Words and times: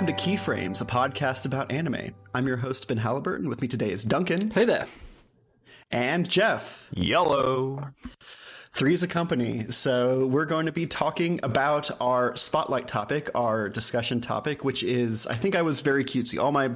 Hello 0.00 0.08
and 0.08 0.16
welcome 0.16 0.40
to 0.40 0.50
Keyframes, 0.50 0.80
a 0.80 0.86
podcast 0.86 1.44
about 1.44 1.70
anime. 1.70 2.14
I'm 2.34 2.46
your 2.46 2.56
host, 2.56 2.88
Ben 2.88 2.96
Halliburton. 2.96 3.50
With 3.50 3.60
me 3.60 3.68
today 3.68 3.90
is 3.90 4.02
Duncan. 4.02 4.50
Hey 4.50 4.64
there. 4.64 4.86
And 5.90 6.26
Jeff. 6.26 6.88
Yellow. 6.94 7.82
Three 8.72 8.94
is 8.94 9.02
a 9.02 9.06
company. 9.06 9.66
So 9.70 10.26
we're 10.26 10.46
going 10.46 10.64
to 10.64 10.72
be 10.72 10.86
talking 10.86 11.38
about 11.42 11.90
our 12.00 12.34
spotlight 12.34 12.88
topic, 12.88 13.28
our 13.34 13.68
discussion 13.68 14.22
topic, 14.22 14.64
which 14.64 14.82
is 14.82 15.26
I 15.26 15.34
think 15.34 15.54
I 15.54 15.60
was 15.60 15.80
very 15.80 16.02
cutesy. 16.06 16.42
All 16.42 16.50
my 16.50 16.70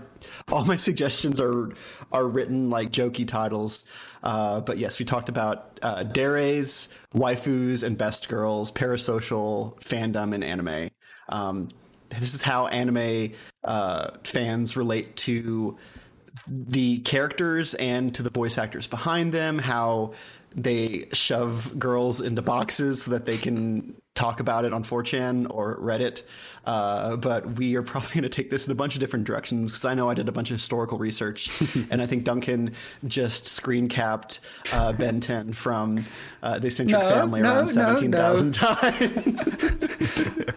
all 0.53 0.67
my 0.67 0.77
suggestions 0.89 1.41
are 1.41 1.70
are 2.12 2.29
written 2.29 2.69
like 2.69 2.93
jokey 2.93 3.27
titles. 3.27 3.89
Uh, 4.23 4.61
but 4.61 4.77
yes, 4.77 4.98
we 4.98 5.06
talked 5.06 5.31
about 5.31 5.81
uh, 5.81 6.03
deres, 6.03 6.93
waifus, 7.15 7.84
and 7.84 7.97
best 7.97 8.29
girls, 8.29 8.70
parasocial 8.70 9.81
fandom, 9.81 10.34
and 10.34 10.45
anime. 10.45 10.91
Um, 11.31 11.70
this 12.19 12.35
is 12.35 12.43
how 12.43 12.67
anime 12.67 13.33
uh, 13.63 14.11
fans 14.25 14.77
relate 14.77 15.17
to 15.17 15.77
the 16.49 16.99
characters 17.01 17.75
and 17.75 18.15
to 18.15 18.23
the 18.23 18.31
voice 18.31 18.59
actors 18.59 18.87
behind 18.87 19.33
them, 19.33 19.59
how 19.59 20.13
they 20.55 21.09
shove 21.13 21.79
girls 21.79 22.21
into 22.21 22.43
boxes 22.43 23.03
so 23.03 23.11
that 23.12 23.27
they 23.27 23.37
can 23.37 23.95
talk 24.15 24.39
about 24.39 24.65
it 24.65 24.73
on 24.73 24.85
4chan 24.85 25.47
or 25.51 25.77
Reddit. 25.78 26.23
Uh, 26.65 27.17
but 27.17 27.59
we 27.59 27.75
are 27.75 27.83
probably 27.83 28.09
going 28.12 28.23
to 28.23 28.28
take 28.28 28.48
this 28.48 28.67
in 28.67 28.73
a 28.73 28.75
bunch 28.75 28.95
of 28.95 29.01
different 29.01 29.27
directions 29.27 29.70
because 29.70 29.84
I 29.84 29.95
know 29.95 30.09
I 30.09 30.15
did 30.15 30.28
a 30.28 30.33
bunch 30.33 30.51
of 30.51 30.55
historical 30.55 30.97
research, 30.97 31.51
and 31.91 32.01
I 32.01 32.06
think 32.06 32.25
Duncan 32.25 32.73
just 33.06 33.47
screen 33.47 33.89
capped 33.89 34.41
uh, 34.73 34.93
Ben 34.93 35.20
10 35.20 35.53
from 35.53 36.06
uh, 36.43 36.59
The 36.59 36.69
Eccentric 36.69 37.03
No, 37.03 37.09
Family 37.09 37.43
no, 37.43 37.53
around 37.55 37.67
no, 37.75 37.97
17,000 37.97 38.53
times. 38.53 39.41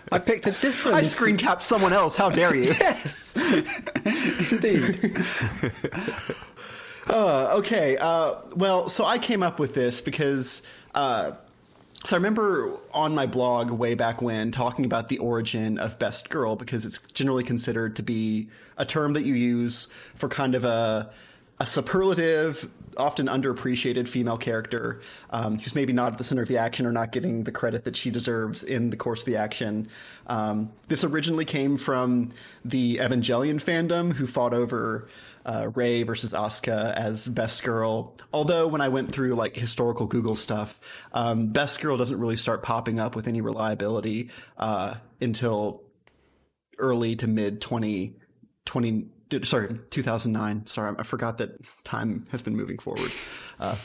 I 0.11 0.19
picked 0.19 0.47
a 0.47 0.51
different. 0.51 0.97
I 0.97 1.03
screen 1.03 1.37
capped 1.37 1.63
someone 1.63 1.91
else. 1.91 2.15
How 2.15 2.29
dare 2.29 2.55
you? 2.55 2.73
Yes, 2.79 3.35
indeed. 4.51 5.17
Uh, 7.09 7.57
okay. 7.57 7.97
Uh, 7.97 8.35
well, 8.55 8.89
so 8.89 9.05
I 9.05 9.17
came 9.17 9.43
up 9.43 9.59
with 9.59 9.73
this 9.73 10.01
because. 10.01 10.63
Uh, 10.93 11.33
so 12.03 12.15
I 12.15 12.19
remember 12.19 12.73
on 12.93 13.15
my 13.15 13.25
blog 13.25 13.71
way 13.71 13.95
back 13.95 14.21
when 14.21 14.51
talking 14.51 14.85
about 14.85 15.09
the 15.09 15.17
origin 15.17 15.77
of 15.77 15.99
best 15.99 16.29
girl 16.29 16.55
because 16.55 16.85
it's 16.85 16.99
generally 17.11 17.43
considered 17.43 17.97
to 17.97 18.03
be 18.03 18.47
a 18.77 18.85
term 18.85 19.13
that 19.13 19.23
you 19.23 19.33
use 19.33 19.87
for 20.15 20.29
kind 20.29 20.55
of 20.55 20.63
a 20.63 21.11
a 21.59 21.65
superlative, 21.65 22.69
often 22.97 23.27
underappreciated 23.27 24.07
female 24.07 24.37
character 24.37 25.01
um, 25.31 25.57
who's 25.57 25.73
maybe 25.73 25.91
not 25.91 26.11
at 26.11 26.17
the 26.17 26.23
center 26.23 26.43
of 26.43 26.47
the 26.47 26.57
action 26.57 26.85
or 26.85 26.91
not 26.91 27.11
getting 27.11 27.43
the 27.43 27.51
credit 27.51 27.83
that 27.83 27.95
she 27.95 28.11
deserves 28.11 28.63
in 28.63 28.91
the 28.91 28.97
course 28.97 29.21
of 29.21 29.25
the 29.25 29.35
action. 29.35 29.87
Um, 30.27 30.71
this 30.87 31.03
originally 31.03 31.45
came 31.45 31.77
from 31.77 32.31
the 32.63 32.97
Evangelion 32.97 33.55
fandom, 33.55 34.13
who 34.13 34.27
fought 34.27 34.53
over 34.53 35.07
uh, 35.47 35.69
Rei 35.73 36.03
versus 36.03 36.33
Asuka 36.33 36.93
as 36.93 37.27
best 37.27 37.63
girl. 37.63 38.15
Although 38.33 38.67
when 38.67 38.81
I 38.81 38.89
went 38.89 39.13
through 39.13 39.35
like 39.35 39.55
historical 39.55 40.05
Google 40.05 40.35
stuff, 40.35 40.79
um, 41.13 41.47
best 41.47 41.79
girl 41.79 41.95
doesn't 41.97 42.19
really 42.19 42.35
start 42.35 42.61
popping 42.61 42.99
up 42.99 43.15
with 43.15 43.27
any 43.27 43.39
reliability 43.39 44.29
uh, 44.57 44.95
until 45.21 45.83
early 46.77 47.15
to 47.15 47.27
mid 47.27 47.61
20, 47.61 48.17
20 48.65 49.07
sorry 49.43 49.77
2009 49.89 50.65
sorry 50.65 50.95
i 50.97 51.03
forgot 51.03 51.37
that 51.37 51.51
time 51.83 52.25
has 52.31 52.41
been 52.41 52.55
moving 52.55 52.77
forward. 52.77 53.11
Uh, 53.59 53.75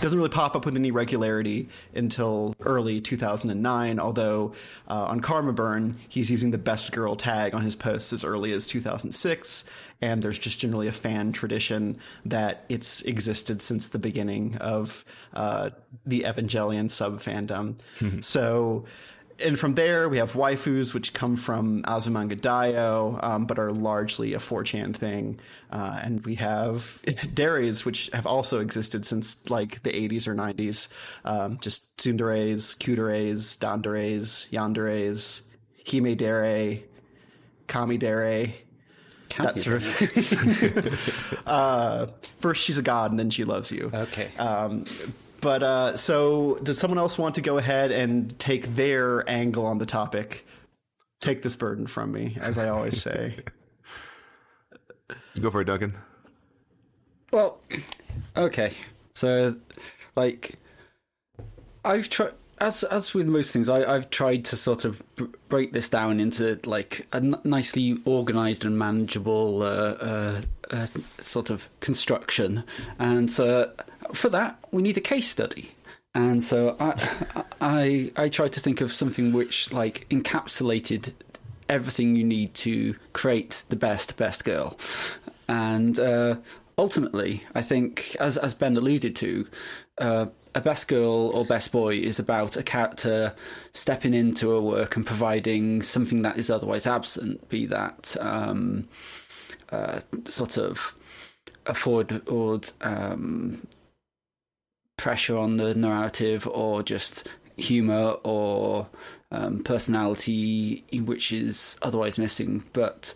doesn't 0.00 0.18
really 0.18 0.28
pop 0.28 0.56
up 0.56 0.64
with 0.64 0.74
any 0.74 0.90
regularity 0.90 1.68
until 1.94 2.52
early 2.62 3.00
2009 3.00 4.00
although 4.00 4.52
uh, 4.88 5.04
on 5.04 5.20
karma 5.20 5.52
burn 5.52 5.96
he's 6.08 6.28
using 6.28 6.50
the 6.50 6.58
best 6.58 6.90
girl 6.90 7.14
tag 7.14 7.54
on 7.54 7.62
his 7.62 7.76
posts 7.76 8.12
as 8.12 8.24
early 8.24 8.50
as 8.50 8.66
2006 8.66 9.66
and 10.02 10.20
there's 10.20 10.36
just 10.36 10.58
generally 10.58 10.88
a 10.88 10.92
fan 10.92 11.30
tradition 11.30 11.96
that 12.24 12.64
it's 12.68 13.02
existed 13.02 13.62
since 13.62 13.86
the 13.86 14.00
beginning 14.00 14.56
of 14.56 15.04
uh, 15.34 15.70
the 16.04 16.22
evangelion 16.22 16.90
sub 16.90 17.20
fandom 17.20 17.76
so 18.24 18.84
and 19.42 19.58
from 19.58 19.74
there 19.74 20.08
we 20.08 20.18
have 20.18 20.32
waifus, 20.32 20.94
which 20.94 21.12
come 21.14 21.36
from 21.36 21.82
Azumanga 21.82 22.38
Daioh, 22.38 23.22
um, 23.22 23.46
but 23.46 23.58
are 23.58 23.72
largely 23.72 24.34
a 24.34 24.38
4chan 24.38 24.94
thing. 24.94 25.38
Uh, 25.70 26.00
and 26.02 26.24
we 26.24 26.36
have 26.36 27.00
deres, 27.34 27.84
which 27.84 28.10
have 28.12 28.26
also 28.26 28.60
existed 28.60 29.04
since 29.04 29.48
like 29.50 29.82
the 29.82 29.90
80s 29.90 30.26
or 30.26 30.34
90s. 30.34 30.88
Um, 31.24 31.58
just 31.60 31.96
tsunderes, 31.96 32.76
kuderes, 32.78 33.58
danderes, 33.58 34.48
yanderes, 34.50 35.42
hime 35.90 36.16
dere, 36.16 36.80
kami 37.66 37.98
dere. 37.98 38.52
That 39.38 39.56
sort 39.58 39.76
of. 39.76 41.42
uh, 41.46 42.06
first, 42.40 42.64
she's 42.64 42.78
a 42.78 42.82
god, 42.82 43.12
and 43.12 43.18
then 43.18 43.30
she 43.30 43.44
loves 43.44 43.70
you. 43.70 43.90
Okay. 43.94 44.30
Um, 44.36 44.84
but 45.40 45.62
uh, 45.62 45.96
so, 45.96 46.58
does 46.62 46.78
someone 46.78 46.98
else 46.98 47.18
want 47.18 47.34
to 47.36 47.40
go 47.40 47.58
ahead 47.58 47.90
and 47.90 48.36
take 48.38 48.74
their 48.74 49.28
angle 49.28 49.66
on 49.66 49.78
the 49.78 49.86
topic? 49.86 50.46
Take 51.20 51.42
this 51.42 51.56
burden 51.56 51.86
from 51.86 52.12
me, 52.12 52.36
as 52.40 52.58
I 52.58 52.68
always 52.68 53.00
say. 53.00 53.40
You 55.34 55.42
go 55.42 55.50
for 55.50 55.60
it, 55.60 55.64
Duncan. 55.64 55.96
Well, 57.32 57.60
okay. 58.36 58.72
So, 59.14 59.56
like, 60.16 60.54
I've 61.84 62.08
tried. 62.08 62.32
As 62.60 62.84
as 62.84 63.14
with 63.14 63.26
most 63.26 63.52
things, 63.52 63.70
I, 63.70 63.90
I've 63.90 64.10
tried 64.10 64.44
to 64.46 64.56
sort 64.56 64.84
of 64.84 65.02
break 65.48 65.72
this 65.72 65.88
down 65.88 66.20
into 66.20 66.60
like 66.66 67.06
a 67.12 67.16
n- 67.16 67.40
nicely 67.42 67.96
organised 68.06 68.66
and 68.66 68.78
manageable 68.78 69.62
uh, 69.62 69.66
uh, 69.66 70.40
uh, 70.70 70.86
sort 71.20 71.48
of 71.48 71.70
construction, 71.80 72.64
and 72.98 73.32
for 73.32 74.28
that 74.28 74.58
we 74.70 74.82
need 74.82 74.98
a 74.98 75.00
case 75.00 75.28
study. 75.30 75.72
And 76.14 76.42
so 76.42 76.76
I, 76.78 77.42
I 77.60 78.12
I 78.16 78.28
tried 78.28 78.52
to 78.52 78.60
think 78.60 78.80
of 78.82 78.92
something 78.92 79.32
which 79.32 79.72
like 79.72 80.06
encapsulated 80.10 81.12
everything 81.68 82.16
you 82.16 82.24
need 82.24 82.52
to 82.52 82.94
create 83.14 83.62
the 83.70 83.76
best 83.76 84.16
best 84.18 84.44
girl, 84.44 84.76
and 85.48 85.98
uh, 85.98 86.36
ultimately, 86.76 87.44
I 87.54 87.62
think 87.62 88.16
as 88.20 88.36
as 88.36 88.54
Ben 88.54 88.76
alluded 88.76 89.16
to. 89.16 89.48
A 90.54 90.60
best 90.60 90.88
girl 90.88 91.28
or 91.28 91.44
best 91.44 91.70
boy 91.70 91.94
is 91.94 92.18
about 92.18 92.56
a 92.56 92.62
character 92.62 93.34
stepping 93.72 94.14
into 94.14 94.52
a 94.52 94.60
work 94.60 94.96
and 94.96 95.06
providing 95.06 95.80
something 95.80 96.22
that 96.22 96.38
is 96.38 96.50
otherwise 96.50 96.86
absent, 96.86 97.48
be 97.48 97.66
that 97.66 98.16
um, 98.20 98.88
uh, 99.70 100.00
sort 100.24 100.56
of 100.56 100.94
afford 101.66 102.26
or 102.28 102.60
um, 102.80 103.66
pressure 104.98 105.36
on 105.36 105.56
the 105.56 105.74
narrative 105.74 106.46
or 106.48 106.82
just 106.82 107.28
humor 107.56 108.16
or 108.24 108.88
um, 109.30 109.62
personality 109.62 110.84
which 110.92 111.32
is 111.32 111.76
otherwise 111.80 112.18
missing. 112.18 112.64
But 112.72 113.14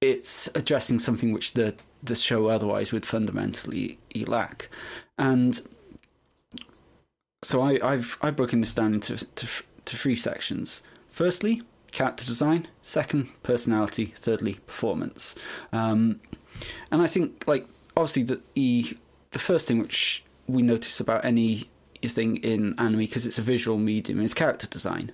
it's 0.00 0.48
addressing 0.54 0.98
something 0.98 1.32
which 1.32 1.54
the 1.54 1.74
the 2.02 2.14
show 2.14 2.48
otherwise 2.48 2.92
would 2.92 3.06
fundamentally 3.06 3.98
lack. 4.26 4.68
And 5.16 5.60
so 7.44 7.60
I, 7.60 7.78
I've 7.82 8.18
I've 8.22 8.36
broken 8.36 8.60
this 8.60 8.74
down 8.74 8.94
into 8.94 9.16
to, 9.16 9.46
to 9.84 9.96
three 9.96 10.16
sections. 10.16 10.82
Firstly, 11.10 11.62
character 11.92 12.24
design. 12.24 12.66
Second, 12.82 13.28
personality. 13.42 14.06
Thirdly, 14.16 14.54
performance. 14.66 15.34
Um, 15.72 16.20
and 16.90 17.00
I 17.02 17.06
think 17.06 17.44
like 17.46 17.66
obviously 17.96 18.22
the 18.24 18.40
the, 18.54 18.96
the 19.30 19.38
first 19.38 19.68
thing 19.68 19.78
which 19.78 20.24
we 20.46 20.62
notice 20.62 21.00
about 21.00 21.24
any 21.24 21.68
thing 22.04 22.36
in 22.38 22.74
anime 22.78 22.98
because 22.98 23.24
it's 23.26 23.38
a 23.38 23.42
visual 23.42 23.78
medium 23.78 24.20
is 24.20 24.34
character 24.34 24.66
design, 24.66 25.12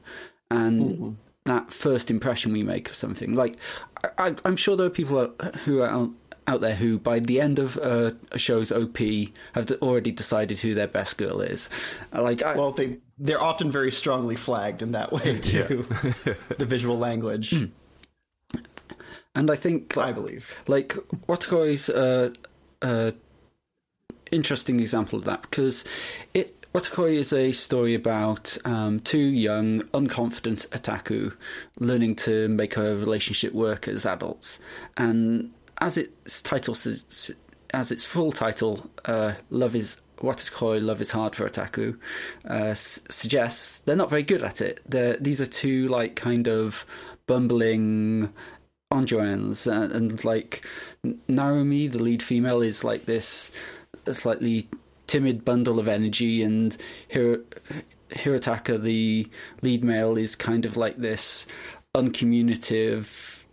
and 0.50 0.80
Mm-hmm. 0.80 1.10
that 1.44 1.72
first 1.72 2.10
impression 2.10 2.52
we 2.52 2.62
make 2.62 2.88
of 2.88 2.94
something. 2.96 3.32
Like 3.32 3.56
I, 4.18 4.34
I'm 4.44 4.56
sure 4.56 4.76
there 4.76 4.86
are 4.86 4.90
people 4.90 5.32
who 5.64 5.82
are 5.82 6.10
out, 6.50 6.60
out 6.60 6.60
there 6.60 6.74
who, 6.74 6.98
by 6.98 7.20
the 7.20 7.40
end 7.40 7.58
of 7.58 7.78
uh, 7.78 8.12
a 8.32 8.38
show's 8.38 8.72
OP, 8.72 8.98
have 9.54 9.70
already 9.82 10.10
decided 10.10 10.58
who 10.58 10.74
their 10.74 10.88
best 10.88 11.16
girl 11.16 11.40
is. 11.40 11.68
Uh, 12.14 12.22
Like 12.22 12.42
I, 12.42 12.54
Well, 12.54 12.72
they 12.72 12.98
they're 13.18 13.42
often 13.42 13.70
very 13.70 13.92
strongly 13.92 14.36
flagged 14.36 14.82
in 14.82 14.92
that 14.92 15.12
way 15.12 15.38
too. 15.38 15.86
the 16.58 16.66
visual 16.66 16.98
language, 16.98 17.52
and 19.34 19.50
I 19.50 19.56
think 19.56 19.96
I 19.96 20.12
believe. 20.12 20.54
like 20.66 20.94
Watakoi's 21.28 21.88
uh, 21.88 22.30
uh, 22.82 23.12
interesting 24.30 24.80
example 24.80 25.18
of 25.18 25.24
that 25.24 25.42
because 25.42 25.84
it 26.34 26.56
Watakoi 26.72 27.14
is 27.14 27.32
a 27.32 27.50
story 27.50 27.94
about 27.96 28.56
um, 28.64 29.00
two 29.00 29.18
young, 29.18 29.82
unconfident 29.92 30.68
otaku 30.68 31.34
learning 31.80 32.14
to 32.14 32.46
make 32.48 32.76
a 32.76 32.94
relationship 32.94 33.52
work 33.52 33.88
as 33.88 34.06
adults, 34.06 34.60
and 34.96 35.52
as 35.80 35.96
its 35.96 36.42
title, 36.42 36.76
as 37.72 37.92
its 37.92 38.04
full 38.04 38.32
title, 38.32 38.90
uh, 39.04 39.34
"Love 39.50 39.74
is 39.74 40.00
Watakoi 40.20 40.82
Love 40.82 41.00
is 41.00 41.10
Hard 41.10 41.34
for 41.34 41.48
Otaku 41.48 41.98
uh, 42.48 42.52
s- 42.52 43.00
suggests, 43.08 43.78
they're 43.80 43.96
not 43.96 44.10
very 44.10 44.22
good 44.22 44.42
at 44.42 44.60
it. 44.60 44.80
They're, 44.86 45.16
these 45.16 45.40
are 45.40 45.46
two 45.46 45.88
like 45.88 46.14
kind 46.14 46.46
of 46.46 46.84
bumbling 47.26 48.32
Anjoans, 48.92 49.70
and, 49.70 49.92
and 49.92 50.24
like 50.24 50.66
Narumi, 51.28 51.90
the 51.90 52.02
lead 52.02 52.22
female, 52.22 52.60
is 52.60 52.84
like 52.84 53.06
this 53.06 53.52
slightly 54.10 54.68
timid 55.06 55.44
bundle 55.44 55.78
of 55.78 55.88
energy, 55.88 56.42
and 56.42 56.76
Hiro, 57.08 57.38
Hirotaka, 58.10 58.82
the 58.82 59.28
lead 59.62 59.84
male, 59.84 60.18
is 60.18 60.34
kind 60.34 60.66
of 60.66 60.76
like 60.76 60.96
this 60.96 61.46
uncommunicative, 61.94 63.46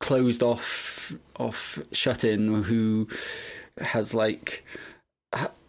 closed 0.00 0.42
off, 0.42 1.14
off 1.38 1.78
shut 1.92 2.24
in 2.24 2.62
who 2.64 3.08
has 3.78 4.12
like 4.12 4.64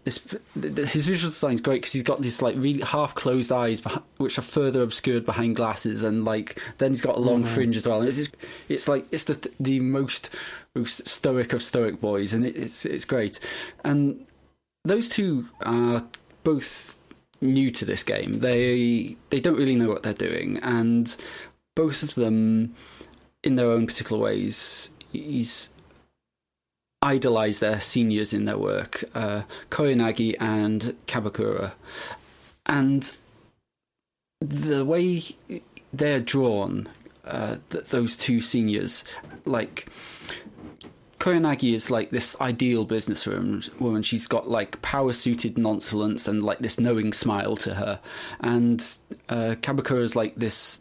this 0.04 0.36
his 0.56 1.08
visual 1.08 1.30
design 1.30 1.54
is 1.54 1.62
great 1.62 1.82
because 1.82 1.94
he's 1.94 2.04
got 2.04 2.22
this 2.22 2.42
like 2.42 2.56
really 2.58 2.82
half 2.82 3.14
closed 3.14 3.52
eyes 3.52 3.82
which 4.18 4.38
are 4.38 4.44
further 4.44 4.82
obscured 4.82 5.26
behind 5.26 5.56
glasses 5.56 6.04
and 6.04 6.26
like 6.26 6.60
then 6.80 6.92
he's 6.92 7.02
got 7.02 7.18
a 7.18 7.20
long 7.20 7.44
mm. 7.44 7.48
fringe 7.48 7.76
as 7.76 7.88
well. 7.88 8.00
And 8.00 8.10
it's 8.10 8.32
it's 8.68 8.88
like 8.88 9.06
it's 9.12 9.26
the 9.26 9.52
the 9.60 9.80
most 9.80 10.36
most 10.76 11.08
stoic 11.08 11.54
of 11.54 11.62
stoic 11.62 12.02
boys 12.02 12.34
and 12.34 12.46
it's 12.46 12.86
it's 12.86 13.06
great. 13.06 13.40
And 13.84 14.26
those 14.84 15.08
two 15.08 15.48
are 15.62 16.04
both 16.44 16.98
new 17.40 17.70
to 17.72 17.86
this 17.86 18.02
game. 18.02 18.40
They 18.40 19.18
they 19.30 19.40
don't 19.40 19.58
really 19.58 19.76
know 19.76 19.90
what 19.90 20.02
they're 20.02 20.14
doing 20.14 20.58
and 20.64 21.16
both 21.76 22.02
of 22.02 22.16
them 22.16 22.76
in 23.44 23.56
their 23.56 23.68
own 23.68 23.88
particular 23.88 24.22
ways 24.22 24.92
he's 25.12 25.70
idolized 27.02 27.62
their 27.62 27.82
seniors 27.82 28.32
in 28.34 28.46
their 28.46 28.58
work, 28.58 29.04
uh, 29.16 29.44
Koyanagi 29.70 30.36
and 30.40 30.96
Kabakura. 31.08 31.74
And 32.68 33.16
the 34.40 34.86
way 34.86 35.24
they're 35.92 36.20
drawn, 36.20 36.88
uh, 37.26 37.58
th- 37.72 37.86
those 37.86 38.16
two 38.16 38.40
seniors, 38.40 39.04
like 39.46 39.88
Koyanagi 41.18 41.74
is 41.74 41.90
like 41.90 42.12
this 42.12 42.40
ideal 42.40 42.86
businesswoman. 42.86 44.04
She's 44.04 44.28
got 44.28 44.50
like 44.50 44.82
power 44.82 45.14
suited 45.14 45.58
nonchalance 45.58 46.28
and 46.28 46.44
like 46.44 46.60
this 46.60 46.80
knowing 46.80 47.14
smile 47.14 47.56
to 47.58 47.76
her. 47.76 48.00
And 48.40 48.80
uh, 49.28 49.56
Kabakura 49.62 50.02
is 50.02 50.16
like 50.16 50.36
this 50.36 50.80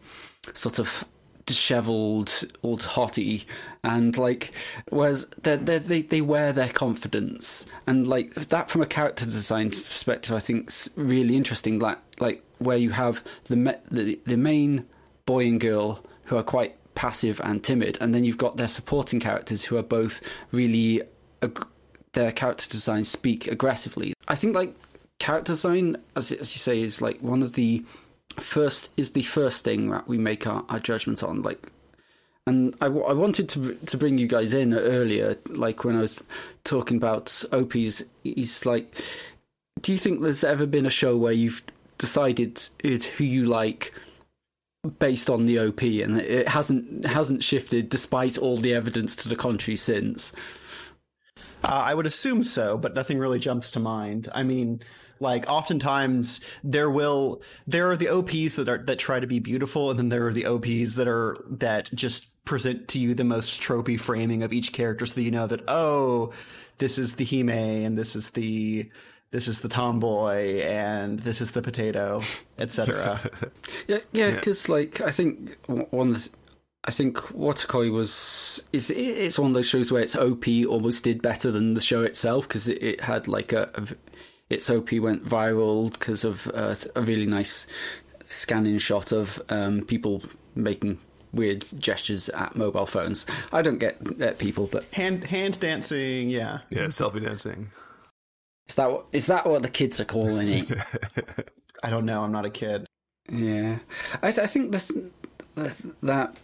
sort 0.53 0.77
of 0.77 1.05
dishevelled 1.45 2.43
old 2.63 2.81
hottie 2.81 3.45
and 3.83 4.17
like 4.17 4.51
whereas 4.89 5.25
they 5.43 5.55
they 5.57 6.01
they 6.01 6.21
wear 6.21 6.53
their 6.53 6.69
confidence. 6.69 7.65
And 7.87 8.07
like 8.07 8.33
that 8.33 8.69
from 8.69 8.81
a 8.81 8.85
character 8.85 9.25
design 9.25 9.71
perspective 9.71 10.35
i 10.35 10.39
think's 10.39 10.89
really 10.95 11.35
interesting. 11.35 11.79
Like 11.79 11.99
like 12.19 12.43
where 12.59 12.77
you 12.77 12.91
have 12.91 13.23
the 13.45 13.79
the, 13.89 14.19
the 14.25 14.37
main 14.37 14.85
boy 15.25 15.47
and 15.47 15.59
girl 15.59 16.03
who 16.25 16.37
are 16.37 16.43
quite 16.43 16.75
passive 16.95 17.41
and 17.43 17.63
timid 17.63 17.97
and 18.01 18.13
then 18.13 18.23
you've 18.23 18.37
got 18.37 18.57
their 18.57 18.67
supporting 18.67 19.19
characters 19.19 19.65
who 19.65 19.77
are 19.77 19.83
both 19.83 20.21
really 20.51 21.01
ag- 21.41 21.65
their 22.13 22.31
character 22.31 22.69
design 22.69 23.03
speak 23.05 23.47
aggressively. 23.47 24.13
I 24.27 24.35
think 24.35 24.55
like 24.55 24.75
character 25.19 25.53
design 25.53 25.97
as, 26.15 26.31
as 26.31 26.53
you 26.55 26.59
say 26.59 26.81
is 26.81 27.01
like 27.01 27.19
one 27.21 27.43
of 27.43 27.53
the 27.53 27.83
first 28.39 28.89
is 28.97 29.11
the 29.11 29.23
first 29.23 29.63
thing 29.63 29.89
that 29.89 30.07
we 30.07 30.17
make 30.17 30.47
our, 30.47 30.65
our 30.69 30.79
judgment 30.79 31.23
on. 31.23 31.41
Like, 31.41 31.71
and 32.47 32.75
I, 32.81 32.85
I 32.87 33.13
wanted 33.13 33.49
to 33.49 33.75
to 33.75 33.97
bring 33.97 34.17
you 34.17 34.27
guys 34.27 34.53
in 34.53 34.73
earlier, 34.73 35.37
like 35.47 35.83
when 35.83 35.95
I 35.95 36.01
was 36.01 36.21
talking 36.63 36.97
about 36.97 37.43
OPs. 37.51 38.03
He's 38.23 38.65
like, 38.65 39.01
do 39.81 39.91
you 39.91 39.97
think 39.97 40.21
there's 40.21 40.43
ever 40.43 40.65
been 40.65 40.85
a 40.85 40.91
show 40.91 41.15
where 41.17 41.33
you've 41.33 41.63
decided 41.97 42.61
it, 42.79 43.03
who 43.03 43.23
you 43.23 43.45
like 43.45 43.93
based 44.97 45.29
on 45.29 45.45
the 45.45 45.59
OP, 45.59 45.81
and 45.83 46.19
it 46.19 46.47
hasn't 46.47 47.05
hasn't 47.05 47.43
shifted 47.43 47.89
despite 47.89 48.37
all 48.37 48.57
the 48.57 48.73
evidence 48.73 49.15
to 49.17 49.29
the 49.29 49.35
contrary 49.35 49.77
since? 49.77 50.33
Uh, 51.63 51.67
I 51.67 51.93
would 51.93 52.07
assume 52.07 52.41
so, 52.41 52.75
but 52.75 52.95
nothing 52.95 53.19
really 53.19 53.37
jumps 53.37 53.69
to 53.71 53.79
mind. 53.79 54.29
I 54.33 54.41
mean, 54.41 54.81
like 55.21 55.49
oftentimes 55.49 56.41
there 56.63 56.89
will 56.89 57.41
there 57.67 57.91
are 57.91 57.97
the 57.97 58.09
OPs 58.09 58.55
that 58.55 58.67
are 58.67 58.79
that 58.79 58.99
try 58.99 59.19
to 59.19 59.27
be 59.27 59.39
beautiful, 59.39 59.89
and 59.89 59.99
then 59.99 60.09
there 60.09 60.27
are 60.27 60.33
the 60.33 60.45
OPs 60.45 60.95
that 60.95 61.07
are 61.07 61.37
that 61.49 61.89
just 61.93 62.43
present 62.43 62.87
to 62.89 62.99
you 62.99 63.13
the 63.13 63.23
most 63.23 63.61
tropey 63.61 63.99
framing 63.99 64.43
of 64.43 64.51
each 64.51 64.73
character, 64.73 65.05
so 65.05 65.15
that 65.15 65.23
you 65.23 65.31
know 65.31 65.47
that 65.47 65.63
oh, 65.67 66.33
this 66.79 66.97
is 66.97 67.15
the 67.15 67.25
Hime, 67.25 67.49
and 67.49 67.97
this 67.97 68.15
is 68.15 68.31
the 68.31 68.89
this 69.31 69.47
is 69.47 69.61
the 69.61 69.69
tomboy 69.69 70.61
and 70.61 71.19
this 71.19 71.41
is 71.41 71.51
the 71.51 71.61
potato, 71.61 72.21
etc. 72.57 73.19
yeah, 73.87 73.99
yeah, 74.11 74.31
because 74.31 74.67
yeah. 74.67 74.75
like 74.75 75.01
I 75.01 75.11
think 75.11 75.57
one. 75.67 76.17
I 76.83 76.89
think 76.89 77.17
Watakoi 77.17 77.91
was 77.91 78.63
is 78.73 78.89
it's 78.89 79.37
one 79.37 79.51
of 79.51 79.53
those 79.53 79.67
shows 79.67 79.91
where 79.91 80.01
its 80.01 80.15
OP 80.15 80.45
almost 80.67 81.03
did 81.03 81.21
better 81.21 81.51
than 81.51 81.75
the 81.75 81.81
show 81.81 82.01
itself 82.01 82.47
because 82.47 82.67
it, 82.67 82.81
it, 82.81 83.01
had 83.01 83.27
like 83.27 83.53
a, 83.53 83.69
a, 83.75 83.87
its 84.51 84.69
OP 84.69 84.91
went 84.93 85.25
viral 85.25 85.91
because 85.91 86.23
of 86.25 86.47
uh, 86.53 86.75
a 86.95 87.01
really 87.01 87.25
nice 87.25 87.67
scanning 88.25 88.77
shot 88.77 89.11
of 89.11 89.41
um, 89.49 89.81
people 89.85 90.21
making 90.55 90.99
weird 91.33 91.63
gestures 91.79 92.27
at 92.29 92.55
mobile 92.55 92.85
phones. 92.85 93.25
I 93.53 93.61
don't 93.61 93.77
get 93.77 94.21
at 94.21 94.39
people, 94.39 94.67
but 94.67 94.83
hand 94.91 95.23
hand 95.23 95.59
dancing, 95.59 96.29
yeah, 96.29 96.59
yeah, 96.69 96.87
selfie 96.87 97.23
dancing. 97.23 97.71
Is 98.67 98.75
that 98.75 98.91
what, 98.91 99.05
is 99.13 99.27
that 99.27 99.47
what 99.47 99.63
the 99.63 99.69
kids 99.69 99.99
are 100.01 100.05
calling 100.05 100.47
it? 100.49 101.49
I 101.83 101.89
don't 101.89 102.05
know. 102.05 102.23
I'm 102.23 102.31
not 102.31 102.45
a 102.45 102.49
kid. 102.49 102.85
Yeah, 103.29 103.79
I, 104.21 104.31
th- 104.31 104.43
I 104.43 104.47
think 104.47 104.73
this, 104.73 104.91
that, 106.03 106.37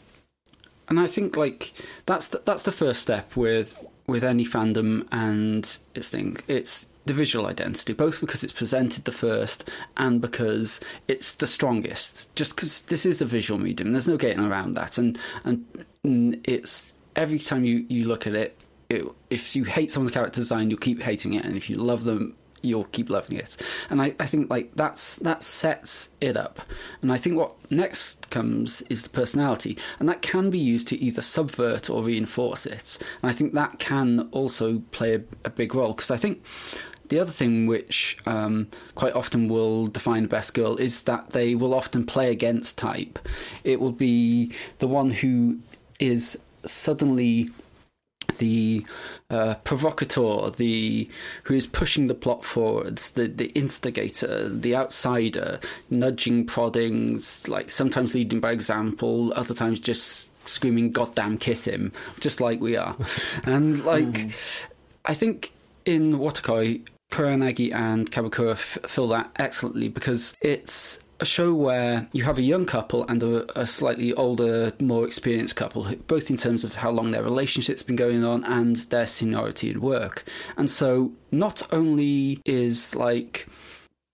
and 0.88 1.00
I 1.00 1.08
think 1.08 1.36
like 1.36 1.74
that's 2.06 2.30
the, 2.30 2.42
that's 2.46 2.64
the 2.64 2.72
first 2.72 3.02
step 3.02 3.36
with 3.36 3.86
with 4.08 4.24
any 4.24 4.46
fandom 4.46 5.06
and 5.12 5.78
its 5.94 6.10
thing. 6.10 6.38
It's 6.48 6.86
the 7.08 7.14
visual 7.14 7.48
identity, 7.48 7.94
both 7.94 8.22
because 8.22 8.44
it's 8.44 8.54
presented 8.54 9.06
the 9.06 9.12
first 9.12 9.70
and 9.96 10.22
because 10.22 10.80
it's 11.08 11.34
the 11.34 11.48
strongest. 11.48 12.36
Just 12.36 12.56
because 12.56 12.82
this 12.84 13.06
is 13.06 13.22
a 13.22 13.26
visual 13.26 13.60
medium, 13.60 13.92
there's 13.92 14.08
no 14.08 14.18
getting 14.18 14.44
around 14.44 14.76
that, 14.76 14.98
and 14.98 15.18
and 15.44 16.40
it's 16.44 16.94
every 17.16 17.40
time 17.40 17.66
you 17.66 17.86
you 17.90 18.08
look 18.08 18.28
at 18.28 18.36
it, 18.36 18.58
it 18.90 19.06
if 19.30 19.56
you 19.56 19.64
hate 19.64 19.92
someone's 19.92 20.14
character 20.14 20.40
design, 20.42 20.70
you'll 20.70 20.80
keep 20.80 21.02
hating 21.02 21.34
it, 21.34 21.46
and 21.46 21.58
if 21.58 21.70
you 21.70 21.76
love 21.76 22.04
them, 22.04 22.36
you'll 22.62 22.86
keep 22.86 23.10
loving 23.10 23.38
it. 23.38 23.58
And 23.90 24.02
I, 24.02 24.16
I 24.20 24.26
think 24.26 24.50
like 24.50 24.72
that's 24.76 25.18
that 25.18 25.44
sets 25.44 26.10
it 26.22 26.38
up. 26.38 26.62
And 27.02 27.12
I 27.12 27.18
think 27.18 27.38
what 27.38 27.56
next 27.72 28.30
comes 28.30 28.82
is 28.84 29.04
the 29.04 29.10
personality. 29.10 29.78
And 30.00 30.08
that 30.10 30.22
can 30.22 30.50
be 30.50 30.60
used 30.60 30.88
to 30.90 30.98
either 30.98 31.22
subvert 31.22 31.90
or 31.90 32.04
reinforce 32.04 32.66
it. 32.66 32.98
And 33.22 33.30
I 33.30 33.34
think 33.34 33.54
that 33.54 33.80
can 33.80 34.28
also 34.32 34.80
play 34.92 35.16
a, 35.16 35.22
a 35.46 35.50
big 35.50 35.74
role 35.74 35.94
because 35.94 36.12
I 36.12 36.18
think 36.18 36.44
the 37.10 37.20
other 37.20 37.32
thing 37.32 37.68
which 37.68 38.18
um, 38.26 38.68
quite 38.96 39.14
often 39.14 39.48
will 39.48 39.88
define 39.88 40.26
a 40.26 40.28
best 40.28 40.54
girl 40.54 40.78
is 40.78 41.04
that 41.04 41.32
they 41.32 41.56
will 41.56 41.74
often 41.74 42.06
play 42.06 42.32
against 42.32 42.78
type. 42.78 43.20
It 43.64 43.80
will 43.80 43.92
be 43.92 44.54
the 44.80 44.88
one 44.88 45.12
who 45.12 45.60
is 46.00 46.38
suddenly 46.66 47.50
the 48.38 48.86
uh, 49.30 49.56
provocateur, 49.64 50.52
the 50.52 51.10
who 51.44 51.54
is 51.54 51.66
pushing 51.68 52.08
the 52.08 52.14
plot 52.14 52.44
forwards, 52.44 53.12
the 53.12 53.28
the 53.28 53.48
instigator, 53.48 54.50
the 54.50 54.76
outsider, 54.76 55.60
nudging, 55.90 56.46
prodding, 56.46 57.22
like 57.48 57.72
sometimes 57.72 58.14
leading 58.14 58.40
by 58.40 58.52
example, 58.52 59.34
other 59.36 59.54
times 59.54 59.80
just 59.80 60.30
screaming 60.48 60.92
"Goddamn, 60.92 61.38
kiss 61.38 61.66
him," 61.66 61.92
just 62.20 62.42
like 62.42 62.60
we 62.60 62.76
are, 62.76 62.96
and 63.44 63.84
like 63.86 64.06
mm. 64.06 64.68
I 65.06 65.14
think 65.14 65.54
in 65.86 66.16
Watakoi, 66.20 66.86
Koyanagi 67.12 67.74
and 67.74 68.10
Kabakura 68.12 68.52
f- 68.52 68.80
fill 68.88 69.08
that 69.08 69.32
excellently 69.38 69.88
because 69.90 70.36
it's 70.42 71.00
a 71.20 71.26
show 71.26 71.54
where 71.54 72.08
you 72.12 72.24
have 72.24 72.38
a 72.38 72.44
young 72.44 72.66
couple 72.66 73.04
and 73.08 73.24
a, 73.24 73.60
a, 73.60 73.66
slightly 73.66 74.14
older, 74.14 74.74
more 74.80 75.06
experienced 75.06 75.56
couple, 75.56 75.84
both 76.08 76.30
in 76.30 76.38
terms 76.38 76.64
of 76.64 76.76
how 76.76 76.92
long 76.92 77.12
their 77.12 77.24
relationship's 77.24 77.82
been 77.82 77.96
going 77.96 78.24
on 78.24 78.44
and 78.44 78.76
their 78.76 79.08
seniority 79.08 79.72
in 79.72 79.82
work. 79.82 80.24
And 80.58 80.70
so, 80.70 81.14
not 81.32 81.62
only 81.72 82.40
is 82.46 82.96
like 82.96 83.48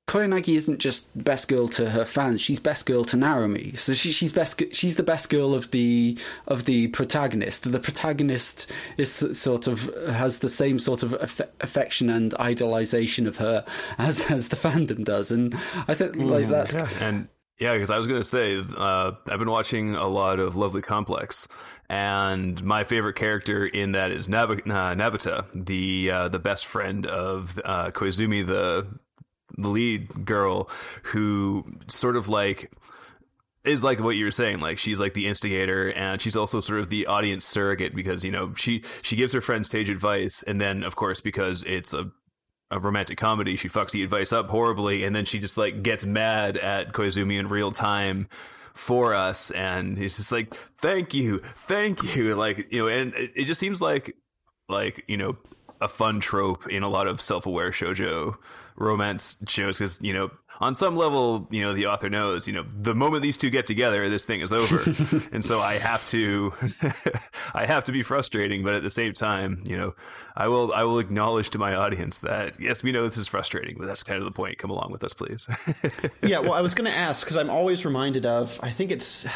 Koyanagi 0.07 0.55
isn't 0.55 0.79
just 0.79 1.07
best 1.23 1.47
girl 1.47 1.67
to 1.69 1.89
her 1.89 2.03
fans; 2.03 2.41
she's 2.41 2.59
best 2.59 2.85
girl 2.85 3.03
to 3.05 3.17
Narumi. 3.17 3.77
So 3.79 3.93
she, 3.93 4.11
she's 4.11 4.31
best. 4.31 4.61
She's 4.73 4.95
the 4.95 5.03
best 5.03 5.29
girl 5.29 5.53
of 5.53 5.71
the 5.71 6.17
of 6.45 6.65
the 6.65 6.87
protagonist. 6.89 7.71
The 7.71 7.79
protagonist 7.79 8.69
is 8.97 9.11
sort 9.11 9.67
of 9.67 9.89
has 10.07 10.39
the 10.39 10.49
same 10.49 10.77
sort 10.77 11.03
of 11.03 11.13
aff- 11.13 11.41
affection 11.61 12.09
and 12.09 12.31
idolization 12.33 13.27
of 13.27 13.37
her 13.37 13.65
as 13.97 14.21
as 14.29 14.49
the 14.49 14.57
fandom 14.57 15.05
does, 15.05 15.31
and 15.31 15.55
I 15.87 15.93
think 15.93 16.17
like 16.17 16.47
mm, 16.47 16.49
that's 16.49 16.73
yeah. 16.73 16.89
and 16.99 17.29
Yeah, 17.59 17.73
because 17.73 17.89
I 17.89 17.97
was 17.97 18.07
going 18.07 18.19
to 18.19 18.27
say, 18.27 18.57
uh, 18.57 19.11
I've 19.29 19.39
been 19.39 19.49
watching 19.49 19.95
a 19.95 20.07
lot 20.07 20.39
of 20.39 20.55
Lovely 20.55 20.81
Complex, 20.81 21.47
and 21.87 22.61
my 22.63 22.83
favorite 22.83 23.15
character 23.15 23.65
in 23.65 23.93
that 23.93 24.11
is 24.11 24.27
Nab- 24.27 24.51
uh, 24.51 24.95
Nabita, 24.95 25.45
the 25.53 26.11
uh, 26.11 26.27
the 26.29 26.39
best 26.39 26.65
friend 26.65 27.05
of 27.05 27.59
uh, 27.63 27.91
Koizumi, 27.91 28.45
the 28.45 28.87
the 29.57 29.67
lead 29.67 30.25
girl, 30.25 30.69
who 31.03 31.65
sort 31.87 32.15
of 32.15 32.29
like 32.29 32.71
is 33.63 33.83
like 33.83 33.99
what 33.99 34.15
you 34.15 34.25
were 34.25 34.31
saying 34.31 34.59
like 34.59 34.77
she's 34.77 34.99
like 34.99 35.13
the 35.13 35.25
instigator 35.25 35.91
and 35.93 36.21
she's 36.21 36.35
also 36.35 36.59
sort 36.59 36.79
of 36.79 36.89
the 36.89 37.07
audience 37.07 37.45
surrogate 37.45 37.95
because 37.95 38.23
you 38.23 38.31
know 38.31 38.53
she 38.55 38.83
she 39.01 39.15
gives 39.15 39.31
her 39.31 39.41
friend 39.41 39.65
stage 39.65 39.89
advice 39.89 40.43
and 40.43 40.59
then 40.59 40.83
of 40.83 40.95
course 40.95 41.21
because 41.21 41.63
it's 41.63 41.93
a 41.93 42.11
a 42.71 42.79
romantic 42.79 43.17
comedy 43.17 43.55
she 43.55 43.69
fucks 43.69 43.91
the 43.91 44.03
advice 44.03 44.33
up 44.33 44.49
horribly 44.49 45.03
and 45.03 45.15
then 45.15 45.25
she 45.25 45.39
just 45.39 45.57
like 45.57 45.83
gets 45.83 46.03
mad 46.03 46.57
at 46.57 46.91
Koizumi 46.91 47.39
in 47.39 47.47
real 47.47 47.71
time 47.71 48.27
for 48.73 49.13
us 49.13 49.51
and 49.51 49.97
he's 49.97 50.17
just 50.17 50.31
like 50.31 50.55
thank 50.79 51.13
you 51.13 51.37
thank 51.39 52.15
you 52.15 52.35
like 52.35 52.71
you 52.71 52.79
know 52.79 52.87
and 52.87 53.13
it, 53.13 53.31
it 53.35 53.45
just 53.45 53.59
seems 53.59 53.79
like 53.79 54.15
like 54.67 55.03
you 55.07 55.17
know 55.17 55.37
a 55.79 55.87
fun 55.87 56.19
trope 56.19 56.67
in 56.67 56.81
a 56.81 56.89
lot 56.89 57.07
of 57.07 57.21
self-aware 57.21 57.71
shojo 57.71 58.35
romance 58.83 59.37
shows 59.47 59.79
because 59.79 60.01
you 60.01 60.13
know 60.13 60.29
on 60.63 60.75
some 60.75 60.95
level, 60.95 61.47
you 61.51 61.61
know, 61.61 61.73
the 61.73 61.87
author 61.87 62.09
knows, 62.09 62.47
you 62.47 62.53
know, 62.53 62.63
the 62.63 62.93
moment 62.93 63.21
these 63.23 63.37
two 63.37 63.49
get 63.49 63.65
together, 63.65 64.07
this 64.09 64.25
thing 64.25 64.41
is 64.41 64.53
over. 64.53 64.81
and 65.31 65.43
so 65.43 65.59
I 65.59 65.73
have 65.73 66.05
to, 66.07 66.53
I 67.53 67.65
have 67.65 67.83
to 67.85 67.91
be 67.91 68.03
frustrating, 68.03 68.63
but 68.63 68.73
at 68.73 68.83
the 68.83 68.89
same 68.89 69.13
time, 69.13 69.61
you 69.65 69.77
know, 69.77 69.95
I 70.35 70.47
will, 70.47 70.73
I 70.73 70.83
will 70.83 70.99
acknowledge 70.99 71.49
to 71.51 71.59
my 71.59 71.75
audience 71.75 72.19
that 72.19 72.59
yes, 72.59 72.81
we 72.81 72.91
know 72.91 73.07
this 73.07 73.17
is 73.17 73.27
frustrating, 73.27 73.77
but 73.77 73.87
that's 73.87 74.03
kind 74.03 74.19
of 74.19 74.25
the 74.25 74.31
point. 74.31 74.57
Come 74.57 74.69
along 74.69 74.91
with 74.91 75.03
us, 75.03 75.13
please. 75.13 75.47
yeah. 76.23 76.39
Well, 76.39 76.53
I 76.53 76.61
was 76.61 76.73
going 76.73 76.89
to 76.89 76.97
ask 76.97 77.25
because 77.25 77.37
I'm 77.37 77.49
always 77.49 77.83
reminded 77.83 78.25
of, 78.25 78.59
I 78.63 78.71
think 78.71 78.91
it's, 78.91 79.27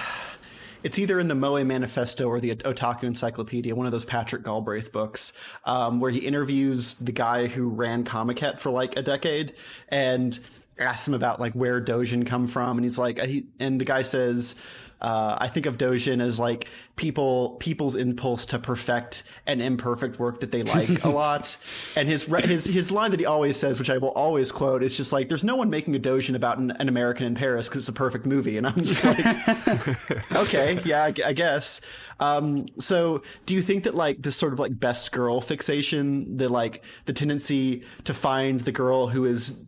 it's 0.84 1.00
either 1.00 1.20
in 1.20 1.28
the 1.28 1.36
Moe 1.36 1.64
Manifesto 1.64 2.28
or 2.28 2.40
the 2.40 2.56
Otaku 2.56 3.04
Encyclopedia, 3.04 3.76
one 3.76 3.86
of 3.86 3.92
those 3.92 4.06
Patrick 4.06 4.44
Galbraith 4.44 4.92
books, 4.92 5.34
um, 5.66 6.00
where 6.00 6.12
he 6.12 6.20
interviews 6.20 6.96
the 6.96 7.12
guy 7.12 7.48
who 7.48 7.70
ran 7.70 8.04
Comiket 8.04 8.60
for 8.60 8.70
like 8.70 8.98
a 8.98 9.02
decade, 9.02 9.54
and 9.90 10.40
asks 10.80 11.08
him 11.08 11.14
about 11.14 11.40
like 11.40 11.54
where 11.54 11.82
Dojin 11.82 12.26
come 12.26 12.48
from, 12.48 12.78
and 12.78 12.86
he's 12.86 12.98
like, 12.98 13.20
he, 13.20 13.48
and 13.60 13.82
the 13.82 13.86
guy 13.86 14.02
says, 14.02 14.56
uh, 15.00 15.38
I 15.40 15.48
think 15.48 15.66
of 15.66 15.78
Dojin 15.78 16.22
as 16.22 16.40
like 16.40 16.68
people 16.96 17.58
people's 17.60 17.96
impulse 17.96 18.46
to 18.48 18.60
perfect 18.60 19.24
an 19.46 19.62
imperfect 19.62 20.20
work 20.20 20.40
that 20.40 20.52
they 20.52 20.64
like 20.64 21.04
a 21.04 21.10
lot. 21.18 21.56
And 21.96 22.08
his 22.08 22.24
his 22.24 22.66
his 22.66 22.92
line 22.92 23.12
that 23.12 23.20
he 23.20 23.26
always 23.26 23.58
says, 23.58 23.78
which 23.78 23.90
I 23.90 24.00
will 24.00 24.12
always 24.12 24.52
quote, 24.52 24.82
is 24.82 24.98
just 24.98 25.14
like, 25.14 25.30
"There's 25.30 25.44
no 25.44 25.56
one 25.56 25.70
making 25.70 25.96
a 25.96 26.00
Dojin 26.00 26.36
about 26.36 26.58
an, 26.58 26.72
an 26.72 26.90
American 26.90 27.28
in 27.28 27.36
Paris 27.36 27.70
because 27.70 27.84
it's 27.84 27.90
a 27.90 27.94
perfect 27.94 28.26
movie." 28.26 28.58
And 28.58 28.66
I'm 28.66 28.84
just 28.84 29.04
like, 29.04 30.32
okay, 30.36 30.80
yeah, 30.84 31.04
I, 31.04 31.14
I 31.26 31.34
guess. 31.34 31.82
Um, 32.20 32.66
so 32.80 33.22
do 33.46 33.54
you 33.54 33.62
think 33.62 33.84
that 33.84 33.94
like 33.94 34.22
this 34.22 34.36
sort 34.36 34.54
of 34.54 34.60
like 34.60 34.80
best 34.80 35.12
girl 35.12 35.42
fixation, 35.42 36.38
the 36.38 36.50
like 36.50 36.84
the 37.06 37.14
tendency 37.14 37.84
to 38.06 38.14
find 38.16 38.62
the 38.62 38.72
girl 38.72 39.08
who 39.08 39.26
is 39.26 39.64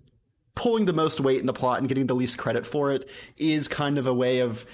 pulling 0.56 0.86
the 0.86 0.94
most 0.94 1.22
weight 1.22 1.40
in 1.40 1.46
the 1.46 1.54
plot 1.54 1.80
and 1.80 1.88
getting 1.88 2.08
the 2.08 2.16
least 2.16 2.38
credit 2.38 2.66
for 2.66 2.92
it 2.92 3.10
is 3.38 3.70
kind 3.70 3.98
of 3.98 4.08
a 4.08 4.14
way 4.14 4.40
of 4.40 4.66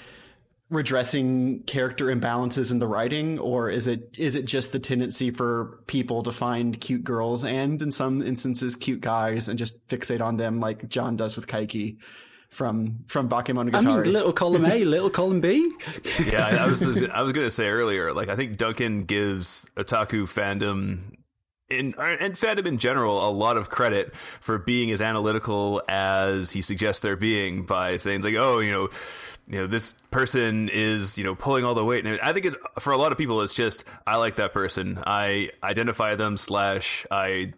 redressing 0.70 1.62
character 1.64 2.06
imbalances 2.06 2.72
in 2.72 2.80
the 2.80 2.88
writing 2.88 3.38
or 3.38 3.70
is 3.70 3.86
it 3.86 4.16
is 4.18 4.36
it 4.36 4.46
just 4.46 4.72
the 4.72 4.80
tendency 4.80 5.30
for 5.30 5.80
people 5.86 6.24
to 6.24 6.32
find 6.32 6.82
cute 6.82 7.04
girls 7.04 7.46
and 7.46 7.84
in 7.84 7.92
some 7.92 8.22
instances 8.24 8.76
cute 8.76 9.00
guys 9.00 9.48
and 9.48 9.60
just 9.60 9.88
fixate 9.88 10.22
on 10.22 10.38
them 10.38 10.60
like 10.60 10.90
John 10.90 11.16
does 11.16 11.36
with 11.36 11.46
Kaiki 11.46 11.98
from 12.50 13.00
from 13.08 13.30
Bakemonogatari. 13.30 13.76
I 13.76 13.82
mean, 13.82 14.14
little 14.14 14.34
column 14.34 14.66
A, 14.66 14.84
little 14.86 15.10
column 15.10 15.42
B. 15.42 15.72
yeah, 16.26 16.64
I 16.64 16.68
was 16.68 16.82
I 17.14 17.22
was 17.22 17.34
gonna 17.34 17.52
say 17.52 17.68
earlier, 17.68 18.14
like 18.14 18.30
I 18.30 18.36
think 18.36 18.58
Duncan 18.58 19.04
gives 19.04 19.66
otaku 19.76 20.24
fandom 20.24 21.16
in, 21.70 21.94
and 22.00 22.36
fandom 22.36 22.66
in 22.66 22.78
general 22.78 23.28
a 23.28 23.32
lot 23.32 23.58
of 23.58 23.70
credit 23.70 24.16
for 24.16 24.58
being 24.58 24.92
as 24.92 25.02
analytical 25.02 25.82
as 25.90 26.52
he 26.52 26.62
suggests 26.62 27.02
they're 27.02 27.16
being 27.16 27.66
by 27.66 27.98
saying 27.98 28.22
like, 28.22 28.36
oh, 28.36 28.60
you 28.60 28.72
know, 28.72 28.90
you 29.48 29.60
know, 29.60 29.68
this 29.68 29.94
person 30.12 30.70
is 30.70 31.18
you 31.18 31.24
know 31.24 31.36
pulling 31.36 31.66
all 31.66 31.76
the 31.76 31.86
weight, 31.86 32.06
and 32.06 32.20
I 32.22 32.34
think 32.34 32.46
it, 32.46 32.56
for 32.80 32.94
a 32.94 32.98
lot 32.98 33.12
of 33.12 33.18
people, 33.18 33.42
it's 33.42 33.54
just 33.54 33.84
I 34.08 34.18
like 34.18 34.38
that 34.38 34.54
person, 34.54 35.02
I 35.06 35.52
identify 35.64 36.16
them 36.16 36.38
slash 36.38 37.06
I 37.12 37.54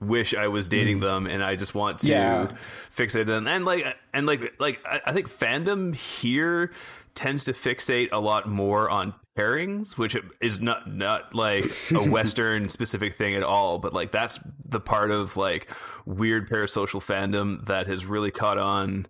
wish 0.00 0.34
I 0.34 0.48
was 0.48 0.68
dating 0.68 0.98
mm. 0.98 1.02
them, 1.02 1.26
and 1.26 1.42
I 1.42 1.56
just 1.56 1.74
want 1.74 2.00
to 2.00 2.08
yeah. 2.08 2.48
fixate 2.94 3.26
them, 3.26 3.48
and 3.48 3.64
like 3.64 3.84
and 4.12 4.26
like 4.26 4.54
like 4.58 4.80
I, 4.86 5.00
I 5.06 5.12
think 5.12 5.28
fandom 5.28 5.94
here 5.94 6.72
tends 7.14 7.44
to 7.44 7.52
fixate 7.52 8.10
a 8.12 8.18
lot 8.18 8.48
more 8.48 8.90
on 8.90 9.14
pairings, 9.36 9.98
which 9.98 10.16
is 10.40 10.60
not 10.60 10.92
not 10.92 11.34
like 11.34 11.64
a 11.90 12.02
Western 12.08 12.68
specific 12.68 13.14
thing 13.14 13.34
at 13.34 13.42
all, 13.42 13.78
but 13.78 13.92
like 13.92 14.12
that's 14.12 14.38
the 14.64 14.80
part 14.80 15.10
of 15.10 15.36
like 15.36 15.70
weird 16.06 16.48
parasocial 16.48 17.02
fandom 17.02 17.64
that 17.66 17.86
has 17.86 18.06
really 18.06 18.30
caught 18.30 18.58
on 18.58 19.06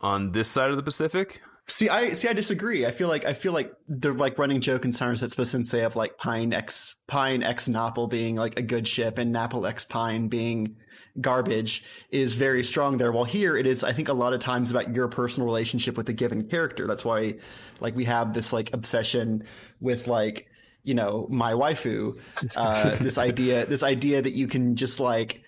on 0.00 0.32
this 0.32 0.48
side 0.48 0.70
of 0.70 0.76
the 0.76 0.82
Pacific. 0.82 1.42
See, 1.68 1.88
I 1.88 2.12
see. 2.12 2.28
I 2.28 2.32
disagree. 2.32 2.86
I 2.86 2.92
feel 2.92 3.08
like 3.08 3.24
I 3.24 3.34
feel 3.34 3.52
like 3.52 3.72
the 3.88 4.12
like 4.12 4.38
running 4.38 4.60
joke 4.60 4.84
in 4.84 4.92
Sayonara 4.92 5.18
Zetsubou 5.18 5.46
Sensei 5.46 5.82
of 5.82 5.96
like 5.96 6.16
Pine 6.16 6.52
X 6.52 6.96
Pine 7.08 7.42
X 7.42 7.68
Napple 7.68 8.08
being 8.08 8.36
like 8.36 8.56
a 8.58 8.62
good 8.62 8.86
ship 8.86 9.18
and 9.18 9.34
Napple 9.34 9.68
X 9.68 9.84
Pine 9.84 10.28
being 10.28 10.76
garbage 11.20 11.82
is 12.10 12.34
very 12.34 12.62
strong 12.62 12.98
there. 12.98 13.10
While 13.10 13.24
here 13.24 13.56
it 13.56 13.66
is, 13.66 13.82
I 13.82 13.92
think 13.92 14.08
a 14.08 14.12
lot 14.12 14.32
of 14.32 14.40
times 14.40 14.70
about 14.70 14.94
your 14.94 15.08
personal 15.08 15.46
relationship 15.46 15.96
with 15.96 16.08
a 16.08 16.12
given 16.12 16.48
character. 16.48 16.86
That's 16.86 17.04
why 17.04 17.36
like 17.80 17.96
we 17.96 18.04
have 18.04 18.32
this 18.32 18.52
like 18.52 18.72
obsession 18.72 19.44
with 19.80 20.06
like, 20.06 20.48
you 20.84 20.94
know, 20.94 21.26
my 21.30 21.52
waifu, 21.52 22.20
uh, 22.54 22.96
this 23.00 23.18
idea, 23.18 23.66
this 23.66 23.82
idea 23.82 24.22
that 24.22 24.34
you 24.34 24.46
can 24.46 24.76
just 24.76 25.00
like, 25.00 25.42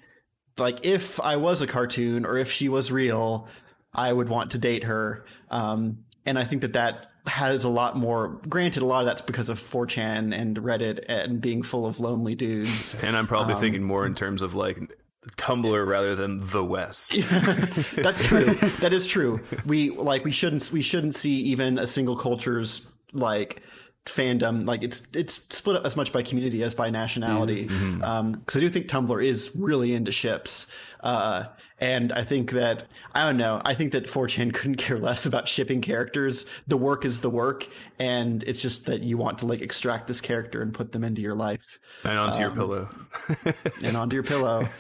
like 0.57 0.85
if 0.85 1.21
I 1.21 1.37
was 1.37 1.63
a 1.63 1.67
cartoon 1.67 2.27
or 2.27 2.39
if 2.39 2.51
she 2.51 2.69
was 2.69 2.91
real, 2.91 3.49
I 3.95 4.13
would 4.13 4.29
want 4.29 4.53
to 4.53 4.59
date 4.59 4.85
her. 4.85 5.25
Um, 5.51 6.05
and 6.29 6.39
I 6.39 6.45
think 6.45 6.61
that 6.63 6.75
that 6.75 7.11
has 7.27 7.65
a 7.65 7.69
lot 7.69 7.97
more. 7.97 8.29
Granted, 8.49 8.83
a 8.83 8.87
lot 8.87 9.01
of 9.01 9.07
that's 9.07 9.23
because 9.23 9.49
of 9.49 9.59
4chan 9.59 10.39
and 10.39 10.57
Reddit 10.59 11.05
and 11.09 11.41
being 11.41 11.63
full 11.63 11.87
of 11.87 12.01
lonely 12.01 12.35
dudes. 12.35 12.97
And 13.03 13.17
I'm 13.17 13.27
probably 13.27 13.55
um, 13.55 13.61
thinking 13.61 13.83
more 13.83 14.05
in 14.05 14.15
terms 14.15 14.43
of 14.43 14.55
like 14.55 14.79
Tumblr 15.37 15.87
rather 15.87 16.15
than 16.15 16.47
the 16.51 16.63
West. 16.63 17.13
That's 17.97 18.27
true. 18.27 18.55
that 18.81 18.93
is 18.93 19.07
true. 19.07 19.41
We 19.65 19.91
like 19.91 20.25
we 20.25 20.33
shouldn't 20.33 20.71
we 20.73 20.83
shouldn't 20.83 21.15
see 21.15 21.37
even 21.37 21.79
a 21.79 21.87
single 21.87 22.17
culture's 22.17 22.87
like 23.13 23.63
fandom 24.07 24.67
like 24.67 24.83
it's 24.83 25.07
it's 25.15 25.35
split 25.55 25.77
up 25.77 25.85
as 25.85 25.95
much 25.95 26.13
by 26.13 26.23
community 26.23 26.63
as 26.63 26.75
by 26.75 26.91
nationality. 26.91 27.63
Because 27.63 27.79
mm-hmm. 27.79 28.05
um, 28.05 28.43
I 28.55 28.61
do 28.61 28.69
think 28.69 28.89
Tumblr 28.89 29.25
is 29.25 29.51
really 29.57 29.95
into 29.95 30.13
ships. 30.13 30.71
Uh, 31.01 31.45
and 31.81 32.13
I 32.13 32.25
think 32.25 32.51
that, 32.53 32.85
I 33.15 33.25
don't 33.25 33.37
know, 33.37 33.63
I 33.65 33.75
think 33.75 33.93
that 33.93 34.07
4chan 34.07 34.53
couldn't 34.55 34.77
care 34.77 34.99
less 34.99 35.27
about 35.27 35.47
shipping 35.47 35.81
characters. 35.81 36.47
The 36.67 36.77
work 36.77 37.05
is 37.05 37.21
the 37.21 37.31
work. 37.31 37.69
And 37.99 38.43
it's 38.45 38.61
just 38.61 38.87
that 38.87 39.03
you 39.03 39.17
want 39.17 39.39
to 39.39 39.47
like 39.47 39.61
extract 39.61 40.09
this 40.09 40.21
character 40.21 40.61
and 40.61 40.75
put 40.75 40.93
them 40.93 41.05
into 41.05 41.23
your 41.23 41.37
life. 41.37 41.79
And 42.05 42.19
onto 42.19 42.39
um, 42.39 42.43
your 42.43 42.51
pillow. 42.51 42.89
and 43.85 43.97
onto 43.97 44.15
your 44.15 44.25
pillow. 44.25 44.69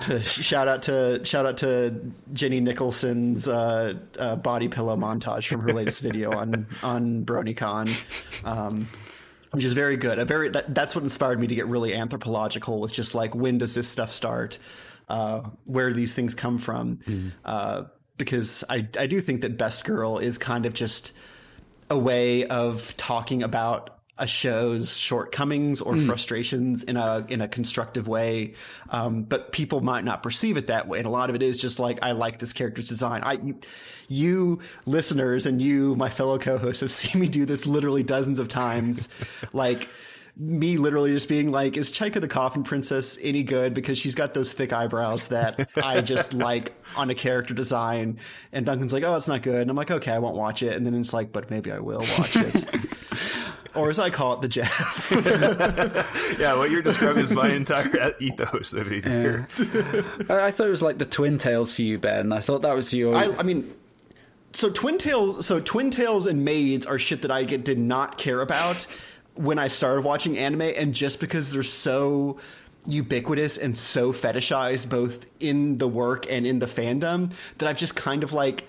to 0.00 0.20
shout 0.20 0.68
out 0.68 0.82
to 0.82 1.24
shout 1.24 1.46
out 1.46 1.58
to 1.58 2.12
Jenny 2.32 2.60
Nicholson's 2.60 3.48
uh, 3.48 3.94
uh, 4.18 4.36
body 4.36 4.68
pillow 4.68 4.96
montage 4.96 5.46
from 5.46 5.60
her 5.60 5.72
latest 5.72 6.00
video 6.00 6.32
on 6.32 6.66
on 6.82 7.24
BronyCon. 7.24 8.44
Um, 8.44 8.88
which 9.50 9.64
is 9.64 9.72
very 9.72 9.96
good. 9.96 10.18
A 10.18 10.26
very 10.26 10.50
that, 10.50 10.74
that's 10.74 10.94
what 10.94 11.02
inspired 11.02 11.40
me 11.40 11.46
to 11.46 11.54
get 11.54 11.66
really 11.66 11.94
anthropological 11.94 12.80
with 12.80 12.92
just 12.92 13.14
like 13.14 13.34
when 13.34 13.58
does 13.58 13.74
this 13.74 13.88
stuff 13.88 14.12
start? 14.12 14.58
uh, 15.08 15.42
where 15.64 15.92
these 15.92 16.14
things 16.14 16.34
come 16.34 16.58
from. 16.58 16.98
Mm. 16.98 17.32
Uh, 17.44 17.84
because 18.16 18.64
I, 18.68 18.88
I 18.98 19.06
do 19.06 19.20
think 19.20 19.42
that 19.42 19.56
Best 19.56 19.84
Girl 19.84 20.18
is 20.18 20.38
kind 20.38 20.66
of 20.66 20.74
just 20.74 21.12
a 21.88 21.98
way 21.98 22.44
of 22.46 22.96
talking 22.96 23.42
about 23.42 23.97
a 24.18 24.26
show's 24.26 24.96
shortcomings 24.96 25.80
or 25.80 25.94
mm. 25.94 26.06
frustrations 26.06 26.82
in 26.82 26.96
a 26.96 27.24
in 27.28 27.40
a 27.40 27.48
constructive 27.48 28.08
way, 28.08 28.54
um, 28.90 29.22
but 29.22 29.52
people 29.52 29.80
might 29.80 30.04
not 30.04 30.22
perceive 30.22 30.56
it 30.56 30.66
that 30.68 30.88
way. 30.88 30.98
And 30.98 31.06
a 31.06 31.10
lot 31.10 31.30
of 31.30 31.36
it 31.36 31.42
is 31.42 31.56
just 31.56 31.78
like 31.78 31.98
I 32.02 32.12
like 32.12 32.38
this 32.38 32.52
character's 32.52 32.88
design. 32.88 33.22
I, 33.24 33.54
you, 34.08 34.60
listeners 34.86 35.46
and 35.46 35.60
you, 35.60 35.94
my 35.96 36.10
fellow 36.10 36.38
co-hosts, 36.38 36.80
have 36.80 36.90
seen 36.92 37.20
me 37.20 37.28
do 37.28 37.44
this 37.44 37.66
literally 37.66 38.02
dozens 38.02 38.38
of 38.38 38.48
times. 38.48 39.08
like 39.52 39.88
me 40.38 40.76
literally 40.76 41.12
just 41.12 41.28
being 41.28 41.50
like, 41.50 41.76
is 41.76 41.90
Chaika 41.90 42.20
the 42.20 42.28
Coffin 42.28 42.62
Princess 42.62 43.18
any 43.20 43.42
good? 43.42 43.74
Because 43.74 43.98
she's 43.98 44.14
got 44.14 44.34
those 44.34 44.52
thick 44.52 44.72
eyebrows 44.72 45.28
that 45.28 45.68
I 45.76 46.00
just 46.00 46.32
like 46.34 46.72
on 46.96 47.10
a 47.10 47.14
character 47.14 47.54
design. 47.54 48.20
And 48.52 48.64
Duncan's 48.64 48.92
like, 48.92 49.02
oh, 49.02 49.16
it's 49.16 49.26
not 49.26 49.42
good. 49.42 49.60
And 49.60 49.70
I'm 49.70 49.76
like, 49.76 49.90
okay, 49.90 50.12
I 50.12 50.18
won't 50.18 50.36
watch 50.36 50.62
it. 50.62 50.76
And 50.76 50.86
then 50.86 50.94
it's 50.94 51.12
like, 51.12 51.32
but 51.32 51.50
maybe 51.50 51.72
I 51.72 51.80
will 51.80 52.04
watch 52.18 52.36
it. 52.36 52.64
or 53.78 53.90
as 53.90 53.98
I 53.98 54.10
call 54.10 54.34
it, 54.34 54.42
the 54.42 54.48
Jeff. 54.48 55.12
yeah, 56.38 56.56
what 56.56 56.70
you're 56.70 56.82
describing 56.82 57.24
is 57.24 57.32
my 57.32 57.50
entire 57.50 58.14
ethos 58.20 58.72
of 58.72 58.90
it 58.92 59.04
here. 59.04 59.48
Yeah. 59.58 60.02
I 60.44 60.50
thought 60.50 60.66
it 60.66 60.70
was 60.70 60.82
like 60.82 60.98
the 60.98 61.06
Twin 61.06 61.38
Tails 61.38 61.74
for 61.74 61.82
you, 61.82 61.98
Ben. 61.98 62.32
I 62.32 62.40
thought 62.40 62.62
that 62.62 62.74
was 62.74 62.92
your. 62.92 63.14
I, 63.14 63.34
I 63.38 63.42
mean, 63.42 63.72
so 64.52 64.70
twin 64.70 64.98
tails 64.98 65.46
so 65.46 65.60
twin 65.60 65.90
tails 65.90 66.26
and 66.26 66.44
maids 66.44 66.86
are 66.86 66.98
shit 66.98 67.22
that 67.22 67.30
i 67.30 67.44
get, 67.44 67.64
did 67.64 67.78
not 67.78 68.18
care 68.18 68.40
about 68.40 68.86
when 69.34 69.58
i 69.58 69.68
started 69.68 70.04
watching 70.04 70.38
anime 70.38 70.62
and 70.62 70.94
just 70.94 71.20
because 71.20 71.52
they're 71.52 71.62
so 71.62 72.38
ubiquitous 72.86 73.58
and 73.58 73.76
so 73.76 74.12
fetishized 74.12 74.88
both 74.88 75.26
in 75.40 75.78
the 75.78 75.86
work 75.86 76.26
and 76.30 76.46
in 76.46 76.58
the 76.58 76.66
fandom 76.66 77.30
that 77.58 77.68
i've 77.68 77.78
just 77.78 77.94
kind 77.94 78.22
of 78.22 78.32
like 78.32 78.66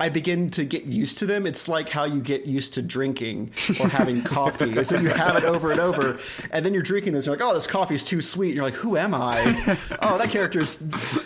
I 0.00 0.08
begin 0.08 0.48
to 0.50 0.64
get 0.64 0.84
used 0.84 1.18
to 1.18 1.26
them. 1.26 1.46
It's 1.46 1.68
like 1.68 1.90
how 1.90 2.04
you 2.04 2.20
get 2.20 2.46
used 2.46 2.74
to 2.74 2.82
drinking 2.82 3.52
or 3.78 3.88
having 3.88 4.22
coffee. 4.24 4.82
so 4.84 4.98
you 4.98 5.10
have 5.10 5.36
it 5.36 5.44
over 5.44 5.70
and 5.70 5.80
over, 5.80 6.18
and 6.50 6.64
then 6.64 6.72
you're 6.72 6.82
drinking 6.82 7.12
this. 7.12 7.26
And 7.26 7.38
you're 7.38 7.46
like, 7.46 7.52
oh, 7.52 7.54
this 7.54 7.66
coffee 7.66 7.94
is 7.94 8.02
too 8.02 8.22
sweet. 8.22 8.48
And 8.48 8.56
you're 8.56 8.64
like, 8.64 8.74
who 8.74 8.96
am 8.96 9.14
I? 9.14 9.78
oh, 10.00 10.16
that 10.16 10.30
character's 10.30 10.76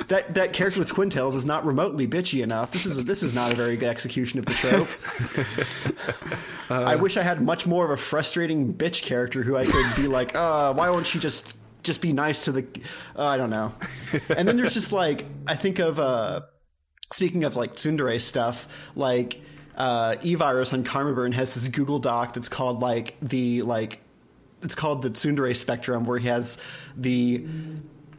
that 0.09 0.35
that 0.35 0.53
character 0.53 0.81
with 0.81 0.89
twin 0.89 1.11
tails 1.11 1.37
is 1.37 1.47
not 1.47 1.65
remotely 1.65 2.09
bitchy 2.09 2.43
enough. 2.43 2.73
This 2.73 2.87
is 2.87 3.05
this 3.05 3.23
is 3.23 3.33
not 3.33 3.53
a 3.53 3.57
very 3.57 3.77
good 3.77 3.89
execution 3.89 4.39
of 4.39 4.47
the 4.47 4.55
trope. 4.55 4.89
Uh, 6.69 6.83
I 6.83 6.97
wish 6.97 7.17
I 7.17 7.23
had 7.23 7.41
much 7.41 7.65
more 7.65 7.85
of 7.85 7.93
a 7.93 7.97
frustrating 7.97 8.75
bitch 8.75 9.03
character 9.03 9.45
who 9.45 9.57
I 9.57 9.67
could 9.67 9.87
be 9.95 10.09
like, 10.09 10.35
uh, 10.35 10.75
why 10.75 10.91
won't 10.91 11.07
she 11.07 11.21
just 11.21 11.57
just 11.85 12.03
be 12.03 12.13
nice 12.13 12.47
to 12.47 12.51
the? 12.51 12.67
Uh, 13.15 13.25
I 13.25 13.37
don't 13.37 13.51
know. 13.51 13.73
And 14.37 14.49
then 14.49 14.57
there's 14.57 14.75
just 14.75 14.91
like 14.91 15.27
I 15.47 15.55
think 15.55 15.79
of. 15.79 16.01
Uh, 16.01 16.41
speaking 17.13 17.45
of 17.45 17.57
like 17.57 17.75
tsundere 17.77 18.21
stuff, 18.21 18.69
like 18.95 19.41
uh, 19.77 20.17
E-Virus 20.23 20.73
on 20.73 20.85
Karma 20.85 21.15
Burn 21.15 21.33
has 21.33 21.55
this 21.55 21.69
Google 21.69 21.99
Doc 21.99 22.35
that's 22.35 22.49
called 22.49 22.81
like 22.81 23.17
the 23.21 23.63
like 23.63 24.01
it's 24.63 24.75
called 24.75 25.03
the 25.03 25.11
tsundere 25.11 25.55
spectrum, 25.57 26.05
where 26.05 26.19
he 26.19 26.29
has 26.29 26.61
the 26.97 27.47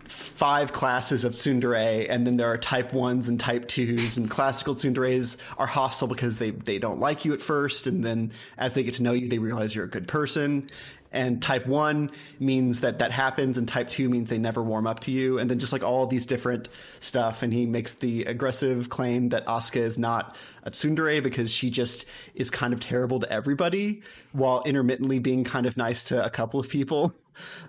five 0.05 0.71
classes 0.71 1.25
of 1.25 1.33
tsundere, 1.33 2.07
and 2.09 2.25
then 2.25 2.37
there 2.37 2.47
are 2.47 2.57
type 2.57 2.93
ones 2.93 3.27
and 3.27 3.39
type 3.39 3.67
twos. 3.67 4.17
And 4.17 4.29
classical 4.29 4.75
tsunderes 4.75 5.37
are 5.57 5.65
hostile 5.65 6.07
because 6.07 6.39
they 6.39 6.51
they 6.51 6.79
don't 6.79 6.99
like 6.99 7.25
you 7.25 7.33
at 7.33 7.41
first, 7.41 7.87
and 7.87 8.03
then 8.03 8.31
as 8.57 8.73
they 8.73 8.83
get 8.83 8.95
to 8.95 9.03
know 9.03 9.13
you, 9.13 9.27
they 9.27 9.39
realize 9.39 9.75
you're 9.75 9.85
a 9.85 9.89
good 9.89 10.07
person 10.07 10.69
and 11.11 11.41
type 11.41 11.65
1 11.65 12.11
means 12.39 12.81
that 12.81 12.99
that 12.99 13.11
happens 13.11 13.57
and 13.57 13.67
type 13.67 13.89
2 13.89 14.09
means 14.09 14.29
they 14.29 14.37
never 14.37 14.61
warm 14.61 14.87
up 14.87 14.99
to 15.01 15.11
you. 15.11 15.39
And 15.39 15.49
then 15.49 15.59
just 15.59 15.71
like 15.71 15.83
all 15.83 16.05
these 16.05 16.25
different 16.25 16.69
stuff. 16.99 17.43
And 17.43 17.53
he 17.53 17.65
makes 17.65 17.93
the 17.93 18.23
aggressive 18.25 18.89
claim 18.89 19.29
that 19.29 19.45
Asuka 19.45 19.77
is 19.77 19.97
not 19.97 20.35
a 20.63 20.71
tsundere 20.71 21.23
because 21.23 21.51
she 21.51 21.69
just 21.69 22.05
is 22.35 22.49
kind 22.49 22.73
of 22.73 22.79
terrible 22.79 23.19
to 23.21 23.31
everybody 23.31 24.01
while 24.33 24.61
intermittently 24.65 25.19
being 25.19 25.43
kind 25.43 25.65
of 25.65 25.77
nice 25.77 26.03
to 26.05 26.23
a 26.23 26.29
couple 26.29 26.59
of 26.59 26.69
people. 26.69 27.13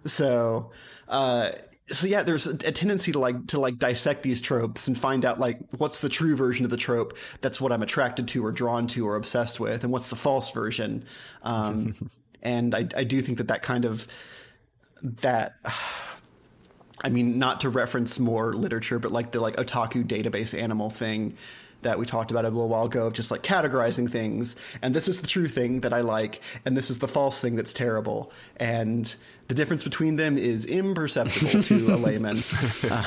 So 0.07 0.71
uh 1.09 1.51
so 1.91 2.07
yeah 2.07 2.23
there's 2.23 2.47
a, 2.47 2.53
a 2.53 2.73
tendency 2.73 3.13
to 3.13 3.19
like 3.19 3.49
to 3.49 3.61
like 3.61 3.79
dissect 3.79 4.23
these 4.23 4.41
tropes 4.41 4.89
and 4.89 4.99
find 4.99 5.25
out 5.27 5.39
like 5.39 5.59
what's 5.77 6.01
the 6.01 6.09
true 6.09 6.37
version 6.37 6.65
of 6.65 6.71
the 6.71 6.77
trope 6.77 7.17
that's 7.41 7.61
what 7.61 7.71
i'm 7.71 7.83
attracted 7.83 8.29
to 8.29 8.45
or 8.45 8.53
drawn 8.53 8.87
to 8.87 9.07
or 9.07 9.17
obsessed 9.17 9.61
with 9.61 9.85
and 9.85 9.93
what's 9.93 10.09
the 10.11 10.17
false 10.17 10.51
version. 10.51 11.05
Um 11.43 11.95
and 12.43 12.75
I, 12.75 12.87
I 12.97 13.05
do 13.05 13.21
think 13.23 13.39
that 13.39 13.49
that 13.49 13.63
kind 13.63 13.85
of 13.85 14.07
that 15.03 15.57
I 17.05 17.11
mean, 17.11 17.39
not 17.39 17.61
to 17.61 17.69
reference 17.69 18.19
more 18.19 18.55
literature, 18.55 18.99
but 18.99 19.13
like 19.13 19.31
the 19.31 19.39
like 19.39 19.55
otaku 19.57 20.05
database 20.05 20.61
animal 20.61 20.91
thing 20.91 21.37
that 21.83 21.99
we 21.99 22.05
talked 22.05 22.31
about 22.31 22.45
a 22.45 22.49
little 22.49 22.69
while 22.69 22.87
ago 22.87 23.07
of 23.07 23.13
just 23.13 23.31
like 23.31 23.43
categorizing 23.43 24.11
things. 24.11 24.57
And 24.83 24.95
this 24.95 25.07
is 25.07 25.21
the 25.21 25.29
true 25.29 25.49
thing 25.49 25.81
that 25.83 25.93
I 25.93 26.01
like, 26.01 26.41
and 26.65 26.77
this 26.77 26.91
is 26.91 26.99
the 26.99 27.07
false 27.07 27.41
thing 27.41 27.55
that's 27.55 27.73
terrible. 27.73 28.33
And 28.57 29.15
the 29.47 29.55
difference 29.55 29.85
between 29.85 30.17
them 30.17 30.37
is 30.37 30.65
imperceptible 30.65 31.63
to 31.63 31.95
a 31.95 31.97
layman. 32.05 32.43
Uh, 32.91 33.05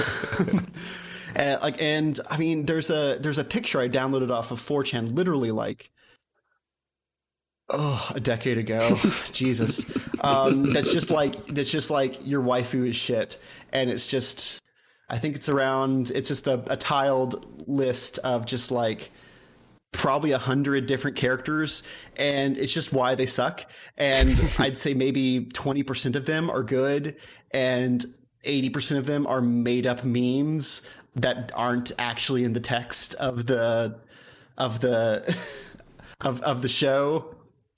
and, 1.35 1.61
like, 1.61 1.81
and 1.81 2.19
I 2.29 2.37
mean, 2.37 2.65
there's 2.65 2.89
a 2.89 3.17
there's 3.19 3.37
a 3.37 3.43
picture 3.43 3.81
I 3.81 3.89
downloaded 3.89 4.31
off 4.31 4.51
of 4.51 4.61
4chan, 4.61 5.15
literally 5.15 5.51
like 5.51 5.91
oh 7.71 8.11
a 8.13 8.19
decade 8.19 8.57
ago. 8.57 8.97
Jesus. 9.31 9.91
Um, 10.21 10.73
that's 10.73 10.91
just 10.91 11.09
like 11.09 11.45
that's 11.47 11.69
just 11.71 11.89
like 11.89 12.25
your 12.25 12.41
waifu 12.41 12.87
is 12.87 12.95
shit. 12.95 13.37
And 13.71 13.89
it's 13.89 14.07
just 14.07 14.61
i 15.09 15.17
think 15.17 15.35
it's 15.35 15.49
around 15.49 16.09
it's 16.11 16.29
just 16.29 16.47
a, 16.47 16.63
a 16.71 16.77
tiled 16.77 17.67
list 17.67 18.17
of 18.19 18.45
just 18.45 18.71
like 18.71 19.11
probably 19.91 20.31
a 20.31 20.37
hundred 20.37 20.85
different 20.85 21.17
characters. 21.17 21.83
And 22.15 22.57
it's 22.57 22.73
just 22.73 22.93
why 22.93 23.15
they 23.15 23.25
suck. 23.25 23.65
And 23.97 24.41
i'd 24.59 24.77
say 24.77 24.93
maybe 24.93 25.47
20% 25.53 26.15
of 26.15 26.25
them 26.25 26.49
are 26.49 26.63
good 26.63 27.17
and 27.51 28.05
80% 28.45 28.97
of 28.97 29.05
them 29.05 29.27
are 29.27 29.41
made 29.41 29.85
up 29.85 30.03
memes 30.03 30.89
that 31.15 31.51
aren't 31.55 31.91
actually 31.99 32.43
in 32.43 32.53
the 32.53 32.59
text 32.59 33.13
of 33.15 33.45
the 33.45 33.99
of 34.57 34.79
the 34.79 35.35
of 36.21 36.41
of 36.41 36.61
the 36.61 36.69
show 36.69 37.30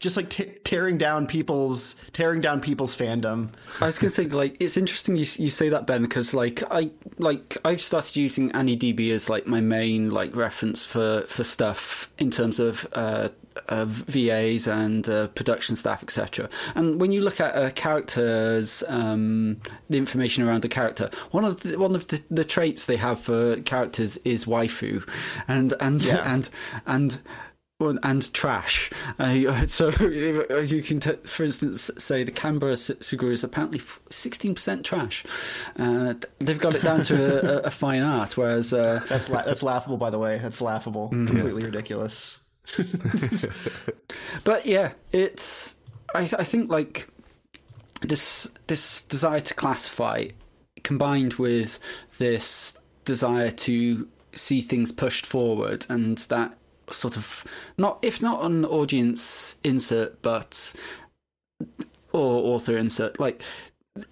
just 0.03 0.17
like 0.17 0.29
t- 0.29 0.51
tearing 0.63 0.97
down 0.97 1.25
people's 1.25 1.95
tearing 2.11 2.41
down 2.41 2.59
people's 2.59 2.95
fandom. 2.95 3.49
I 3.81 3.87
was 3.87 3.97
gonna 3.97 4.11
say 4.11 4.25
like 4.25 4.57
it's 4.59 4.77
interesting 4.77 5.15
you 5.15 5.25
you 5.37 5.49
say 5.49 5.69
that 5.69 5.87
Ben 5.87 6.01
because 6.01 6.33
like 6.33 6.61
I 6.69 6.91
like 7.17 7.57
I've 7.63 7.81
started 7.81 8.17
using 8.17 8.51
AniDB 8.51 9.09
as 9.11 9.29
like 9.29 9.47
my 9.47 9.61
main 9.61 10.11
like 10.11 10.35
reference 10.35 10.85
for 10.85 11.21
for 11.21 11.43
stuff 11.43 12.11
in 12.19 12.29
terms 12.29 12.59
of. 12.59 12.85
Uh, 12.93 13.29
uh, 13.69 13.85
VAs 13.85 14.67
and 14.67 15.07
uh, 15.07 15.27
production 15.27 15.75
staff, 15.75 16.01
etc. 16.03 16.49
And 16.73 16.99
when 16.99 17.11
you 17.11 17.21
look 17.21 17.39
at 17.39 17.55
a 17.55 17.69
character's 17.71 18.83
um, 18.87 19.61
the 19.89 19.97
information 19.99 20.43
around 20.43 20.63
the 20.63 20.69
character, 20.69 21.11
one 21.31 21.45
of 21.45 21.61
the, 21.61 21.77
one 21.77 21.93
of 21.95 22.07
the, 22.07 22.21
the, 22.31 22.45
traits 22.45 22.87
they 22.87 22.97
have 22.97 23.19
for 23.19 23.57
characters 23.57 24.17
is 24.25 24.45
waifu, 24.45 25.07
and 25.47 25.73
and 25.79 26.03
yeah. 26.03 26.23
and 26.33 26.49
and 26.87 27.19
and 27.79 28.33
trash. 28.33 28.89
Uh, 29.19 29.67
so 29.67 29.89
you 29.89 30.81
can, 30.83 30.99
t- 30.99 31.11
for 31.25 31.43
instance, 31.43 31.91
say 31.97 32.23
the 32.23 32.31
Kanbaru 32.31 32.73
Suruga 32.99 33.31
is 33.31 33.43
apparently 33.43 33.79
16% 33.79 34.83
trash. 34.83 35.25
Uh, 35.77 36.13
they've 36.39 36.59
got 36.59 36.75
it 36.75 36.83
down 36.83 37.03
to 37.03 37.61
a, 37.61 37.67
a 37.67 37.71
fine 37.71 38.01
art, 38.01 38.37
whereas 38.37 38.73
uh, 38.73 39.03
that's 39.09 39.29
la- 39.29 39.43
that's 39.43 39.63
laughable. 39.63 39.97
By 39.97 40.09
the 40.09 40.19
way, 40.19 40.39
that's 40.39 40.61
laughable. 40.61 41.09
Mm-hmm. 41.09 41.27
Completely 41.27 41.63
ridiculous. 41.63 42.39
but 44.43 44.65
yeah, 44.65 44.93
it's. 45.11 45.75
I, 46.15 46.21
I 46.21 46.43
think 46.43 46.71
like 46.71 47.09
this 48.01 48.49
this 48.67 49.01
desire 49.01 49.41
to 49.41 49.53
classify, 49.53 50.27
combined 50.83 51.33
with 51.33 51.79
this 52.19 52.77
desire 53.03 53.51
to 53.51 54.07
see 54.33 54.61
things 54.61 54.93
pushed 54.93 55.25
forward, 55.25 55.85
and 55.89 56.17
that 56.19 56.57
sort 56.93 57.17
of 57.17 57.45
not 57.77 57.99
if 58.01 58.21
not 58.21 58.43
an 58.43 58.65
audience 58.65 59.57
insert, 59.63 60.21
but 60.21 60.73
or 62.11 62.55
author 62.55 62.77
insert. 62.77 63.19
Like 63.19 63.41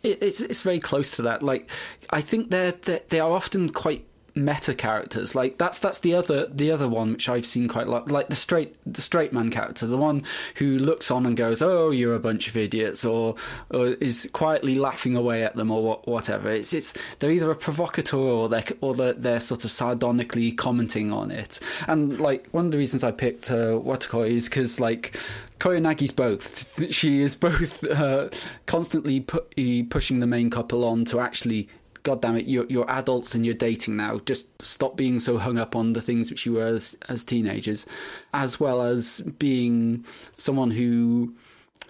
it, 0.04 0.22
it's 0.22 0.41
it's 0.41 0.62
very 0.62 0.80
close 0.80 1.12
to 1.12 1.22
that. 1.24 1.44
Like 1.44 1.70
I 2.10 2.22
think 2.22 2.50
they're, 2.50 2.72
they're 2.72 3.02
they 3.10 3.20
are 3.20 3.32
often 3.32 3.70
quite 3.70 4.06
meta 4.36 4.74
characters. 4.74 5.36
Like 5.36 5.58
that's 5.58 5.80
that's 5.80 6.00
the 6.00 6.13
other 6.15 6.48
the 6.48 6.72
other 6.72 6.88
one 6.88 7.13
which 7.13 7.30
I've 7.30 7.46
seen 7.46 7.67
quite 7.67 7.88
a 7.88 7.91
lot. 7.91 8.12
Like 8.12 8.30
the 8.30 8.36
straight 8.36 8.76
the 8.86 9.02
straight 9.02 9.34
man 9.34 9.50
character, 9.50 9.86
the 9.86 9.98
one 9.98 10.24
who 10.56 10.78
looks 10.78 11.12
on 11.12 11.26
and 11.26 11.36
goes, 11.36 11.62
"Oh, 11.62 11.91
you're 11.91 12.15
a 12.15 12.20
bunch 12.20 12.48
of 12.48 12.58
idiots," 12.58 13.04
or 13.06 13.36
or 13.70 13.88
is 13.88 14.30
quietly 14.34 14.76
laughing 14.76 15.15
away 15.15 15.44
at 15.44 15.56
them, 15.56 15.72
or 15.72 15.84
what, 15.84 16.08
whatever. 16.08 16.50
It's 16.50 16.74
it's 16.74 16.94
they're 17.20 17.32
either 17.32 17.52
a 17.52 17.56
provocateur 17.56 18.17
or 18.17 18.50
they 18.50 18.63
or 18.82 18.94
they're, 18.94 19.13
they're 19.13 19.39
sort 19.39 19.65
of 19.65 19.72
sardonically 19.72 20.52
commenting 20.52 21.12
on 21.12 21.32
it. 21.32 21.60
And 21.88 22.20
like 22.20 22.48
one 22.52 22.65
of 22.65 22.72
the 22.72 22.78
reasons 22.78 23.04
I 23.04 23.12
picked 23.12 23.52
uh, 23.52 23.80
Wotakoi 23.80 24.32
is 24.32 24.46
because 24.46 24.80
like 24.80 25.17
Koyanagi's 25.62 26.12
both. 26.12 26.72
She 26.91 27.22
is 27.22 27.36
both 27.36 27.84
uh, 27.84 28.30
constantly 28.65 29.22
pu- 29.22 29.86
pushing 29.89 30.20
the 30.20 30.28
main 30.28 30.50
couple 30.50 30.84
on 30.84 31.06
to 31.06 31.20
actually 31.20 31.70
God 32.04 32.22
damn 32.22 32.38
it, 32.38 32.48
you're, 32.48 32.66
you're 32.68 32.90
adults 32.90 33.36
and 33.36 33.46
you're 33.46 33.56
dating 33.56 33.96
now. 33.96 34.20
Just 34.20 34.62
stop 34.62 34.98
being 34.98 35.20
so 35.20 35.38
hung 35.38 35.58
up 35.58 35.76
on 35.76 35.94
the 35.94 36.02
things 36.02 36.30
which 36.30 36.46
you 36.46 36.54
were 36.54 36.66
as, 36.66 36.98
as 37.10 37.24
teenagers, 37.24 37.86
as 38.34 38.60
well 38.60 38.82
as 38.82 39.22
being 39.38 40.06
someone 40.36 40.72
who 40.72 41.36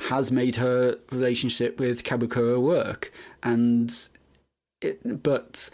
has 0.10 0.32
made 0.32 0.56
her 0.56 0.98
relationship 1.12 1.80
with 1.80 2.04
Kabakura 2.04 2.62
work. 2.62 3.14
And 3.44 3.94
it, 4.82 5.24
but 5.24 5.70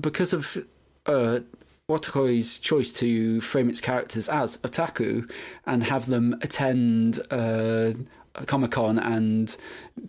because 0.00 0.32
of 0.32 0.58
uh, 1.06 1.40
Wotakoi's 1.90 2.58
choice 2.58 2.92
to 2.94 3.40
frame 3.40 3.70
its 3.70 3.80
characters 3.80 4.28
as 4.28 4.58
otaku 4.58 5.30
and 5.66 5.84
have 5.84 6.06
them 6.06 6.36
attend 6.42 7.20
uh, 7.30 7.92
Comic 8.46 8.72
Con 8.72 8.98
and 8.98 9.56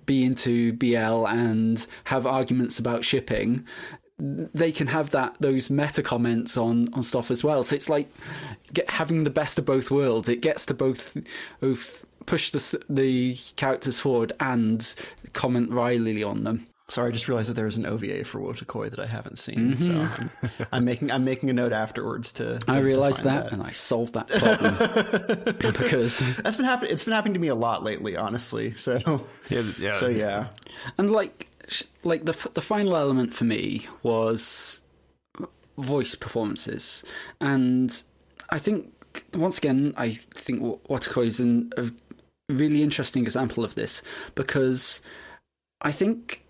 be 0.05 0.23
into 0.23 0.73
BL 0.73 1.27
and 1.27 1.85
have 2.05 2.25
arguments 2.25 2.79
about 2.79 3.03
shipping, 3.03 3.65
they 4.19 4.71
can 4.71 4.87
have 4.87 5.11
that 5.11 5.35
those 5.39 5.69
meta 5.69 6.03
comments 6.03 6.57
on 6.57 6.93
on 6.93 7.03
stuff 7.03 7.31
as 7.31 7.43
well. 7.43 7.63
So 7.63 7.75
it's 7.75 7.89
like 7.89 8.09
get, 8.73 8.89
having 8.89 9.23
the 9.23 9.29
best 9.29 9.57
of 9.57 9.65
both 9.65 9.91
worlds. 9.91 10.27
It 10.27 10.41
gets 10.41 10.65
to 10.67 10.73
both 10.73 11.17
both 11.59 12.05
push 12.25 12.51
the 12.51 12.83
the 12.89 13.37
characters 13.55 13.99
forward 13.99 14.33
and 14.39 14.93
comment 15.33 15.71
wryly 15.71 16.23
on 16.23 16.43
them. 16.43 16.67
Sorry, 16.89 17.09
I 17.09 17.11
just 17.11 17.27
realized 17.27 17.49
that 17.49 17.53
there 17.53 17.67
is 17.67 17.77
an 17.77 17.85
OVA 17.85 18.23
for 18.23 18.39
Wotakoi 18.39 18.89
that 18.89 18.99
I 18.99 19.05
haven't 19.05 19.37
seen. 19.37 19.77
So 19.77 19.93
I'm, 19.93 20.31
I'm 20.71 20.85
making 20.85 21.11
I'm 21.11 21.23
making 21.23 21.49
a 21.49 21.53
note 21.53 21.71
afterwards 21.71 22.33
to. 22.33 22.43
to 22.43 22.49
Mm-hmm. 22.59 22.71
I 22.71 22.75
to 22.75 22.81
realized 22.83 23.21
find 23.21 23.37
that, 23.37 23.53
and 23.53 23.61
I 23.61 23.71
solved 23.71 24.13
that 24.13 24.27
problem 24.27 25.55
because 25.59 26.19
That's 26.37 26.57
been 26.57 26.65
happening. 26.65 26.91
It's 26.91 27.03
been 27.05 27.13
happening 27.13 27.35
to 27.35 27.39
me 27.39 27.47
a 27.47 27.55
lot 27.55 27.83
lately, 27.83 28.17
honestly. 28.17 28.73
So 28.73 29.23
Yeah, 29.49 29.63
yeah. 29.77 29.93
so 29.93 30.07
yeah. 30.07 30.47
And 30.97 31.11
like, 31.11 31.47
like 32.03 32.25
the 32.25 32.49
the 32.55 32.61
final 32.61 32.95
element 32.95 33.35
for 33.35 33.43
me 33.43 33.87
was 34.01 34.81
voice 35.77 36.15
performances, 36.15 37.05
and 37.39 38.01
I 38.49 38.57
think 38.57 38.91
once 39.35 39.57
again, 39.57 39.93
I 39.95 40.11
think 40.11 40.61
Watakoi 40.87 41.27
is 41.27 41.39
an, 41.39 41.71
a 41.77 41.91
really 42.49 42.81
interesting 42.81 43.23
example 43.23 43.63
of 43.63 43.75
this 43.75 44.01
because 44.35 45.01
I 45.81 45.91
think 45.91 46.43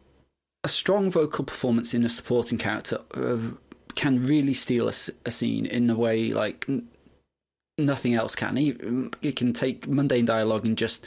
a 0.63 0.69
strong 0.69 1.09
vocal 1.09 1.45
performance 1.45 1.93
in 1.93 2.03
a 2.03 2.09
supporting 2.09 2.57
character 2.57 2.99
uh, 3.13 3.37
can 3.95 4.25
really 4.25 4.53
steal 4.53 4.87
a 4.87 5.31
scene 5.31 5.65
in 5.65 5.89
a 5.89 5.95
way 5.95 6.33
like 6.33 6.65
n- 6.67 6.87
nothing 7.77 8.13
else 8.13 8.35
can. 8.35 8.57
It, 8.57 9.15
it 9.21 9.35
can 9.35 9.53
take 9.53 9.87
mundane 9.87 10.25
dialogue 10.25 10.65
and 10.65 10.77
just 10.77 11.05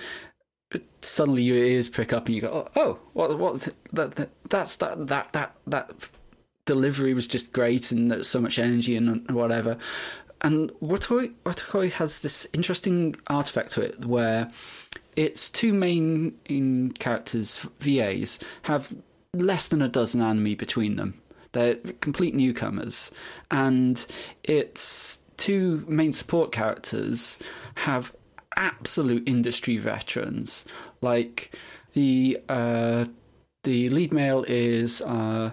suddenly 1.03 1.43
your 1.43 1.59
ears 1.59 1.89
prick 1.89 2.13
up 2.13 2.27
and 2.27 2.35
you 2.35 2.41
go, 2.41 2.69
oh, 2.75 2.81
oh 2.81 2.99
what, 3.13 3.39
what, 3.39 3.69
that, 3.93 4.17
that, 4.17 4.31
that's 4.49 4.77
that, 4.77 5.07
that, 5.09 5.33
that, 5.33 5.55
that 5.67 6.11
delivery 6.65 7.13
was 7.13 7.27
just 7.27 7.53
great 7.53 7.93
and 7.93 8.11
there 8.11 8.19
was 8.19 8.29
so 8.29 8.41
much 8.41 8.59
energy 8.59 8.97
and 8.97 9.31
whatever. 9.31 9.77
And 10.41 10.71
Watakoi, 10.83 11.35
Watakoi 11.45 11.93
has 11.93 12.21
this 12.21 12.49
interesting 12.53 13.15
artifact 13.29 13.71
to 13.73 13.83
it 13.83 14.05
where 14.05 14.51
its 15.15 15.49
two 15.51 15.73
main 15.73 16.93
characters, 16.99 17.67
VAs, 17.79 18.41
have 18.63 18.93
less 19.35 19.69
than 19.69 19.81
a 19.83 19.89
dozen 19.89 20.21
anime 20.21 20.55
between 20.57 20.97
them. 20.97 21.21
They're 21.53 21.77
complete 22.01 22.35
newcomers. 22.35 23.11
And 23.51 24.05
its 24.43 25.21
two 25.37 25.85
main 25.89 26.13
support 26.13 26.53
characters 26.53 27.39
have 27.77 28.15
absolute 28.57 29.27
industry 29.29 29.79
veterans. 29.79 30.67
Like 31.01 31.57
the 31.93 32.41
uh, 32.49 33.07
the 33.65 33.89
lead 33.91 34.13
male 34.13 34.45
is 34.49 35.01
uh, 35.03 35.53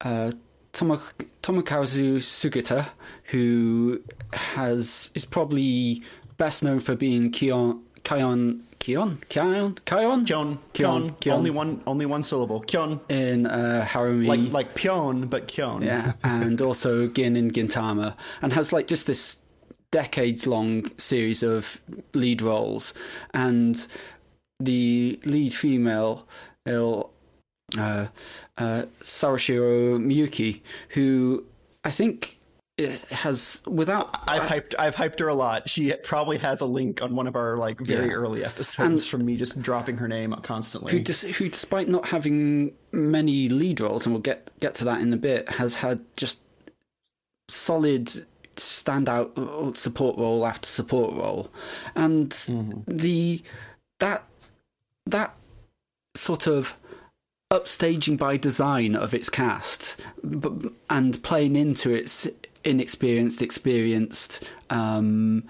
uh, 0.00 0.32
Tomo- 0.72 1.00
Tomokazu 1.42 2.16
Sugita, 2.16 2.88
who 3.24 4.02
has 4.32 5.10
is 5.14 5.24
probably 5.24 6.02
best 6.38 6.62
known 6.62 6.80
for 6.80 6.96
being 6.96 7.30
Kion 7.30 7.80
Kion 8.02 8.62
Kion 8.82 9.18
Kion 9.28 9.74
Kion 9.86 10.26
Kyon, 10.26 10.58
Kyon, 10.74 11.10
Kyon. 11.20 11.36
only 11.36 11.50
one 11.50 11.80
only 11.86 12.04
one 12.04 12.24
syllable. 12.24 12.60
Kyon, 12.62 13.00
in 13.08 13.46
uh, 13.46 13.86
Haruhi. 13.88 14.26
like 14.26 14.52
like 14.52 14.74
Pyon, 14.74 15.30
but 15.30 15.46
Kyon. 15.46 15.82
Yeah, 15.82 16.14
and 16.24 16.60
also 16.60 17.06
Gin 17.06 17.36
in 17.36 17.52
Gintama, 17.52 18.16
and 18.42 18.52
has 18.52 18.72
like 18.72 18.88
just 18.88 19.06
this 19.06 19.40
decades 19.92 20.48
long 20.48 20.90
series 20.98 21.44
of 21.44 21.80
lead 22.12 22.42
roles, 22.42 22.92
and 23.32 23.86
the 24.58 25.20
lead 25.24 25.54
female, 25.54 26.26
uh, 26.66 27.04
uh, 27.78 28.06
Sawashiro 28.58 30.00
Miyuki, 30.00 30.60
who 30.88 31.44
I 31.84 31.92
think 31.92 32.40
has 33.10 33.62
without 33.66 34.18
I've 34.26 34.42
hyped 34.44 34.74
I've 34.78 34.94
hyped 34.96 35.18
her 35.20 35.28
a 35.28 35.34
lot. 35.34 35.68
She 35.68 35.92
probably 35.92 36.38
has 36.38 36.60
a 36.60 36.64
link 36.64 37.02
on 37.02 37.14
one 37.14 37.26
of 37.26 37.36
our 37.36 37.56
like 37.56 37.78
very 37.80 38.06
Yeah. 38.08 38.12
early 38.14 38.44
episodes 38.44 38.78
And- 39.02 39.10
from 39.10 39.26
me 39.26 39.36
just 39.36 39.60
dropping 39.60 39.98
her 39.98 40.08
name 40.08 40.32
constantly. 40.42 40.92
who, 40.92 41.00
dis- 41.00 41.22
who, 41.22 41.48
despite 41.50 41.88
not 41.88 42.08
having 42.08 42.72
many 42.90 43.48
lead 43.50 43.80
roles, 43.80 44.06
and 44.06 44.14
we'll 44.14 44.22
get 44.22 44.50
get 44.60 44.74
to 44.76 44.84
that 44.86 45.00
in 45.02 45.12
a 45.12 45.16
bit, 45.18 45.48
has 45.50 45.76
had 45.76 46.00
just 46.16 46.42
solid 47.48 48.10
standout 48.56 49.36
uh, 49.38 49.74
support 49.74 50.18
role 50.18 50.46
after 50.46 50.66
support 50.66 51.14
role, 51.14 51.50
and 51.94 52.32
the 52.88 53.42
that 53.98 54.24
that 55.06 55.34
sort 56.14 56.46
of 56.46 56.76
upstaging 57.50 58.16
by 58.16 58.38
design 58.38 58.96
of 58.96 59.12
its 59.12 59.28
cast, 59.28 60.00
but, 60.24 60.72
and 60.88 61.22
playing 61.22 61.54
into 61.54 61.90
its 61.92 62.26
inexperienced, 62.64 63.42
experienced. 63.42 64.44
Um, 64.70 65.44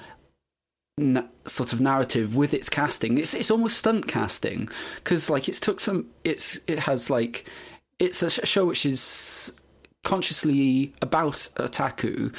na- 0.99 1.25
sort 1.47 1.73
of 1.73 1.81
narrative 1.81 2.37
with 2.37 2.55
its 2.55 2.69
casting. 2.69 3.19
It's 3.19 3.35
it's 3.35 3.51
almost 3.51 3.79
stunt 3.79 4.07
casting 4.07 4.69
because 4.97 5.31
like 5.31 5.49
it's 5.49 5.61
took 5.61 5.81
some. 5.81 6.09
It's 6.25 6.61
it 6.67 6.81
has 6.81 7.11
like 7.11 7.49
it's 7.99 8.23
a 8.23 8.31
show 8.31 8.67
which 8.67 8.85
is 8.85 9.53
consciously 10.05 10.93
about 11.01 11.49
otaku 11.57 12.35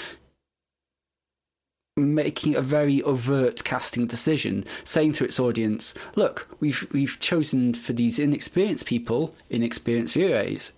making 1.96 2.56
a 2.56 2.62
very 2.62 3.02
overt 3.04 3.64
casting 3.64 4.08
decision 4.08 4.66
saying 4.84 5.12
to 5.12 5.24
its 5.24 5.40
audience 5.40 5.94
look 6.16 6.48
we've 6.60 6.88
we've 6.92 7.20
chosen 7.20 7.74
for 7.74 7.94
these 7.94 8.18
inexperienced 8.18 8.86
people 8.88 9.34
inexperienced 9.50 10.16
VAs 10.16 10.72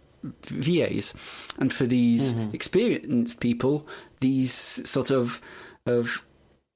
VAs 0.44 1.14
and 1.60 1.72
for 1.72 1.86
these 1.86 2.36
experienced 2.54 3.40
people 3.40 3.88
these 4.20 4.54
sort 4.54 5.12
of 5.12 5.42
of 5.86 6.26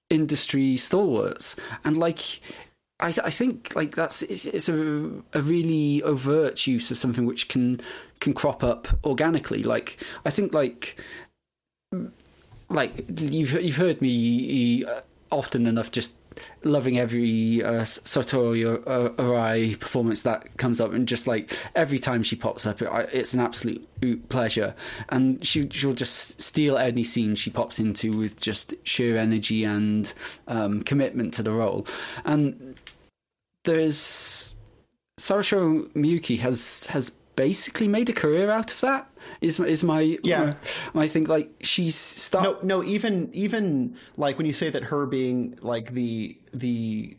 industry 0.10 0.78
stalwarts. 0.78 1.56
And 1.86 1.98
like 1.98 2.42
I, 3.00 3.14
I 3.24 3.30
think 3.30 3.76
like 3.76 3.92
that's 3.96 4.22
it's, 4.24 4.46
it's 4.46 4.70
a 4.70 5.12
a 5.34 5.42
really 5.42 6.04
overt 6.04 6.68
use 6.68 6.92
of 6.92 6.98
something 6.98 7.26
which 7.26 7.48
can 7.48 7.80
can 8.20 8.34
crop 8.34 8.64
up 8.64 8.88
organically. 9.04 9.64
Like 9.64 10.04
I 10.26 10.30
think 10.30 10.54
like 10.54 11.00
like 12.70 13.06
you've 13.20 13.54
you've 13.54 13.78
heard 13.78 14.02
me 14.02 14.84
uh, 14.86 15.02
often 15.32 15.66
enough 15.66 15.92
just 15.92 16.18
loving 16.64 17.00
every 17.00 17.64
uh, 17.64 17.82
Satomi 17.82 18.66
uh, 18.66 19.10
Arai 19.22 19.80
performance 19.80 20.22
that 20.24 20.58
comes 20.58 20.82
up 20.82 20.94
and 20.94 21.08
just 21.08 21.28
like 21.28 21.56
every 21.76 22.00
time 22.00 22.24
she 22.24 22.36
pops 22.36 22.66
up 22.66 22.82
it, 22.82 22.90
it's 23.12 23.34
an 23.34 23.40
absolute 23.40 23.88
pleasure. 24.30 24.76
And 25.10 25.46
she 25.46 25.70
she'll 25.70 25.94
just 25.94 26.42
steal 26.42 26.78
any 26.78 27.04
scene 27.04 27.36
she 27.36 27.50
pops 27.50 27.80
into 27.80 28.18
with 28.18 28.40
just 28.40 28.74
sheer 28.84 29.18
energy 29.18 29.64
and 29.64 30.12
um, 30.48 30.84
commitment 30.84 31.34
to 31.36 31.44
the 31.44 31.52
role. 31.52 31.88
And 32.26 32.76
there's 33.66 34.56
Sawashiro 35.20 35.90
Miyuki 35.94 36.40
has 36.40 36.86
has 36.88 37.12
basically 37.40 37.88
made 37.88 38.10
a 38.10 38.14
career 38.14 38.52
out 38.52 38.70
of 38.74 38.82
that 38.82 39.10
is 39.40 39.62
is 39.62 39.82
my 39.82 40.20
Yeah. 40.24 40.56
I 40.94 41.08
think 41.08 41.30
like 41.30 41.50
she's 41.62 41.96
start 41.96 42.44
no, 42.66 42.82
no, 42.82 42.84
even 42.84 43.30
even 43.32 43.96
like 44.18 44.38
when 44.38 44.46
you 44.46 44.52
say 44.52 44.70
that 44.70 44.84
her 44.84 45.06
being 45.06 45.58
like 45.62 45.94
the 45.94 46.38
the 46.54 47.16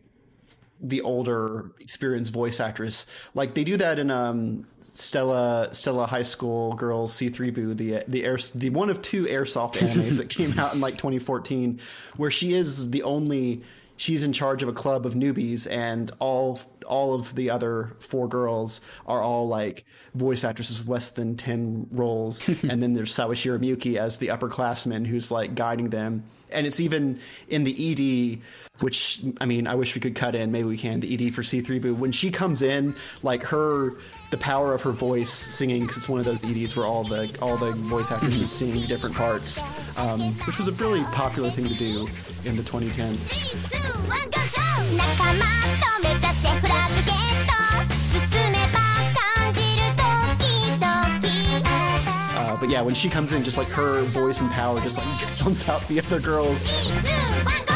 the 0.83 1.01
older 1.01 1.73
experienced 1.81 2.33
voice 2.33 2.61
actress, 2.61 3.07
like 3.35 3.55
they 3.55 3.65
do 3.65 3.79
that 3.79 3.99
in 3.99 4.11
um 4.11 4.67
Stella 4.83 5.71
Stella 5.73 6.07
High 6.07 6.23
School 6.35 6.75
Girls 6.75 7.15
C3 7.15 7.55
Boo, 7.55 7.73
the 7.73 8.05
the 8.07 8.25
air 8.27 8.39
the 8.55 8.69
one 8.69 8.91
of 8.91 9.01
two 9.01 9.25
airsoft 9.25 9.77
animes 9.77 10.19
that 10.19 10.29
came 10.29 10.59
out 10.59 10.75
in 10.75 10.81
like 10.81 10.99
2014, 10.99 11.81
where 12.19 12.31
she 12.31 12.53
is 12.53 12.91
the 12.91 13.03
only 13.05 13.63
she's 14.01 14.23
in 14.23 14.33
charge 14.33 14.63
of 14.63 14.69
a 14.69 14.73
club 14.73 15.05
of 15.05 15.13
newbies 15.13 15.71
and 15.71 16.11
all 16.21 16.59
all 16.87 17.13
of 17.13 17.35
the 17.35 17.51
other 17.51 17.93
four 17.99 18.27
girls 18.27 18.81
are 19.07 19.21
all 19.21 19.47
like 19.47 19.85
voice 20.15 20.43
actresses 20.43 20.79
with 20.79 20.89
less 20.89 21.11
than 21.11 21.37
10 21.37 21.89
roles. 21.91 22.41
And 22.71 22.83
then 22.83 22.95
there's 22.95 23.15
Sawashiro 23.15 23.59
Miyuki 23.59 23.97
as 23.97 24.17
the 24.17 24.29
upperclassman 24.29 25.07
who's 25.07 25.31
like 25.31 25.55
guiding 25.55 25.91
them. 25.91 26.25
And 26.51 26.67
it's 26.67 26.81
even 26.81 27.21
in 27.49 27.65
the 27.65 27.75
ED 27.93 28.41
which 28.83 29.21
I 29.39 29.45
mean 29.45 29.67
I 29.67 29.75
wish 29.75 29.95
we 29.95 30.01
could 30.01 30.15
cut 30.15 30.35
in. 30.35 30.51
Maybe 30.51 30.65
we 30.65 30.79
can. 30.79 31.01
The 31.01 31.13
ED 31.13 31.35
for 31.35 31.43
C3 31.43 31.83
Boo. 31.83 31.95
When 31.95 32.13
she 32.13 32.31
comes 32.31 32.63
in 32.63 32.97
like 33.23 33.43
her 33.45 33.99
the 34.31 34.39
power 34.39 34.75
of 34.75 34.83
her 34.83 34.93
voice 34.93 35.31
singing 35.31 35.83
because 35.83 35.97
it's 35.99 36.09
one 36.09 36.21
of 36.21 36.25
those 36.25 36.43
EDs 36.45 36.77
where 36.77 36.87
all 36.87 37.05
the 37.05 37.31
all 37.43 37.57
the 37.57 37.73
voice 37.73 38.11
actresses 38.13 38.51
sing 38.51 38.81
different 38.87 39.15
parts, 39.15 39.61
um, 39.97 40.33
which 40.47 40.59
was 40.59 40.69
a 40.69 40.73
really 40.85 41.03
popular 41.13 41.51
thing 41.51 41.67
to 41.67 41.75
do 41.75 42.09
in 42.45 42.57
the 42.57 42.63
2010s. 42.63 43.35
Three, 43.35 43.79
two, 43.79 43.99
one, 44.09 44.31
go, 44.31 44.41
go! 44.57 44.61
But 52.61 52.69
yeah, 52.69 52.83
when 52.83 52.95
she 52.95 53.09
comes 53.09 53.33
in, 53.33 53.43
just 53.43 53.57
like 53.57 53.69
her 53.69 54.03
voice 54.03 54.43
and 54.43 54.51
power 54.51 54.81
just 54.81 54.99
like 54.99 55.19
drowns 55.39 55.67
out 55.67 55.87
the 55.89 55.99
other 55.99 56.21
girls. 56.21 56.61
Three, 56.61 57.01
two, 57.01 57.45
one, 57.45 57.70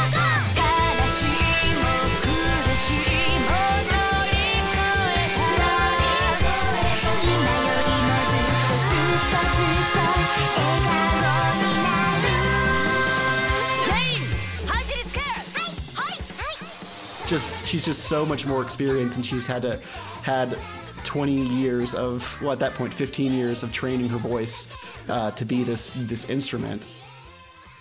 Just 17.27 17.67
she's 17.67 17.83
just 17.85 18.05
so 18.05 18.25
much 18.25 18.45
more 18.45 18.61
experienced, 18.61 19.15
and 19.15 19.25
she's 19.25 19.47
had 19.47 19.63
to 19.63 19.77
had 20.23 20.57
20 21.03 21.33
years 21.33 21.95
of 21.95 22.41
well 22.41 22.51
at 22.51 22.59
that 22.59 22.73
point 22.73 22.93
15 22.93 23.31
years 23.31 23.63
of 23.63 23.71
training 23.71 24.09
her 24.09 24.17
voice 24.17 24.67
uh, 25.09 25.31
to 25.31 25.45
be 25.45 25.63
this 25.63 25.91
this 25.95 26.29
instrument. 26.29 26.87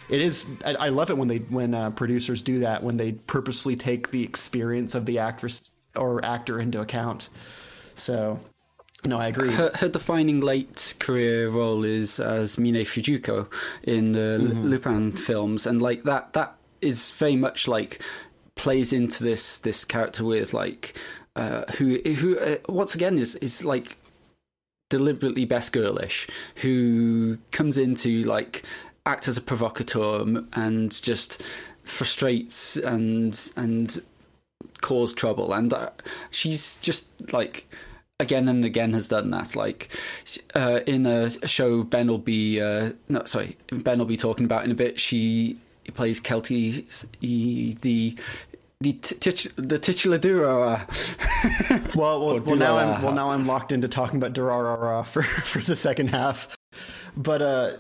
It 0.09 0.21
is 0.21 0.45
I, 0.65 0.75
I 0.75 0.89
love 0.91 1.11
it 1.11 1.17
when 1.19 1.29
they 1.29 1.39
when 1.39 1.75
uh, 1.75 1.91
producers 1.91 2.43
do 2.43 2.61
that 2.61 2.83
when 2.83 2.97
they 2.97 3.13
purposely 3.13 3.77
take 3.77 4.11
the 4.11 4.23
experience 4.23 4.95
of 4.95 5.07
the 5.07 5.19
actress 5.19 5.71
or 5.97 6.25
actor 6.25 6.61
into 6.61 6.81
account. 6.81 7.29
So 7.95 8.39
no 9.05 9.19
i 9.19 9.27
agree. 9.29 9.53
Her, 9.53 9.71
her 9.75 9.89
defining 9.89 10.41
late 10.41 10.95
career 10.99 11.49
role 11.49 11.85
is 11.85 12.21
as 12.21 12.59
Mine 12.59 12.85
Fujiko 12.85 13.51
in 13.83 14.13
the 14.13 14.39
Mm-hmm. 14.41 14.63
Lupin 14.63 15.13
films, 15.13 15.67
and 15.67 15.81
like 15.81 16.05
that, 16.05 16.33
that 16.35 16.57
is 16.81 17.11
very 17.11 17.37
much 17.37 17.67
like 17.67 18.01
plays 18.57 18.93
into 18.93 19.25
this 19.25 19.59
this 19.59 19.85
character 19.85 20.25
with 20.25 20.55
like 20.55 20.97
uh, 21.37 21.65
who 21.79 21.99
who 21.99 22.39
uh, 22.39 22.57
once 22.69 22.95
again 22.95 23.19
is 23.19 23.35
is 23.37 23.65
like 23.65 23.97
deliberately 24.91 25.45
best 25.45 25.73
girlish, 25.73 26.29
who 26.57 27.39
comes 27.51 27.79
in 27.79 27.95
to 27.97 28.23
like 28.23 28.63
act 29.07 29.29
as 29.29 29.37
a 29.37 29.41
provocateur 29.41 30.25
and 30.53 31.03
just 31.03 31.43
frustrates 31.83 32.77
and 32.77 33.51
and 33.57 34.01
cause 34.81 35.13
trouble. 35.13 35.53
And 35.53 35.73
uh, 35.73 35.91
she's 36.31 36.77
just 36.77 37.09
like 37.33 37.67
again 38.21 38.49
and 38.49 38.65
again 38.65 38.93
has 38.93 39.09
done 39.09 39.31
that. 39.31 39.57
Like 39.57 39.89
uh, 40.55 40.81
in 40.87 41.07
a 41.07 41.31
show 41.49 41.83
ben 41.83 42.09
will 42.09 42.19
be 42.19 42.61
uh, 42.61 42.93
no 43.09 43.25
sorry 43.25 43.57
ben 43.73 43.99
will 43.99 44.07
be 44.07 44.17
talking 44.17 44.45
about 44.45 44.65
in 44.65 44.71
a 44.71 44.77
bit 44.77 45.01
she 45.01 45.59
plays 45.93 46.21
Celty 46.21 47.07
e- 47.21 47.77
the 47.81 48.17
the 48.81 48.93
tit- 48.95 49.53
the 49.57 49.79
titular 49.79 50.19
duo 50.19 50.59
well, 51.95 52.27
well, 52.27 52.41
well 52.41 52.57
now 52.57 52.77
I'm 52.77 53.03
well 53.03 53.15
now 53.15 53.31
I'm 53.31 53.47
locked 53.47 53.73
into 53.73 53.89
talking 53.89 54.19
about 54.19 54.33
Durarara 54.33 55.07
for 55.07 55.23
for 55.45 55.61
the 55.61 55.77
second 55.77 56.09
half. 56.09 56.49
But 57.17 57.43
uh, 57.43 57.71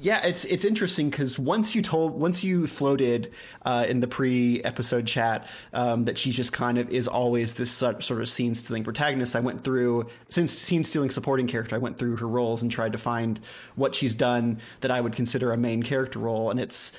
yeah, 0.00 0.24
it's 0.24 0.44
it's 0.44 0.64
interesting 0.64 1.10
because 1.10 1.38
once 1.38 1.74
you 1.74 1.82
told 1.82 2.18
once 2.18 2.44
you 2.44 2.66
floated 2.66 3.32
uh, 3.64 3.86
in 3.88 4.00
the 4.00 4.06
pre-episode 4.06 5.06
chat 5.06 5.46
um, 5.72 6.04
that 6.04 6.16
she 6.18 6.30
just 6.30 6.52
kind 6.52 6.78
of 6.78 6.88
is 6.90 7.08
always 7.08 7.54
this 7.54 7.70
sort 7.70 8.02
sort 8.02 8.20
of 8.20 8.28
scene 8.28 8.54
stealing 8.54 8.84
protagonist. 8.84 9.34
I 9.34 9.40
went 9.40 9.64
through 9.64 10.06
since 10.28 10.52
scene 10.52 10.84
stealing 10.84 11.10
supporting 11.10 11.46
character. 11.46 11.74
I 11.74 11.78
went 11.78 11.98
through 11.98 12.16
her 12.16 12.28
roles 12.28 12.62
and 12.62 12.70
tried 12.70 12.92
to 12.92 12.98
find 12.98 13.40
what 13.74 13.94
she's 13.94 14.14
done 14.14 14.60
that 14.80 14.90
I 14.90 15.00
would 15.00 15.16
consider 15.16 15.52
a 15.52 15.56
main 15.56 15.82
character 15.82 16.18
role, 16.18 16.50
and 16.50 16.60
it's. 16.60 16.96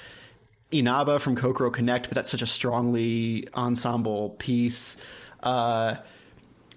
Inaba 0.71 1.19
from 1.19 1.35
Kokoro 1.35 1.71
Connect, 1.71 2.09
but 2.09 2.15
that's 2.15 2.31
such 2.31 2.41
a 2.41 2.47
strongly 2.47 3.47
ensemble 3.55 4.31
piece. 4.37 5.03
Uh, 5.41 5.95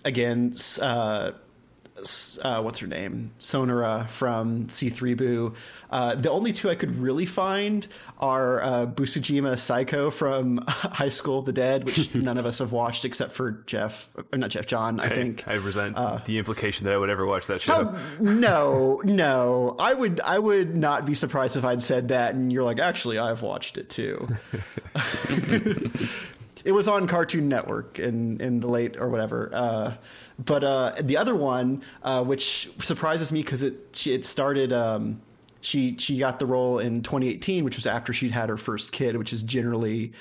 again, 0.04 0.56
uh, 0.80 1.32
uh, 2.42 2.62
what's 2.62 2.78
her 2.78 2.86
name? 2.86 3.32
Sonora 3.38 4.06
from 4.08 4.66
C3 4.66 5.16
Boo. 5.16 5.54
Uh, 5.92 6.14
the 6.14 6.30
only 6.30 6.54
two 6.54 6.70
I 6.70 6.74
could 6.74 6.96
really 6.96 7.26
find 7.26 7.86
are 8.18 8.62
uh, 8.62 8.86
Busujima 8.86 9.52
Saeko 9.52 10.10
from 10.10 10.58
High 10.66 11.10
School 11.10 11.40
of 11.40 11.44
the 11.44 11.52
Dead, 11.52 11.84
which 11.84 12.14
none 12.14 12.38
of 12.38 12.46
us 12.46 12.60
have 12.60 12.72
watched 12.72 13.04
except 13.04 13.32
for 13.32 13.62
Jeff, 13.66 14.08
or 14.32 14.38
not 14.38 14.48
Jeff, 14.50 14.66
John, 14.66 15.00
I 15.00 15.04
I, 15.04 15.08
think. 15.10 15.46
I 15.46 15.54
resent 15.54 15.96
the 16.24 16.38
implication 16.38 16.86
that 16.86 16.94
I 16.94 16.96
would 16.96 17.10
ever 17.10 17.26
watch 17.26 17.46
that 17.48 17.60
show. 17.60 17.94
Oh, 17.94 17.98
no, 18.18 19.02
no. 19.04 19.76
I 19.78 19.92
would 19.92 20.20
I 20.20 20.38
would 20.38 20.76
not 20.76 21.04
be 21.04 21.14
surprised 21.14 21.56
if 21.56 21.64
I'd 21.64 21.82
said 21.82 22.08
that 22.08 22.34
and 22.34 22.50
you're 22.50 22.64
like, 22.64 22.78
actually 22.78 23.18
I've 23.18 23.42
watched 23.42 23.76
it 23.76 23.90
too. 23.90 24.26
it 26.64 26.72
was 26.72 26.88
on 26.88 27.06
Cartoon 27.06 27.48
Network 27.48 27.98
in 27.98 28.40
in 28.40 28.60
the 28.60 28.66
late 28.66 28.96
or 28.96 29.08
whatever. 29.10 29.50
Uh, 29.52 29.94
but 30.38 30.64
uh, 30.64 30.94
the 31.00 31.18
other 31.18 31.34
one, 31.34 31.82
uh, 32.02 32.24
which 32.24 32.70
surprises 32.80 33.30
me 33.30 33.42
because 33.42 33.62
it 33.62 34.06
it 34.06 34.24
started. 34.24 34.72
Um, 34.72 35.20
she 35.62 35.96
she 35.96 36.18
got 36.18 36.38
the 36.38 36.46
role 36.46 36.78
in 36.78 37.02
2018, 37.02 37.64
which 37.64 37.76
was 37.76 37.86
after 37.86 38.12
she'd 38.12 38.32
had 38.32 38.48
her 38.48 38.56
first 38.56 38.92
kid, 38.92 39.16
which 39.16 39.32
is 39.32 39.42
generally 39.42 40.12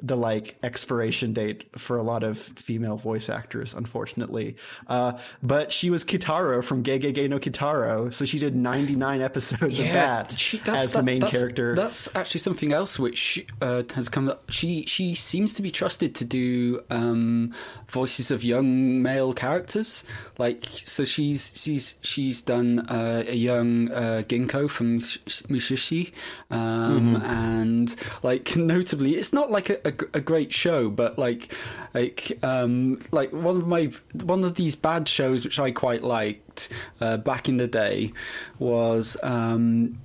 the 0.00 0.16
like 0.16 0.56
expiration 0.62 1.32
date 1.32 1.64
for 1.76 1.96
a 1.96 2.02
lot 2.02 2.22
of 2.22 2.38
female 2.38 2.96
voice 2.96 3.28
actors, 3.28 3.74
unfortunately. 3.74 4.56
Uh, 4.86 5.18
but 5.42 5.72
she 5.72 5.90
was 5.90 6.04
Kitaro 6.04 6.62
from 6.62 6.82
GeGeGe 6.84 7.28
no 7.28 7.38
Kitaro, 7.38 8.12
so 8.12 8.24
she 8.24 8.38
did 8.38 8.54
99 8.54 9.20
episodes 9.20 9.80
of 9.80 9.86
that 9.88 10.32
she- 10.32 10.60
as 10.66 10.92
the 10.92 11.02
main 11.02 11.20
that's- 11.20 11.36
character. 11.38 11.74
That's 11.74 12.08
actually 12.14 12.40
something 12.40 12.72
else 12.72 12.98
which 12.98 13.44
uh, 13.60 13.82
has 13.94 14.08
come 14.08 14.28
up. 14.28 14.50
She 14.50 14.84
she 14.86 15.14
seems 15.14 15.54
to 15.54 15.62
be 15.62 15.70
trusted 15.70 16.14
to 16.16 16.24
do 16.24 16.80
um, 16.90 17.52
voices 17.88 18.30
of 18.30 18.44
young 18.44 19.02
male 19.02 19.32
characters. 19.32 20.04
Like 20.38 20.64
so, 20.64 21.04
she's 21.04 21.52
she's 21.56 21.96
she's 22.02 22.40
done 22.42 22.80
uh, 22.88 23.24
a 23.26 23.34
young 23.34 23.90
uh, 23.90 24.22
Ginko 24.28 24.70
from 24.70 25.00
Sh- 25.00 25.18
Sh- 25.26 25.42
Mushishi, 25.42 26.12
um, 26.50 27.16
Mm-hmm. 27.16 27.24
and 27.24 27.96
like 28.22 28.56
notably, 28.56 29.16
it's 29.16 29.32
not 29.32 29.50
like 29.50 29.70
a, 29.70 29.87
a, 29.88 29.94
a 30.14 30.20
great 30.20 30.52
show, 30.52 30.88
but 30.90 31.18
like 31.18 31.52
like 31.94 32.38
um, 32.42 33.00
like 33.12 33.32
one 33.32 33.56
of 33.56 33.66
my 33.66 33.90
one 34.24 34.44
of 34.44 34.54
these 34.54 34.76
bad 34.76 35.08
shows 35.08 35.44
which 35.44 35.58
I 35.58 35.70
quite 35.70 36.02
liked 36.02 36.68
uh, 37.00 37.16
back 37.16 37.48
in 37.48 37.56
the 37.56 37.66
day 37.66 38.12
was. 38.58 39.16
Um, 39.22 40.00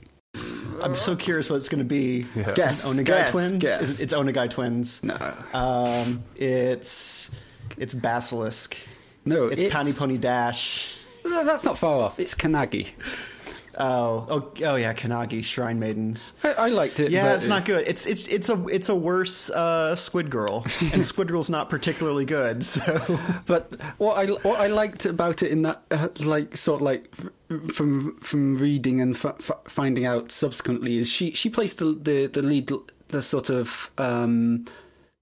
I'm 0.82 0.96
so 0.96 1.16
curious 1.16 1.50
what 1.50 1.58
it's 1.58 1.70
going 1.70 1.80
to 1.80 1.86
be. 1.86 2.24
Guess, 2.56 2.86
Is 2.86 3.00
it 3.00 3.04
Onegai 3.04 3.06
guess, 3.08 3.32
twins. 3.32 3.62
guess. 3.64 3.82
Is 3.82 4.02
it- 4.02 4.04
It's 4.06 4.14
Onegai 4.16 4.50
twins. 4.50 5.04
No. 5.04 5.34
Um, 5.54 6.24
it's 6.38 7.30
it's 7.78 7.94
Basilisk. 7.94 8.76
No, 9.26 9.46
It's, 9.46 9.64
Pony 9.72 9.94
Pony 9.94 10.18
Dash. 10.18 10.98
No, 11.24 11.46
That's 11.46 11.64
not 11.64 11.78
far 11.78 12.02
off. 12.02 12.20
It's 12.20 12.34
Kannagi. 12.36 12.90
Oh, 13.78 14.26
oh, 14.30 14.52
oh 14.66 14.76
yeah, 14.76 14.94
Kannagi 14.94 15.44
Shrine 15.44 15.80
Maidens. 15.80 16.34
I, 16.44 16.54
I 16.54 16.68
liked 16.70 17.00
it. 17.00 17.12
Yeah, 17.12 17.34
it's 17.34 17.48
not 17.48 17.66
good. 17.66 17.88
It's 17.88 18.06
it's 18.06 18.28
it's 18.28 18.50
a 18.50 18.68
it's 18.68 18.90
a 18.90 18.96
worse 18.96 19.50
uh, 19.50 19.96
Squid 19.96 20.30
Girl, 20.30 20.66
and 20.92 21.04
Squid 21.12 21.30
Girl's 21.30 21.50
not 21.50 21.70
particularly 21.70 22.26
good. 22.26 22.64
So 22.64 22.82
But 23.46 23.74
what 23.98 24.18
I 24.18 24.28
what 24.28 24.60
I 24.60 24.68
liked 24.68 25.06
about 25.06 25.42
it 25.42 25.52
in 25.52 25.64
that, 25.64 25.84
uh, 25.90 26.10
like, 26.20 26.56
sort 26.56 26.82
of 26.82 26.86
like 26.86 27.14
from 27.74 28.20
from 28.20 28.58
reading 28.58 29.02
and 29.02 29.16
f- 29.16 29.26
f- 29.50 29.52
finding 29.68 30.06
out 30.06 30.32
subsequently, 30.32 30.98
is 30.98 31.10
she 31.10 31.32
she 31.32 31.50
plays 31.50 31.74
the 31.76 31.86
the, 31.86 32.28
the 32.28 32.42
lead, 32.44 32.72
the 33.08 33.22
sort 33.22 33.50
of 33.50 33.92
um, 33.98 34.66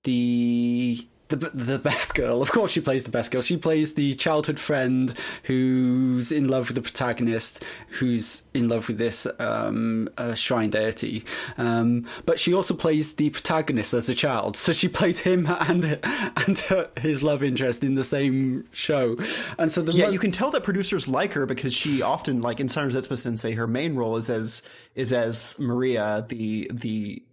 the. 0.03 1.07
The, 1.31 1.49
the 1.53 1.79
best 1.79 2.13
girl. 2.13 2.41
Of 2.41 2.51
course, 2.51 2.71
she 2.71 2.81
plays 2.81 3.05
the 3.05 3.11
best 3.11 3.31
girl. 3.31 3.41
She 3.41 3.55
plays 3.55 3.93
the 3.93 4.15
childhood 4.15 4.59
friend 4.59 5.13
who's 5.43 6.29
in 6.29 6.49
love 6.49 6.67
with 6.67 6.75
the 6.75 6.81
protagonist, 6.81 7.63
who's 7.87 8.43
in 8.53 8.67
love 8.67 8.89
with 8.89 8.97
this 8.97 9.25
um, 9.39 10.09
uh, 10.17 10.33
shrine 10.33 10.71
deity. 10.71 11.23
Um, 11.57 12.05
but 12.25 12.37
she 12.37 12.53
also 12.53 12.73
plays 12.73 13.15
the 13.15 13.29
protagonist 13.29 13.93
as 13.93 14.09
a 14.09 14.15
child. 14.15 14.57
So 14.57 14.73
she 14.73 14.89
plays 14.89 15.19
him 15.19 15.47
and 15.47 15.99
and 16.35 16.59
her, 16.59 16.89
his 16.99 17.23
love 17.23 17.43
interest 17.43 17.81
in 17.81 17.95
the 17.95 18.03
same 18.03 18.67
show. 18.71 19.15
And 19.57 19.71
so 19.71 19.81
the 19.81 19.93
yeah, 19.93 20.09
you 20.09 20.19
can 20.19 20.31
tell 20.31 20.51
that 20.51 20.63
producers 20.63 21.07
like 21.07 21.31
her 21.33 21.45
because 21.45 21.73
she 21.73 22.01
often, 22.01 22.41
like 22.41 22.59
in 22.59 22.67
Summer's 22.67 22.95
Zetsuba 22.95 23.17
Sensei, 23.17 23.53
her 23.53 23.67
main 23.67 23.95
role 23.95 24.17
is 24.17 24.29
as 24.29 24.67
is 24.95 25.13
as 25.13 25.57
Maria, 25.59 26.25
the 26.27 26.69
the 26.73 27.23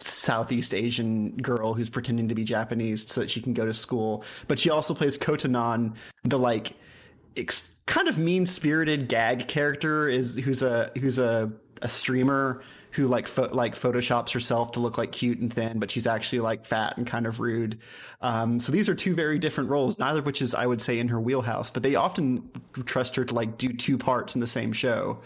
Southeast 0.00 0.74
Asian 0.74 1.36
girl 1.36 1.74
who's 1.74 1.88
pretending 1.88 2.28
to 2.28 2.34
be 2.34 2.44
Japanese 2.44 3.06
so 3.06 3.20
that 3.20 3.30
she 3.30 3.40
can 3.40 3.54
go 3.54 3.66
to 3.66 3.74
school. 3.74 4.24
But 4.46 4.60
she 4.60 4.70
also 4.70 4.94
plays 4.94 5.18
Kotonon, 5.18 5.94
the 6.24 6.38
like 6.38 6.74
ex- 7.36 7.68
kind 7.86 8.08
of 8.08 8.18
mean 8.18 8.46
spirited 8.46 9.08
gag 9.08 9.48
character 9.48 10.08
is 10.08 10.36
who's 10.36 10.62
a 10.62 10.90
who's 10.98 11.18
a 11.18 11.50
a 11.82 11.88
streamer 11.88 12.62
who 12.92 13.06
like 13.06 13.28
pho- 13.28 13.50
like 13.52 13.74
photoshops 13.74 14.32
herself 14.32 14.72
to 14.72 14.80
look 14.80 14.98
like 14.98 15.12
cute 15.12 15.38
and 15.38 15.52
thin, 15.52 15.78
but 15.78 15.90
she's 15.90 16.06
actually 16.06 16.40
like 16.40 16.64
fat 16.64 16.96
and 16.96 17.06
kind 17.06 17.26
of 17.26 17.38
rude. 17.38 17.78
Um, 18.20 18.60
so 18.60 18.72
these 18.72 18.88
are 18.88 18.94
two 18.94 19.14
very 19.14 19.38
different 19.38 19.70
roles, 19.70 19.98
neither 19.98 20.20
of 20.20 20.26
which 20.26 20.40
is 20.42 20.54
I 20.54 20.66
would 20.66 20.80
say 20.80 20.98
in 20.98 21.08
her 21.08 21.20
wheelhouse. 21.20 21.70
But 21.70 21.82
they 21.82 21.94
often 21.96 22.50
trust 22.84 23.16
her 23.16 23.24
to 23.24 23.34
like 23.34 23.58
do 23.58 23.72
two 23.72 23.98
parts 23.98 24.34
in 24.34 24.40
the 24.40 24.46
same 24.46 24.72
show, 24.72 25.20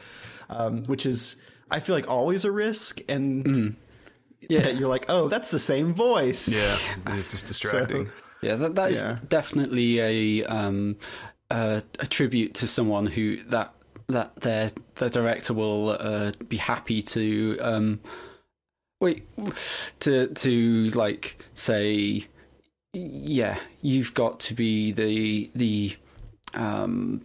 um, 0.51 0.85
which 0.85 1.07
is 1.07 1.43
I 1.71 1.81
feel 1.81 1.95
like 1.95 2.09
always 2.09 2.45
a 2.45 2.51
risk 2.51 3.01
and. 3.09 3.77
That 4.51 4.77
you're 4.77 4.89
like, 4.89 5.07
oh, 5.09 5.29
that's 5.29 5.51
the 5.51 5.59
same 5.59 5.95
voice. 5.95 6.49
Yeah, 6.49 6.77
it's 7.19 7.31
just 7.31 7.47
distracting. 7.47 8.11
Yeah, 8.41 8.57
that 8.57 8.75
that 8.75 8.91
is 8.91 9.01
Yeah. 9.01 9.19
definitely 9.29 10.01
a 10.01 10.45
um 10.47 10.97
uh, 11.51 11.81
a 11.99 12.07
tribute 12.07 12.55
to 12.55 12.67
someone 12.67 13.07
who 13.07 13.43
that 13.45 13.75
that 14.09 14.35
their 14.37 14.71
the 14.97 15.09
director 15.11 15.55
will 15.55 15.91
uh, 15.91 16.33
be 16.49 16.57
happy 16.57 17.03
to 17.03 17.59
um 17.61 18.01
wait 19.01 19.27
to 20.01 20.29
to 20.29 20.87
like 20.91 21.43
say 21.55 22.27
yeah 22.93 23.59
you've 23.81 24.13
got 24.15 24.39
to 24.41 24.55
be 24.55 24.93
the 24.93 25.51
the 25.55 25.97
um 26.55 27.23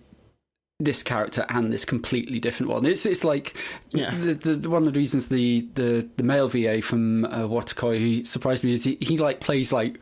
this 0.80 1.02
character 1.02 1.46
and 1.50 1.74
this 1.74 1.86
completely 1.86 2.40
different 2.40 2.72
one. 2.72 2.86
It's 2.86 3.06
it's 3.06 3.24
like 3.24 3.56
Yeah. 3.92 4.14
the, 4.16 4.34
the 4.56 4.70
one 4.70 4.88
of 4.88 4.94
the 4.94 5.00
reasons 5.00 5.28
the 5.28 5.68
the 5.74 6.08
the 6.18 6.24
male 6.24 6.48
VA 6.48 6.82
from 6.82 7.26
uh, 7.26 7.40
Watakoi 7.48 8.00
who 8.00 8.26
surprised 8.26 8.64
me 8.64 8.74
is 8.74 8.84
he, 8.84 8.98
he 9.02 9.18
like 9.18 9.40
plays 9.40 9.74
like 9.74 9.98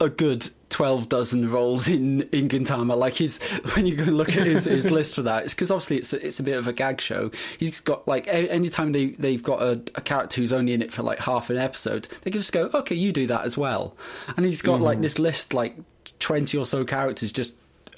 a 0.00 0.08
good 0.08 0.50
twelve 0.68 1.08
dozen 1.08 1.48
roles 1.48 1.86
in 1.86 2.22
in 2.32 2.48
Gintama. 2.48 2.98
Like 2.98 3.14
he's 3.14 3.40
when 3.76 3.86
you 3.86 3.94
go 3.94 4.02
and 4.02 4.16
look 4.16 4.30
at 4.36 4.46
his, 4.48 4.64
his 4.64 4.90
list 4.90 5.14
for 5.14 5.22
that, 5.22 5.44
it's 5.44 5.54
because 5.54 5.70
obviously 5.70 5.98
it's 5.98 6.12
a, 6.12 6.26
it's 6.26 6.40
a 6.40 6.42
bit 6.42 6.56
of 6.58 6.66
a 6.66 6.72
gag 6.72 7.00
show. 7.00 7.30
He's 7.56 7.80
got 7.80 8.08
like 8.08 8.26
anytime 8.26 8.90
they 8.90 9.10
they've 9.10 9.42
got 9.42 9.62
a, 9.62 9.80
a 9.94 10.00
character 10.00 10.40
who's 10.40 10.52
only 10.52 10.72
in 10.72 10.82
it 10.82 10.92
for 10.92 11.04
like 11.04 11.20
half 11.20 11.50
an 11.50 11.56
episode, 11.56 12.08
they 12.22 12.32
can 12.32 12.40
just 12.40 12.52
go, 12.52 12.68
okay, 12.74 12.96
you 12.96 13.12
do 13.12 13.28
that 13.28 13.44
as 13.44 13.56
well. 13.56 13.96
And 14.36 14.44
he's 14.44 14.60
got 14.60 14.80
like 14.80 15.00
this 15.02 15.20
list 15.20 15.54
like 15.54 15.76
twenty 16.18 16.58
or 16.58 16.66
so 16.66 16.84
characters 16.84 17.30
just 17.30 17.54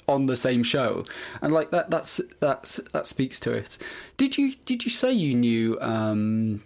on 0.09 0.25
the 0.25 0.35
same 0.35 0.63
show, 0.63 1.05
and 1.41 1.53
like 1.53 1.71
that 1.71 1.89
that's 1.89 2.19
that's 2.39 2.77
that 2.91 3.07
speaks 3.07 3.39
to 3.41 3.53
it. 3.53 3.77
Did 4.17 4.37
you 4.37 4.53
did 4.65 4.83
you 4.83 4.91
say 4.91 5.13
you 5.13 5.35
knew? 5.35 5.77
um 5.79 6.61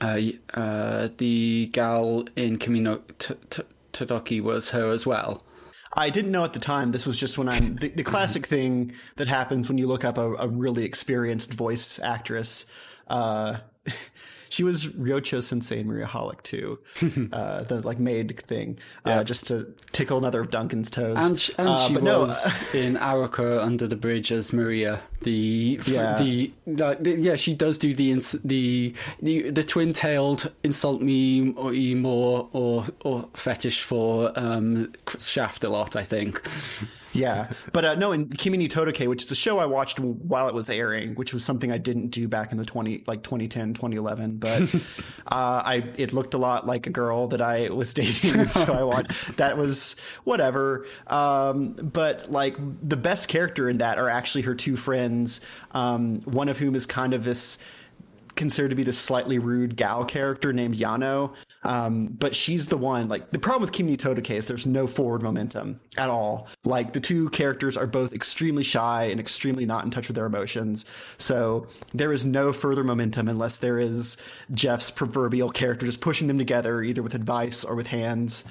uh, 0.00 0.20
uh, 0.54 1.08
the 1.16 1.70
gal 1.72 2.26
in 2.36 2.58
Kamino 2.58 3.00
T- 3.18 3.34
T- 3.50 3.62
Todoki 3.92 4.42
was 4.42 4.70
her 4.70 4.90
as 4.90 5.06
well. 5.06 5.42
I 5.94 6.10
didn't 6.10 6.32
know 6.32 6.44
at 6.44 6.52
the 6.52 6.58
time. 6.58 6.92
This 6.92 7.06
was 7.06 7.16
just 7.16 7.38
when 7.38 7.48
I'm 7.48 7.76
the, 7.76 7.88
the 7.88 8.04
classic 8.04 8.44
thing 8.54 8.92
that 9.16 9.28
happens 9.28 9.68
when 9.68 9.78
you 9.78 9.86
look 9.86 10.04
up 10.04 10.18
a, 10.18 10.34
a 10.34 10.48
really 10.48 10.84
experienced 10.84 11.54
voice 11.54 11.98
actress. 12.00 12.66
Uh, 13.08 13.58
she 14.48 14.62
was 14.64 14.86
Ryocho 14.86 15.42
Sensei 15.42 15.82
Maria 15.82 16.06
Holic 16.06 16.42
too, 16.42 16.78
uh, 17.32 17.62
the 17.62 17.80
like 17.86 17.98
maid 17.98 18.38
thing, 18.46 18.78
uh, 19.04 19.24
just 19.24 19.46
to 19.48 19.72
tickle 19.92 20.18
another 20.18 20.40
of 20.40 20.50
Duncan's 20.50 20.90
toes. 20.90 21.16
And, 21.20 21.38
sh- 21.40 21.50
and 21.58 21.68
Uh, 21.70 21.76
she 21.78 21.94
but 21.94 22.02
no, 22.02 22.20
was 22.20 22.62
in 22.74 22.96
Arakawa 22.96 23.62
Under 23.62 23.86
the 23.86 23.96
Bridge 23.96 24.32
as 24.32 24.52
Maria. 24.52 25.00
The 25.22 25.80
Yeah. 25.86 26.16
the, 26.18 26.52
the 26.66 27.16
yeah 27.18 27.36
she 27.36 27.54
does 27.54 27.78
do 27.78 27.94
the 27.94 28.12
ins- 28.12 28.36
the 28.44 28.94
the, 29.20 29.50
the 29.50 29.64
twin 29.64 29.92
tailed 29.92 30.52
insult 30.62 31.00
me 31.02 31.52
or 31.54 31.72
e 31.72 31.94
more 31.94 32.48
or 32.52 32.84
or 33.00 33.28
fetish 33.34 33.82
for 33.82 34.32
um, 34.38 34.92
Shaft 35.18 35.64
a 35.64 35.68
lot 35.68 35.96
I 35.96 36.02
think. 36.04 36.42
Yeah, 37.16 37.50
but 37.72 37.84
uh, 37.84 37.94
no, 37.94 38.12
in 38.12 38.28
Kimi 38.28 38.58
no 38.58 38.64
Todoke, 38.66 39.06
which 39.08 39.24
is 39.24 39.30
a 39.30 39.34
show 39.34 39.58
I 39.58 39.66
watched 39.66 39.98
while 39.98 40.48
it 40.48 40.54
was 40.54 40.70
airing, 40.70 41.14
which 41.14 41.32
was 41.32 41.44
something 41.44 41.72
I 41.72 41.78
didn't 41.78 42.08
do 42.08 42.28
back 42.28 42.52
in 42.52 42.58
the 42.58 42.64
20 42.64 43.04
like 43.06 43.22
2010, 43.22 43.74
2011, 43.74 44.36
but 44.36 44.74
uh, 44.74 44.80
I 45.28 45.92
it 45.96 46.12
looked 46.12 46.34
a 46.34 46.38
lot 46.38 46.66
like 46.66 46.86
a 46.86 46.90
girl 46.90 47.28
that 47.28 47.40
I 47.40 47.70
was 47.70 47.94
dating, 47.94 48.46
so 48.48 48.72
I 48.72 48.82
watched 48.82 49.36
that 49.36 49.56
was 49.58 49.96
whatever. 50.24 50.86
Um, 51.06 51.72
but 51.72 52.30
like 52.30 52.56
the 52.82 52.96
best 52.96 53.28
character 53.28 53.68
in 53.68 53.78
that 53.78 53.98
are 53.98 54.08
actually 54.08 54.42
her 54.42 54.54
two 54.54 54.76
friends, 54.76 55.40
um, 55.72 56.20
one 56.22 56.48
of 56.48 56.58
whom 56.58 56.74
is 56.74 56.86
kind 56.86 57.14
of 57.14 57.24
this 57.24 57.58
considered 58.36 58.68
to 58.68 58.76
be 58.76 58.82
this 58.84 58.98
slightly 58.98 59.38
rude 59.38 59.76
gal 59.76 60.04
character 60.04 60.52
named 60.52 60.76
Yano. 60.76 61.32
Um, 61.66 62.06
but 62.06 62.36
she's 62.36 62.68
the 62.68 62.76
one, 62.76 63.08
like, 63.08 63.32
the 63.32 63.40
problem 63.40 63.62
with 63.62 63.72
Kimi 63.72 63.96
Todoke 63.96 64.30
is 64.30 64.46
there's 64.46 64.66
no 64.66 64.86
forward 64.86 65.20
momentum 65.20 65.80
at 65.96 66.08
all. 66.08 66.46
Like, 66.64 66.92
the 66.92 67.00
two 67.00 67.28
characters 67.30 67.76
are 67.76 67.88
both 67.88 68.12
extremely 68.12 68.62
shy 68.62 69.06
and 69.06 69.18
extremely 69.18 69.66
not 69.66 69.84
in 69.84 69.90
touch 69.90 70.06
with 70.06 70.14
their 70.14 70.26
emotions. 70.26 70.86
So 71.18 71.66
there 71.92 72.12
is 72.12 72.24
no 72.24 72.52
further 72.52 72.84
momentum 72.84 73.28
unless 73.28 73.58
there 73.58 73.80
is 73.80 74.16
Jeff's 74.54 74.92
proverbial 74.92 75.50
character 75.50 75.86
just 75.86 76.00
pushing 76.00 76.28
them 76.28 76.38
together, 76.38 76.84
either 76.84 77.02
with 77.02 77.16
advice 77.16 77.64
or 77.64 77.74
with 77.74 77.88
hands. 77.88 78.44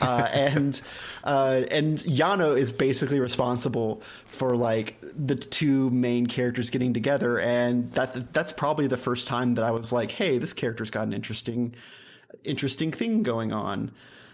Uh, 0.00 0.28
and, 0.32 0.80
uh, 1.24 1.62
and 1.70 1.98
Yano 1.98 2.56
is 2.56 2.72
basically 2.72 3.20
responsible 3.20 4.00
for, 4.28 4.56
like, 4.56 4.96
the 5.14 5.36
two 5.36 5.90
main 5.90 6.26
characters 6.26 6.70
getting 6.70 6.94
together. 6.94 7.38
And 7.38 7.92
that, 7.92 8.32
that's 8.32 8.52
probably 8.54 8.86
the 8.86 8.96
first 8.96 9.26
time 9.26 9.56
that 9.56 9.64
I 9.64 9.72
was 9.72 9.92
like, 9.92 10.12
hey, 10.12 10.38
this 10.38 10.54
character's 10.54 10.90
got 10.90 11.06
an 11.06 11.12
interesting 11.12 11.74
interesting 12.44 12.90
thing 12.90 13.22
going 13.22 13.52
on. 13.52 13.92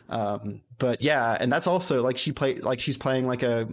Um, 0.09 0.63
but 0.79 1.03
yeah, 1.03 1.37
and 1.39 1.53
that's 1.53 1.67
also 1.67 2.03
like 2.03 2.17
she 2.19 2.33
play 2.33 2.57
like 2.57 2.81
she's 2.81 2.97
playing 2.97 3.27
like 3.27 3.43
a 3.43 3.69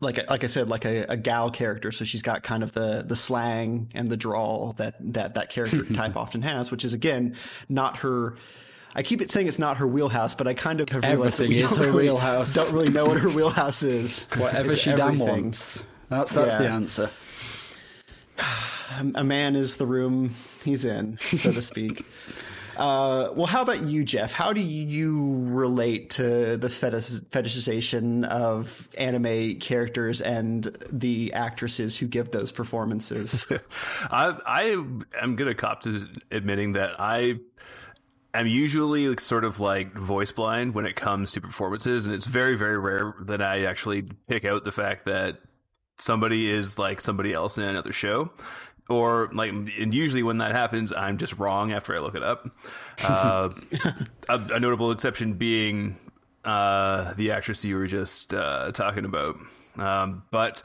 like 0.00 0.18
a, 0.18 0.24
like 0.28 0.44
I 0.44 0.46
said 0.46 0.68
like 0.68 0.84
a, 0.84 1.04
a 1.08 1.16
gal 1.16 1.50
character, 1.50 1.90
so 1.92 2.04
she's 2.04 2.22
got 2.22 2.42
kind 2.42 2.62
of 2.62 2.72
the 2.72 3.04
the 3.06 3.16
slang 3.16 3.90
and 3.94 4.08
the 4.08 4.16
drawl 4.16 4.74
that 4.76 4.94
that 5.12 5.34
that 5.34 5.50
character 5.50 5.84
type 5.94 6.16
often 6.16 6.42
has, 6.42 6.70
which 6.70 6.84
is 6.84 6.92
again 6.92 7.36
not 7.68 7.98
her. 7.98 8.36
I 8.94 9.02
keep 9.02 9.22
it 9.22 9.30
saying 9.30 9.48
it's 9.48 9.58
not 9.58 9.78
her 9.78 9.86
wheelhouse, 9.86 10.34
but 10.34 10.46
I 10.46 10.52
kind 10.52 10.80
of 10.80 10.88
have 10.90 11.02
realized 11.02 11.38
that 11.38 11.48
we 11.48 11.54
Everything 11.54 11.64
is 11.64 11.70
don't 11.70 11.78
her 11.78 11.86
really, 11.86 12.04
wheelhouse. 12.04 12.54
Don't 12.54 12.72
really 12.72 12.90
know 12.90 13.06
what 13.06 13.18
her 13.18 13.30
wheelhouse 13.30 13.82
is. 13.82 14.26
Whatever 14.36 14.72
It's 14.72 14.82
she 14.82 14.92
damn 14.92 15.18
wants. 15.18 15.82
That's 16.10 16.34
that's 16.34 16.56
the 16.56 16.68
answer. 16.68 17.10
a 19.14 19.24
man 19.24 19.56
is 19.56 19.76
the 19.76 19.86
room 19.86 20.34
he's 20.62 20.84
in, 20.84 21.18
so 21.18 21.52
to 21.52 21.62
speak. 21.62 22.04
Uh, 22.76 23.30
well, 23.34 23.46
how 23.46 23.62
about 23.62 23.82
you, 23.82 24.04
Jeff? 24.04 24.32
How 24.32 24.52
do 24.52 24.60
you 24.60 25.44
relate 25.48 26.10
to 26.10 26.56
the 26.56 26.68
fetish- 26.68 27.20
fetishization 27.30 28.26
of 28.26 28.88
anime 28.98 29.58
characters 29.58 30.20
and 30.20 30.64
the 30.90 31.32
actresses 31.34 31.96
who 31.96 32.06
give 32.06 32.30
those 32.30 32.50
performances? 32.52 33.46
I 34.10 34.36
I 34.46 34.62
am 35.20 35.36
gonna 35.36 35.54
cop 35.54 35.82
to 35.82 36.08
admitting 36.30 36.72
that 36.72 37.00
I 37.00 37.40
am 38.34 38.46
usually 38.46 39.08
like, 39.08 39.20
sort 39.20 39.44
of 39.44 39.60
like 39.60 39.92
voice 39.94 40.32
blind 40.32 40.74
when 40.74 40.86
it 40.86 40.96
comes 40.96 41.32
to 41.32 41.40
performances, 41.40 42.06
and 42.06 42.14
it's 42.14 42.26
very 42.26 42.56
very 42.56 42.78
rare 42.78 43.14
that 43.22 43.42
I 43.42 43.64
actually 43.64 44.02
pick 44.28 44.44
out 44.44 44.64
the 44.64 44.72
fact 44.72 45.06
that 45.06 45.38
somebody 45.98 46.50
is 46.50 46.78
like 46.78 47.00
somebody 47.00 47.32
else 47.32 47.58
in 47.58 47.64
another 47.64 47.92
show. 47.92 48.30
Or 48.92 49.30
like, 49.32 49.50
and 49.50 49.94
usually 49.94 50.22
when 50.22 50.38
that 50.38 50.52
happens, 50.52 50.92
I'm 50.92 51.16
just 51.16 51.38
wrong 51.38 51.72
after 51.72 51.96
I 51.96 52.00
look 52.00 52.14
it 52.14 52.22
up. 52.22 52.50
Uh, 53.02 53.48
a, 54.28 54.38
a 54.38 54.60
notable 54.60 54.92
exception 54.92 55.32
being 55.32 55.96
uh, 56.44 57.14
the 57.14 57.32
actress 57.32 57.64
you 57.64 57.74
were 57.74 57.86
just 57.86 58.34
uh, 58.34 58.70
talking 58.72 59.04
about. 59.04 59.36
Um, 59.76 60.22
but 60.30 60.62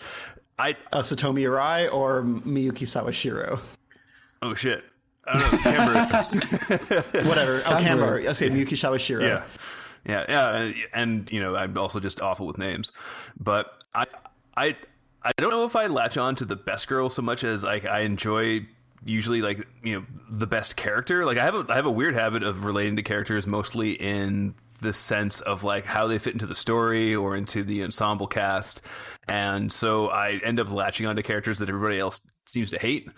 I 0.60 0.76
uh, 0.92 1.02
Satomi 1.02 1.42
Arai 1.44 1.92
or 1.92 2.22
Miyuki 2.24 2.86
Sawashiro? 2.86 3.60
oh 4.42 4.54
shit, 4.54 4.84
I 5.26 5.40
don't 5.40 5.52
know. 5.52 5.58
Kanbaru. 5.60 7.26
Whatever. 7.28 7.64
Oh, 7.66 7.72
Kanbaru. 7.72 8.28
I 8.28 8.34
say 8.34 8.50
Miyuki 8.50 8.74
Sawashiro. 8.74 9.22
yeah, 9.22 9.44
yeah, 10.06 10.26
yeah, 10.28 10.84
and 10.94 11.32
you 11.32 11.40
know 11.40 11.56
I'm 11.56 11.78
also 11.78 12.00
just 12.00 12.22
awful 12.22 12.46
with 12.46 12.58
names, 12.58 12.92
but 13.40 13.72
I, 13.96 14.06
I, 14.56 14.76
I 15.28 15.34
don't 15.42 15.52
know 15.52 15.66
if 15.66 15.76
I 15.76 15.88
latch 15.88 16.18
on 16.18 16.36
to 16.36 16.46
the 16.46 16.56
best 16.56 16.88
girl 16.88 17.10
so 17.10 17.22
much 17.22 17.44
as 17.44 17.62
like 17.62 17.86
I 17.86 18.02
enjoy 18.02 18.66
usually 19.04 19.42
like 19.42 19.68
you 19.84 20.00
know 20.00 20.06
the 20.30 20.48
best 20.48 20.78
character. 20.78 21.26
Like 21.26 21.38
I 21.38 21.44
have 21.44 21.56
a 21.56 21.66
I 21.68 21.76
have 21.76 21.86
a 21.86 21.92
weird 21.92 22.14
habit 22.14 22.44
of 22.44 22.64
relating 22.64 22.96
to 22.96 23.04
characters 23.04 23.46
mostly 23.46 23.92
in 23.92 24.56
the 24.80 24.94
sense 24.94 25.42
of 25.42 25.66
like 25.66 25.86
how 25.86 26.08
they 26.08 26.18
fit 26.18 26.32
into 26.34 26.46
the 26.46 26.56
story 26.56 27.14
or 27.14 27.36
into 27.36 27.64
the 27.64 27.84
ensemble 27.84 28.28
cast, 28.28 28.82
and 29.28 29.70
so 29.70 30.08
I 30.08 30.40
end 30.46 30.62
up 30.62 30.72
latching 30.72 31.08
onto 31.08 31.24
characters 31.24 31.60
that 31.60 31.68
everybody 31.68 32.00
else 32.00 32.22
seems 32.46 32.70
to 32.72 32.80
hate. 32.80 33.10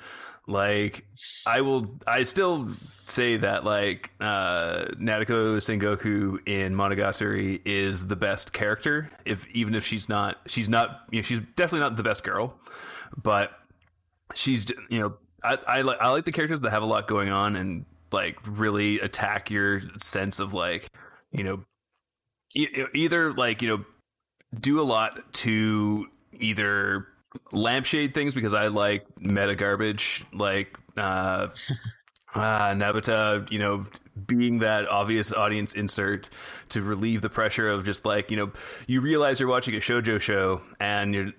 Like 0.49 1.05
I 1.45 1.61
will, 1.61 1.99
I 2.07 2.23
still 2.23 2.69
say 3.05 3.37
that 3.37 3.63
like 3.63 4.11
uh, 4.19 4.85
Nadeko 4.95 5.57
Sengoku 5.57 6.39
in 6.47 6.73
Monogatari 6.73 7.61
is 7.65 8.07
the 8.07 8.15
best 8.15 8.51
character. 8.51 9.09
If 9.25 9.47
even 9.49 9.75
if 9.75 9.85
she's 9.85 10.09
not, 10.09 10.37
she's 10.47 10.67
not, 10.67 11.01
you 11.11 11.19
know, 11.19 11.23
she's 11.23 11.39
definitely 11.55 11.81
not 11.81 11.95
the 11.95 12.03
best 12.03 12.23
girl, 12.23 12.59
but 13.21 13.51
she's 14.33 14.65
you 14.89 14.99
know, 14.99 15.13
I 15.43 15.57
I 15.67 15.81
like 15.81 15.99
I 16.01 16.09
like 16.09 16.25
the 16.25 16.31
characters 16.31 16.61
that 16.61 16.71
have 16.71 16.83
a 16.83 16.87
lot 16.87 17.07
going 17.07 17.29
on 17.29 17.55
and 17.55 17.85
like 18.11 18.39
really 18.47 18.99
attack 19.01 19.51
your 19.51 19.81
sense 19.97 20.39
of 20.39 20.55
like 20.55 20.89
you 21.31 21.43
know 21.43 21.63
e- 22.55 22.85
either 22.95 23.33
like 23.33 23.61
you 23.61 23.67
know 23.67 23.85
do 24.59 24.81
a 24.81 24.83
lot 24.83 25.31
to 25.33 26.07
either 26.39 27.07
lampshade 27.51 28.13
things 28.13 28.33
because 28.33 28.53
I 28.53 28.67
like 28.67 29.05
meta 29.19 29.55
garbage, 29.55 30.23
like 30.33 30.77
uh, 30.97 31.47
uh, 32.35 32.71
Nabata, 32.73 33.49
you 33.51 33.59
know, 33.59 33.85
being 34.25 34.59
that 34.59 34.87
obvious 34.87 35.31
audience 35.31 35.73
insert 35.73 36.29
to 36.69 36.81
relieve 36.81 37.21
the 37.21 37.29
pressure 37.29 37.69
of 37.69 37.83
just 37.83 38.05
like 38.05 38.31
you 38.31 38.37
know, 38.37 38.51
you 38.87 39.01
realize 39.01 39.39
you're 39.39 39.49
watching 39.49 39.75
a 39.75 39.79
shojo 39.79 40.19
show 40.19 40.61
and 40.79 41.13
you're. 41.13 41.31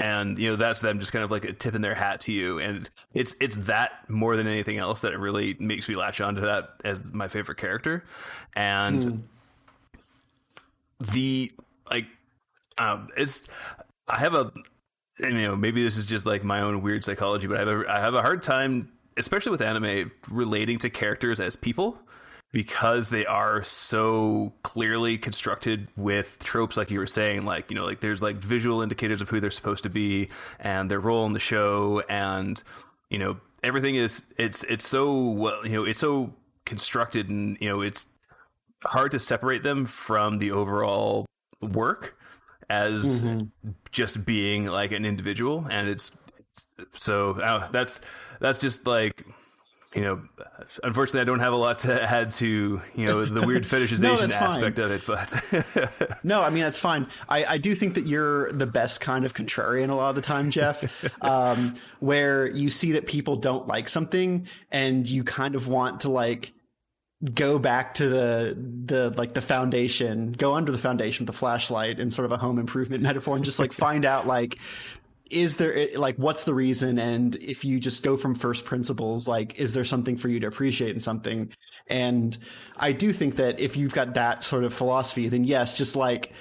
And 0.00 0.38
you 0.38 0.48
know 0.48 0.54
that's 0.54 0.80
them 0.80 1.00
just 1.00 1.10
kind 1.10 1.24
of 1.24 1.32
like 1.32 1.44
a 1.44 1.52
tip 1.52 1.74
in 1.74 1.82
their 1.82 1.92
hat 1.92 2.20
to 2.20 2.32
you, 2.32 2.60
and 2.60 2.88
it's 3.14 3.34
it's 3.40 3.56
that 3.56 4.08
more 4.08 4.36
than 4.36 4.46
anything 4.46 4.78
else 4.78 5.00
that 5.00 5.12
it 5.12 5.18
really 5.18 5.56
makes 5.58 5.88
me 5.88 5.96
latch 5.96 6.20
onto 6.20 6.40
that 6.42 6.74
as 6.84 7.02
my 7.12 7.26
favorite 7.26 7.58
character, 7.58 8.04
and 8.54 9.24
the 11.00 11.52
like 11.90 12.06
um 12.78 13.08
it's 13.16 13.46
i 14.08 14.18
have 14.18 14.34
a 14.34 14.52
you 15.20 15.30
know 15.32 15.56
maybe 15.56 15.82
this 15.82 15.96
is 15.96 16.06
just 16.06 16.26
like 16.26 16.44
my 16.44 16.60
own 16.60 16.82
weird 16.82 17.04
psychology 17.04 17.46
but 17.46 17.56
i 17.56 17.60
have 17.60 17.68
a 17.68 17.84
i 17.92 18.00
have 18.00 18.14
a 18.14 18.22
hard 18.22 18.42
time 18.42 18.90
especially 19.16 19.50
with 19.50 19.60
anime 19.60 20.10
relating 20.30 20.78
to 20.78 20.88
characters 20.88 21.40
as 21.40 21.56
people 21.56 21.98
because 22.52 23.10
they 23.10 23.26
are 23.26 23.62
so 23.62 24.52
clearly 24.62 25.18
constructed 25.18 25.86
with 25.96 26.38
tropes 26.42 26.76
like 26.76 26.90
you 26.90 26.98
were 26.98 27.06
saying 27.06 27.44
like 27.44 27.70
you 27.70 27.74
know 27.74 27.84
like 27.84 28.00
there's 28.00 28.22
like 28.22 28.36
visual 28.36 28.80
indicators 28.80 29.20
of 29.20 29.28
who 29.28 29.40
they're 29.40 29.50
supposed 29.50 29.82
to 29.82 29.90
be 29.90 30.28
and 30.60 30.90
their 30.90 31.00
role 31.00 31.26
in 31.26 31.32
the 31.32 31.38
show 31.38 32.02
and 32.08 32.62
you 33.10 33.18
know 33.18 33.36
everything 33.62 33.96
is 33.96 34.24
it's 34.36 34.62
it's 34.64 34.86
so 34.86 35.30
well 35.30 35.60
you 35.64 35.72
know 35.72 35.84
it's 35.84 35.98
so 35.98 36.32
constructed 36.64 37.28
and 37.28 37.58
you 37.60 37.68
know 37.68 37.80
it's 37.80 38.06
hard 38.84 39.10
to 39.10 39.18
separate 39.18 39.62
them 39.62 39.84
from 39.84 40.38
the 40.38 40.50
overall 40.50 41.26
work 41.60 42.17
as 42.70 43.24
just 43.92 44.24
being 44.24 44.66
like 44.66 44.92
an 44.92 45.04
individual, 45.04 45.66
and 45.70 45.88
it's, 45.88 46.12
it's 46.78 47.04
so 47.04 47.40
uh, 47.40 47.68
that's 47.70 48.00
that's 48.40 48.58
just 48.58 48.86
like. 48.86 49.24
You 49.94 50.02
know, 50.02 50.22
unfortunately, 50.84 51.22
I 51.22 51.24
don't 51.24 51.40
have 51.40 51.54
a 51.54 51.56
lot 51.56 51.78
to 51.78 52.02
add 52.02 52.30
to 52.32 52.80
you 52.94 53.06
know 53.06 53.24
the 53.24 53.46
weird 53.46 53.62
fetishization 53.64 54.30
fine. 54.30 54.42
aspect 54.42 54.78
of 54.78 54.90
it, 54.90 55.02
but 55.06 56.18
No, 56.22 56.42
I 56.42 56.50
mean 56.50 56.62
that's 56.62 56.78
fine. 56.78 57.06
I, 57.26 57.44
I 57.46 57.58
do 57.58 57.74
think 57.74 57.94
that 57.94 58.06
you're 58.06 58.52
the 58.52 58.66
best 58.66 59.00
kind 59.00 59.24
of 59.24 59.32
contrarian 59.32 59.88
a 59.88 59.94
lot 59.94 60.10
of 60.10 60.14
the 60.14 60.20
time, 60.20 60.50
Jeff. 60.50 61.06
um, 61.22 61.74
where 62.00 62.46
you 62.48 62.68
see 62.68 62.92
that 62.92 63.06
people 63.06 63.36
don't 63.36 63.66
like 63.66 63.88
something, 63.88 64.46
and 64.70 65.08
you 65.08 65.24
kind 65.24 65.54
of 65.54 65.68
want 65.68 66.00
to 66.00 66.10
like 66.10 66.52
go 67.34 67.58
back 67.58 67.94
to 67.94 68.08
the 68.08 68.56
the 68.86 69.10
like 69.16 69.34
the 69.34 69.40
foundation, 69.42 70.32
go 70.32 70.54
under 70.54 70.72
the 70.72 70.78
foundation 70.78 71.26
with 71.26 71.34
the 71.34 71.38
flashlight 71.38 71.98
in 71.98 72.10
sort 72.10 72.26
of 72.26 72.32
a 72.32 72.36
home 72.36 72.58
improvement 72.58 73.02
metaphor, 73.04 73.36
and 73.36 73.44
just 73.44 73.58
like 73.58 73.72
find 73.72 74.04
out 74.04 74.26
like 74.26 74.58
is 75.30 75.58
there 75.58 75.88
like 75.96 76.16
what's 76.16 76.44
the 76.44 76.54
reason? 76.54 76.98
And 76.98 77.34
if 77.36 77.64
you 77.64 77.80
just 77.80 78.02
go 78.02 78.16
from 78.16 78.34
first 78.34 78.64
principles 78.64 79.28
like 79.28 79.58
is 79.58 79.74
there 79.74 79.84
something 79.84 80.16
for 80.16 80.28
you 80.28 80.40
to 80.40 80.46
appreciate 80.46 80.92
in 80.92 81.00
something? 81.00 81.52
And 81.88 82.36
i 82.78 82.92
do 82.92 83.12
think 83.12 83.36
that 83.36 83.58
if 83.60 83.76
you've 83.76 83.94
got 83.94 84.14
that 84.14 84.44
sort 84.44 84.64
of 84.64 84.72
philosophy 84.72 85.28
then 85.28 85.44
yes 85.44 85.76
just 85.76 85.96
like 85.96 86.32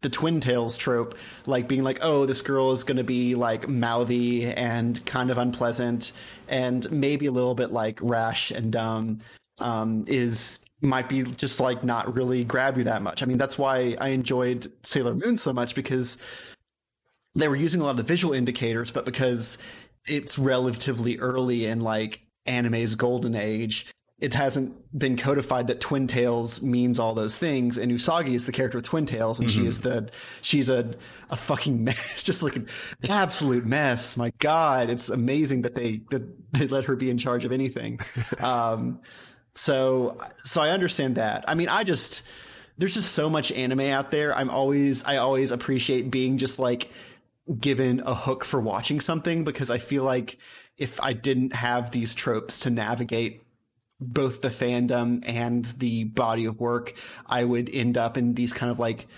the 0.00 0.08
twin 0.08 0.40
tails 0.40 0.76
trope 0.76 1.16
like 1.46 1.66
being 1.66 1.82
like 1.82 1.98
oh 2.02 2.24
this 2.26 2.40
girl 2.40 2.70
is 2.70 2.84
going 2.84 2.96
to 2.96 3.04
be 3.04 3.34
like 3.34 3.68
mouthy 3.68 4.46
and 4.46 5.04
kind 5.04 5.30
of 5.30 5.38
unpleasant 5.38 6.12
and 6.46 6.90
maybe 6.92 7.26
a 7.26 7.32
little 7.32 7.54
bit 7.54 7.72
like 7.72 7.98
rash 8.00 8.50
and 8.50 8.72
dumb 8.72 9.18
um, 9.60 10.04
is 10.06 10.60
might 10.80 11.08
be 11.08 11.22
just 11.22 11.58
like 11.58 11.82
not 11.82 12.14
really 12.14 12.44
grab 12.44 12.78
you 12.78 12.84
that 12.84 13.02
much 13.02 13.20
i 13.20 13.26
mean 13.26 13.36
that's 13.36 13.58
why 13.58 13.96
i 14.00 14.10
enjoyed 14.10 14.70
sailor 14.84 15.12
moon 15.12 15.36
so 15.36 15.52
much 15.52 15.74
because 15.74 16.22
they 17.38 17.48
were 17.48 17.56
using 17.56 17.80
a 17.80 17.84
lot 17.84 17.98
of 17.98 18.06
visual 18.06 18.34
indicators, 18.34 18.90
but 18.90 19.04
because 19.04 19.58
it's 20.06 20.38
relatively 20.38 21.18
early 21.18 21.66
in 21.66 21.80
like 21.80 22.20
anime's 22.46 22.94
golden 22.94 23.34
age, 23.34 23.86
it 24.18 24.34
hasn't 24.34 24.74
been 24.98 25.16
codified 25.16 25.68
that 25.68 25.80
twin 25.80 26.08
tails 26.08 26.60
means 26.60 26.98
all 26.98 27.14
those 27.14 27.36
things. 27.36 27.78
And 27.78 27.92
Usagi 27.92 28.34
is 28.34 28.46
the 28.46 28.52
character 28.52 28.78
with 28.78 28.84
twin 28.84 29.06
tails, 29.06 29.38
and 29.38 29.48
she 29.48 29.64
is 29.64 29.80
the 29.82 30.10
she's 30.42 30.68
a 30.68 30.92
a 31.30 31.36
fucking 31.36 31.84
mess, 31.84 32.24
just 32.24 32.42
like 32.42 32.56
an 32.56 32.66
absolute 33.08 33.64
mess. 33.64 34.16
My 34.16 34.32
God, 34.38 34.90
it's 34.90 35.08
amazing 35.08 35.62
that 35.62 35.76
they 35.76 36.00
that 36.10 36.52
they 36.52 36.66
let 36.66 36.84
her 36.84 36.96
be 36.96 37.10
in 37.10 37.18
charge 37.18 37.44
of 37.44 37.52
anything. 37.52 38.00
um, 38.40 39.00
so 39.54 40.18
so 40.44 40.60
I 40.60 40.70
understand 40.70 41.16
that. 41.16 41.44
I 41.48 41.54
mean, 41.54 41.68
I 41.68 41.84
just 41.84 42.22
there's 42.78 42.94
just 42.94 43.12
so 43.12 43.28
much 43.28 43.50
anime 43.52 43.80
out 43.80 44.10
there. 44.10 44.36
I'm 44.36 44.50
always 44.50 45.04
I 45.04 45.16
always 45.16 45.50
appreciate 45.50 46.10
being 46.10 46.38
just 46.38 46.58
like 46.58 46.90
given 47.58 48.00
a 48.00 48.14
hook 48.14 48.44
for 48.44 48.60
watching 48.60 49.00
something 49.00 49.44
because 49.44 49.70
I 49.70 49.78
feel 49.78 50.04
like 50.04 50.38
if 50.76 51.00
I 51.00 51.12
didn't 51.12 51.54
have 51.54 51.90
these 51.90 52.14
tropes 52.14 52.60
to 52.60 52.70
navigate 52.70 53.42
both 54.00 54.42
the 54.42 54.48
fandom 54.48 55.24
and 55.28 55.64
the 55.64 56.04
body 56.04 56.44
of 56.44 56.60
work, 56.60 56.94
I 57.26 57.42
would 57.42 57.68
end 57.68 57.98
up 57.98 58.16
in 58.16 58.34
these 58.34 58.52
kind 58.52 58.70
of 58.70 58.78
like 58.78 59.08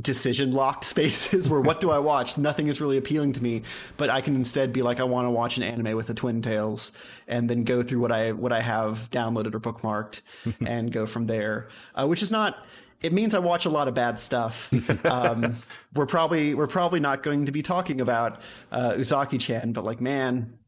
decision 0.00 0.52
locked 0.52 0.84
spaces 0.84 1.48
where 1.50 1.60
what 1.60 1.80
do 1.80 1.90
I 1.90 1.98
watch? 1.98 2.38
Nothing 2.38 2.68
is 2.68 2.80
really 2.80 2.96
appealing 2.96 3.32
to 3.34 3.42
me, 3.42 3.62
but 3.96 4.08
I 4.10 4.20
can 4.20 4.34
instead 4.34 4.72
be 4.72 4.82
like, 4.82 5.00
I 5.00 5.04
want 5.04 5.26
to 5.26 5.30
watch 5.30 5.56
an 5.58 5.62
anime 5.62 5.96
with 5.96 6.06
the 6.06 6.14
Twin 6.14 6.40
Tails, 6.40 6.92
and 7.28 7.48
then 7.48 7.64
go 7.64 7.82
through 7.82 8.00
what 8.00 8.12
I 8.12 8.32
what 8.32 8.52
I 8.52 8.60
have 8.60 9.10
downloaded 9.10 9.54
or 9.54 9.60
bookmarked, 9.60 10.22
and 10.66 10.90
go 10.90 11.06
from 11.06 11.26
there. 11.26 11.68
Uh, 11.94 12.06
which 12.06 12.22
is 12.22 12.30
not. 12.30 12.66
It 13.02 13.12
means 13.12 13.34
I 13.34 13.40
watch 13.40 13.64
a 13.64 13.68
lot 13.68 13.88
of 13.88 13.94
bad 13.94 14.20
stuff. 14.20 14.72
Um, 15.04 15.56
we're 15.94 16.06
probably 16.06 16.54
we're 16.54 16.68
probably 16.68 17.00
not 17.00 17.22
going 17.22 17.46
to 17.46 17.52
be 17.52 17.60
talking 17.60 18.00
about 18.00 18.40
uh, 18.70 18.92
Uzaki-chan, 18.92 19.72
but 19.72 19.84
like, 19.84 20.00
man. 20.00 20.58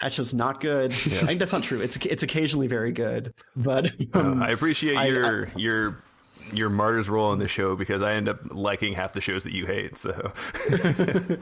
That 0.00 0.12
show's 0.12 0.34
not 0.34 0.60
good. 0.60 0.90
I 0.92 0.94
think 0.94 1.38
that's 1.38 1.52
not 1.52 1.62
true. 1.62 1.80
It's 1.80 1.96
it's 1.96 2.24
occasionally 2.24 2.66
very 2.66 2.90
good, 2.90 3.32
but 3.54 3.92
um, 4.14 4.42
I 4.42 4.50
appreciate 4.50 4.96
I- 4.96 5.06
your 5.06 5.48
your 5.54 6.02
your 6.52 6.70
martyr's 6.70 7.08
role 7.08 7.30
on 7.30 7.38
the 7.38 7.48
show 7.48 7.76
because 7.76 8.02
I 8.02 8.14
end 8.14 8.28
up 8.28 8.38
liking 8.50 8.94
half 8.94 9.12
the 9.12 9.20
shows 9.20 9.44
that 9.44 9.52
you 9.52 9.66
hate. 9.66 9.96
So 9.98 10.32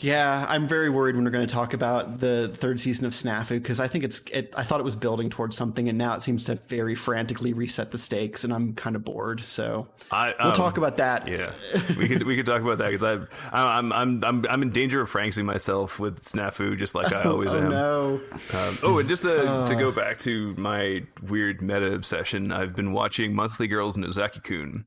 Yeah, 0.00 0.46
I'm 0.48 0.66
very 0.66 0.88
worried 0.88 1.14
when 1.14 1.24
we're 1.24 1.30
going 1.30 1.46
to 1.46 1.52
talk 1.52 1.74
about 1.74 2.18
the 2.18 2.50
third 2.54 2.80
season 2.80 3.04
of 3.04 3.12
Snafu 3.12 3.50
because 3.50 3.80
I 3.80 3.88
think 3.88 4.04
it's. 4.04 4.20
It, 4.32 4.54
I 4.56 4.64
thought 4.64 4.80
it 4.80 4.84
was 4.84 4.96
building 4.96 5.28
towards 5.28 5.56
something, 5.56 5.88
and 5.90 5.98
now 5.98 6.14
it 6.14 6.22
seems 6.22 6.44
to 6.44 6.54
very 6.54 6.94
frantically 6.94 7.52
reset 7.52 7.90
the 7.90 7.98
stakes, 7.98 8.42
and 8.42 8.52
I'm 8.52 8.72
kind 8.74 8.96
of 8.96 9.04
bored. 9.04 9.40
So 9.40 9.88
I, 10.10 10.34
we'll 10.38 10.48
um, 10.48 10.54
talk 10.54 10.78
about 10.78 10.96
that. 10.96 11.28
Yeah, 11.28 11.52
we 11.98 12.08
could 12.08 12.22
we 12.22 12.34
could 12.34 12.46
talk 12.46 12.62
about 12.62 12.78
that 12.78 12.90
because 12.90 13.28
I'm 13.52 13.92
I'm 13.92 14.24
I'm 14.24 14.46
I'm 14.48 14.62
in 14.62 14.70
danger 14.70 15.02
of 15.02 15.10
franksing 15.10 15.44
myself 15.44 15.98
with 15.98 16.22
snafu 16.22 16.78
just 16.78 16.94
like 16.94 17.12
I 17.12 17.24
always 17.24 17.48
oh 17.52 17.58
am. 17.58 17.70
no! 17.70 18.20
Um, 18.54 18.78
oh, 18.82 18.98
and 18.98 19.08
just 19.08 19.22
to, 19.24 19.64
to 19.68 19.74
go 19.74 19.92
back 19.92 20.18
to 20.20 20.54
my 20.56 21.02
weird 21.28 21.60
meta 21.60 21.92
obsession, 21.92 22.52
I've 22.52 22.74
been 22.74 22.92
watching 22.92 23.34
Monthly 23.34 23.68
Girls 23.68 23.98
Nozaki 23.98 24.40
Kun, 24.40 24.86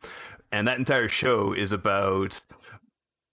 and 0.51 0.67
that 0.67 0.79
entire 0.79 1.07
show 1.07 1.53
is 1.53 1.71
about 1.71 2.41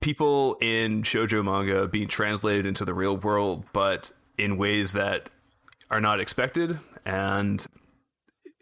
people 0.00 0.56
in 0.60 1.02
shoujo 1.02 1.44
manga 1.44 1.86
being 1.86 2.08
translated 2.08 2.66
into 2.66 2.84
the 2.84 2.94
real 2.94 3.16
world, 3.16 3.64
but 3.72 4.12
in 4.38 4.56
ways 4.56 4.92
that 4.92 5.30
are 5.90 6.00
not 6.00 6.20
expected, 6.20 6.78
and 7.04 7.66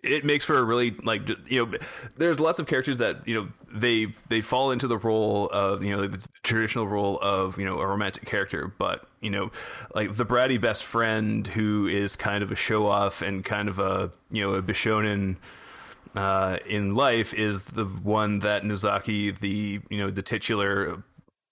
it 0.03 0.25
makes 0.25 0.45
for 0.45 0.59
a 0.59 0.63
really 0.63 0.93
like 1.03 1.29
you 1.49 1.67
know 1.67 1.79
there's 2.17 2.39
lots 2.39 2.59
of 2.59 2.67
characters 2.67 2.99
that 2.99 3.27
you 3.27 3.35
know 3.35 3.49
they 3.73 4.07
they 4.29 4.41
fall 4.41 4.71
into 4.71 4.87
the 4.87 4.97
role 4.97 5.49
of 5.53 5.83
you 5.83 5.95
know 5.95 6.07
the 6.07 6.27
traditional 6.43 6.87
role 6.87 7.19
of 7.21 7.59
you 7.59 7.65
know 7.65 7.81
a 7.81 7.87
romantic 7.87 8.25
character. 8.25 8.73
But 8.79 9.07
you 9.21 9.31
know 9.31 9.51
like 9.95 10.17
the 10.17 10.27
bratty 10.27 10.61
best 10.61 10.85
friend 10.85 11.47
who 11.47 11.87
is 11.87 12.17
kind 12.17 12.43
of 12.43 12.53
a 12.53 12.57
show 12.57 12.87
off 12.87 13.23
and 13.23 13.45
kind 13.45 13.69
of 13.69 13.79
a 13.79 14.11
you 14.31 14.43
know 14.43 14.55
a 14.55 14.63
bishonen 14.63 15.37
uh, 16.15 16.59
in 16.67 16.95
life 16.95 17.35
is 17.35 17.65
the 17.65 17.85
one 17.85 18.41
that 18.41 18.65
Nozaki, 18.65 19.31
the 19.31 19.81
you 19.91 19.99
know 19.99 20.11
the 20.11 20.23
titular 20.23 21.03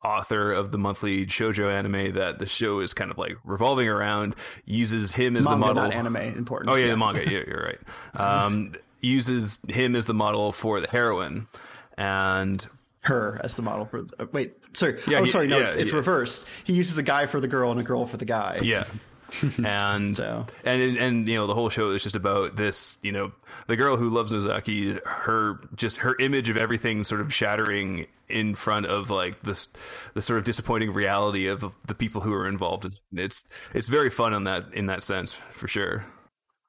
author 0.06 0.52
of 0.52 0.70
the 0.70 0.78
monthly 0.78 1.26
shojo 1.26 1.70
anime 1.72 2.14
that 2.14 2.38
the 2.38 2.46
show 2.46 2.80
is 2.80 2.94
kind 2.94 3.10
of 3.10 3.18
like 3.18 3.36
revolving 3.44 3.88
around, 3.88 4.34
uses 4.64 5.12
him 5.12 5.36
as 5.36 5.44
Manga, 5.44 5.66
the 5.66 5.74
model. 5.74 5.82
not 5.84 5.92
anime. 5.94 6.16
Important. 6.16 6.70
Oh 6.70 6.76
yeah, 6.76 6.88
the 6.88 6.96
manga. 6.96 7.24
Yeah, 7.24 7.42
you're 7.46 7.64
right. 7.64 7.80
Um, 8.14 8.74
uses 9.00 9.60
him 9.68 9.94
as 9.94 10.06
the 10.06 10.14
model 10.14 10.52
for 10.52 10.80
the 10.80 10.88
heroine, 10.88 11.48
and 11.98 12.66
her 13.00 13.40
as 13.44 13.56
the 13.56 13.62
model 13.62 13.84
for. 13.86 14.06
Uh, 14.18 14.26
wait, 14.32 14.54
sorry. 14.72 15.00
Yeah, 15.06 15.18
oh, 15.18 15.24
he- 15.24 15.30
sorry. 15.30 15.48
No, 15.48 15.56
yeah, 15.56 15.62
it's, 15.64 15.74
it's 15.74 15.90
yeah. 15.90 15.96
reversed. 15.96 16.46
He 16.64 16.72
uses 16.72 16.98
a 16.98 17.02
guy 17.02 17.26
for 17.26 17.40
the 17.40 17.48
girl 17.48 17.70
and 17.70 17.80
a 17.80 17.82
girl 17.82 18.06
for 18.06 18.16
the 18.16 18.24
guy. 18.24 18.60
yeah. 18.62 18.84
and 19.64 20.16
So. 20.16 20.46
and 20.64 20.96
and 20.96 21.28
you 21.28 21.34
know 21.36 21.46
the 21.46 21.54
whole 21.54 21.68
show 21.68 21.90
is 21.90 22.02
just 22.02 22.16
about 22.16 22.56
this 22.56 22.98
you 23.02 23.12
know 23.12 23.32
the 23.66 23.76
girl 23.76 23.96
who 23.96 24.10
loves 24.10 24.32
Nozaki 24.32 24.98
her 25.04 25.60
just 25.74 25.98
her 25.98 26.16
image 26.18 26.48
of 26.48 26.56
everything 26.56 27.04
sort 27.04 27.20
of 27.20 27.32
shattering 27.32 28.06
in 28.28 28.54
front 28.54 28.86
of 28.86 29.10
like 29.10 29.40
this 29.40 29.68
the 30.14 30.22
sort 30.22 30.38
of 30.38 30.44
disappointing 30.44 30.92
reality 30.92 31.46
of 31.46 31.64
the 31.86 31.94
people 31.94 32.20
who 32.20 32.32
are 32.32 32.48
involved 32.48 32.88
it's 33.12 33.44
it's 33.74 33.88
very 33.88 34.10
fun 34.10 34.34
on 34.34 34.44
that 34.44 34.66
in 34.72 34.86
that 34.86 35.02
sense 35.02 35.36
for 35.52 35.68
sure 35.68 36.04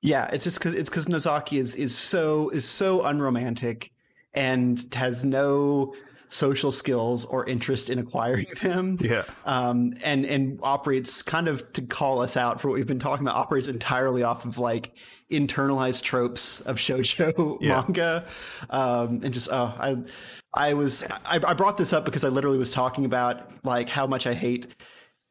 Yeah, 0.01 0.25
it's 0.31 0.43
just 0.43 0.59
because 0.59 0.75
it's 0.75 0.89
because 0.89 1.07
Nozaki 1.07 1.57
is 1.57 1.75
is 1.75 1.95
so 1.95 2.49
is 2.49 2.65
so 2.65 3.03
unromantic 3.03 3.91
and 4.33 4.79
has 4.93 5.25
no 5.25 5.95
social 6.29 6.71
skills 6.71 7.25
or 7.25 7.45
interest 7.45 7.89
in 7.89 7.99
acquiring 7.99 8.47
them. 8.61 8.97
Yeah. 8.99 9.23
Um, 9.45 9.93
and 10.03 10.25
and 10.25 10.59
operates 10.63 11.21
kind 11.21 11.47
of 11.47 11.71
to 11.73 11.81
call 11.81 12.21
us 12.21 12.35
out 12.37 12.59
for 12.61 12.69
what 12.69 12.75
we've 12.75 12.87
been 12.87 12.99
talking 12.99 13.25
about. 13.25 13.35
Operates 13.37 13.67
entirely 13.67 14.23
off 14.23 14.45
of 14.45 14.57
like 14.57 14.93
internalized 15.31 16.03
tropes 16.03 16.61
of 16.61 16.77
shoujo 16.77 17.57
Yeah. 17.61 17.81
manga, 17.81 18.25
um, 18.69 19.21
and 19.23 19.33
just 19.33 19.49
oh, 19.51 19.73
I 19.77 19.97
I 20.53 20.73
was 20.73 21.03
I, 21.25 21.39
I 21.45 21.53
brought 21.53 21.77
this 21.77 21.93
up 21.93 22.05
because 22.05 22.23
I 22.23 22.29
literally 22.29 22.57
was 22.57 22.71
talking 22.71 23.05
about 23.05 23.63
like 23.63 23.89
how 23.89 24.07
much 24.07 24.27
I 24.27 24.33
hate 24.33 24.67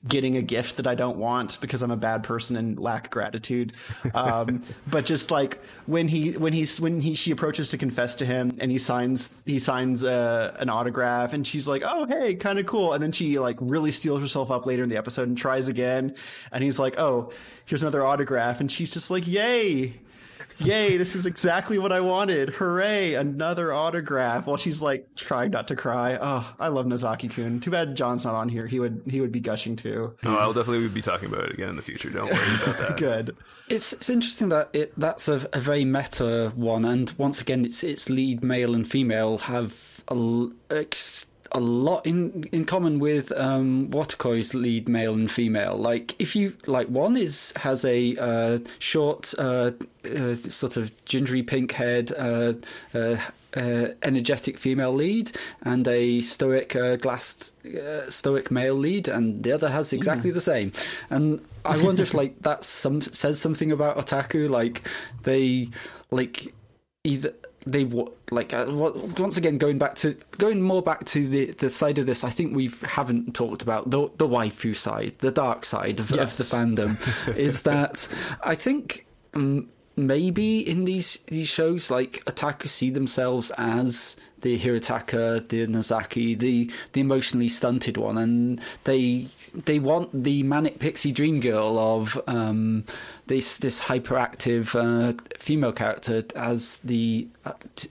getting 0.08 0.36
a 0.36 0.42
gift 0.42 0.76
that 0.76 0.86
I 0.86 0.94
don't 0.94 1.16
want 1.16 1.60
because 1.60 1.82
I'm 1.82 1.90
a 1.90 1.96
bad 1.96 2.22
person 2.22 2.56
and 2.56 2.78
lack 2.78 3.10
gratitude. 3.10 3.72
Um, 4.14 4.62
but 4.86 5.04
just 5.04 5.30
like 5.30 5.60
when 5.86 6.08
he 6.08 6.32
when 6.32 6.52
he's 6.52 6.80
when 6.80 7.00
he 7.00 7.14
she 7.14 7.32
approaches 7.32 7.70
to 7.70 7.78
confess 7.78 8.14
to 8.16 8.24
him 8.24 8.56
and 8.60 8.70
he 8.70 8.78
signs 8.78 9.34
he 9.44 9.58
signs 9.58 10.04
uh, 10.04 10.56
an 10.58 10.70
autograph 10.70 11.32
and 11.32 11.46
she's 11.46 11.68
like, 11.68 11.82
oh 11.84 12.06
hey, 12.06 12.34
kind 12.34 12.58
of 12.58 12.66
cool. 12.66 12.92
And 12.92 13.02
then 13.02 13.12
she 13.12 13.38
like 13.38 13.56
really 13.60 13.90
steals 13.90 14.20
herself 14.20 14.50
up 14.50 14.64
later 14.64 14.82
in 14.82 14.88
the 14.88 14.96
episode 14.96 15.28
and 15.28 15.36
tries 15.36 15.68
again. 15.68 16.14
And 16.50 16.64
he's 16.64 16.78
like, 16.78 16.98
oh, 16.98 17.32
here's 17.66 17.82
another 17.82 18.04
autograph. 18.04 18.60
And 18.60 18.70
she's 18.70 18.92
just 18.92 19.10
like, 19.10 19.26
yay. 19.26 19.94
Yay, 20.60 20.96
this 20.96 21.14
is 21.14 21.26
exactly 21.26 21.78
what 21.78 21.92
I 21.92 22.00
wanted. 22.00 22.50
Hooray, 22.50 23.14
another 23.14 23.72
autograph. 23.72 24.46
While 24.46 24.56
she's 24.56 24.80
like 24.82 25.06
trying 25.16 25.50
not 25.50 25.68
to 25.68 25.76
cry. 25.76 26.18
Oh, 26.20 26.54
I 26.58 26.68
love 26.68 26.86
Nozaki 26.86 27.28
kun. 27.28 27.60
Too 27.60 27.70
bad 27.70 27.96
John's 27.96 28.24
not 28.24 28.34
on 28.34 28.48
here. 28.48 28.66
He 28.66 28.80
would 28.80 29.02
he 29.06 29.20
would 29.20 29.32
be 29.32 29.40
gushing 29.40 29.76
too. 29.76 30.14
Oh, 30.24 30.34
I'll 30.36 30.52
definitely 30.52 30.88
be 30.88 31.02
talking 31.02 31.28
about 31.28 31.44
it 31.44 31.52
again 31.52 31.68
in 31.68 31.76
the 31.76 31.82
future. 31.82 32.10
Don't 32.10 32.26
worry 32.30 32.54
about 32.62 32.78
that. 32.78 32.96
Good. 32.98 33.36
It's 33.68 33.92
it's 33.92 34.08
interesting 34.08 34.48
that 34.50 34.70
it 34.72 34.92
that's 34.98 35.28
a, 35.28 35.48
a 35.52 35.60
very 35.60 35.84
meta 35.84 36.52
one, 36.54 36.84
and 36.84 37.12
once 37.18 37.40
again, 37.40 37.64
its 37.64 37.82
its 37.82 38.08
lead 38.08 38.44
male 38.44 38.74
and 38.74 38.88
female 38.88 39.38
have 39.38 40.02
a, 40.08 40.14
l- 40.14 40.52
ex- 40.70 41.26
a 41.52 41.60
lot 41.60 42.06
in 42.06 42.44
in 42.52 42.64
common 42.64 42.98
with 42.98 43.32
um, 43.32 43.88
Watakoi's 43.88 44.54
lead 44.54 44.88
male 44.88 45.14
and 45.14 45.30
female. 45.30 45.76
Like 45.76 46.14
if 46.18 46.36
you 46.36 46.54
like, 46.66 46.88
one 46.88 47.16
is 47.16 47.52
has 47.56 47.84
a 47.84 48.16
uh, 48.16 48.58
short, 48.78 49.34
uh, 49.38 49.72
uh, 50.04 50.34
sort 50.34 50.76
of 50.76 50.92
gingery 51.04 51.42
pink 51.42 51.72
haired. 51.72 52.12
Uh, 52.12 52.54
uh, 52.94 53.16
uh, 53.56 53.88
energetic 54.02 54.58
female 54.58 54.92
lead 54.92 55.32
and 55.62 55.88
a 55.88 56.20
stoic 56.20 56.76
uh, 56.76 56.96
glassed 56.96 57.54
uh, 57.64 58.08
stoic 58.10 58.50
male 58.50 58.74
lead, 58.74 59.08
and 59.08 59.42
the 59.42 59.52
other 59.52 59.70
has 59.70 59.94
exactly 59.94 60.30
the 60.30 60.42
same. 60.42 60.72
And 61.08 61.40
I 61.64 61.82
wonder 61.82 62.02
if 62.02 62.12
like 62.12 62.42
that 62.42 62.64
some 62.64 63.00
says 63.00 63.40
something 63.40 63.72
about 63.72 63.96
otaku, 63.96 64.50
like 64.50 64.86
they 65.22 65.70
like 66.10 66.52
either 67.02 67.32
they 67.66 67.84
like 68.30 68.52
uh, 68.52 68.66
once 68.68 69.36
again 69.36 69.58
going 69.58 69.78
back 69.78 69.96
to 69.96 70.16
going 70.38 70.62
more 70.62 70.82
back 70.82 71.04
to 71.06 71.26
the 71.26 71.46
the 71.52 71.68
side 71.70 71.98
of 71.98 72.06
this. 72.06 72.22
I 72.24 72.30
think 72.30 72.54
we 72.54 72.70
haven't 72.82 73.34
talked 73.34 73.62
about 73.62 73.90
the 73.90 74.08
the 74.16 74.28
waifu 74.28 74.74
side, 74.76 75.14
the 75.18 75.30
dark 75.32 75.64
side 75.64 75.98
of, 76.00 76.10
Yes. 76.10 76.38
of 76.40 76.48
the 76.48 76.56
fandom. 76.56 77.36
is 77.36 77.62
that 77.62 78.08
I 78.42 78.54
think. 78.54 79.06
Um, 79.34 79.68
maybe 79.98 80.60
in 80.60 80.84
these 80.84 81.18
these 81.28 81.48
shows, 81.48 81.90
like 81.90 82.22
otakus 82.26 82.68
see 82.68 82.90
themselves 82.90 83.50
as 83.56 84.16
the 84.42 84.58
Hirotaka, 84.58 85.48
the 85.48 85.66
Nozaki, 85.66 86.34
the 86.34 86.70
the 86.92 87.00
emotionally 87.00 87.48
stunted 87.48 87.96
one, 87.96 88.18
and 88.18 88.60
they 88.84 89.26
they 89.54 89.78
want 89.78 90.24
the 90.24 90.42
manic 90.42 90.78
pixie 90.78 91.12
dream 91.12 91.40
girl 91.40 91.78
of 91.78 92.20
um, 92.26 92.84
this 93.26 93.58
this 93.58 93.82
hyperactive 93.82 94.74
uh, 94.74 95.12
female 95.38 95.72
character 95.72 96.24
as 96.34 96.78
the. 96.78 97.28
Uh, 97.44 97.52
t- 97.74 97.90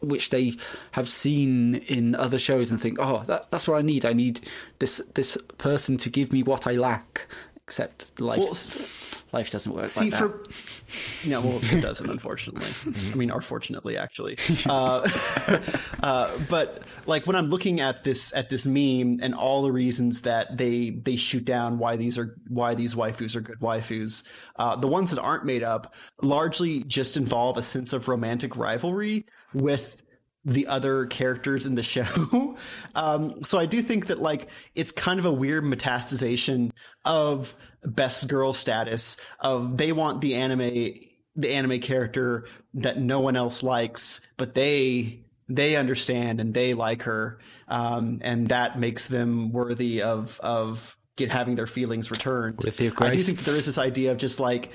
which 0.00 0.30
they 0.30 0.54
have 0.92 1.08
seen 1.08 1.74
in 1.74 2.14
other 2.14 2.38
shows 2.38 2.70
and 2.70 2.80
think, 2.80 2.98
oh, 2.98 3.22
that, 3.24 3.50
that's 3.50 3.68
what 3.68 3.76
I 3.76 3.82
need. 3.82 4.06
I 4.06 4.14
need 4.14 4.40
this 4.78 5.02
this 5.14 5.36
person 5.58 5.98
to 5.98 6.08
give 6.08 6.32
me 6.32 6.42
what 6.42 6.66
I 6.66 6.72
lack. 6.72 7.26
Except 7.66 8.20
life, 8.20 8.38
Well, 8.38 9.38
life 9.40 9.50
doesn't 9.50 9.74
work 9.74 9.88
See, 9.88 10.08
like 10.08 10.10
that. 10.12 10.18
for 10.18 11.28
no, 11.28 11.40
well, 11.40 11.58
it 11.62 11.80
doesn't, 11.80 12.08
unfortunately. 12.08 12.68
I 13.12 13.16
mean, 13.16 13.32
or 13.32 13.40
fortunately, 13.40 13.96
actually. 13.96 14.38
Uh, 14.66 15.08
uh, 16.02 16.38
but 16.48 16.82
like 17.06 17.26
when 17.26 17.34
I'm 17.34 17.46
looking 17.48 17.80
at 17.80 18.04
this 18.04 18.32
at 18.34 18.50
this 18.50 18.66
meme 18.66 19.18
and 19.20 19.34
all 19.34 19.62
the 19.62 19.72
reasons 19.72 20.22
that 20.22 20.56
they 20.56 20.90
they 20.90 21.16
shoot 21.16 21.44
down 21.44 21.78
why 21.78 21.96
these 21.96 22.18
are 22.18 22.36
why 22.48 22.74
these 22.74 22.94
waifus 22.94 23.34
are 23.34 23.40
good 23.40 23.58
waifus, 23.60 24.24
uh, 24.56 24.76
the 24.76 24.88
ones 24.88 25.10
that 25.10 25.20
aren't 25.20 25.44
made 25.44 25.62
up 25.62 25.94
largely 26.22 26.84
just 26.84 27.16
involve 27.16 27.56
a 27.56 27.62
sense 27.62 27.92
of 27.92 28.08
romantic 28.08 28.56
rivalry 28.56 29.24
with 29.52 30.02
the 30.46 30.68
other 30.68 31.06
characters 31.06 31.66
in 31.66 31.74
the 31.74 31.82
show. 31.82 32.56
um, 32.94 33.42
so 33.42 33.58
I 33.58 33.66
do 33.66 33.82
think 33.82 34.06
that 34.06 34.20
like 34.20 34.48
it's 34.74 34.92
kind 34.92 35.18
of 35.18 35.26
a 35.26 35.32
weird 35.32 35.64
metastasization 35.64 36.70
of 37.04 37.54
best 37.84 38.28
girl 38.28 38.52
status 38.52 39.16
of 39.40 39.76
they 39.76 39.92
want 39.92 40.20
the 40.20 40.36
anime 40.36 40.94
the 41.38 41.50
anime 41.52 41.80
character 41.80 42.46
that 42.74 42.98
no 42.98 43.20
one 43.20 43.36
else 43.36 43.62
likes, 43.62 44.26
but 44.36 44.54
they 44.54 45.20
they 45.48 45.76
understand 45.76 46.40
and 46.40 46.54
they 46.54 46.74
like 46.74 47.02
her, 47.02 47.38
um, 47.68 48.20
and 48.22 48.48
that 48.48 48.78
makes 48.78 49.06
them 49.06 49.52
worthy 49.52 50.00
of 50.02 50.40
of 50.40 50.96
get 51.16 51.30
having 51.30 51.56
their 51.56 51.66
feelings 51.66 52.10
returned. 52.10 52.60
With 52.62 52.80
your 52.80 52.92
I 52.98 53.10
do 53.10 53.20
think 53.20 53.38
that 53.38 53.44
there 53.44 53.56
is 53.56 53.66
this 53.66 53.78
idea 53.78 54.12
of 54.12 54.18
just 54.18 54.38
like 54.38 54.70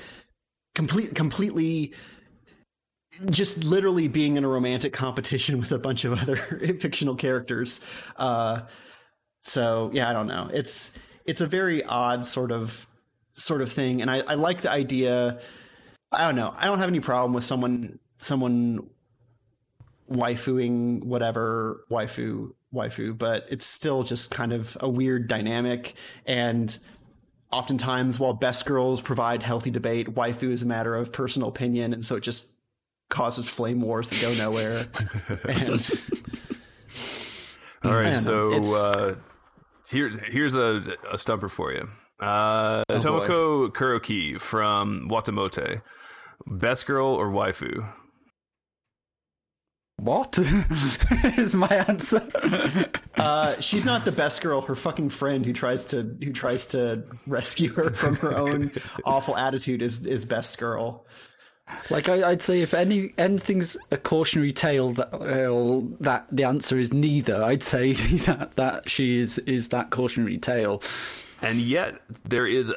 complete 0.76 1.16
completely 1.16 1.94
just 3.30 3.64
literally 3.64 4.08
being 4.08 4.38
in 4.38 4.44
a 4.44 4.48
romantic 4.48 4.94
competition 4.94 5.60
with 5.60 5.72
a 5.72 5.80
bunch 5.80 6.06
of 6.06 6.20
other 6.20 6.36
fictional 6.80 7.16
characters. 7.16 7.86
Uh, 8.18 8.62
so 9.42 9.90
yeah, 9.94 10.10
I 10.10 10.14
don't 10.14 10.28
know. 10.28 10.50
It's 10.54 10.98
it's 11.26 11.42
a 11.42 11.48
very 11.48 11.84
odd 11.84 12.26
sort 12.26 12.52
of 12.52 12.88
sort 13.32 13.62
of 13.62 13.72
thing, 13.72 14.02
and 14.02 14.10
I, 14.10 14.20
I 14.20 14.34
like 14.36 14.62
the 14.62 14.72
idea. 14.72 15.40
I 16.12 16.26
don't 16.26 16.36
know. 16.36 16.54
I 16.56 16.66
don't 16.66 16.80
have 16.80 16.90
any 16.90 17.00
problem 17.00 17.34
with 17.34 17.44
someone 17.44 18.00
someone 18.18 18.90
waifuing 20.12 21.04
whatever 21.04 21.86
waifu 21.90 22.52
waifu, 22.74 23.18
but 23.18 23.48
it's 23.50 23.66
still 23.66 24.04
just 24.04 24.30
kind 24.30 24.54
of 24.54 24.78
a 24.80 24.90
weird 24.90 25.28
dynamic 25.28 25.96
and. 26.26 26.78
Oftentimes, 27.54 28.18
while 28.18 28.32
best 28.32 28.66
girls 28.66 29.02
provide 29.02 29.44
healthy 29.44 29.72
debate, 29.72 30.16
waifu 30.16 30.54
is 30.54 30.62
a 30.62 30.66
matter 30.66 30.96
of 30.96 31.12
personal 31.12 31.50
opinion, 31.50 31.92
and 31.92 32.06
so 32.06 32.16
it 32.16 32.22
just 32.22 32.46
causes 33.12 33.48
flame 33.48 33.80
wars 33.82 34.08
that 34.10 34.20
go 34.22 34.34
nowhere. 34.34 34.80
and 35.48 35.88
All 37.84 37.92
I 37.92 37.96
right, 37.96 38.04
don't 38.06 38.14
know. 38.14 38.20
so 38.20 38.52
It's- 38.54 38.74
uh, 38.74 39.16
here, 39.90 40.10
here's 40.30 40.56
a, 40.56 40.96
a 41.12 41.18
stumper 41.18 41.50
for 41.50 41.72
you. 41.72 41.88
Uh, 42.20 42.84
Oh, 42.90 43.00
Tomoko 43.00 43.70
Kuroki 43.70 44.40
from 44.40 45.10
Watamote. 45.10 45.82
Best 46.48 46.86
girl 46.86 47.08
or 47.08 47.30
waifu? 47.30 47.88
What 49.98 50.38
is 51.38 51.54
my 51.54 51.68
answer? 51.68 52.28
uh, 53.16 53.60
she's 53.60 53.86
not 53.86 54.04
the 54.06 54.12
best 54.12 54.42
girl. 54.42 54.62
Her 54.62 54.74
fucking 54.74 55.10
friend 55.10 55.46
who 55.46 55.54
tries 55.54 55.86
to 55.88 56.16
who 56.24 56.32
tries 56.34 56.66
to 56.68 57.04
rescue 57.28 57.72
her 57.74 57.92
from 57.92 58.16
her 58.16 58.36
own 58.46 58.72
awful 59.06 59.38
attitude 59.38 59.82
is 59.84 60.06
is 60.08 60.26
best 60.26 60.58
girl. 60.58 61.06
Like 61.90 62.10
I, 62.10 62.30
I'd 62.30 62.42
say, 62.42 62.62
if 62.62 62.74
any 62.74 63.14
anything's 63.18 63.78
a 63.92 63.98
cautionary 63.98 64.54
tale, 64.54 64.92
that 64.92 65.14
uh, 65.14 65.82
that 66.00 66.28
the 66.32 66.44
answer 66.44 66.80
is 66.80 66.94
neither. 66.94 67.44
I'd 67.44 67.64
say 67.64 67.94
that 68.26 68.56
that 68.56 68.90
she 68.90 69.20
is 69.20 69.38
is 69.40 69.70
that 69.70 69.90
cautionary 69.90 70.38
tale. 70.38 70.82
and 71.42 71.60
yet 71.60 72.02
there 72.24 72.48
is 72.48 72.72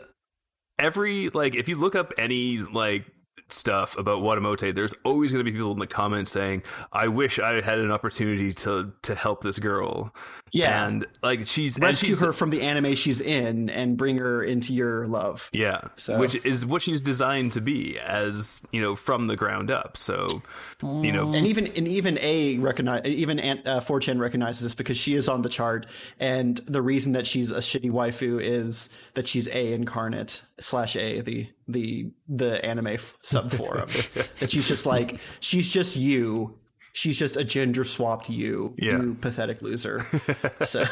every 0.79 1.29
like 1.31 1.55
if 1.55 1.69
you 1.69 1.77
look 1.77 1.95
up 1.95 2.13
any 2.19 2.59
like 2.59 3.05
stuff 3.49 3.97
about 3.99 4.23
Watamote, 4.23 4.75
there's 4.75 4.95
always 5.05 5.33
going 5.33 5.45
to 5.45 5.51
be 5.51 5.57
people 5.57 5.73
in 5.73 5.79
the 5.79 5.87
comments 5.87 6.31
saying, 6.33 6.63
"I 6.93 7.09
wish 7.09 7.39
I 7.39 7.61
had 7.61 7.79
an 7.79 7.91
opportunity 7.91 8.53
to 8.55 8.93
to 9.03 9.15
help 9.15 9.43
this 9.43 9.59
girl." 9.59 10.15
Yeah. 10.53 10.87
and 10.87 11.05
like 11.21 11.49
she's 11.49 11.77
Rescue 11.77 12.11
she's, 12.11 12.21
her 12.21 12.33
from 12.33 12.51
the 12.51 12.63
anime 12.63 12.95
she's 12.95 13.21
in 13.21 13.71
and 13.71 13.97
bring 13.97 14.19
her 14.19 14.41
into 14.41 14.73
your 14.73 15.05
love. 15.09 15.51
Yeah, 15.53 15.81
So- 15.97 16.17
which 16.17 16.37
is 16.45 16.65
what 16.65 16.81
she's 16.81 17.01
designed 17.01 17.55
to 17.55 17.61
be, 17.61 17.99
as 17.99 18.63
you 18.71 18.81
know, 18.81 18.95
from 18.95 19.27
the 19.27 19.35
ground 19.35 19.73
up. 19.73 19.97
So, 19.97 20.43
you 20.81 21.11
know, 21.11 21.35
And 21.35 21.45
even 21.49 21.67
and 21.67 21.89
even 21.89 22.19
a 22.21 22.59
recognize 22.59 23.03
even 23.05 23.41
Ant- 23.41 23.67
uh, 23.67 23.81
4chan 23.81 24.21
recognizes 24.21 24.63
this 24.63 24.77
because 24.77 24.97
she 24.97 25.17
is 25.17 25.29
on 25.29 25.43
the 25.43 25.49
chart, 25.49 25.87
and 26.21 26.57
the 26.69 26.83
reason 26.83 27.13
that 27.15 27.27
she's 27.27 27.51
a 27.51 27.57
shitty 27.59 27.91
waifu 27.91 28.41
is 28.41 28.91
that 29.15 29.27
she's 29.27 29.49
a 29.49 29.73
incarnate 29.73 30.43
slash 30.61 30.95
a 30.95 31.21
the 31.21 31.49
the 31.69 32.11
the 32.29 32.65
anime 32.65 32.89
f- 32.89 33.17
subforum 33.25 33.89
that 34.39 34.51
she's 34.51 34.69
just 34.69 34.87
like 34.87 35.19
she's 35.41 35.69
just 35.69 35.97
you. 35.97 36.59
She's 36.97 37.19
just 37.19 37.37
a 37.37 37.43
gender 37.43 37.83
swapped 37.83 38.31
you, 38.31 38.73
Yeah. 38.79 38.93
you 39.03 39.17
pathetic 39.21 39.61
loser. 39.63 40.07
so, 40.65 40.85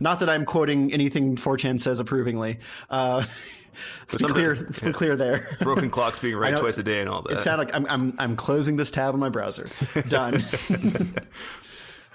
not 0.00 0.20
that 0.20 0.30
I'm 0.30 0.46
quoting 0.46 0.92
anything 0.94 1.36
4chan 1.36 1.78
says 1.78 2.00
approvingly. 2.00 2.60
Uh, 2.88 3.24
something- 4.08 4.28
clear. 4.30 4.54
Let's 4.56 4.80
be 4.80 4.92
clear 4.92 5.14
there. 5.14 5.58
broken 5.60 5.90
clocks 5.90 6.18
being 6.18 6.36
right 6.36 6.56
twice 6.56 6.78
a 6.78 6.82
day 6.82 7.00
and 7.00 7.08
all 7.10 7.20
that. 7.22 7.32
It 7.32 7.40
sounded 7.40 7.66
like 7.66 7.74
I'm 7.76 7.86
I'm 7.90 8.14
I'm 8.18 8.36
closing 8.36 8.76
this 8.76 8.90
tab 8.90 9.12
on 9.12 9.20
my 9.20 9.28
browser. 9.28 9.68
Done. 10.08 10.42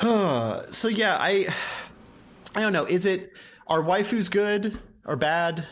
So 0.01 0.87
yeah, 0.89 1.15
I 1.19 1.47
I 2.55 2.61
don't 2.61 2.73
know. 2.73 2.85
Is 2.85 3.05
it 3.05 3.31
are 3.67 3.81
waifus 3.81 4.29
good 4.29 4.77
or 5.05 5.15
bad? 5.15 5.65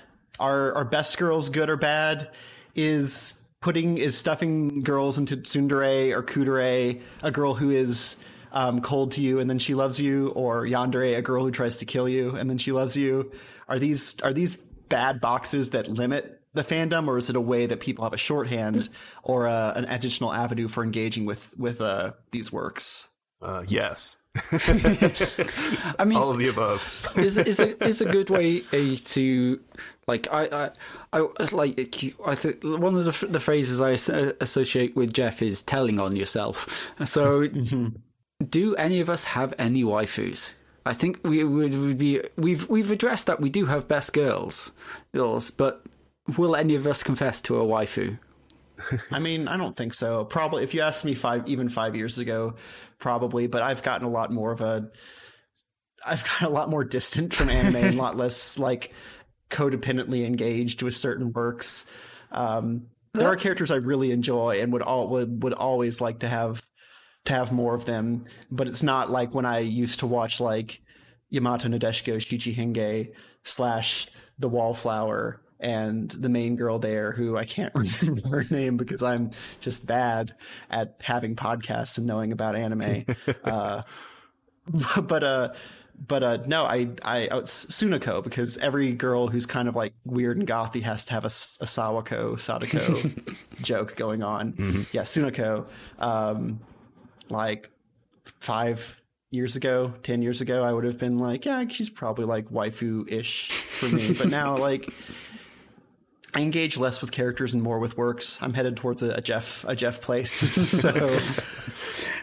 Are 0.43 0.73
are 0.75 0.83
best 0.85 1.17
girls 1.17 1.47
good 1.47 1.69
or 1.69 1.77
bad? 1.77 2.29
Is 2.75 3.41
putting 3.61 3.97
is 3.97 4.17
stuffing 4.17 4.81
girls 4.81 5.17
into 5.17 5.37
tsundere 5.37 6.13
or 6.13 6.21
kudere 6.21 7.01
a 7.21 7.31
girl 7.31 7.53
who 7.53 7.71
is 7.71 8.17
um, 8.51 8.81
cold 8.81 9.13
to 9.13 9.21
you 9.21 9.39
and 9.39 9.49
then 9.49 9.57
she 9.57 9.73
loves 9.73 10.01
you, 10.01 10.29
or 10.29 10.65
yandere 10.65 11.17
a 11.17 11.21
girl 11.21 11.43
who 11.45 11.51
tries 11.51 11.77
to 11.77 11.85
kill 11.85 12.09
you 12.09 12.35
and 12.35 12.49
then 12.49 12.57
she 12.57 12.73
loves 12.73 12.97
you? 12.97 13.31
Are 13.69 13.79
these 13.79 14.19
are 14.19 14.33
these 14.33 14.57
bad 14.57 15.21
boxes 15.21 15.69
that 15.69 15.87
limit 15.87 16.41
the 16.53 16.61
fandom, 16.61 17.07
or 17.07 17.17
is 17.17 17.29
it 17.29 17.35
a 17.37 17.41
way 17.41 17.65
that 17.65 17.79
people 17.79 18.03
have 18.03 18.13
a 18.13 18.17
shorthand 18.17 18.89
or 19.23 19.47
uh, 19.47 19.73
an 19.75 19.85
additional 19.85 20.33
avenue 20.33 20.67
for 20.67 20.83
engaging 20.83 21.25
with 21.25 21.57
with 21.57 21.79
uh, 21.79 22.11
these 22.31 22.51
works? 22.51 23.07
Uh, 23.41 23.63
yes, 23.67 24.17
I 25.99 26.05
mean, 26.05 26.17
All 26.17 26.31
of 26.31 26.37
the 26.37 26.47
above. 26.49 26.81
is 27.15 27.37
is 27.37 27.59
a 27.59 27.81
is 27.83 28.01
a 28.01 28.05
good 28.05 28.29
way 28.31 28.63
uh, 28.73 28.95
to 29.05 29.59
like 30.07 30.27
I 30.31 30.71
I, 31.13 31.19
I 31.19 31.45
like 31.51 31.77
I 32.25 32.35
think 32.35 32.63
one 32.63 32.95
of 32.95 33.05
the 33.05 33.27
the 33.27 33.39
phrases 33.39 33.79
I 33.79 33.91
associate 34.41 34.95
with 34.95 35.13
Jeff 35.13 35.41
is 35.41 35.61
telling 35.61 35.99
on 35.99 36.15
yourself. 36.15 36.89
So, 37.05 37.47
do 38.49 38.75
any 38.75 38.99
of 39.01 39.09
us 39.09 39.25
have 39.25 39.53
any 39.59 39.83
waifus? 39.83 40.53
I 40.85 40.93
think 40.93 41.19
we 41.23 41.43
would 41.43 41.75
would 41.75 41.97
be 41.99 42.21
we've 42.35 42.67
we've 42.69 42.89
addressed 42.91 43.27
that 43.27 43.39
we 43.39 43.49
do 43.49 43.67
have 43.67 43.87
best 43.87 44.13
girls, 44.13 44.71
girls, 45.13 45.51
but 45.51 45.85
will 46.37 46.55
any 46.55 46.73
of 46.73 46.87
us 46.87 47.03
confess 47.03 47.39
to 47.41 47.61
a 47.61 47.63
waifu? 47.63 48.17
I 49.11 49.19
mean, 49.19 49.47
I 49.47 49.55
don't 49.57 49.77
think 49.77 49.93
so. 49.93 50.25
Probably, 50.25 50.63
if 50.63 50.73
you 50.73 50.81
asked 50.81 51.05
me 51.05 51.13
five, 51.13 51.47
even 51.47 51.69
five 51.69 51.95
years 51.95 52.17
ago, 52.17 52.55
probably. 53.03 53.45
But 53.47 53.61
I've 53.61 53.83
gotten 53.83 54.07
a 54.07 54.09
lot 54.09 54.31
more 54.31 54.51
of 54.51 54.61
a, 54.61 54.89
I've 56.03 56.23
gotten 56.27 56.47
a 56.47 56.49
lot 56.49 56.69
more 56.69 56.83
distant 56.83 57.35
from 57.35 57.49
anime 57.49 57.75
and 57.75 57.93
a 57.93 58.01
lot 58.01 58.17
less 58.17 58.57
like 58.57 58.93
codependently 59.51 60.25
engaged 60.25 60.81
with 60.81 60.95
certain 60.95 61.31
works. 61.33 61.91
Um, 62.31 62.87
there 63.13 63.27
are 63.27 63.35
characters 63.35 63.69
I 63.69 63.75
really 63.75 64.11
enjoy 64.11 64.61
and 64.61 64.73
would 64.73 64.81
all 64.81 65.09
would 65.09 65.43
would 65.43 65.53
always 65.53 66.01
like 66.01 66.19
to 66.19 66.27
have 66.27 66.63
to 67.25 67.33
have 67.33 67.51
more 67.51 67.75
of 67.75 67.85
them. 67.85 68.25
But 68.49 68.67
it's 68.67 68.81
not 68.81 69.11
like 69.11 69.35
when 69.35 69.45
I 69.45 69.59
used 69.59 69.99
to 69.99 70.07
watch 70.07 70.39
like 70.39 70.81
Yamato 71.29 71.67
Nadeshiko 71.67 72.15
Shichi 72.15 72.55
Henge 72.55 73.13
slash 73.43 74.07
The 74.39 74.49
Wallflower 74.49 75.42
and 75.63 76.11
the 76.11 76.29
main 76.29 76.55
girl 76.55 76.77
there 76.77 77.11
who 77.13 77.37
I 77.37 77.45
can't 77.45 77.73
remember 77.75 78.29
her 78.29 78.45
name 78.49 78.77
because 78.77 79.01
I'm 79.01 79.31
just 79.61 79.87
bad 79.87 80.35
at 80.69 80.95
having 81.01 81.35
podcasts 81.35 81.97
and 81.97 82.05
knowing 82.05 82.31
about 82.31 82.55
anime. 82.55 83.05
uh, 83.43 83.81
but 85.01 85.23
uh 85.23 85.53
but 86.07 86.23
uh 86.23 86.37
no 86.45 86.65
I 86.65 86.89
I 87.03 87.27
oh, 87.29 87.41
Sunako 87.41 88.23
because 88.23 88.57
every 88.57 88.93
girl 88.93 89.27
who's 89.27 89.45
kind 89.45 89.67
of 89.67 89.75
like 89.75 89.93
weird 90.05 90.37
and 90.37 90.47
gothy 90.47 90.81
has 90.81 91.05
to 91.05 91.13
have 91.13 91.23
a, 91.23 91.27
a 91.27 91.65
Sawako 91.65 92.39
Sadako 92.39 93.11
joke 93.61 93.95
going 93.95 94.23
on. 94.23 94.85
Yeah, 94.91 95.01
Sunako. 95.03 95.65
Um 95.99 96.59
like 97.29 97.69
five 98.39 99.01
years 99.33 99.55
ago, 99.55 99.93
ten 100.03 100.21
years 100.21 100.41
ago, 100.41 100.63
I 100.63 100.71
would 100.71 100.83
have 100.83 100.99
been 100.99 101.17
like, 101.17 101.45
yeah, 101.45 101.67
she's 101.67 101.89
probably 101.89 102.25
like 102.25 102.49
waifu 102.49 103.11
ish 103.11 103.49
for 103.51 103.87
me. 103.89 104.13
but 104.13 104.29
now, 104.29 104.57
like, 104.57 104.93
I 106.35 106.41
engage 106.41 106.77
less 106.77 107.01
with 107.01 107.11
characters 107.11 107.53
and 107.53 107.61
more 107.61 107.79
with 107.79 107.97
works. 107.97 108.39
I'm 108.41 108.53
headed 108.53 108.75
towards 108.77 109.03
a, 109.03 109.11
a 109.11 109.21
Jeff 109.21 109.65
a 109.67 109.75
Jeff 109.75 110.01
place. 110.01 110.31
so 110.81 110.91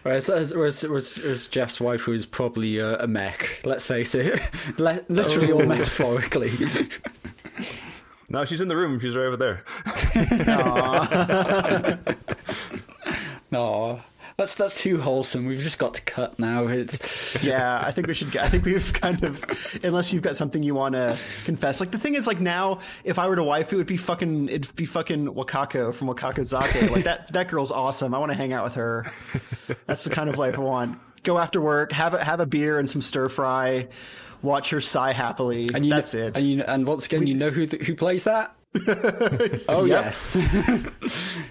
Whereas, 0.02 0.28
whereas, 0.28 0.54
whereas, 0.54 1.18
whereas 1.18 1.48
Jeff's 1.48 1.78
waifu 1.78 2.14
is 2.14 2.24
probably 2.24 2.78
a, 2.78 2.96
a 3.00 3.06
mech. 3.06 3.60
Let's 3.64 3.86
face 3.86 4.14
it, 4.14 4.40
Le- 4.78 5.04
literally 5.08 5.52
or 5.52 5.62
oh. 5.62 5.66
metaphorically. 5.66 6.52
No, 8.30 8.46
she's 8.46 8.62
in 8.62 8.68
the 8.68 8.76
room. 8.76 8.98
She's 8.98 9.14
right 9.14 9.26
over 9.26 9.36
there. 9.36 9.64
No, 13.50 14.00
that's 14.40 14.54
that's 14.54 14.74
too 14.74 14.98
wholesome. 15.00 15.44
We've 15.44 15.60
just 15.60 15.78
got 15.78 15.94
to 15.94 16.02
cut 16.02 16.38
now. 16.38 16.66
It's 16.66 17.42
yeah, 17.44 17.82
I 17.84 17.90
think 17.92 18.06
we 18.06 18.14
should. 18.14 18.34
I 18.36 18.48
think 18.48 18.64
we've 18.64 18.92
kind 18.94 19.22
of, 19.22 19.44
unless 19.84 20.12
you've 20.12 20.22
got 20.22 20.34
something 20.34 20.62
you 20.62 20.74
want 20.74 20.94
to 20.94 21.18
confess. 21.44 21.78
Like 21.78 21.90
the 21.90 21.98
thing 21.98 22.14
is, 22.14 22.26
like 22.26 22.40
now, 22.40 22.80
if 23.04 23.18
I 23.18 23.28
were 23.28 23.36
to 23.36 23.42
waifu, 23.42 23.74
it'd 23.74 23.86
be 23.86 23.98
fucking, 23.98 24.48
it'd 24.48 24.74
be 24.74 24.86
fucking 24.86 25.26
Wakako 25.26 25.92
from 25.92 26.08
Wakako 26.08 26.40
Zake. 26.40 26.90
Like 26.90 27.04
that, 27.04 27.32
that 27.34 27.48
girl's 27.48 27.70
awesome. 27.70 28.14
I 28.14 28.18
want 28.18 28.32
to 28.32 28.36
hang 28.36 28.52
out 28.52 28.64
with 28.64 28.74
her. 28.74 29.06
That's 29.86 30.04
the 30.04 30.10
kind 30.10 30.28
of 30.28 30.38
life 30.38 30.58
I 30.58 30.62
want. 30.62 30.98
Go 31.22 31.38
after 31.38 31.60
work, 31.60 31.92
have 31.92 32.14
a 32.14 32.24
have 32.24 32.40
a 32.40 32.46
beer 32.46 32.78
and 32.78 32.88
some 32.88 33.02
stir 33.02 33.28
fry, 33.28 33.88
watch 34.42 34.70
her 34.70 34.80
sigh 34.80 35.12
happily. 35.12 35.68
and 35.74 35.84
you 35.84 35.92
That's 35.92 36.14
know, 36.14 36.26
it. 36.26 36.38
And, 36.38 36.46
you, 36.46 36.62
and 36.62 36.86
once 36.86 37.06
again, 37.06 37.26
you 37.26 37.34
know 37.34 37.50
who 37.50 37.66
th- 37.66 37.82
who 37.82 37.94
plays 37.94 38.24
that? 38.24 38.56
oh 39.68 39.84
yes, 39.84 40.38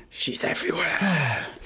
she's 0.09 0.43
everywhere. 0.43 1.45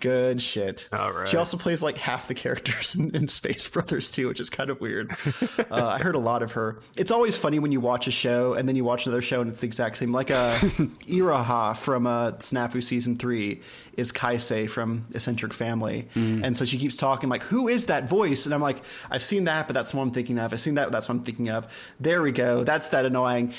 Good 0.00 0.42
shit. 0.42 0.88
All 0.92 1.10
right. 1.10 1.26
She 1.26 1.38
also 1.38 1.56
plays 1.56 1.82
like 1.82 1.96
half 1.96 2.28
the 2.28 2.34
characters 2.34 2.94
in, 2.98 3.16
in 3.16 3.28
Space 3.28 3.66
Brothers 3.66 4.10
too, 4.10 4.28
which 4.28 4.40
is 4.40 4.50
kind 4.50 4.68
of 4.68 4.78
weird. 4.78 5.10
uh, 5.70 5.86
I 5.86 5.98
heard 5.98 6.14
a 6.14 6.18
lot 6.20 6.42
of 6.42 6.52
her. 6.52 6.80
It's 6.96 7.10
always 7.10 7.38
funny 7.38 7.58
when 7.58 7.72
you 7.72 7.80
watch 7.80 8.06
a 8.06 8.10
show 8.10 8.52
and 8.52 8.68
then 8.68 8.76
you 8.76 8.84
watch 8.84 9.06
another 9.06 9.22
show 9.22 9.40
and 9.40 9.50
it's 9.50 9.60
the 9.60 9.66
exact 9.66 9.96
same. 9.96 10.12
Like 10.12 10.30
uh, 10.30 10.54
Iroha 10.58 11.76
from 11.78 12.06
uh, 12.06 12.32
Snafu 12.32 12.82
season 12.82 13.16
three 13.16 13.62
is 13.96 14.12
Kaisei 14.12 14.68
from 14.68 15.06
Eccentric 15.14 15.54
Family, 15.54 16.06
and 16.14 16.54
so 16.54 16.66
she 16.66 16.76
keeps 16.76 16.96
talking 16.96 17.30
like, 17.30 17.42
"Who 17.44 17.66
is 17.66 17.86
that 17.86 18.10
voice?" 18.10 18.44
And 18.44 18.54
I'm 18.54 18.60
like, 18.60 18.82
"I've 19.10 19.22
seen 19.22 19.44
that, 19.44 19.66
but 19.66 19.72
that's 19.72 19.94
what 19.94 20.02
I'm 20.02 20.10
thinking 20.10 20.38
of. 20.38 20.52
I've 20.52 20.60
seen 20.60 20.74
that, 20.74 20.84
but 20.84 20.92
that's 20.92 21.08
what 21.08 21.14
I'm 21.14 21.24
thinking 21.24 21.48
of." 21.48 21.66
There 21.98 22.20
we 22.20 22.30
go. 22.30 22.62
That's 22.62 22.88
that 22.88 23.06
annoying. 23.06 23.54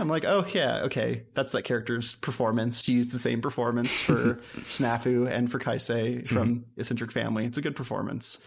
I'm 0.00 0.08
like, 0.08 0.24
"Oh 0.24 0.46
yeah, 0.54 0.84
okay, 0.84 1.24
that's 1.34 1.52
that 1.52 1.64
character's 1.64 2.14
performance." 2.14 2.80
She 2.82 2.92
used 2.92 3.12
the 3.12 3.18
same 3.18 3.42
performance 3.42 4.00
for 4.00 4.40
Snafu 4.60 4.85
and 4.86 5.50
for 5.50 5.58
Kaisei 5.58 6.26
from 6.26 6.64
Eccentric 6.76 7.12
Family. 7.12 7.44
It's 7.44 7.58
a 7.58 7.62
good 7.62 7.76
performance. 7.76 8.44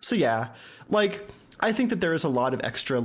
So 0.00 0.14
yeah, 0.14 0.48
like 0.88 1.28
I 1.60 1.72
think 1.72 1.90
that 1.90 2.00
there 2.00 2.14
is 2.14 2.24
a 2.24 2.28
lot 2.28 2.54
of 2.54 2.60
extra 2.62 3.04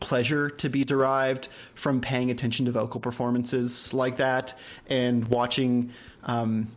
pleasure 0.00 0.50
to 0.50 0.68
be 0.68 0.84
derived 0.84 1.48
from 1.74 2.00
paying 2.00 2.30
attention 2.30 2.66
to 2.66 2.72
vocal 2.72 3.00
performances 3.00 3.94
like 3.94 4.16
that 4.16 4.54
and 4.88 5.28
watching 5.28 5.90
um, 6.24 6.68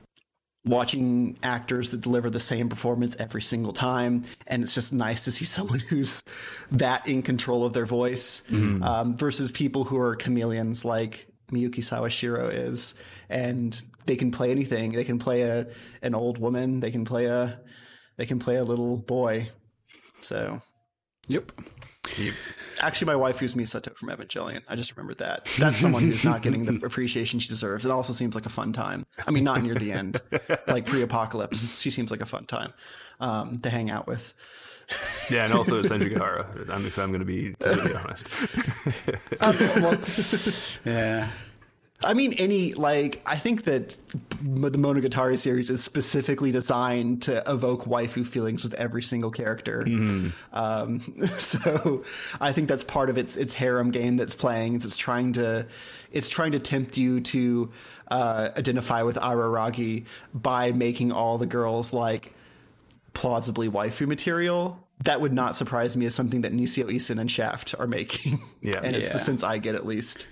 watching 0.63 1.37
actors 1.43 1.91
that 1.91 2.01
deliver 2.01 2.29
the 2.29 2.39
same 2.39 2.69
performance 2.69 3.15
every 3.19 3.41
single 3.41 3.73
time 3.73 4.23
and 4.47 4.63
it's 4.63 4.73
just 4.73 4.93
nice 4.93 5.23
to 5.23 5.31
see 5.31 5.45
someone 5.57 5.79
who's 5.79 6.21
that 6.71 7.07
in 7.07 7.21
control 7.21 7.65
of 7.65 7.73
their 7.73 7.85
voice 7.85 8.43
um, 8.83 9.15
versus 9.17 9.51
people 9.51 9.83
who 9.83 9.97
are 9.97 10.15
chameleons 10.15 10.85
like 10.85 11.27
Miyuki 11.51 11.79
Sawashiro 11.79 12.51
is 12.51 12.95
and 13.29 13.81
they 14.05 14.15
can 14.15 14.31
play 14.31 14.51
anything 14.51 14.91
they 14.91 15.03
can 15.03 15.19
play 15.19 15.41
a 15.41 15.67
an 16.01 16.15
old 16.15 16.37
woman 16.37 16.79
they 16.79 16.91
can 16.91 17.05
play 17.05 17.25
a 17.25 17.59
they 18.17 18.25
can 18.25 18.39
play 18.39 18.55
a 18.55 18.63
little 18.63 18.97
boy 18.97 19.49
so 20.19 20.61
Yep. 21.27 21.51
Actually, 22.81 23.07
my 23.07 23.15
wife 23.15 23.41
used 23.41 23.57
Misato 23.57 23.95
from 23.97 24.09
Evangelion. 24.09 24.61
I 24.67 24.75
just 24.75 24.95
remembered 24.95 25.17
that. 25.19 25.45
That's 25.57 25.77
someone 25.77 26.03
who's 26.03 26.23
not 26.23 26.43
getting 26.43 26.63
the 26.65 26.73
appreciation 26.85 27.39
she 27.39 27.49
deserves. 27.49 27.85
It 27.85 27.91
also 27.91 28.13
seems 28.13 28.35
like 28.35 28.45
a 28.45 28.49
fun 28.49 28.73
time. 28.73 29.05
I 29.25 29.31
mean, 29.31 29.43
not 29.43 29.61
near 29.63 29.75
the 29.75 29.91
end, 29.91 30.21
like 30.67 30.85
pre-apocalypse. 30.85 31.79
She 31.79 31.89
seems 31.89 32.11
like 32.11 32.21
a 32.21 32.25
fun 32.25 32.45
time 32.45 32.73
um, 33.19 33.59
to 33.59 33.69
hang 33.69 33.89
out 33.89 34.05
with. 34.07 34.33
Yeah, 35.31 35.45
and 35.45 35.53
also 35.53 35.81
Senjougahara. 35.83 36.69
I 36.69 36.77
mean, 36.77 36.87
if 36.87 36.99
I'm 36.99 37.09
going 37.09 37.19
to 37.21 37.25
be 37.25 37.55
totally 37.55 37.95
honest. 37.95 38.29
Yeah. 40.85 41.29
I 42.03 42.13
mean, 42.13 42.33
any 42.33 42.73
like 42.73 43.21
I 43.25 43.37
think 43.37 43.63
that 43.63 43.97
m- 44.41 44.61
the 44.61 44.71
Monogatari 44.71 45.39
series 45.39 45.69
is 45.69 45.83
specifically 45.83 46.51
designed 46.51 47.21
to 47.23 47.41
evoke 47.49 47.85
waifu 47.85 48.25
feelings 48.25 48.63
with 48.63 48.73
every 48.75 49.01
single 49.01 49.31
character. 49.31 49.81
Um, 50.51 50.99
so 51.37 52.03
I 52.41 52.51
think 52.51 52.67
that's 52.67 52.83
part 52.83 53.09
of 53.09 53.17
its 53.17 53.37
its 53.37 53.53
harem 53.53 53.91
game 53.91 54.17
that's 54.17 54.35
playing. 54.35 54.75
Is 54.75 54.85
it's 54.85 54.97
trying 54.97 55.33
to 55.33 55.65
it's 56.11 56.27
trying 56.29 56.51
to 56.51 56.59
tempt 56.59 56.97
you 56.97 57.21
to 57.21 57.71
uh, 58.09 58.49
identify 58.57 59.01
with 59.01 59.15
Araragi 59.15 60.05
by 60.33 60.73
making 60.73 61.11
all 61.13 61.37
the 61.37 61.47
girls 61.47 61.93
like 61.93 62.33
plausibly 63.13 63.69
waifu 63.69 64.05
material. 64.05 64.81
That 65.03 65.21
would 65.21 65.33
not 65.33 65.55
surprise 65.55 65.95
me 65.97 66.05
as 66.05 66.15
something 66.15 66.41
that 66.41 66.53
Nisio 66.53 66.85
Isin 66.89 67.19
and 67.19 67.31
Shaft 67.31 67.73
are 67.79 67.87
making. 67.87 68.41
Yeah. 68.61 68.81
and 68.83 68.95
it's 68.95 69.11
the 69.11 69.19
sense 69.19 69.43
I 69.43 69.57
get 69.59 69.75
at 69.75 69.85
least. 69.85 70.27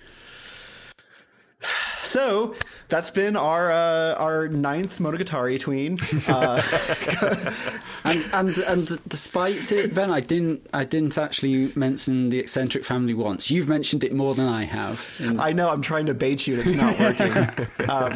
So 2.02 2.56
that's 2.90 3.10
been 3.10 3.36
our 3.36 3.72
uh, 3.72 4.14
our 4.16 4.48
ninth 4.48 5.00
Monogatari 5.00 5.60
tween. 5.60 5.98
Uh, 6.28 6.62
And 8.06 8.26
and 8.34 8.58
and 8.58 9.00
despite 9.08 9.72
it, 9.72 9.96
Ben, 9.96 10.12
I 10.12 10.20
didn't 10.20 10.68
I 10.74 10.84
didn't 10.84 11.18
actually 11.18 11.72
mention 11.76 12.30
the 12.30 12.40
eccentric 12.40 12.84
family 12.84 13.14
once. 13.14 13.50
You've 13.50 13.70
mentioned 13.70 14.04
it 14.04 14.14
more 14.14 14.36
than 14.36 14.48
I 14.48 14.66
have. 14.66 15.10
And 15.20 15.40
I 15.40 15.54
know 15.54 15.70
I'm 15.70 15.82
trying 15.82 16.06
to 16.08 16.14
bait 16.14 16.46
you, 16.46 16.56
and 16.56 16.64
it's 16.64 16.74
not 16.74 17.00
working. 17.00 17.32
um, 17.90 18.14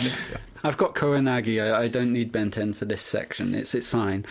I've 0.63 0.75
got 0.77 0.93
Kannagi. 0.93 1.63
I, 1.63 1.83
I 1.83 1.87
don't 1.87 2.11
need 2.11 2.33
Benten 2.33 2.75
for 2.75 2.83
this 2.85 3.01
section. 3.01 3.55
It's 3.55 3.73
it's 3.73 3.87
fine. 3.89 4.23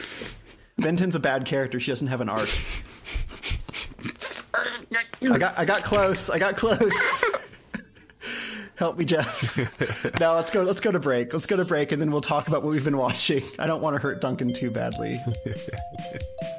Benten's 0.79 1.17
a 1.17 1.21
bad 1.21 1.47
character. 1.47 1.81
She 1.81 1.91
doesn't 1.91 2.09
have 2.09 2.21
an 2.21 2.29
arc. 2.29 2.49
I 5.23 5.39
got 5.39 5.59
I 5.59 5.64
got 5.64 5.85
close. 5.85 6.29
I 6.29 6.39
got 6.39 6.57
close. 6.57 7.25
Help 8.77 8.99
me, 8.99 9.05
Jeff. 9.05 9.57
now 10.20 10.35
let's 10.35 10.51
go. 10.51 10.62
Let's 10.62 10.81
go 10.81 10.93
to 10.93 10.99
break. 10.99 11.33
Let's 11.33 11.47
go 11.47 11.57
to 11.57 11.64
break, 11.64 11.93
and 11.93 12.01
then 12.01 12.11
we'll 12.11 12.20
talk 12.20 12.49
about 12.49 12.62
what 12.62 12.72
we've 12.72 12.85
been 12.85 12.99
watching. 12.99 13.43
I 13.59 13.66
don't 13.66 13.81
want 13.81 13.97
to 13.97 14.03
hurt 14.03 14.20
Duncan 14.20 14.53
too 14.53 14.70
badly. 14.70 15.18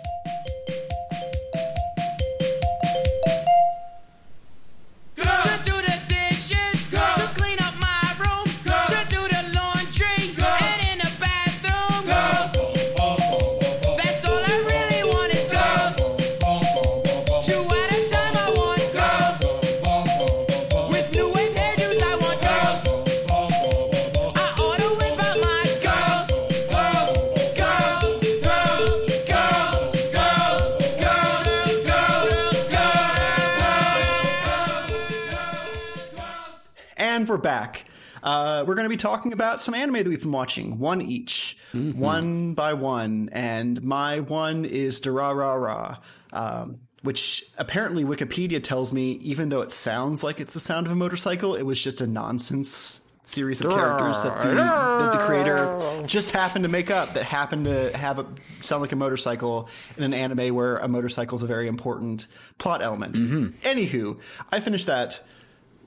be 38.97 39.01
talking 39.01 39.33
about 39.33 39.61
some 39.61 39.73
anime 39.73 39.95
that 39.95 40.07
we've 40.07 40.21
been 40.21 40.31
watching, 40.31 40.79
one 40.79 41.01
each, 41.01 41.57
one 41.73 42.53
by 42.53 42.73
one. 42.73 43.29
And 43.31 43.81
my 43.83 44.19
one 44.19 44.65
is 44.65 44.99
Durarara, 45.01 45.99
um, 46.33 46.79
which 47.03 47.43
apparently 47.57 48.03
Wikipedia 48.03 48.61
tells 48.61 48.91
me, 48.91 49.11
even 49.21 49.49
though 49.49 49.61
it 49.61 49.71
sounds 49.71 50.23
like 50.23 50.39
it's 50.39 50.53
the 50.53 50.59
sound 50.59 50.87
of 50.87 50.91
a 50.91 50.95
motorcycle, 50.95 51.55
it 51.55 51.63
was 51.63 51.81
just 51.81 52.01
a 52.01 52.07
nonsense 52.07 53.01
series 53.23 53.59
of 53.59 53.69
characters 53.71 54.23
that 54.23 54.41
the, 54.41 54.53
that 54.55 55.11
the 55.11 55.17
creator 55.19 56.03
just 56.07 56.31
happened 56.31 56.63
to 56.63 56.69
make 56.69 56.89
up 56.89 57.13
that 57.13 57.25
happened 57.25 57.65
to 57.65 57.95
have 57.95 58.19
a 58.19 58.25
sound 58.61 58.81
like 58.81 58.93
a 58.93 58.95
motorcycle 58.95 59.67
in 59.97 60.03
an 60.03 60.13
anime 60.13 60.55
where 60.55 60.77
a 60.77 60.87
motorcycle 60.87 61.35
is 61.35 61.43
a 61.43 61.47
very 61.47 61.67
important 61.67 62.27
plot 62.57 62.81
element. 62.81 63.15
Anywho, 63.15 64.17
I 64.49 64.61
finished 64.61 64.87
that 64.87 65.21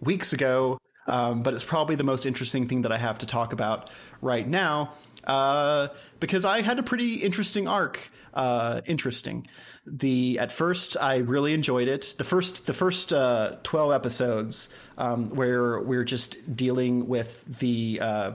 weeks 0.00 0.34
ago, 0.34 0.78
um, 1.07 1.42
but 1.42 1.55
it's 1.55 1.64
probably 1.64 1.96
the 1.96 2.05
most 2.05 2.26
interesting 2.26 2.68
thing 2.68 2.82
that 2.82 2.92
I 2.92 2.98
have 2.98 3.18
to 3.18 3.26
talk 3.26 3.53
about 3.53 3.90
right 4.20 4.46
now 4.46 4.92
uh, 5.24 5.88
because 6.18 6.44
I 6.44 6.62
had 6.62 6.78
a 6.78 6.82
pretty 6.82 7.14
interesting 7.14 7.66
arc. 7.68 8.11
Uh, 8.32 8.80
interesting. 8.86 9.48
The 9.86 10.38
at 10.38 10.53
first 10.53 10.96
I 11.01 11.16
really 11.16 11.53
enjoyed 11.53 11.88
it. 11.88 12.14
The 12.16 12.24
first 12.24 12.66
the 12.66 12.72
first 12.72 13.12
uh, 13.12 13.57
twelve 13.64 13.92
episodes 13.92 14.72
um, 14.98 15.30
where 15.30 15.80
we're 15.80 16.05
just 16.05 16.55
dealing 16.55 17.09
with 17.09 17.59
the 17.59 17.98
uh, 18.01 18.32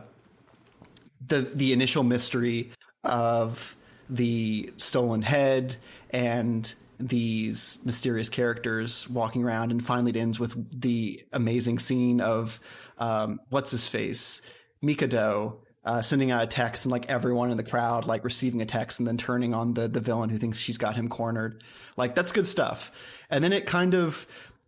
the 1.26 1.42
the 1.42 1.72
initial 1.72 2.04
mystery 2.04 2.72
of 3.06 3.78
the 4.10 4.72
stolen 4.78 5.22
head 5.22 5.76
and 6.10 6.74
these 7.00 7.80
mysterious 7.84 8.30
characters 8.30 9.10
walking 9.10 9.44
around 9.44 9.72
and 9.72 9.84
finally 9.84 10.12
it 10.12 10.18
ends 10.18 10.40
with 10.40 10.80
the 10.80 11.24
amazing 11.34 11.80
scene 11.80 12.22
of 12.22 12.60
um, 12.98 13.40
what's 13.50 13.72
his 13.72 13.88
face? 13.88 14.42
Mikado 14.82 15.62
uh, 15.84 16.02
sending 16.02 16.32
out 16.32 16.44
a 16.44 16.48
text 16.48 16.86
and 16.86 16.92
like 16.92 17.10
everyone 17.10 17.52
in 17.52 17.58
the 17.58 17.64
crowd 17.64 18.06
like 18.06 18.24
receiving 18.24 18.62
a 18.62 18.66
text 18.66 19.00
and 19.00 19.08
then 19.08 19.18
turning 19.18 19.54
on 19.54 19.74
the 19.74 19.88
the 19.88 20.00
villain 20.00 20.30
who 20.30 20.38
thinks 20.38 20.60
she's 20.60 20.78
got 20.78 20.96
him 20.96 21.10
cornered. 21.10 21.64
Like 21.96 22.16
that's 22.16 22.32
good 22.32 22.48
stuff. 22.48 22.92
And 23.30 23.44
then 23.44 23.54
it 23.54 23.66
kind 23.66 23.94
of 23.94 24.26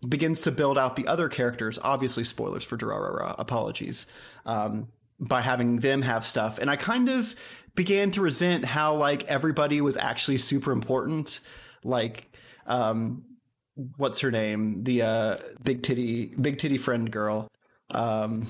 begins 0.07 0.41
to 0.41 0.51
build 0.51 0.77
out 0.77 0.95
the 0.95 1.07
other 1.07 1.27
characters. 1.27 1.79
Obviously 1.81 2.23
spoilers 2.23 2.63
for 2.63 2.77
Durarara. 2.77 3.35
Apologies 3.39 4.05
um, 4.45 4.89
by 5.19 5.41
having 5.41 5.77
them 5.77 6.03
have 6.03 6.25
stuff. 6.25 6.59
And 6.59 6.69
i 6.69 6.75
kind 6.75 7.09
of 7.09 7.35
began 7.75 8.11
to 8.11 8.21
resent 8.21 8.65
how 8.65 8.95
like 8.95 9.23
everybody 9.25 9.81
was 9.81 9.97
actually 9.97 10.37
super 10.37 10.71
important 10.71 11.39
like 11.87 12.31
um 12.65 13.23
what's 13.97 14.19
her 14.19 14.31
name? 14.31 14.83
The 14.83 15.01
uh 15.01 15.37
big 15.63 15.83
titty 15.83 16.33
big 16.39 16.57
titty 16.57 16.77
friend 16.77 17.09
girl 17.11 17.47
um 17.91 18.47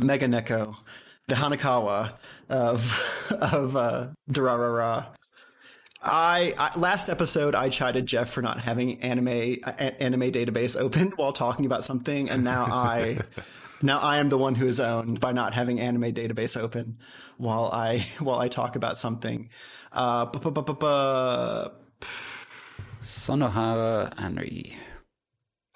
mega 0.00 0.26
neko 0.26 0.76
the 1.28 1.34
Hanekawa 1.34 2.12
of 2.48 3.26
of 3.40 3.76
uh 3.76 4.08
durarara. 4.30 5.06
I, 6.02 6.54
I 6.56 6.78
last 6.78 7.08
episode 7.08 7.54
I 7.56 7.68
chided 7.68 8.06
Jeff 8.06 8.30
for 8.30 8.40
not 8.40 8.60
having 8.60 9.00
anime 9.02 9.28
a, 9.28 10.02
anime 10.02 10.30
database 10.30 10.78
open 10.80 11.12
while 11.16 11.32
talking 11.32 11.66
about 11.66 11.84
something, 11.84 12.30
and 12.30 12.44
now 12.44 12.64
I 12.64 13.18
now 13.82 13.98
I 13.98 14.18
am 14.18 14.28
the 14.28 14.38
one 14.38 14.54
who 14.54 14.68
is 14.68 14.78
owned 14.78 15.18
by 15.20 15.32
not 15.32 15.54
having 15.54 15.80
anime 15.80 16.12
database 16.12 16.56
open 16.60 16.98
while 17.38 17.70
I 17.72 18.06
while 18.20 18.38
I 18.38 18.48
talk 18.48 18.76
about 18.76 18.98
something. 18.98 19.48
Uh, 19.90 20.26
bu- 20.26 20.38
bu- 20.38 20.50
bu- 20.50 20.62
bu- 20.62 20.74
bu- 20.74 21.70
Sonohara 23.02 24.14
Anri. 24.16 24.74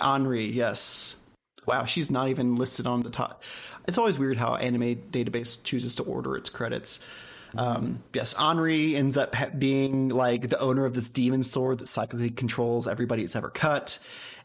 Anri, 0.00 0.52
yes. 0.52 1.16
Wow, 1.66 1.84
she's 1.84 2.10
not 2.10 2.28
even 2.28 2.56
listed 2.56 2.86
on 2.86 3.02
the 3.02 3.10
top. 3.10 3.42
It's 3.86 3.98
always 3.98 4.18
weird 4.18 4.38
how 4.38 4.54
anime 4.56 4.96
database 5.10 5.62
chooses 5.62 5.94
to 5.96 6.02
order 6.02 6.36
its 6.36 6.48
credits. 6.48 7.00
Um, 7.56 8.02
yes, 8.14 8.34
Anri 8.34 8.94
ends 8.94 9.16
up 9.16 9.34
being 9.58 10.08
like 10.08 10.48
the 10.48 10.58
owner 10.58 10.84
of 10.84 10.94
this 10.94 11.08
demon 11.08 11.42
sword 11.42 11.78
that 11.78 11.84
cyclically 11.84 12.34
controls 12.34 12.86
everybody 12.86 13.24
it's 13.24 13.36
ever 13.36 13.50
cut. 13.50 13.98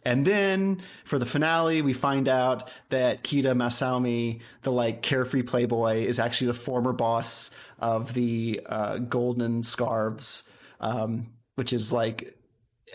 And 0.03 0.26
then 0.26 0.82
for 1.03 1.17
the 1.17 1.26
finale, 1.26 1.82
we 1.82 1.93
find 1.93 2.28
out 2.28 2.69
that 2.89 3.23
Kida 3.23 3.55
Masaomi, 3.55 4.41
the 4.61 4.71
like 4.71 5.01
carefree 5.01 5.41
playboy, 5.41 6.05
is 6.05 6.19
actually 6.19 6.47
the 6.47 6.53
former 6.53 6.93
boss 6.93 7.49
of 7.80 8.13
the 8.13 8.61
uh, 8.67 8.99
Golden 8.99 9.63
Scarves, 9.63 10.47
um, 10.80 11.28
which 11.56 11.74
is 11.74 11.91
like 11.91 12.38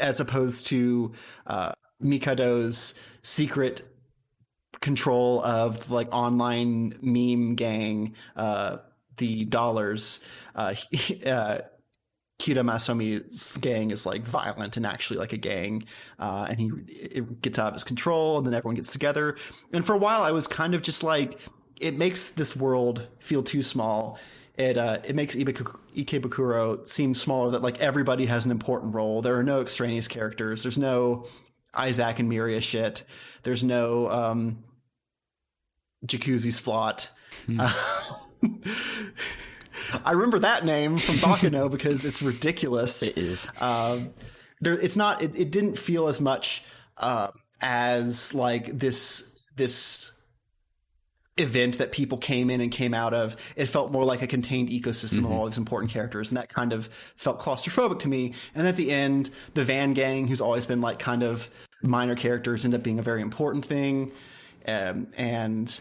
as 0.01 0.21
opposed 0.21 0.67
to 0.69 1.13
uh, 1.47 1.73
Mikado's 2.01 2.95
secret 3.23 3.83
control 4.81 5.45
of 5.45 5.91
like 5.91 6.09
online 6.13 6.95
meme 7.03 7.55
gang, 7.55 8.15
uh, 8.37 8.79
the 9.17 9.45
dollars. 9.45 10.25
Uh, 10.55 10.75
uh, 11.27 11.59
Kida 12.41 12.65
Masaomi's 12.65 13.55
gang 13.59 13.91
is 13.91 14.07
like 14.07 14.23
violent 14.23 14.79
and 14.79 14.87
actually 14.87 15.19
like 15.19 15.35
a 15.35 15.37
gang, 15.37 15.85
uh, 16.19 16.47
and 16.49 16.59
he 16.59 16.71
it 16.89 17.43
gets 17.43 17.59
out 17.59 17.69
of 17.69 17.75
his 17.75 17.85
control, 17.85 18.39
and 18.39 18.47
then 18.47 18.55
everyone 18.55 18.77
gets 18.77 18.93
together. 18.93 19.37
And 19.75 19.85
for 19.85 19.93
a 19.93 19.99
while, 19.99 20.23
I 20.23 20.33
was 20.33 20.47
kind 20.47 20.75
of 20.75 20.81
just 20.81 21.03
like, 21.03 21.39
it 21.81 21.99
makes 21.99 22.31
this 22.31 22.57
world 22.57 23.09
feel 23.19 23.43
too 23.43 23.63
small. 23.63 24.19
It 24.57 24.77
uh, 24.77 24.99
it 25.05 25.15
makes 25.15 25.37
Ikebukuro 25.37 26.87
seem 26.87 27.15
smaller. 27.15 27.53
That 27.53 27.63
like 27.63 27.81
everybody 27.81 28.27
has 28.27 28.45
an 28.45 28.51
important 28.51 28.95
role. 28.95 29.23
There 29.23 29.37
are 29.37 29.43
no 29.43 29.61
extraneous 29.61 30.09
characters. 30.09 30.63
There's 30.63 30.79
no 30.79 31.27
Isaac 31.75 32.19
and 32.19 32.31
Miria 32.31 32.61
shit. 32.61 33.05
There's 33.43 33.63
no 33.63 34.11
um, 34.11 34.65
Jacuzzi 36.07 36.53
Splot. 36.53 37.09
Uh, 37.59 37.73
I 40.05 40.13
remember 40.13 40.41
that 40.41 40.65
name 40.65 40.99
from 40.99 41.17
Baccano 41.17 41.71
because 41.73 42.05
it's 42.05 42.23
ridiculous. 42.23 43.03
It 43.03 43.17
is. 43.17 43.47
Um, 43.61 44.11
there, 44.61 44.75
it's 44.75 44.97
not. 44.97 45.23
It, 45.23 45.39
it 45.39 45.51
didn't 45.51 45.79
feel 45.79 46.09
as 46.09 46.21
much 46.21 46.63
uh, 46.97 47.29
as 47.61 48.35
like 48.35 48.79
this 48.79 49.49
this 49.57 50.13
event 51.41 51.79
that 51.79 51.93
people 51.93 52.19
came 52.19 52.51
in 52.51 52.61
and 52.61 52.71
came 52.71 52.95
out 52.95 53.15
of. 53.15 53.37
It 53.57 53.67
felt 53.67 53.93
more 53.93 54.05
like 54.05 54.23
a 54.23 54.27
contained 54.27 54.69
ecosystem 54.69 55.21
of 55.21 55.33
all 55.33 55.47
these 55.47 55.59
important 55.59 55.91
characters, 55.93 56.31
and 56.31 56.37
that 56.39 56.49
kind 56.49 56.73
of 56.73 56.89
felt 57.17 57.41
claustrophobic 57.41 58.01
to 58.01 58.09
me. 58.09 58.35
And 58.55 58.67
at 58.67 58.77
the 58.77 58.91
end, 58.91 59.31
the 59.55 59.65
Van 59.65 59.93
Gang, 59.93 60.29
who's 60.29 60.41
always 60.41 60.67
been 60.67 60.81
like 60.81 60.99
kind 60.99 61.23
of 61.23 61.51
minor 61.83 62.15
characters, 62.15 62.65
end 62.65 62.75
up 62.75 62.83
being 62.83 62.99
a 62.99 63.03
very 63.03 63.23
important 63.23 63.65
thing, 63.65 64.13
um, 64.67 65.07
and 65.17 65.81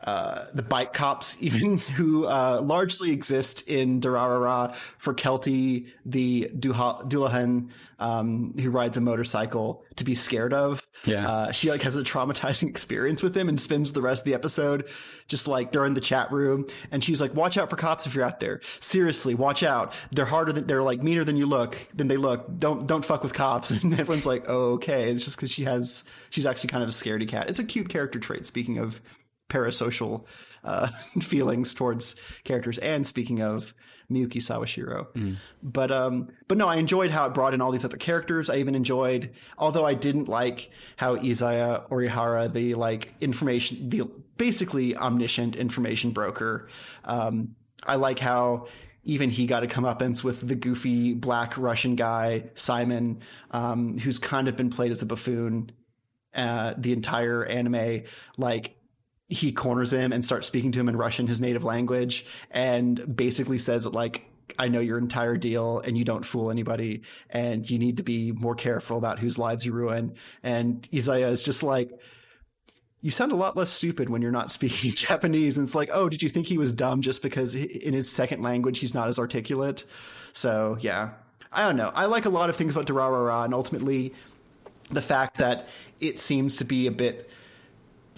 uh, 0.00 0.46
the 0.54 0.62
bike 0.62 0.92
cops, 0.92 1.36
even 1.40 1.78
who 1.78 2.26
uh, 2.26 2.60
largely 2.62 3.10
exist 3.10 3.68
in 3.68 4.00
Durarara 4.00 4.74
for 4.98 5.14
Celty, 5.14 5.88
the 6.06 6.50
Duha- 6.54 7.08
Dullahan 7.08 7.70
um, 7.98 8.54
who 8.58 8.70
rides 8.70 8.96
a 8.96 9.00
motorcycle, 9.00 9.84
to 9.96 10.04
be 10.04 10.14
scared 10.14 10.54
of. 10.54 10.86
Yeah. 11.04 11.28
Uh, 11.28 11.52
she 11.52 11.70
like 11.70 11.82
has 11.82 11.96
a 11.96 12.02
traumatizing 12.02 12.68
experience 12.68 13.22
with 13.22 13.36
him 13.36 13.48
and 13.48 13.60
spends 13.60 13.92
the 13.92 14.02
rest 14.02 14.20
of 14.22 14.26
the 14.26 14.34
episode 14.34 14.88
just 15.26 15.48
like 15.48 15.72
they're 15.72 15.84
in 15.84 15.94
the 15.94 16.00
chat 16.00 16.30
room 16.30 16.66
and 16.92 17.02
she's 17.02 17.20
like, 17.20 17.34
"Watch 17.34 17.58
out 17.58 17.70
for 17.70 17.76
cops 17.76 18.06
if 18.06 18.14
you're 18.14 18.24
out 18.24 18.40
there. 18.40 18.60
Seriously, 18.80 19.34
watch 19.34 19.62
out. 19.62 19.92
They're 20.12 20.24
harder 20.24 20.52
than 20.52 20.66
they're 20.66 20.82
like 20.82 21.02
meaner 21.02 21.24
than 21.24 21.36
you 21.36 21.46
look 21.46 21.76
than 21.94 22.06
they 22.08 22.16
look. 22.16 22.46
Don't 22.58 22.86
don't 22.86 23.04
fuck 23.04 23.22
with 23.22 23.34
cops." 23.34 23.72
And 23.88 23.92
everyone's 23.98 24.26
like, 24.26 24.44
"Oh, 24.48 24.74
okay." 24.74 25.10
It's 25.10 25.24
just 25.24 25.36
because 25.36 25.50
she 25.50 25.64
has 25.64 26.04
she's 26.30 26.46
actually 26.46 26.68
kind 26.68 26.82
of 26.82 26.88
a 26.88 26.92
scaredy 26.92 27.26
cat. 27.26 27.48
It's 27.48 27.58
a 27.58 27.64
cute 27.64 27.88
character 27.88 28.18
trait. 28.18 28.46
Speaking 28.46 28.78
of 28.78 29.00
parasocial 29.48 30.24
uh, 30.64 30.86
feelings 31.20 31.74
towards 31.74 32.16
characters. 32.44 32.78
And 32.78 33.06
speaking 33.06 33.40
of 33.40 33.74
Miyuki 34.10 34.36
Sawashiro, 34.36 35.08
but 35.62 35.90
um, 35.90 36.28
but 36.46 36.56
no, 36.56 36.66
I 36.66 36.76
enjoyed 36.76 37.10
how 37.10 37.26
it 37.26 37.34
brought 37.34 37.54
in 37.54 37.60
all 37.60 37.70
these 37.70 37.84
other 37.84 37.98
characters. 37.98 38.48
I 38.48 38.56
even 38.56 38.74
enjoyed, 38.74 39.30
although 39.58 39.84
I 39.84 39.94
didn't 39.94 40.28
like 40.28 40.70
how 40.96 41.16
Izaya 41.16 41.88
Orihara, 41.90 42.52
the 42.52 42.74
like 42.74 43.14
information, 43.20 43.90
the 43.90 44.08
basically 44.38 44.96
omniscient 44.96 45.56
information 45.56 46.12
broker. 46.12 46.68
Um, 47.04 47.54
I 47.82 47.96
like 47.96 48.18
how 48.18 48.68
even 49.04 49.30
he 49.30 49.46
got 49.46 49.62
a 49.62 49.66
comeuppance 49.66 50.24
with 50.24 50.46
the 50.46 50.54
goofy 50.54 51.14
black 51.14 51.56
Russian 51.56 51.96
guy 51.96 52.44
Simon, 52.54 53.20
um, 53.50 53.98
who's 53.98 54.18
kind 54.18 54.48
of 54.48 54.56
been 54.56 54.70
played 54.70 54.90
as 54.90 55.02
a 55.02 55.06
buffoon 55.06 55.70
uh, 56.34 56.74
the 56.76 56.92
entire 56.92 57.44
anime. 57.44 58.02
Like 58.36 58.77
he 59.28 59.52
corners 59.52 59.92
him 59.92 60.12
and 60.12 60.24
starts 60.24 60.46
speaking 60.46 60.72
to 60.72 60.80
him 60.80 60.88
in 60.88 60.96
Russian, 60.96 61.26
his 61.26 61.40
native 61.40 61.64
language, 61.64 62.24
and 62.50 63.16
basically 63.16 63.58
says 63.58 63.86
like 63.86 64.24
I 64.58 64.68
know 64.68 64.80
your 64.80 64.98
entire 64.98 65.36
deal 65.36 65.80
and 65.80 65.98
you 65.98 66.04
don't 66.04 66.24
fool 66.24 66.50
anybody 66.50 67.02
and 67.28 67.68
you 67.68 67.78
need 67.78 67.98
to 67.98 68.02
be 68.02 68.32
more 68.32 68.54
careful 68.54 68.96
about 68.96 69.18
whose 69.18 69.38
lives 69.38 69.66
you 69.66 69.72
ruin. 69.72 70.14
And 70.42 70.82
Izaya 70.92 71.30
is 71.30 71.42
just 71.42 71.62
like, 71.62 71.90
you 73.00 73.10
sound 73.10 73.30
a 73.30 73.36
lot 73.36 73.56
less 73.56 73.70
stupid 73.70 74.08
when 74.08 74.22
you're 74.22 74.32
not 74.32 74.50
speaking 74.50 74.92
Japanese. 74.92 75.58
And 75.58 75.66
it's 75.66 75.74
like, 75.74 75.90
oh, 75.92 76.08
did 76.08 76.22
you 76.22 76.28
think 76.28 76.46
he 76.46 76.58
was 76.58 76.72
dumb 76.72 77.02
just 77.02 77.22
because 77.22 77.54
in 77.54 77.92
his 77.92 78.10
second 78.10 78.42
language 78.42 78.78
he's 78.78 78.94
not 78.94 79.08
as 79.08 79.18
articulate? 79.18 79.84
So 80.32 80.78
yeah, 80.80 81.10
I 81.52 81.64
don't 81.64 81.76
know. 81.76 81.92
I 81.94 82.06
like 82.06 82.24
a 82.24 82.30
lot 82.30 82.50
of 82.50 82.56
things 82.56 82.76
about 82.76 82.86
Durarara, 82.86 83.44
and 83.44 83.54
ultimately 83.54 84.14
the 84.90 85.02
fact 85.02 85.38
that 85.38 85.68
it 86.00 86.18
seems 86.18 86.56
to 86.56 86.64
be 86.64 86.86
a 86.86 86.90
bit 86.90 87.30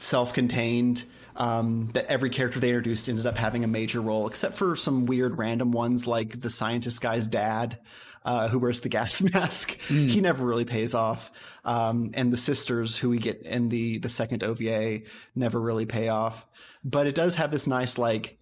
self-contained. 0.00 1.04
Um, 1.36 1.88
that 1.94 2.06
every 2.06 2.28
character 2.28 2.60
they 2.60 2.68
introduced 2.68 3.08
ended 3.08 3.24
up 3.24 3.38
having 3.38 3.64
a 3.64 3.68
major 3.68 4.00
role, 4.02 4.26
except 4.26 4.56
for 4.56 4.76
some 4.76 5.06
weird 5.06 5.38
random 5.38 5.72
ones 5.72 6.06
like 6.06 6.40
the 6.40 6.50
scientist 6.50 7.00
guy's 7.00 7.26
dad, 7.28 7.78
uh, 8.24 8.48
who 8.48 8.58
wears 8.58 8.80
the 8.80 8.88
gas 8.88 9.22
mask. 9.34 9.80
He 9.80 10.20
never 10.20 10.44
really 10.44 10.66
pays 10.66 10.92
off. 10.92 11.30
Um, 11.64 12.10
and 12.14 12.32
the 12.32 12.36
sisters 12.36 12.96
who 12.96 13.08
we 13.10 13.18
get 13.18 13.42
in 13.42 13.68
the 13.68 13.98
the 13.98 14.08
second 14.08 14.44
OVA 14.44 15.02
never 15.34 15.58
really 15.60 15.86
pay 15.86 16.08
off. 16.08 16.46
But 16.84 17.06
it 17.06 17.14
does 17.14 17.36
have 17.36 17.50
this 17.50 17.66
nice 17.66 17.96
like 17.96 18.38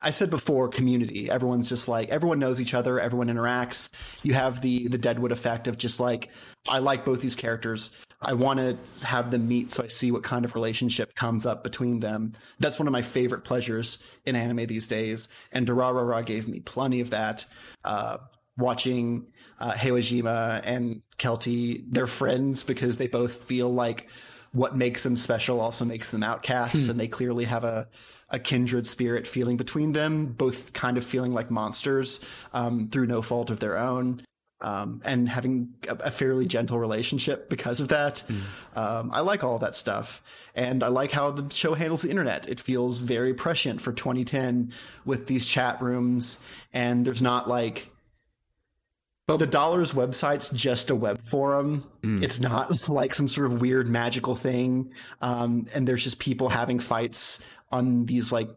I 0.00 0.10
said 0.10 0.30
before, 0.30 0.68
community. 0.68 1.28
Everyone's 1.28 1.68
just 1.68 1.88
like 1.88 2.08
everyone 2.10 2.38
knows 2.38 2.60
each 2.60 2.74
other. 2.74 3.00
Everyone 3.00 3.28
interacts. 3.28 3.90
You 4.22 4.34
have 4.34 4.60
the 4.60 4.88
the 4.88 4.98
Deadwood 4.98 5.32
effect 5.32 5.66
of 5.66 5.76
just 5.76 5.98
like 5.98 6.30
I 6.68 6.78
like 6.78 7.04
both 7.04 7.20
these 7.20 7.36
characters. 7.36 7.90
I 8.20 8.32
want 8.32 8.58
to 8.58 9.06
have 9.06 9.30
them 9.30 9.46
meet 9.46 9.70
so 9.70 9.84
I 9.84 9.88
see 9.88 10.10
what 10.10 10.24
kind 10.24 10.44
of 10.44 10.54
relationship 10.54 11.14
comes 11.14 11.46
up 11.46 11.62
between 11.62 12.00
them. 12.00 12.32
That's 12.58 12.78
one 12.78 12.88
of 12.88 12.92
my 12.92 13.02
favorite 13.02 13.44
pleasures 13.44 14.02
in 14.26 14.34
anime 14.34 14.66
these 14.66 14.88
days. 14.88 15.28
And 15.52 15.66
Durarara 15.66 16.24
gave 16.26 16.48
me 16.48 16.60
plenty 16.60 17.00
of 17.00 17.10
that. 17.10 17.44
Uh, 17.84 18.18
watching 18.56 19.26
uh, 19.60 19.72
Heiwajima 19.72 20.62
and 20.64 21.02
Celty, 21.18 21.84
they're 21.88 22.08
friends 22.08 22.64
because 22.64 22.98
they 22.98 23.06
both 23.06 23.44
feel 23.44 23.72
like 23.72 24.08
what 24.52 24.76
makes 24.76 25.02
them 25.02 25.16
special 25.16 25.60
also 25.60 25.84
makes 25.84 26.10
them 26.10 26.22
outcasts, 26.22 26.88
and 26.88 26.98
they 26.98 27.08
clearly 27.08 27.44
have 27.44 27.64
a 27.64 27.88
a 28.30 28.38
kindred 28.38 28.86
spirit 28.86 29.26
feeling 29.26 29.56
between 29.56 29.92
them, 29.92 30.26
both 30.26 30.74
kind 30.74 30.98
of 30.98 31.04
feeling 31.04 31.32
like 31.32 31.50
monsters 31.50 32.22
um, 32.52 32.88
through 32.88 33.06
no 33.06 33.22
fault 33.22 33.50
of 33.50 33.58
their 33.58 33.78
own. 33.78 34.20
Um, 34.60 35.02
and 35.04 35.28
having 35.28 35.74
a, 35.86 35.94
a 35.94 36.10
fairly 36.10 36.44
gentle 36.44 36.80
relationship 36.80 37.48
because 37.48 37.78
of 37.80 37.88
that. 37.88 38.24
Um, 38.74 39.10
I 39.12 39.20
like 39.20 39.44
all 39.44 39.60
that 39.60 39.76
stuff. 39.76 40.20
And 40.54 40.82
I 40.82 40.88
like 40.88 41.12
how 41.12 41.30
the 41.30 41.54
show 41.54 41.74
handles 41.74 42.02
the 42.02 42.10
internet. 42.10 42.48
It 42.48 42.58
feels 42.58 42.98
very 42.98 43.34
prescient 43.34 43.80
for 43.80 43.92
2010 43.92 44.72
with 45.04 45.28
these 45.28 45.46
chat 45.46 45.80
rooms. 45.80 46.40
And 46.72 47.04
there's 47.04 47.22
not 47.22 47.48
like, 47.48 47.90
the 49.36 49.46
Dollars 49.46 49.92
website's 49.92 50.48
just 50.48 50.88
a 50.90 50.96
web 50.96 51.20
forum. 51.22 51.84
It's 52.22 52.40
not 52.40 52.88
like 52.88 53.14
some 53.14 53.28
sort 53.28 53.52
of 53.52 53.60
weird 53.60 53.86
magical 53.86 54.34
thing. 54.34 54.92
Um, 55.20 55.66
and 55.74 55.86
there's 55.86 56.02
just 56.02 56.18
people 56.18 56.48
having 56.48 56.78
fights 56.78 57.44
on 57.70 58.06
these 58.06 58.32
like 58.32 58.48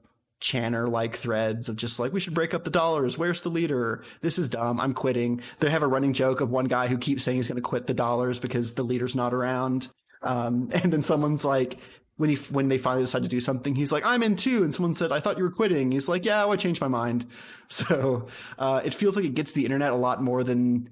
Channer 0.42 0.89
like 0.92 1.16
threads 1.16 1.70
of 1.70 1.76
just 1.76 2.00
like, 2.00 2.12
we 2.12 2.20
should 2.20 2.34
break 2.34 2.54
up 2.54 2.64
the 2.64 2.70
dollars. 2.70 3.18
Where's 3.18 3.42
the 3.42 3.50
leader? 3.50 4.04
This 4.22 4.39
is 4.39 4.50
dumb. 4.50 4.80
I'm 4.80 4.94
quitting. 4.94 5.42
They 5.60 5.70
have 5.70 5.84
a 5.84 5.88
running 5.88 6.14
joke 6.14 6.42
of 6.42 6.50
one 6.50 6.66
guy 6.66 6.88
who 6.88 6.98
keeps 6.98 7.24
saying 7.24 7.38
he's 7.38 7.48
going 7.48 7.58
to 7.58 7.62
quit 7.62 7.88
the 7.88 7.94
dollars 7.94 8.39
because 8.39 8.74
the 8.74 8.84
leader's 8.84 9.16
not 9.16 9.34
around. 9.34 9.88
Um, 10.24 10.70
and 10.84 10.92
then 10.92 11.02
someone's 11.02 11.46
like, 11.46 11.78
when 12.18 12.30
he 12.30 12.36
when 12.52 12.68
they 12.68 12.78
finally 12.78 13.04
decide 13.04 13.24
to 13.24 13.30
do 13.30 13.39
something, 13.39 13.74
he's 13.74 13.92
like, 13.92 14.06
"I'm 14.06 14.22
in 14.22 14.36
too." 14.36 14.64
And 14.64 14.72
someone 14.76 14.94
said, 14.94 15.12
"I 15.12 15.20
thought 15.20 15.38
you 15.38 15.44
were 15.44 15.50
quitting." 15.50 15.92
He's 15.92 16.08
like, 16.08 16.24
"Yeah, 16.24 16.44
well, 16.44 16.52
I 16.52 16.56
changed 16.56 16.82
my 16.82 16.88
mind." 16.88 17.26
So 17.68 18.28
uh, 18.60 18.82
it 18.84 18.94
feels 18.94 19.16
like 19.16 19.24
it 19.24 19.34
gets 19.34 19.54
the 19.54 19.64
internet 19.64 19.94
a 19.94 19.96
lot 19.96 20.22
more 20.22 20.44
than 20.44 20.89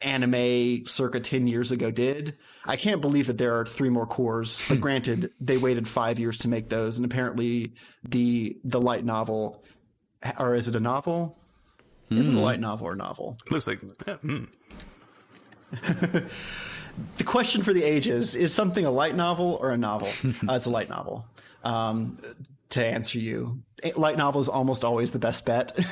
anime 0.00 0.84
circa 0.86 1.18
10 1.18 1.48
years 1.48 1.72
ago 1.72 1.90
did. 1.90 2.36
I 2.66 2.76
can't 2.76 3.00
believe 3.00 3.26
that 3.26 3.38
there 3.38 3.58
are 3.58 3.66
three 3.66 3.90
more 3.90 4.06
cores, 4.06 4.62
but 4.68 4.80
granted, 4.80 5.32
they 5.40 5.58
waited 5.58 5.86
five 5.86 6.18
years 6.18 6.38
to 6.38 6.48
make 6.48 6.68
those. 6.68 6.96
And 6.96 7.04
apparently 7.04 7.74
the, 8.02 8.58
the 8.64 8.80
light 8.80 9.04
novel, 9.04 9.62
or 10.38 10.54
is 10.54 10.68
it 10.68 10.74
a 10.74 10.80
novel? 10.80 11.38
Is 12.10 12.28
it 12.28 12.34
a 12.34 12.38
light 12.38 12.60
novel 12.60 12.86
or 12.86 12.92
a 12.92 12.96
novel? 12.96 13.36
Looks 13.50 13.66
like 13.66 13.80
yeah, 14.06 14.16
hmm. 14.16 14.44
The 17.16 17.24
question 17.24 17.62
for 17.62 17.72
the 17.72 17.82
ages 17.82 18.36
is 18.36 18.54
something 18.54 18.84
a 18.84 18.90
light 18.90 19.16
novel 19.16 19.58
or 19.60 19.70
a 19.70 19.76
novel? 19.76 20.08
uh, 20.48 20.54
it's 20.54 20.66
a 20.66 20.70
light 20.70 20.88
novel. 20.88 21.26
Um, 21.64 22.18
to 22.70 22.84
answer 22.84 23.18
you, 23.18 23.62
light 23.96 24.16
novel 24.16 24.40
is 24.40 24.48
almost 24.48 24.84
always 24.84 25.10
the 25.10 25.18
best 25.18 25.44
bet. 25.46 25.72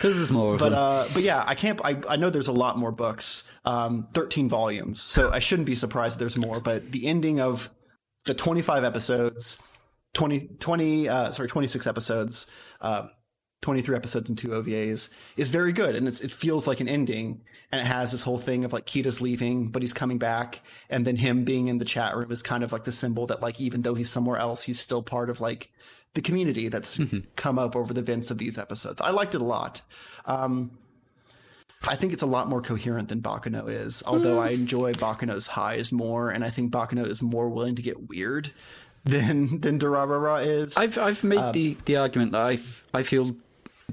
Because 0.00 0.16
there's 0.16 0.32
more 0.32 0.56
but 0.56 0.72
uh, 0.72 1.06
but 1.12 1.22
yeah, 1.22 1.44
I 1.46 1.54
can't. 1.54 1.80
I, 1.84 1.96
I 2.08 2.16
know 2.16 2.30
there's 2.30 2.48
a 2.48 2.52
lot 2.52 2.78
more 2.78 2.90
books, 2.90 3.48
um, 3.64 4.08
13 4.14 4.48
volumes, 4.48 5.00
so 5.00 5.30
I 5.30 5.38
shouldn't 5.38 5.66
be 5.66 5.74
surprised 5.74 6.16
that 6.16 6.20
there's 6.20 6.36
more. 6.36 6.60
But 6.60 6.90
the 6.92 7.06
ending 7.06 7.40
of 7.40 7.70
the 8.24 8.34
25 8.34 8.84
episodes, 8.84 9.58
20, 10.14 10.48
20 10.58 11.08
uh, 11.08 11.32
sorry, 11.32 11.48
26 11.48 11.86
episodes, 11.86 12.46
uh, 12.80 13.08
23 13.62 13.94
episodes 13.94 14.30
and 14.30 14.38
two 14.38 14.48
OVAs 14.48 15.10
is 15.36 15.48
very 15.48 15.72
good, 15.72 15.94
and 15.94 16.08
it's, 16.08 16.20
it 16.20 16.32
feels 16.32 16.66
like 16.66 16.80
an 16.80 16.88
ending. 16.88 17.42
And 17.72 17.80
it 17.80 17.86
has 17.86 18.10
this 18.10 18.24
whole 18.24 18.38
thing 18.38 18.64
of 18.64 18.72
like 18.72 18.86
Kida's 18.86 19.20
leaving, 19.20 19.68
but 19.68 19.82
he's 19.82 19.92
coming 19.92 20.18
back, 20.18 20.60
and 20.88 21.06
then 21.06 21.16
him 21.16 21.44
being 21.44 21.68
in 21.68 21.78
the 21.78 21.84
chat 21.84 22.16
room 22.16 22.32
is 22.32 22.42
kind 22.42 22.64
of 22.64 22.72
like 22.72 22.84
the 22.84 22.92
symbol 22.92 23.26
that 23.26 23.42
like 23.42 23.60
even 23.60 23.82
though 23.82 23.94
he's 23.94 24.10
somewhere 24.10 24.38
else, 24.38 24.62
he's 24.62 24.80
still 24.80 25.02
part 25.02 25.30
of 25.30 25.40
like 25.40 25.70
the 26.14 26.20
community 26.20 26.68
that's 26.68 27.00
come 27.36 27.58
up 27.58 27.76
over 27.76 27.94
the 27.94 28.00
events 28.00 28.30
of 28.30 28.38
these 28.38 28.58
episodes. 28.58 29.00
I 29.00 29.10
liked 29.10 29.34
it 29.34 29.40
a 29.40 29.44
lot. 29.44 29.82
Um, 30.26 30.78
I 31.88 31.96
think 31.96 32.12
it's 32.12 32.22
a 32.22 32.26
lot 32.26 32.48
more 32.48 32.60
coherent 32.60 33.08
than 33.08 33.22
Baccano 33.22 33.68
is, 33.68 34.02
although 34.06 34.38
I 34.38 34.50
enjoy 34.50 34.92
Baccano's 34.92 35.46
highs 35.46 35.92
more, 35.92 36.28
and 36.28 36.44
I 36.44 36.50
think 36.50 36.70
Baccano 36.70 37.06
is 37.06 37.22
more 37.22 37.48
willing 37.48 37.74
to 37.76 37.82
get 37.82 38.08
weird 38.08 38.52
than 39.04 39.60
than 39.60 39.78
Durarara 39.78 40.44
is. 40.46 40.76
I've 40.76 40.98
I've 40.98 41.24
made 41.24 41.38
um, 41.38 41.52
the, 41.52 41.78
the 41.86 41.96
argument 41.96 42.32
that 42.32 42.42
I 42.42 42.58
I 42.92 43.02
feel 43.02 43.34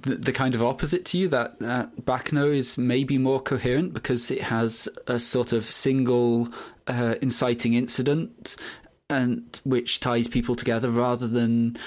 the, 0.02 0.16
the 0.16 0.34
kind 0.34 0.54
of 0.54 0.62
opposite 0.62 1.06
to 1.06 1.18
you 1.18 1.28
that 1.30 1.56
uh, 1.62 1.88
Baccano 2.02 2.54
is 2.54 2.78
maybe 2.78 3.18
more 3.18 3.40
coherent 3.40 3.94
because 3.94 4.30
it 4.32 4.42
has 4.44 4.90
a 5.08 5.18
sort 5.18 5.54
of 5.54 5.66
single 5.66 6.50
uh, 6.88 7.16
inciting 7.22 7.74
incident 7.74 8.58
and 9.10 9.60
which 9.64 10.00
ties 10.00 10.28
people 10.28 10.56
together 10.56 10.92
rather 10.92 11.28
than 11.28 11.78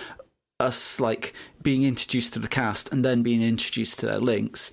us 0.60 1.00
like 1.00 1.34
being 1.62 1.82
introduced 1.82 2.34
to 2.34 2.38
the 2.38 2.48
cast 2.48 2.92
and 2.92 3.04
then 3.04 3.22
being 3.22 3.42
introduced 3.42 3.98
to 4.00 4.06
their 4.06 4.18
links. 4.18 4.70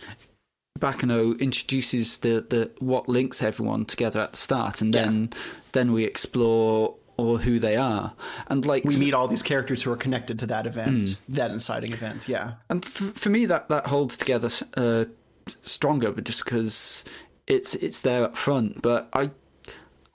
Baccano 0.80 1.40
introduces 1.40 2.20
the, 2.20 2.46
the 2.50 2.72
what 2.80 3.10
links 3.10 3.42
everyone 3.42 3.86
together 3.86 4.20
at 4.20 4.32
the 4.32 4.38
start, 4.38 4.82
and 4.82 4.94
then 4.94 5.32
then 5.72 5.92
we 5.92 6.04
explore 6.04 6.96
or 7.18 7.40
who 7.40 7.58
they 7.58 7.76
are, 7.76 8.14
and 8.48 8.64
like 8.64 8.84
we 8.84 8.96
meet 8.96 9.16
all 9.16 9.28
these 9.28 9.42
characters 9.42 9.82
who 9.82 9.92
are 9.92 9.98
connected 9.98 10.38
to 10.38 10.46
that 10.46 10.68
event, 10.68 11.20
that 11.28 11.50
inciting 11.50 11.94
event. 11.94 12.28
Yeah, 12.30 12.54
and 12.70 12.86
f- 12.86 13.14
for 13.16 13.30
me 13.30 13.48
that 13.48 13.70
that 13.70 13.88
holds 13.88 14.18
together 14.18 14.52
uh, 14.76 15.06
stronger, 15.62 16.12
but 16.12 16.26
just 16.26 16.46
because 16.46 17.06
it's 17.48 17.74
it's 17.74 18.02
there 18.02 18.24
up 18.24 18.38
front. 18.38 18.84
But 18.84 19.10
I 19.14 19.32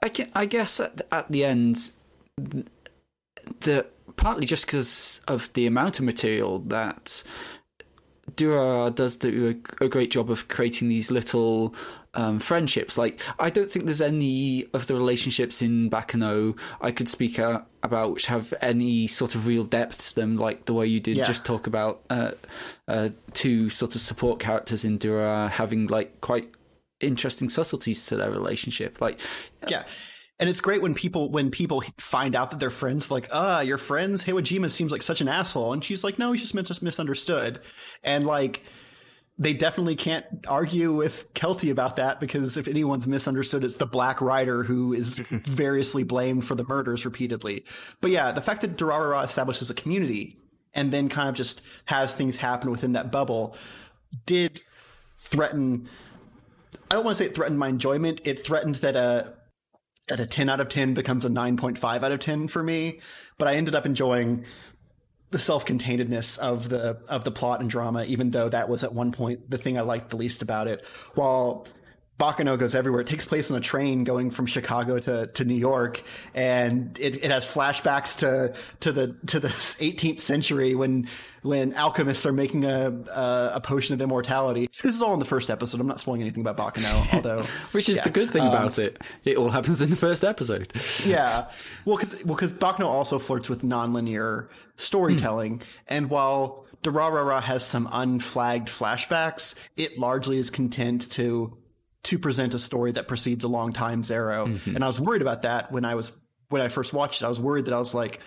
I, 0.03 0.09
can, 0.09 0.29
I 0.35 0.45
guess 0.45 0.79
at, 0.81 1.01
at 1.11 1.31
the 1.31 1.45
end, 1.45 1.91
the 3.61 3.85
partly 4.15 4.45
just 4.45 4.65
because 4.65 5.21
of 5.27 5.51
the 5.53 5.65
amount 5.67 5.99
of 5.99 6.05
material 6.05 6.59
that 6.59 7.23
Dura 8.35 8.89
does 8.91 9.15
do 9.17 9.59
a, 9.81 9.85
a 9.85 9.89
great 9.89 10.11
job 10.11 10.31
of 10.31 10.47
creating 10.47 10.87
these 10.89 11.11
little 11.11 11.75
um, 12.13 12.39
friendships. 12.39 12.97
Like, 12.97 13.19
I 13.39 13.49
don't 13.49 13.69
think 13.69 13.85
there's 13.85 14.01
any 14.01 14.65
of 14.73 14.87
the 14.87 14.93
relationships 14.95 15.61
in 15.61 15.89
Baccano 15.89 16.57
I 16.79 16.91
could 16.91 17.09
speak 17.09 17.37
uh, 17.37 17.61
about 17.81 18.13
which 18.13 18.27
have 18.27 18.53
any 18.61 19.07
sort 19.07 19.35
of 19.35 19.45
real 19.47 19.65
depth 19.65 20.09
to 20.09 20.15
them, 20.15 20.37
like 20.37 20.65
the 20.65 20.73
way 20.73 20.87
you 20.87 20.99
did 20.99 21.17
Yeah. 21.17 21.25
just 21.25 21.45
talk 21.45 21.67
about 21.67 22.01
uh, 22.09 22.31
uh, 22.87 23.09
two 23.33 23.69
sort 23.69 23.95
of 23.95 24.01
support 24.01 24.39
characters 24.39 24.85
in 24.85 24.97
Dura 24.97 25.49
having 25.49 25.87
like 25.87 26.21
quite 26.21 26.49
interesting 26.99 27.49
subtleties 27.49 28.05
to 28.05 28.15
their 28.15 28.31
relationship. 28.31 29.01
Like, 29.01 29.19
yeah. 29.67 29.83
And 30.39 30.49
it's 30.49 30.61
great 30.61 30.81
when 30.81 30.93
people 30.93 31.29
when 31.29 31.51
people 31.51 31.83
find 31.97 32.35
out 32.35 32.49
that 32.51 32.59
they're 32.59 32.69
friends, 32.69 33.11
like, 33.11 33.29
ah, 33.31 33.61
you're 33.61 33.77
friends. 33.77 34.23
Heiwajima 34.23 34.69
seems 34.69 34.91
like 34.91 35.01
such 35.01 35.21
an 35.21 35.27
asshole, 35.27 35.73
and 35.73 35.83
she's 35.83 36.03
like, 36.03 36.17
no, 36.17 36.31
he's 36.31 36.41
just 36.41 36.55
mis- 36.55 36.81
misunderstood, 36.81 37.59
and 38.03 38.25
like. 38.25 38.63
They 39.35 39.53
definitely 39.53 39.95
can't 39.95 40.25
argue 40.47 40.93
with 40.93 41.33
Celty 41.33 41.71
about 41.71 41.95
that 41.95 42.19
because 42.19 42.55
if 42.55 42.67
anyone's 42.67 43.07
misunderstood, 43.07 43.63
it's 43.63 43.77
the 43.77 43.87
Black 43.87 44.21
Rider 44.21 44.61
who 44.61 44.93
is 44.93 45.17
variously 45.31 46.03
blamed 46.03 46.45
for 46.45 46.53
the 46.53 46.63
murders 46.63 47.03
repeatedly. 47.03 47.65
But 47.99 48.11
yeah, 48.11 48.31
the 48.31 48.43
fact 48.43 48.61
that 48.61 48.77
Durarara 48.77 49.23
establishes 49.23 49.71
a 49.71 49.73
community 49.73 50.37
and 50.75 50.91
then 50.91 51.09
kind 51.09 51.29
of 51.29 51.35
just 51.35 51.63
has 51.85 52.13
things 52.13 52.37
happen 52.37 52.69
within 52.69 52.91
that 52.91 53.11
bubble 53.11 53.55
did 54.27 54.61
threaten 55.17 55.89
I 56.91 56.95
don't 56.95 57.05
want 57.05 57.17
to 57.17 57.23
say 57.23 57.29
it 57.29 57.33
threatened 57.33 57.57
my 57.57 57.69
enjoyment. 57.69 58.21
It 58.23 58.45
threatened 58.45 58.75
that 58.75 58.95
a 58.95 59.33
that 60.07 60.19
a 60.19 60.25
10 60.25 60.49
out 60.49 60.59
of 60.59 60.69
10 60.69 60.93
becomes 60.93 61.25
a 61.25 61.29
9.5 61.29 62.03
out 62.03 62.11
of 62.11 62.19
10 62.19 62.47
for 62.47 62.61
me, 62.61 62.99
but 63.37 63.47
I 63.47 63.55
ended 63.55 63.75
up 63.75 63.85
enjoying 63.85 64.45
the 65.31 65.39
self-containedness 65.39 66.37
of 66.37 66.69
the 66.69 67.01
of 67.07 67.23
the 67.23 67.31
plot 67.31 67.59
and 67.59 67.67
drama 67.67 68.03
even 68.03 68.29
though 68.29 68.47
that 68.49 68.69
was 68.69 68.83
at 68.83 68.93
one 68.93 69.11
point 69.11 69.49
the 69.49 69.57
thing 69.57 69.79
I 69.79 69.81
liked 69.81 70.11
the 70.11 70.15
least 70.15 70.43
about 70.43 70.67
it. 70.67 70.85
While 71.15 71.65
Baccano 72.19 72.59
goes 72.59 72.75
everywhere. 72.75 73.01
It 73.01 73.07
takes 73.07 73.25
place 73.25 73.49
on 73.49 73.57
a 73.57 73.59
train 73.59 74.03
going 74.03 74.29
from 74.29 74.45
Chicago 74.45 74.99
to, 74.99 75.27
to 75.27 75.45
New 75.45 75.55
York, 75.55 76.03
and 76.35 76.97
it, 76.99 77.23
it 77.23 77.31
has 77.31 77.45
flashbacks 77.45 78.19
to 78.19 78.53
to 78.81 78.91
the 78.91 79.15
to 79.27 79.39
the 79.39 79.47
18th 79.49 80.19
century 80.19 80.75
when 80.75 81.07
when 81.41 81.73
alchemists 81.73 82.25
are 82.27 82.31
making 82.31 82.65
a, 82.65 82.91
a 82.91 83.51
a 83.55 83.61
potion 83.61 83.95
of 83.95 84.01
immortality. 84.01 84.69
This 84.83 84.93
is 84.93 85.01
all 85.01 85.13
in 85.13 85.19
the 85.19 85.25
first 85.25 85.49
episode. 85.49 85.81
I'm 85.81 85.87
not 85.87 85.99
spoiling 85.99 86.21
anything 86.21 86.45
about 86.45 86.55
Baccano, 86.55 87.13
although 87.13 87.43
Which 87.71 87.89
is 87.89 87.99
the 88.01 88.11
good 88.11 88.29
thing 88.29 88.43
um, 88.43 88.49
about 88.49 88.77
it. 88.77 89.01
It 89.25 89.37
all 89.37 89.49
happens 89.49 89.81
in 89.81 89.89
the 89.89 89.95
first 89.95 90.23
episode. 90.23 90.71
yeah. 91.05 91.49
Well, 91.83 91.97
because 91.97 92.23
well, 92.23 92.35
because 92.35 92.53
Baccano 92.53 92.85
also 92.85 93.17
flirts 93.17 93.49
with 93.49 93.63
nonlinear 93.63 94.49
storytelling, 94.75 95.57
hmm. 95.57 95.63
and 95.87 96.09
while 96.11 96.65
Durarara 96.83 97.41
has 97.41 97.65
some 97.65 97.89
unflagged 97.91 98.67
flashbacks, 98.67 99.55
it 99.77 99.97
largely 99.97 100.37
is 100.37 100.51
content 100.51 101.09
to 101.13 101.57
to 102.03 102.19
present 102.19 102.53
a 102.53 102.59
story 102.59 102.91
that 102.91 103.07
precedes 103.07 103.43
a 103.43 103.47
long 103.47 103.73
time 103.73 104.03
zero. 104.03 104.47
Mm-hmm. 104.47 104.75
And 104.75 104.83
I 104.83 104.87
was 104.87 104.99
worried 104.99 105.21
about 105.21 105.43
that 105.43 105.71
when 105.71 105.85
I 105.85 105.95
was 105.95 106.11
when 106.49 106.61
I 106.61 106.67
first 106.67 106.93
watched 106.93 107.21
it. 107.21 107.25
I 107.25 107.29
was 107.29 107.39
worried 107.39 107.65
that 107.65 107.73
I 107.73 107.79
was 107.79 107.93
like. 107.93 108.19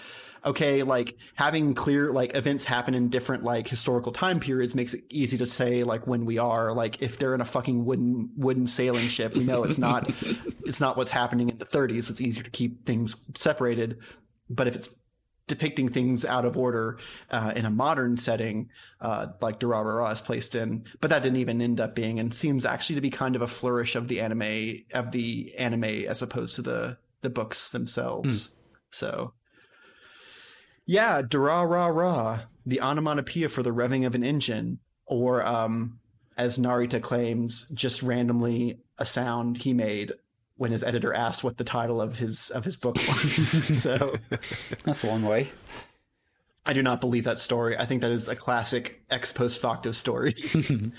Okay, 0.44 0.84
like 0.84 1.16
having 1.34 1.74
clear 1.74 2.12
like 2.12 2.36
events 2.36 2.62
happen 2.62 2.94
in 2.94 3.08
different 3.08 3.42
like 3.42 3.66
historical 3.66 4.12
time 4.12 4.38
periods 4.38 4.76
makes 4.76 4.94
it 4.94 5.02
easy 5.10 5.38
to 5.38 5.46
say 5.46 5.82
like 5.82 6.06
when 6.06 6.24
we 6.24 6.38
are 6.38 6.72
like 6.72 7.02
if 7.02 7.18
they're 7.18 7.34
in 7.34 7.40
a 7.40 7.44
fucking 7.44 7.84
wooden 7.84 8.30
wooden 8.36 8.68
sailing 8.68 9.08
ship, 9.08 9.34
we 9.34 9.42
know 9.42 9.64
it's 9.64 9.78
not 9.78 10.08
it's 10.64 10.80
not 10.80 10.96
what's 10.96 11.10
happening 11.10 11.48
in 11.48 11.58
the 11.58 11.64
30s. 11.64 12.10
It's 12.10 12.20
easier 12.20 12.44
to 12.44 12.50
keep 12.50 12.86
things 12.86 13.16
separated. 13.34 13.98
But 14.48 14.68
if 14.68 14.76
it's 14.76 14.88
depicting 15.46 15.88
things 15.88 16.24
out 16.24 16.44
of 16.44 16.56
order 16.56 16.98
uh, 17.30 17.52
in 17.54 17.64
a 17.64 17.70
modern 17.70 18.16
setting, 18.16 18.68
uh, 19.00 19.28
like 19.40 19.60
Durarara 19.60 20.12
is 20.12 20.20
placed 20.20 20.54
in, 20.54 20.84
but 21.00 21.10
that 21.10 21.22
didn't 21.22 21.38
even 21.38 21.62
end 21.62 21.80
up 21.80 21.94
being, 21.94 22.18
and 22.18 22.34
seems 22.34 22.64
actually 22.64 22.96
to 22.96 23.00
be 23.00 23.10
kind 23.10 23.36
of 23.36 23.42
a 23.42 23.46
flourish 23.46 23.94
of 23.94 24.08
the 24.08 24.20
anime 24.20 24.82
of 24.92 25.12
the 25.12 25.54
anime 25.56 25.84
as 25.84 26.22
opposed 26.22 26.56
to 26.56 26.62
the 26.62 26.98
the 27.22 27.30
books 27.30 27.70
themselves. 27.70 28.50
So, 28.90 29.32
yeah, 30.84 31.22
Durarara, 31.22 32.44
the 32.64 32.80
onomatopoeia 32.80 33.48
for 33.48 33.62
the 33.62 33.70
revving 33.72 34.06
of 34.06 34.14
an 34.14 34.24
engine, 34.24 34.78
or 35.06 35.44
um, 35.44 36.00
as 36.36 36.58
Narita 36.58 37.00
claims, 37.00 37.68
just 37.70 38.02
randomly 38.02 38.80
a 38.98 39.06
sound 39.06 39.58
he 39.58 39.72
made 39.72 40.12
when 40.56 40.72
his 40.72 40.82
editor 40.82 41.12
asked 41.12 41.44
what 41.44 41.58
the 41.58 41.64
title 41.64 42.00
of 42.00 42.18
his 42.18 42.50
of 42.50 42.64
his 42.64 42.76
book 42.76 42.96
was. 42.96 43.78
so 43.82 44.16
That's 44.84 45.04
one 45.04 45.24
way. 45.24 45.50
I 46.64 46.72
do 46.72 46.82
not 46.82 47.00
believe 47.00 47.24
that 47.24 47.38
story. 47.38 47.78
I 47.78 47.86
think 47.86 48.02
that 48.02 48.10
is 48.10 48.28
a 48.28 48.36
classic 48.36 49.02
ex 49.10 49.32
post 49.32 49.60
facto 49.60 49.92
story. 49.92 50.34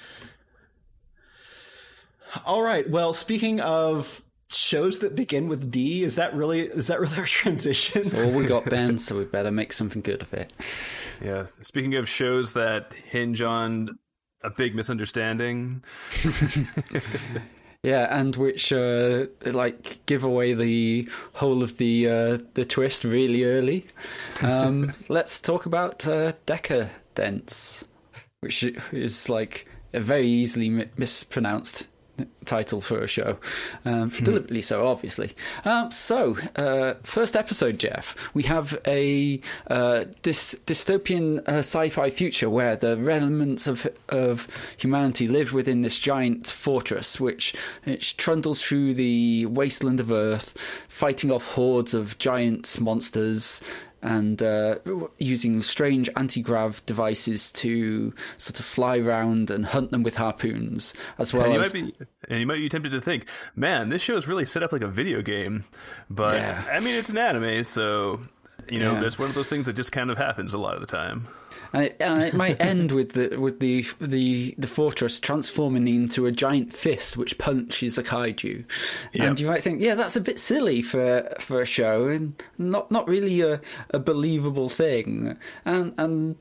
All 2.46 2.62
right. 2.62 2.90
Well, 2.90 3.14
speaking 3.14 3.60
of 3.60 4.24
shows 4.50 5.00
that 5.00 5.16
begin 5.16 5.48
with 5.48 5.70
D, 5.70 6.04
is 6.04 6.16
that 6.16 6.34
really 6.34 6.62
is 6.62 6.88
that 6.88 7.00
really 7.00 7.18
our 7.18 7.26
transition? 7.26 8.04
All 8.18 8.32
we 8.32 8.46
got, 8.46 8.66
Ben, 8.66 8.98
so 9.04 9.18
we 9.18 9.26
better 9.26 9.52
make 9.52 9.74
something 9.74 10.02
good 10.02 10.22
of 10.22 10.34
it. 10.34 10.54
Yeah. 11.22 11.48
Speaking 11.62 11.96
of 11.96 12.08
shows 12.08 12.54
that 12.54 12.94
hinge 12.94 13.42
on 13.42 13.98
a 14.44 14.50
big 14.50 14.76
misunderstanding, 14.76 15.84
Yeah, 17.88 18.08
and 18.10 18.36
which 18.36 18.74
uh, 18.74 19.28
like 19.46 20.06
give 20.08 20.26
away 20.26 20.54
the 20.54 21.08
whole 21.36 21.64
of 21.64 21.78
the 21.78 22.10
uh, 22.10 22.38
the 22.54 22.66
twist 22.66 23.06
really 23.06 23.46
early. 23.46 23.88
Um, 24.44 24.92
let's 25.08 25.40
talk 25.40 25.66
about 25.66 26.06
uh, 26.06 26.34
Decadence, 26.46 27.86
which 28.42 28.62
is 28.92 29.30
like 29.30 29.70
a 29.94 30.02
very 30.02 30.28
easily 30.28 30.70
mi- 30.70 30.90
mispronounced 30.98 31.88
title 32.46 32.82
for 32.82 33.02
a 33.02 33.08
show, 33.08 33.38
um, 33.86 34.10
deliberately 34.10 34.62
so, 34.62 34.88
obviously. 34.88 35.32
Um, 35.66 35.92
so, 35.92 36.38
uh, 36.56 36.96
first 37.04 37.36
episode, 37.36 37.80
Jeff, 37.80 38.16
we 38.34 38.44
have 38.44 38.80
a 38.86 39.40
uh, 39.68 40.06
dys- 40.24 40.58
dystopian 40.66 41.40
uh, 41.48 41.60
sci-fi 41.60 42.10
future 42.10 42.50
where 42.50 42.76
the 42.76 42.98
remnants 42.98 43.68
of 43.68 43.88
of 44.10 44.48
humanity 44.78 45.28
live 45.28 45.54
within 45.54 45.82
this 45.82 46.00
giant 46.00 46.48
fortress, 46.48 47.20
which 47.20 47.56
which 47.84 48.18
trundles 48.18 48.62
through 48.62 48.94
the 48.94 49.46
wasteland 49.48 50.00
of 50.00 50.12
Earth, 50.12 50.58
fighting 50.88 51.32
off 51.32 51.54
hordes 51.54 51.94
of 51.94 52.18
giant 52.18 52.80
monsters 52.80 53.62
and 54.08 54.42
uh, 54.42 54.76
using 55.18 55.62
strange 55.62 56.10
anti-grav 56.16 56.86
devices 56.86 57.52
to 57.52 58.14
sort 58.38 58.60
of 58.60 58.66
fly 58.66 58.98
around 59.00 59.52
and 59.52 59.66
hunt 59.66 59.92
them 59.92 60.02
with 60.04 60.16
harpoons, 60.16 60.94
as 61.18 61.34
well 61.34 61.44
and 61.46 61.54
you 61.56 61.60
as 61.60 61.74
might 61.74 61.98
be 61.98 62.06
and 62.30 62.40
you 62.40 62.48
might 62.48 62.56
be 62.58 62.70
tempted 62.70 62.92
to 62.92 63.02
think, 63.02 63.28
man, 63.56 63.90
this 63.90 64.02
show 64.02 64.16
is 64.16 64.28
really 64.28 64.46
set 64.46 64.64
up 64.64 64.72
like 64.72 64.82
a 64.82 64.88
video 64.88 65.22
game. 65.22 65.64
But 66.10 66.36
Yeah. 66.36 66.64
I 66.72 66.80
mean, 66.80 66.96
it's 66.96 67.10
an 67.10 67.18
anime, 67.18 67.64
so 67.66 68.22
you 68.70 68.80
know, 68.80 68.94
Yeah. 68.94 69.02
that's 69.02 69.20
one 69.20 69.30
of 69.30 69.36
those 69.36 69.50
things 69.50 69.66
that 69.66 69.74
just 69.74 69.92
kind 69.92 70.10
of 70.10 70.18
happens 70.18 70.54
a 70.54 70.58
lot 70.58 70.76
of 70.76 70.82
the 70.82 70.88
time. 70.88 71.28
And 71.74 71.84
it, 71.84 71.98
and 72.00 72.24
it 72.24 72.34
might 72.34 72.60
end 72.62 72.92
with 72.92 73.14
the 73.14 73.38
with 73.38 73.60
the 73.60 73.86
the 74.00 74.56
the 74.58 74.68
fortress 74.68 75.20
transforming 75.20 75.88
into 75.88 76.26
a 76.26 76.32
giant 76.32 76.74
fist 76.74 77.18
which 77.18 77.38
punches 77.38 77.98
a 77.98 78.04
kaiju, 78.04 78.64
and 79.20 79.40
you 79.40 79.48
might 79.48 79.64
think, 79.64 79.82
yeah, 79.82 79.96
that's 79.96 80.16
a 80.16 80.22
bit 80.22 80.40
silly 80.40 80.82
for 80.82 81.34
for 81.40 81.62
a 81.62 81.66
show 81.66 82.08
and 82.08 82.42
not 82.58 82.92
not 82.92 83.08
really 83.08 83.42
a, 83.42 83.62
a 83.92 84.00
believable 84.00 84.70
thing, 84.70 85.38
and 85.66 85.94
and 85.98 86.36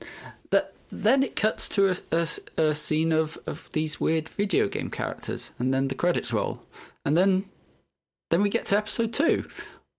that. 0.51 0.72
Then 0.89 1.24
it 1.24 1.35
cuts 1.35 1.68
to 1.70 1.91
a, 1.91 1.97
a, 2.12 2.29
a 2.57 2.74
scene 2.74 3.11
of, 3.11 3.37
of 3.45 3.68
these 3.72 4.01
weird 4.01 4.29
video 4.29 4.68
game 4.68 4.89
characters, 4.89 5.51
and 5.59 5.74
then 5.74 5.89
the 5.89 5.97
credits 5.97 6.33
roll, 6.33 6.62
and 7.05 7.16
then 7.16 7.47
then 8.31 8.41
we 8.41 8.51
get 8.51 8.66
to 8.66 8.77
episode 8.77 9.12
two, 9.12 9.49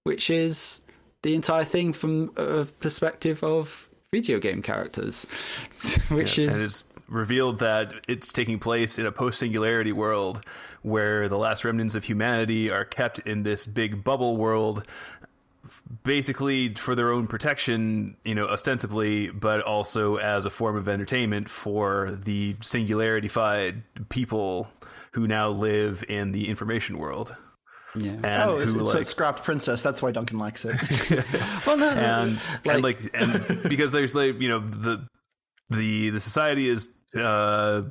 which 0.04 0.30
is 0.30 0.80
the 1.24 1.36
entire 1.36 1.66
thing 1.66 1.94
from 1.94 2.32
a 2.38 2.66
perspective 2.80 3.44
of 3.44 3.87
video 4.12 4.40
game 4.40 4.62
characters, 4.62 5.26
which 6.10 6.38
and 6.38 6.50
is 6.50 6.66
it's 6.66 6.86
revealed 7.10 7.60
that 7.60 7.94
it's 8.08 8.32
taking 8.32 8.60
place 8.60 9.00
in 9.00 9.06
a 9.06 9.12
post 9.12 9.40
singularity 9.40 9.92
world 9.92 10.44
where 10.82 11.28
the 11.28 11.38
last 11.38 11.66
remnants 11.66 11.96
of 11.96 12.04
humanity 12.04 12.70
are 12.70 12.86
kept 12.86 13.20
in 13.20 13.44
this 13.44 13.66
big 13.66 14.04
bubble 14.04 14.38
world 14.38 14.86
basically 16.04 16.74
for 16.76 16.96
their 16.96 17.12
own 17.12 17.28
protection 17.28 18.16
you 18.24 18.34
know 18.34 18.48
ostensibly 18.48 19.28
but 19.30 19.62
also 19.62 20.16
as 20.16 20.46
a 20.46 20.50
form 20.50 20.78
of 20.78 20.88
entertainment 20.88 21.50
for 21.50 22.12
the 22.24 22.54
singularityfied 22.56 23.82
people 24.08 24.70
who 25.12 25.28
now 25.28 25.50
live 25.50 26.06
in 26.08 26.32
the 26.32 26.48
information 26.48 26.98
world 26.98 27.36
yeah. 28.00 28.12
and 28.12 28.26
oh, 28.50 28.58
it's, 28.58 28.74
who 28.74 28.82
it's 28.82 28.94
like 28.94 29.04
a 29.04 29.06
scrapped 29.06 29.44
princess. 29.44 29.82
That's 29.82 30.02
why 30.02 30.12
Duncan 30.12 30.40
likes 30.40 30.66
it. 30.66 30.76
well, 31.66 31.78
no, 31.78 31.94
no, 31.94 32.02
and 32.02 32.40
and 32.70 32.84
like 32.84 32.98
and 33.14 33.64
because 33.70 33.92
there's 33.92 34.16
like 34.16 34.42
you 34.42 34.50
know 34.50 34.60
the 34.60 35.08
the 35.70 36.10
the 36.12 36.20
society 36.20 36.70
is 36.70 36.90
uh 37.18 37.84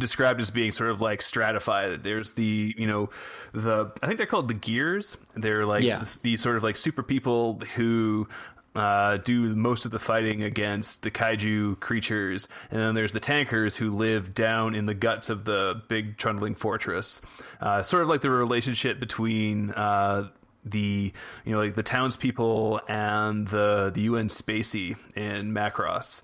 described 0.00 0.40
as 0.40 0.50
being 0.50 0.72
sort 0.72 0.90
of 0.90 1.00
like 1.00 1.22
stratified 1.22 2.02
there's 2.02 2.32
the 2.32 2.74
you 2.76 2.86
know 2.86 3.08
the 3.52 3.92
i 4.02 4.06
think 4.06 4.18
they're 4.18 4.26
called 4.26 4.48
the 4.48 4.54
gears 4.54 5.16
they're 5.36 5.64
like 5.64 5.84
Yeah. 5.84 5.98
the, 6.00 6.18
the 6.22 6.36
sort 6.36 6.56
of 6.56 6.64
like 6.64 6.76
super 6.76 7.04
people 7.04 7.60
who 7.76 8.26
uh, 8.74 9.18
do 9.18 9.54
most 9.54 9.84
of 9.84 9.90
the 9.90 9.98
fighting 9.98 10.42
against 10.42 11.02
the 11.02 11.10
kaiju 11.10 11.78
creatures, 11.80 12.48
and 12.70 12.80
then 12.80 12.94
there's 12.94 13.12
the 13.12 13.20
tankers 13.20 13.76
who 13.76 13.94
live 13.94 14.34
down 14.34 14.74
in 14.74 14.86
the 14.86 14.94
guts 14.94 15.30
of 15.30 15.44
the 15.44 15.80
big 15.88 16.16
trundling 16.16 16.54
fortress. 16.54 17.20
Uh, 17.60 17.82
sort 17.82 18.02
of 18.02 18.08
like 18.08 18.20
the 18.20 18.30
relationship 18.30 18.98
between 18.98 19.70
uh, 19.70 20.28
the 20.64 21.12
you 21.44 21.52
know 21.52 21.58
like 21.58 21.74
the 21.74 21.82
townspeople 21.82 22.80
and 22.88 23.46
the 23.48 23.92
the 23.94 24.02
UN 24.02 24.28
Spacy 24.28 24.96
in 25.14 25.52
Macross, 25.52 26.22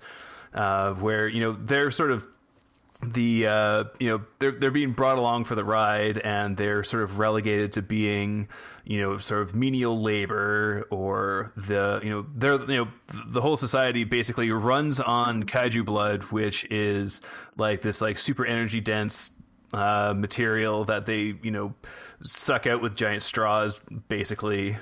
uh, 0.53 0.93
where 0.95 1.27
you 1.27 1.39
know 1.39 1.53
they're 1.53 1.91
sort 1.91 2.11
of 2.11 2.27
the 3.03 3.47
uh, 3.47 3.83
you 3.99 4.09
know 4.09 4.21
they're 4.39 4.51
they're 4.51 4.71
being 4.71 4.91
brought 4.91 5.17
along 5.17 5.45
for 5.45 5.55
the 5.55 5.63
ride 5.63 6.19
and 6.19 6.55
they're 6.55 6.83
sort 6.83 7.03
of 7.03 7.17
relegated 7.17 7.73
to 7.73 7.81
being 7.81 8.47
you 8.85 8.99
know 8.99 9.17
sort 9.17 9.41
of 9.41 9.55
menial 9.55 9.99
labor 9.99 10.85
or 10.89 11.51
the 11.55 11.99
you 12.03 12.09
know 12.09 12.25
they're 12.35 12.59
you 12.61 12.77
know 12.77 12.87
the 13.27 13.41
whole 13.41 13.57
society 13.57 14.03
basically 14.03 14.51
runs 14.51 14.99
on 14.99 15.43
kaiju 15.43 15.83
blood 15.83 16.23
which 16.25 16.65
is 16.69 17.21
like 17.57 17.81
this 17.81 18.01
like 18.01 18.17
super 18.17 18.45
energy 18.45 18.79
dense 18.79 19.31
uh, 19.73 20.13
material 20.15 20.83
that 20.85 21.05
they 21.05 21.35
you 21.41 21.51
know 21.51 21.73
suck 22.21 22.67
out 22.67 22.81
with 22.81 22.95
giant 22.95 23.23
straws 23.23 23.79
basically 24.09 24.77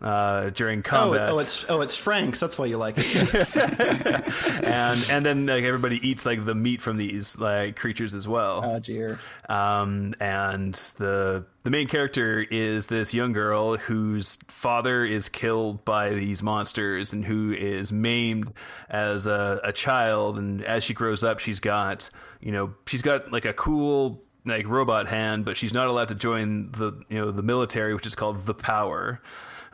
uh, 0.00 0.50
during 0.50 0.80
oh, 0.80 0.82
combat 0.82 1.30
oh, 1.30 1.38
it's 1.38 1.64
oh, 1.68 1.80
it's 1.80 1.96
Frank's. 1.96 2.38
That's 2.38 2.58
why 2.58 2.66
you 2.66 2.76
like 2.76 2.96
it. 2.98 3.56
and 4.64 5.06
and 5.10 5.24
then 5.24 5.46
like 5.46 5.64
everybody 5.64 6.06
eats 6.06 6.26
like 6.26 6.44
the 6.44 6.54
meat 6.54 6.82
from 6.82 6.98
these 6.98 7.38
like 7.38 7.76
creatures 7.76 8.12
as 8.12 8.28
well 8.28 8.62
oh 8.64 8.78
dear. 8.78 9.18
um, 9.48 10.12
and 10.20 10.74
the 10.98 11.44
the 11.64 11.70
main 11.70 11.88
character 11.88 12.46
is 12.50 12.88
this 12.88 13.14
young 13.14 13.32
girl 13.32 13.76
whose 13.76 14.38
father 14.48 15.04
is 15.04 15.28
killed 15.28 15.84
by 15.84 16.10
these 16.10 16.42
monsters 16.42 17.12
and 17.12 17.24
who 17.24 17.52
is 17.52 17.90
maimed 17.90 18.52
as 18.90 19.26
a, 19.26 19.60
a 19.64 19.72
child 19.72 20.38
and 20.38 20.62
as 20.62 20.84
she 20.84 20.94
grows 20.94 21.24
up 21.24 21.38
she's 21.38 21.60
got 21.60 22.10
you 22.40 22.52
know 22.52 22.74
she's 22.86 23.02
got 23.02 23.32
like 23.32 23.44
a 23.46 23.54
cool 23.54 24.22
like 24.46 24.66
robot 24.68 25.08
hand, 25.08 25.44
but 25.44 25.56
she's 25.56 25.74
not 25.74 25.88
allowed 25.88 26.08
to 26.08 26.14
join 26.14 26.70
the 26.70 26.92
you 27.08 27.18
know 27.18 27.32
the 27.32 27.42
military, 27.42 27.94
which 27.94 28.06
is 28.06 28.14
called 28.14 28.46
the 28.46 28.54
Power. 28.54 29.20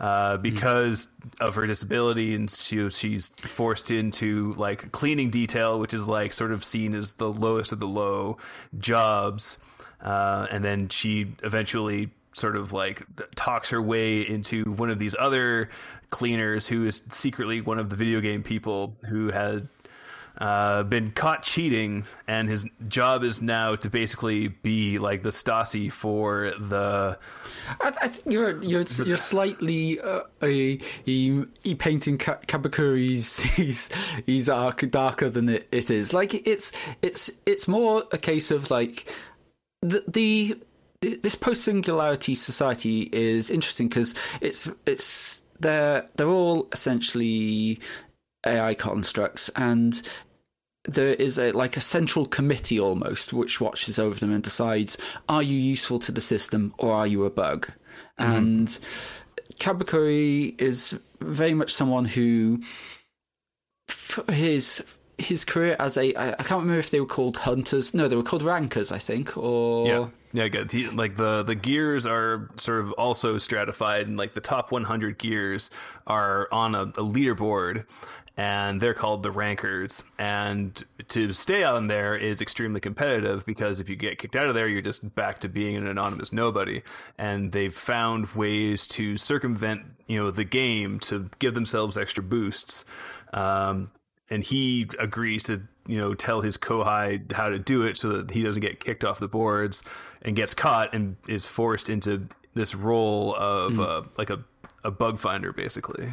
Uh, 0.03 0.36
because 0.36 1.07
of 1.40 1.55
her 1.55 1.64
disability, 1.64 2.34
and 2.34 2.50
she, 2.50 2.90
she's 2.90 3.28
forced 3.28 3.92
into 3.92 4.53
like 4.55 4.90
cleaning 4.90 5.30
detail, 5.30 5.78
which 5.78 5.94
is 5.94 6.09
like 6.09 6.32
sort 6.32 6.50
of 6.50 6.64
seen 6.64 6.92
as 6.92 7.12
the 7.12 7.32
lowest 7.32 7.70
of 7.70 7.78
the 7.78 7.86
low 7.86 8.36
jobs. 8.76 9.59
Uh, 10.03 10.48
and 10.50 10.64
then 10.64 10.88
she 10.88 11.32
eventually 11.44 12.11
sort 12.32 12.57
of 12.57 12.72
like 12.72 13.05
talks 13.36 13.70
her 13.70 13.80
way 13.80 14.22
into 14.22 14.64
one 14.72 14.90
of 14.90 14.98
these 14.98 15.14
other 15.16 15.70
cleaners 16.11 16.66
who 16.66 16.84
is 16.84 17.00
secretly 17.11 17.61
one 17.61 17.78
of 17.78 17.88
the 17.88 17.94
video 17.94 18.20
game 18.20 18.42
people 18.42 18.96
who 19.09 19.30
had 19.30 19.68
uh, 20.43 20.82
been 20.82 21.12
caught 21.12 21.45
cheating, 21.45 22.05
and 22.26 22.49
his 22.49 22.66
job 22.88 23.22
is 23.22 23.40
now 23.40 23.76
to 23.76 23.88
basically 23.88 24.49
be 24.49 24.99
like 24.99 25.22
the 25.22 25.28
Stasi 25.28 25.90
for 25.90 26.53
the. 26.59 27.16
I, 27.80 27.93
I 28.03 28.09
think 28.09 28.34
you're 28.34 28.61
you're 28.61 28.82
you're 29.05 29.16
slightly 29.18 30.01
uh, 30.01 30.22
a, 30.43 30.80
a, 31.07 31.45
a 31.64 31.74
painting 31.76 32.18
Ka- 32.18 32.40
Kabakura's 32.49 33.38
he's 33.40 33.88
he's 34.26 34.49
arc 34.49 34.90
darker 34.90 35.30
than 35.30 35.49
it, 35.49 35.68
it 35.70 35.93
is. 35.93 36.12
Like 36.12 36.34
it's 36.45 36.72
it's 37.03 37.30
it's 37.47 37.68
more 37.68 38.03
a 38.11 38.18
case 38.18 38.51
of 38.51 38.68
like 38.68 39.09
the 39.80 40.03
the 40.09 40.61
this 41.01 41.36
post 41.36 41.62
singularity 41.62 42.34
society 42.34 43.09
is 43.12 43.49
interesting 43.49 43.86
because 43.86 44.12
it's 44.40 44.68
it's 44.86 45.45
they're 45.61 46.05
they're 46.16 46.26
all 46.26 46.66
essentially 46.72 47.78
AI 48.45 48.74
constructs 48.74 49.49
and 49.55 50.03
there 50.85 51.14
is 51.14 51.39
a 51.39 51.53
like 51.53 51.76
a 51.76 51.80
central 51.80 52.26
committee 52.26 52.80
almost 52.80 53.33
which 53.33 53.61
watches 53.61 53.99
over 53.99 54.18
them 54.18 54.33
and 54.33 54.43
decides 54.43 54.99
are 55.28 55.43
you 55.43 55.57
useful 55.57 55.99
to 56.01 56.11
the 56.11 56.20
system 56.20 56.74
or 56.78 56.93
are 56.93 57.07
you 57.07 57.24
a 57.24 57.30
bug? 57.30 57.68
Mm. 58.18 58.37
And 58.37 58.78
Kabakura 59.59 60.61
is 60.61 60.99
very 61.20 61.55
much 61.55 61.72
someone 61.72 62.05
who 62.05 62.62
his 64.28 64.83
his 65.18 65.45
career 65.45 65.76
as 65.78 65.97
a 65.97 66.14
I, 66.14 66.30
I 66.30 66.43
can't 66.43 66.62
remember 66.62 66.80
if 66.80 66.91
they 66.91 67.01
were 67.01 67.07
called 67.07 67.37
hunters 67.37 67.95
no 67.95 68.09
they 68.09 68.16
were 68.16 68.22
called 68.24 68.43
rankers 68.43 68.91
I 68.91 68.99
think 68.99 69.37
or 69.37 69.87
Yeah, 69.87 70.09
yeah, 70.35 70.49
good. 70.49 70.72
He, 70.72 70.89
like 70.89 71.16
the 71.16 71.43
the 71.43 71.55
gears 71.55 72.07
are 72.07 72.51
sort 72.57 72.80
of 72.80 72.93
also 72.93 73.37
stratified, 73.37 74.09
and 74.09 74.16
like 74.16 74.35
the 74.35 74.41
top 74.41 74.72
100 74.72 75.18
gears 75.18 75.70
are 76.07 76.49
on 76.51 76.74
a, 76.74 76.83
a 76.83 77.05
leaderboard, 77.05 77.85
and 78.37 78.80
they're 78.80 78.95
called 78.95 79.22
the 79.22 79.30
rankers. 79.30 80.03
And 80.18 80.83
to 81.09 81.33
stay 81.33 81.64
on 81.64 81.87
there 81.87 82.16
is 82.16 82.41
extremely 82.41 82.80
competitive 82.80 83.45
because 83.45 83.80
if 83.80 83.89
you 83.89 83.97
get 83.97 84.18
kicked 84.18 84.37
out 84.37 84.49
of 84.49 84.55
there, 84.55 84.68
you're 84.68 84.83
just 84.83 85.14
back 85.14 85.41
to 85.41 85.49
being 85.49 85.76
an 85.76 85.87
anonymous 85.87 86.33
nobody. 86.33 86.83
And 87.18 87.53
they've 87.53 87.74
found 87.74 88.28
ways 88.35 88.87
to 88.89 89.16
circumvent, 89.16 89.83
you 90.07 90.18
know, 90.18 90.30
the 90.30 90.45
game 90.45 90.99
to 91.01 91.28
give 91.39 91.55
themselves 91.55 91.99
extra 91.99 92.22
boosts. 92.22 92.85
Um, 93.35 93.91
and 94.30 94.43
he 94.43 94.89
agrees 94.99 95.43
to 95.45 95.62
you 95.87 95.99
know 95.99 96.14
tell 96.14 96.41
his 96.41 96.57
kohai 96.57 97.30
how 97.33 97.49
to 97.49 97.59
do 97.59 97.83
it 97.83 97.97
so 97.97 98.09
that 98.18 98.30
he 98.30 98.43
doesn't 98.43 98.62
get 98.62 98.83
kicked 98.83 99.05
off 99.05 99.18
the 99.18 99.28
boards 99.28 99.83
and 100.22 100.37
gets 100.37 100.55
caught 100.55 100.95
and 100.95 101.16
is 101.28 101.45
forced 101.45 101.91
into 101.91 102.28
this 102.55 102.74
role 102.74 103.35
of 103.35 103.80
uh, 103.80 104.03
like 104.16 104.30
a 104.30 104.43
a 104.85 104.91
bug 104.91 105.18
finder 105.18 105.53
basically 105.53 106.09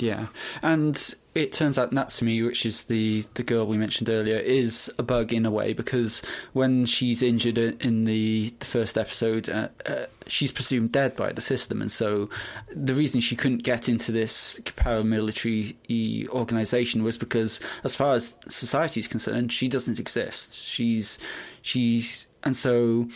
Yeah, 0.00 0.26
and 0.60 1.14
it 1.34 1.52
turns 1.52 1.78
out 1.78 1.92
Natsumi, 1.92 2.44
which 2.44 2.66
is 2.66 2.84
the 2.84 3.24
the 3.34 3.44
girl 3.44 3.66
we 3.66 3.78
mentioned 3.78 4.10
earlier, 4.10 4.38
is 4.38 4.92
a 4.98 5.04
bug 5.04 5.32
in 5.32 5.46
a 5.46 5.50
way 5.52 5.72
because 5.72 6.20
when 6.52 6.84
she's 6.84 7.22
injured 7.22 7.58
in 7.58 8.04
the, 8.04 8.52
the 8.58 8.66
first 8.66 8.98
episode, 8.98 9.48
uh, 9.48 9.68
uh, 9.86 10.06
she's 10.26 10.50
presumed 10.50 10.90
dead 10.90 11.14
by 11.16 11.30
the 11.30 11.40
system, 11.40 11.80
and 11.80 11.92
so 11.92 12.28
the 12.74 12.94
reason 12.94 13.20
she 13.20 13.36
couldn't 13.36 13.62
get 13.62 13.88
into 13.88 14.10
this 14.10 14.60
paramilitary 14.64 16.28
organization 16.28 17.04
was 17.04 17.16
because, 17.16 17.60
as 17.84 17.94
far 17.94 18.14
as 18.14 18.34
society 18.48 18.98
is 18.98 19.06
concerned, 19.06 19.52
she 19.52 19.68
doesn't 19.68 20.00
exist. 20.00 20.56
She's 20.58 21.20
she's 21.62 22.26
and 22.42 22.56
so 22.56 23.08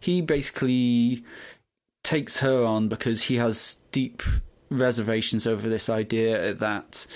he 0.00 0.20
basically 0.20 1.24
takes 2.02 2.38
her 2.38 2.64
on 2.64 2.88
because 2.88 3.22
he 3.22 3.36
has 3.36 3.78
deep 3.92 4.22
reservations 4.78 5.46
over 5.46 5.68
this 5.68 5.88
idea 5.88 6.54
that 6.54 7.06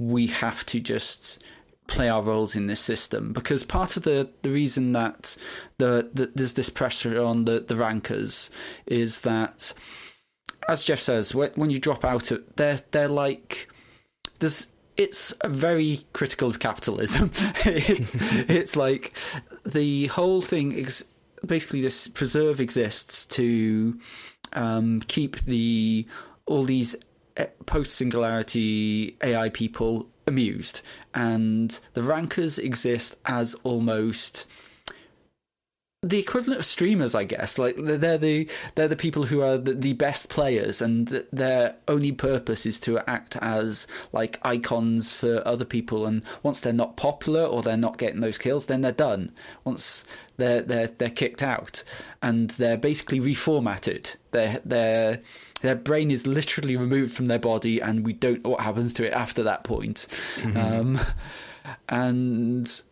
we 0.00 0.26
have 0.26 0.64
to 0.66 0.80
just 0.80 1.42
play 1.86 2.08
our 2.08 2.22
roles 2.22 2.56
in 2.56 2.66
this 2.66 2.80
system? 2.80 3.32
Because 3.32 3.64
part 3.64 3.96
of 3.96 4.02
the, 4.02 4.30
the 4.42 4.50
reason 4.50 4.92
that 4.92 5.36
the, 5.78 6.10
the 6.12 6.32
there's 6.34 6.54
this 6.54 6.70
pressure 6.70 7.22
on 7.22 7.44
the, 7.44 7.60
the 7.60 7.76
rankers 7.76 8.50
is 8.86 9.22
that 9.22 9.72
as 10.68 10.84
Jeff 10.84 11.00
says 11.00 11.34
when, 11.34 11.50
when 11.54 11.70
you 11.70 11.78
drop 11.78 12.04
out 12.04 12.30
of 12.30 12.42
they're 12.56 12.80
they're 12.92 13.08
like 13.08 13.68
there's 14.38 14.68
it's 14.96 15.34
very 15.44 16.00
critical 16.12 16.48
of 16.48 16.58
capitalism. 16.58 17.30
It's 17.64 18.14
it's 18.48 18.76
like 18.76 19.16
the 19.64 20.08
whole 20.08 20.42
thing 20.42 20.72
is 20.72 21.04
basically 21.44 21.80
this 21.80 22.08
preserve 22.08 22.60
exists 22.60 23.24
to 23.26 23.98
um, 24.52 25.00
keep 25.08 25.40
the 25.40 26.06
all 26.46 26.64
these 26.64 26.96
eh, 27.36 27.46
post 27.66 27.94
singularity 27.94 29.16
AI 29.22 29.48
people 29.48 30.08
amused, 30.26 30.80
and 31.14 31.78
the 31.94 32.02
rankers 32.02 32.58
exist 32.58 33.16
as 33.26 33.54
almost 33.62 34.46
the 36.04 36.18
equivalent 36.18 36.58
of 36.58 36.66
streamers, 36.66 37.14
I 37.14 37.22
guess. 37.24 37.58
Like 37.58 37.76
they're 37.78 38.18
the 38.18 38.48
they're 38.74 38.88
the 38.88 38.96
people 38.96 39.24
who 39.24 39.40
are 39.40 39.56
the, 39.56 39.72
the 39.72 39.92
best 39.92 40.28
players, 40.28 40.82
and 40.82 41.24
their 41.32 41.76
only 41.86 42.10
purpose 42.10 42.66
is 42.66 42.80
to 42.80 42.98
act 43.08 43.36
as 43.36 43.86
like 44.12 44.40
icons 44.42 45.12
for 45.12 45.46
other 45.46 45.64
people. 45.64 46.04
And 46.04 46.24
once 46.42 46.60
they're 46.60 46.72
not 46.72 46.96
popular 46.96 47.44
or 47.44 47.62
they're 47.62 47.76
not 47.76 47.98
getting 47.98 48.20
those 48.20 48.38
kills, 48.38 48.66
then 48.66 48.80
they're 48.80 48.92
done. 48.92 49.30
Once 49.64 50.04
they're 50.38 50.62
they're 50.62 50.88
they're 50.88 51.10
kicked 51.10 51.42
out, 51.42 51.84
and 52.20 52.50
they're 52.50 52.76
basically 52.76 53.20
reformatted. 53.20 54.16
Their 54.32 54.60
their 54.64 55.20
their 55.62 55.74
brain 55.74 56.10
is 56.10 56.26
literally 56.26 56.76
removed 56.76 57.14
from 57.14 57.26
their 57.26 57.38
body, 57.38 57.80
and 57.80 58.04
we 58.04 58.12
don't 58.12 58.44
know 58.44 58.50
what 58.50 58.60
happens 58.60 58.92
to 58.94 59.06
it 59.06 59.12
after 59.12 59.42
that 59.44 59.64
point. 59.64 60.06
Um, 60.56 61.00
and 61.88 62.82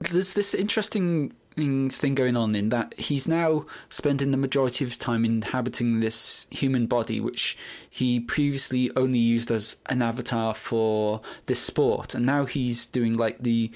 there's 0.00 0.34
this 0.34 0.54
interesting 0.54 1.32
thing 1.56 2.14
going 2.14 2.36
on 2.36 2.54
in 2.54 2.70
that 2.70 2.94
he's 2.98 3.28
now 3.28 3.66
spending 3.90 4.30
the 4.30 4.36
majority 4.36 4.84
of 4.84 4.90
his 4.90 4.98
time 4.98 5.24
inhabiting 5.24 6.00
this 6.00 6.46
human 6.50 6.86
body, 6.86 7.20
which 7.20 7.58
he 7.88 8.18
previously 8.20 8.90
only 8.96 9.18
used 9.18 9.50
as 9.50 9.76
an 9.86 10.00
avatar 10.00 10.54
for 10.54 11.20
this 11.46 11.60
sport, 11.60 12.14
and 12.14 12.24
now 12.24 12.44
he's 12.44 12.86
doing 12.86 13.16
like 13.16 13.38
the 13.40 13.70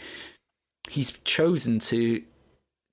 he's 0.89 1.19
chosen 1.25 1.79
to 1.79 2.23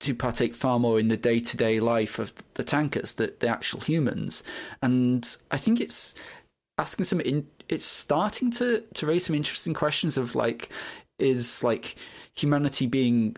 to 0.01 0.15
partake 0.15 0.55
far 0.55 0.79
more 0.79 0.99
in 0.99 1.07
the 1.07 1.17
day 1.17 1.39
to 1.39 1.57
day 1.57 1.79
life 1.79 2.19
of 2.19 2.33
the 2.55 2.63
tankers, 2.63 3.13
the 3.13 3.33
the 3.39 3.47
actual 3.47 3.79
humans, 3.81 4.43
and 4.81 5.37
I 5.49 5.57
think 5.57 5.79
it's 5.79 6.13
asking 6.77 7.05
some 7.05 7.21
in, 7.21 7.47
it's 7.69 7.85
starting 7.85 8.51
to 8.51 8.83
to 8.95 9.05
raise 9.05 9.25
some 9.25 9.35
interesting 9.35 9.73
questions 9.73 10.17
of 10.17 10.35
like 10.35 10.69
is 11.19 11.63
like 11.63 11.95
humanity 12.33 12.87
being 12.87 13.37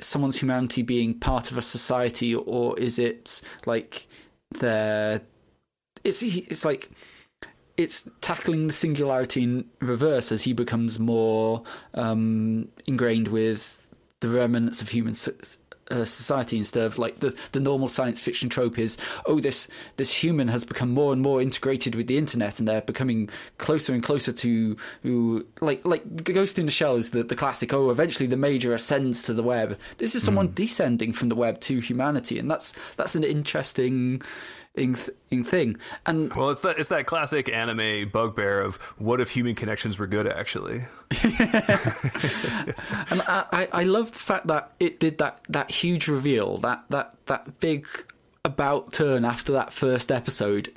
someone's 0.00 0.40
humanity 0.40 0.82
being 0.82 1.12
part 1.14 1.50
of 1.50 1.58
a 1.58 1.62
society 1.62 2.34
or 2.34 2.78
is 2.78 2.98
it 2.98 3.42
like 3.66 4.06
their 4.58 5.20
it's 6.04 6.22
it's 6.22 6.64
like 6.64 6.90
it's 7.76 8.08
tackling 8.20 8.66
the 8.66 8.72
singularity 8.72 9.42
in 9.42 9.64
reverse 9.80 10.32
as 10.32 10.42
he 10.42 10.52
becomes 10.52 10.98
more 10.98 11.62
um, 11.94 12.68
ingrained 12.86 13.28
with 13.28 13.86
the 14.20 14.28
remnants 14.28 14.80
of 14.82 14.90
human 14.90 15.14
uh, 15.90 16.04
society 16.04 16.58
instead 16.58 16.84
of 16.84 16.98
like 16.98 17.20
the, 17.20 17.34
the 17.52 17.60
normal 17.60 17.88
science 17.88 18.20
fiction 18.20 18.48
trope 18.48 18.78
is 18.78 18.96
oh 19.26 19.40
this 19.40 19.68
this 19.96 20.12
human 20.12 20.48
has 20.48 20.64
become 20.64 20.90
more 20.90 21.12
and 21.12 21.22
more 21.22 21.40
integrated 21.40 21.94
with 21.94 22.06
the 22.06 22.18
internet 22.18 22.58
and 22.58 22.68
they're 22.68 22.80
becoming 22.82 23.28
closer 23.58 23.92
and 23.92 24.02
closer 24.02 24.32
to 24.32 24.76
who 25.02 25.46
like 25.60 25.84
like 25.84 26.24
Ghost 26.24 26.58
in 26.58 26.66
the 26.66 26.72
Shell 26.72 26.96
is 26.96 27.10
the, 27.10 27.22
the 27.22 27.36
classic 27.36 27.72
oh 27.72 27.90
eventually 27.90 28.26
the 28.26 28.36
major 28.36 28.74
ascends 28.74 29.22
to 29.24 29.34
the 29.34 29.42
web. 29.42 29.78
This 29.98 30.14
is 30.14 30.22
someone 30.22 30.52
descending 30.54 31.12
from 31.12 31.28
the 31.28 31.34
web 31.34 31.60
to 31.60 31.80
humanity 31.80 32.38
and 32.38 32.50
that's 32.50 32.72
that's 32.96 33.14
an 33.14 33.24
interesting 33.24 34.22
in, 34.74 34.96
in 35.30 35.44
thing. 35.44 35.76
And 36.06 36.32
well 36.34 36.50
it's 36.50 36.60
that 36.60 36.78
it's 36.78 36.88
that 36.90 37.06
classic 37.06 37.48
anime 37.48 38.08
bugbear 38.10 38.60
of 38.60 38.76
what 38.98 39.20
if 39.20 39.30
human 39.30 39.54
connections 39.54 39.98
were 39.98 40.06
good 40.06 40.26
actually? 40.26 40.82
And 43.10 43.22
I, 43.22 43.44
I, 43.52 43.68
I 43.72 43.82
love 43.84 44.12
the 44.12 44.18
fact 44.18 44.46
that 44.46 44.72
it 44.78 45.00
did 45.00 45.18
that, 45.18 45.40
that 45.48 45.70
huge 45.70 46.06
reveal, 46.06 46.58
that, 46.58 46.84
that, 46.90 47.16
that 47.26 47.58
big 47.58 47.88
about 48.44 48.92
turn 48.92 49.24
after 49.24 49.52
that 49.52 49.72
first 49.72 50.12
episode. 50.12 50.72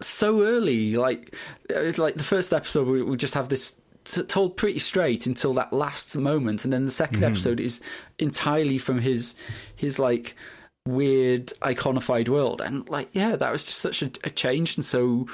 So 0.00 0.42
early. 0.42 0.96
Like 0.96 1.34
it's 1.68 1.98
like 1.98 2.14
the 2.14 2.24
first 2.24 2.52
episode, 2.52 2.86
we, 2.86 3.02
we 3.02 3.16
just 3.16 3.34
have 3.34 3.48
this 3.48 3.80
t- 4.04 4.22
told 4.22 4.56
pretty 4.56 4.78
straight 4.78 5.26
until 5.26 5.54
that 5.54 5.72
last 5.72 6.16
moment, 6.16 6.64
and 6.64 6.72
then 6.72 6.84
the 6.84 6.90
2nd 6.90 7.08
mm-hmm. 7.08 7.24
episode 7.24 7.60
is 7.60 7.80
entirely 8.18 8.78
from 8.78 9.00
his 9.00 9.34
his 9.76 9.98
like 9.98 10.36
weird 10.86 11.48
iconified 11.62 12.28
world, 12.28 12.60
and 12.60 12.88
like 12.88 13.08
yeah, 13.12 13.36
that 13.36 13.52
was 13.52 13.64
just 13.64 13.78
such 13.78 14.02
a, 14.02 14.10
a 14.24 14.30
change 14.30 14.76
and 14.76 14.84
so 14.84 15.26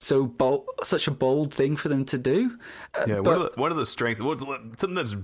so 0.00 0.24
bold, 0.26 0.66
such 0.82 1.06
a 1.06 1.10
bold 1.12 1.54
thing 1.54 1.76
for 1.76 1.88
them 1.88 2.04
to 2.06 2.18
do. 2.18 2.58
Uh, 2.94 3.04
Yeah, 3.06 3.20
one, 3.20 3.36
of 3.36 3.42
the, 3.42 3.60
one 3.60 3.70
of 3.70 3.76
the 3.78 3.86
strengths, 3.86 4.20
what, 4.20 4.40
something 4.40 4.94
that's 4.94 5.14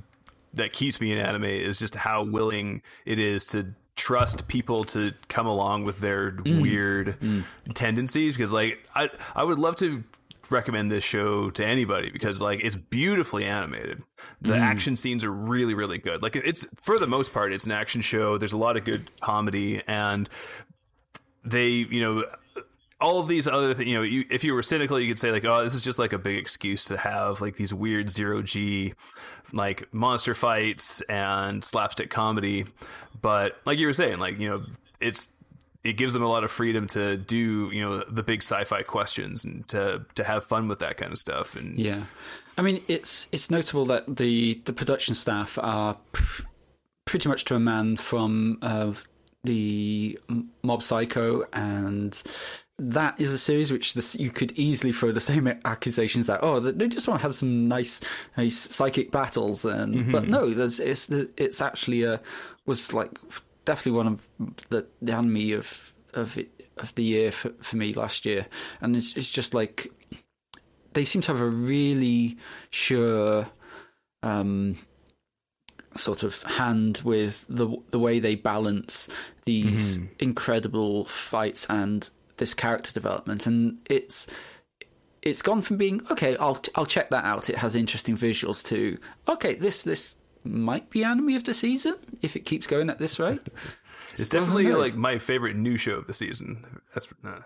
that 0.54 0.72
keeps 0.72 1.00
me 1.00 1.12
in 1.12 1.18
anime 1.18 1.44
is 1.44 1.78
just 1.78 1.94
how 1.94 2.22
willing 2.24 2.80
it 3.04 3.18
is 3.18 3.44
to 3.46 3.74
trust 3.96 4.46
people 4.48 4.84
to 4.84 5.12
come 5.28 5.46
along 5.46 5.84
with 5.84 5.98
their 5.98 6.30
Mm. 6.32 6.62
weird 6.62 7.16
tendencies. 7.74 8.36
Because 8.36 8.52
like 8.52 8.86
I, 8.94 9.10
I 9.34 9.42
would 9.44 9.58
love 9.58 9.76
to 9.76 10.04
recommend 10.50 10.90
this 10.90 11.04
show 11.04 11.50
to 11.50 11.64
anybody 11.64 12.10
because 12.10 12.40
like 12.40 12.64
it's 12.64 12.76
beautifully 12.76 13.44
animated. 13.44 14.02
The 14.40 14.54
Mm. 14.54 14.60
action 14.60 14.96
scenes 14.96 15.24
are 15.24 15.32
really, 15.32 15.74
really 15.74 15.98
good. 15.98 16.22
Like 16.22 16.36
it's 16.36 16.66
for 16.80 16.98
the 16.98 17.06
most 17.06 17.32
part, 17.32 17.52
it's 17.52 17.66
an 17.66 17.72
action 17.72 18.00
show. 18.00 18.38
There's 18.38 18.52
a 18.54 18.58
lot 18.58 18.76
of 18.76 18.84
good 18.84 19.10
comedy 19.20 19.82
and 19.86 20.28
they 21.44 21.68
you 21.68 22.00
know 22.00 22.24
all 23.00 23.20
of 23.20 23.28
these 23.28 23.46
other 23.46 23.74
things 23.74 23.88
you 23.88 23.94
know 23.94 24.02
you, 24.02 24.24
if 24.30 24.42
you 24.42 24.52
were 24.52 24.62
cynical 24.62 24.98
you 24.98 25.06
could 25.08 25.18
say 25.20 25.30
like 25.30 25.44
oh 25.44 25.62
this 25.62 25.72
is 25.74 25.82
just 25.82 25.98
like 26.00 26.12
a 26.12 26.18
big 26.18 26.36
excuse 26.36 26.84
to 26.84 26.96
have 26.96 27.40
like 27.40 27.54
these 27.54 27.72
weird 27.72 28.10
zero 28.10 28.42
g 28.42 28.92
like 29.52 29.86
monster 29.94 30.34
fights 30.34 31.00
and 31.02 31.62
slapstick 31.62 32.10
comedy 32.10 32.64
but 33.22 33.58
like 33.64 33.78
you 33.78 33.86
were 33.86 33.92
saying 33.92 34.18
like 34.18 34.36
you 34.38 34.48
know 34.48 34.64
it's 35.00 35.28
it 35.84 35.94
gives 35.94 36.12
them 36.12 36.22
a 36.22 36.28
lot 36.28 36.44
of 36.44 36.50
freedom 36.50 36.86
to 36.88 37.16
do 37.16 37.70
you 37.72 37.80
know 37.80 38.02
the 38.08 38.22
big 38.22 38.42
sci-fi 38.42 38.82
questions 38.82 39.44
and 39.44 39.66
to 39.68 40.04
to 40.14 40.24
have 40.24 40.44
fun 40.44 40.68
with 40.68 40.80
that 40.80 40.96
kind 40.96 41.12
of 41.12 41.18
stuff. 41.18 41.54
And 41.54 41.78
Yeah, 41.78 42.04
I 42.56 42.62
mean 42.62 42.82
it's 42.88 43.28
it's 43.32 43.50
notable 43.50 43.86
that 43.86 44.16
the 44.16 44.60
the 44.64 44.72
production 44.72 45.14
staff 45.14 45.58
are 45.60 45.96
pr- 46.12 46.42
pretty 47.04 47.28
much 47.28 47.44
to 47.46 47.54
a 47.54 47.60
man 47.60 47.96
from 47.96 48.58
uh, 48.60 48.92
the 49.44 50.18
Mob 50.62 50.82
Psycho, 50.82 51.44
and 51.52 52.22
that 52.78 53.20
is 53.20 53.32
a 53.32 53.38
series 53.38 53.72
which 53.72 53.94
this, 53.94 54.14
you 54.14 54.30
could 54.30 54.52
easily 54.52 54.92
throw 54.92 55.10
the 55.10 55.20
same 55.20 55.46
accusations 55.64 56.28
at. 56.28 56.40
Oh, 56.42 56.60
they 56.60 56.88
just 56.88 57.08
want 57.08 57.20
to 57.20 57.22
have 57.22 57.34
some 57.34 57.66
nice, 57.66 58.00
nice 58.36 58.56
psychic 58.56 59.10
battles, 59.10 59.64
and 59.64 60.12
but 60.12 60.28
no, 60.28 60.52
there's 60.52 60.80
it's 60.80 61.10
it's 61.10 61.60
actually 61.60 62.02
a 62.02 62.20
was 62.66 62.92
like 62.92 63.18
definitely 63.68 63.98
one 63.98 64.06
of 64.06 64.28
the 64.70 64.88
the 65.02 65.12
anime 65.12 65.52
of 65.52 65.92
of 66.14 66.38
of 66.78 66.94
the 66.94 67.02
year 67.02 67.30
for, 67.30 67.50
for 67.60 67.76
me 67.76 67.92
last 67.92 68.24
year, 68.24 68.46
and 68.80 68.96
it's 68.96 69.14
it's 69.14 69.30
just 69.30 69.52
like 69.52 69.92
they 70.94 71.04
seem 71.04 71.20
to 71.22 71.32
have 71.32 71.40
a 71.42 71.46
really 71.46 72.38
sure 72.70 73.46
um, 74.22 74.78
sort 75.96 76.22
of 76.22 76.42
hand 76.44 77.02
with 77.04 77.44
the 77.48 77.68
the 77.90 77.98
way 77.98 78.18
they 78.18 78.36
balance 78.36 79.10
these 79.44 79.98
incredible 80.18 81.04
fights 81.04 81.66
and 81.68 82.08
this 82.38 82.54
character 82.54 82.92
development, 82.92 83.46
and 83.46 83.76
it's 83.90 84.26
it's 85.20 85.42
gone 85.42 85.60
from 85.60 85.76
being 85.76 86.00
okay. 86.10 86.38
I'll 86.38 86.60
I'll 86.74 86.86
check 86.86 87.10
that 87.10 87.26
out. 87.26 87.50
It 87.50 87.58
has 87.58 87.74
interesting 87.74 88.16
visuals 88.16 88.64
to 88.68 88.96
okay. 89.28 89.56
This 89.56 89.82
this 89.82 90.16
might 90.48 90.90
be 90.90 91.04
anime 91.04 91.30
of 91.30 91.44
the 91.44 91.54
season 91.54 91.94
if 92.22 92.36
it 92.36 92.40
keeps 92.40 92.66
going 92.66 92.90
at 92.90 92.98
this 92.98 93.18
rate. 93.18 93.40
it's 94.12 94.28
definitely 94.28 94.72
like 94.72 94.96
my 94.96 95.18
favorite 95.18 95.56
new 95.56 95.76
show 95.76 95.94
of 95.94 96.06
the 96.06 96.14
season 96.14 96.64
that's 96.94 97.06
uh, 97.24 97.40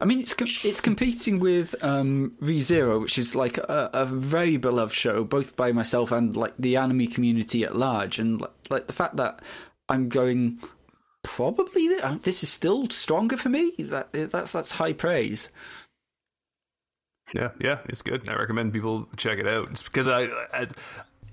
I 0.00 0.06
mean, 0.06 0.20
it's 0.20 0.34
com- 0.34 0.48
it's 0.64 0.80
competing 0.80 1.38
with 1.38 1.74
um, 1.82 2.32
ReZero, 2.40 3.00
which 3.00 3.16
is 3.16 3.34
like 3.34 3.58
a, 3.58 3.90
a 3.92 4.04
very 4.04 4.56
beloved 4.56 4.92
show, 4.94 5.24
both 5.24 5.56
by 5.56 5.72
myself 5.72 6.12
and 6.12 6.36
like 6.36 6.54
the 6.58 6.76
anime 6.76 7.06
community 7.06 7.64
at 7.64 7.76
large. 7.76 8.18
And 8.18 8.40
like, 8.40 8.50
like 8.70 8.86
the 8.86 8.92
fact 8.92 9.16
that 9.16 9.40
I'm 9.88 10.08
going, 10.08 10.58
probably 11.22 11.88
th- 11.88 12.02
uh, 12.02 12.18
this 12.22 12.42
is 12.42 12.50
still 12.50 12.90
stronger 12.90 13.36
for 13.36 13.48
me. 13.48 13.72
That 13.78 14.12
that's 14.12 14.52
that's 14.52 14.72
high 14.72 14.92
praise. 14.92 15.48
Yeah, 17.32 17.50
yeah, 17.60 17.78
it's 17.86 18.02
good. 18.02 18.28
I 18.28 18.34
recommend 18.34 18.72
people 18.72 19.08
check 19.16 19.38
it 19.38 19.46
out. 19.46 19.70
It's 19.70 19.82
because 19.82 20.08
I, 20.08 20.24
I, 20.52 20.66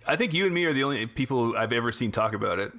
I 0.08 0.16
think 0.16 0.34
you 0.34 0.46
and 0.46 0.54
me 0.54 0.66
are 0.66 0.74
the 0.74 0.84
only 0.84 1.06
people 1.06 1.56
I've 1.56 1.74
ever 1.74 1.92
seen 1.92 2.12
talk 2.12 2.34
about 2.34 2.60
it. 2.60 2.72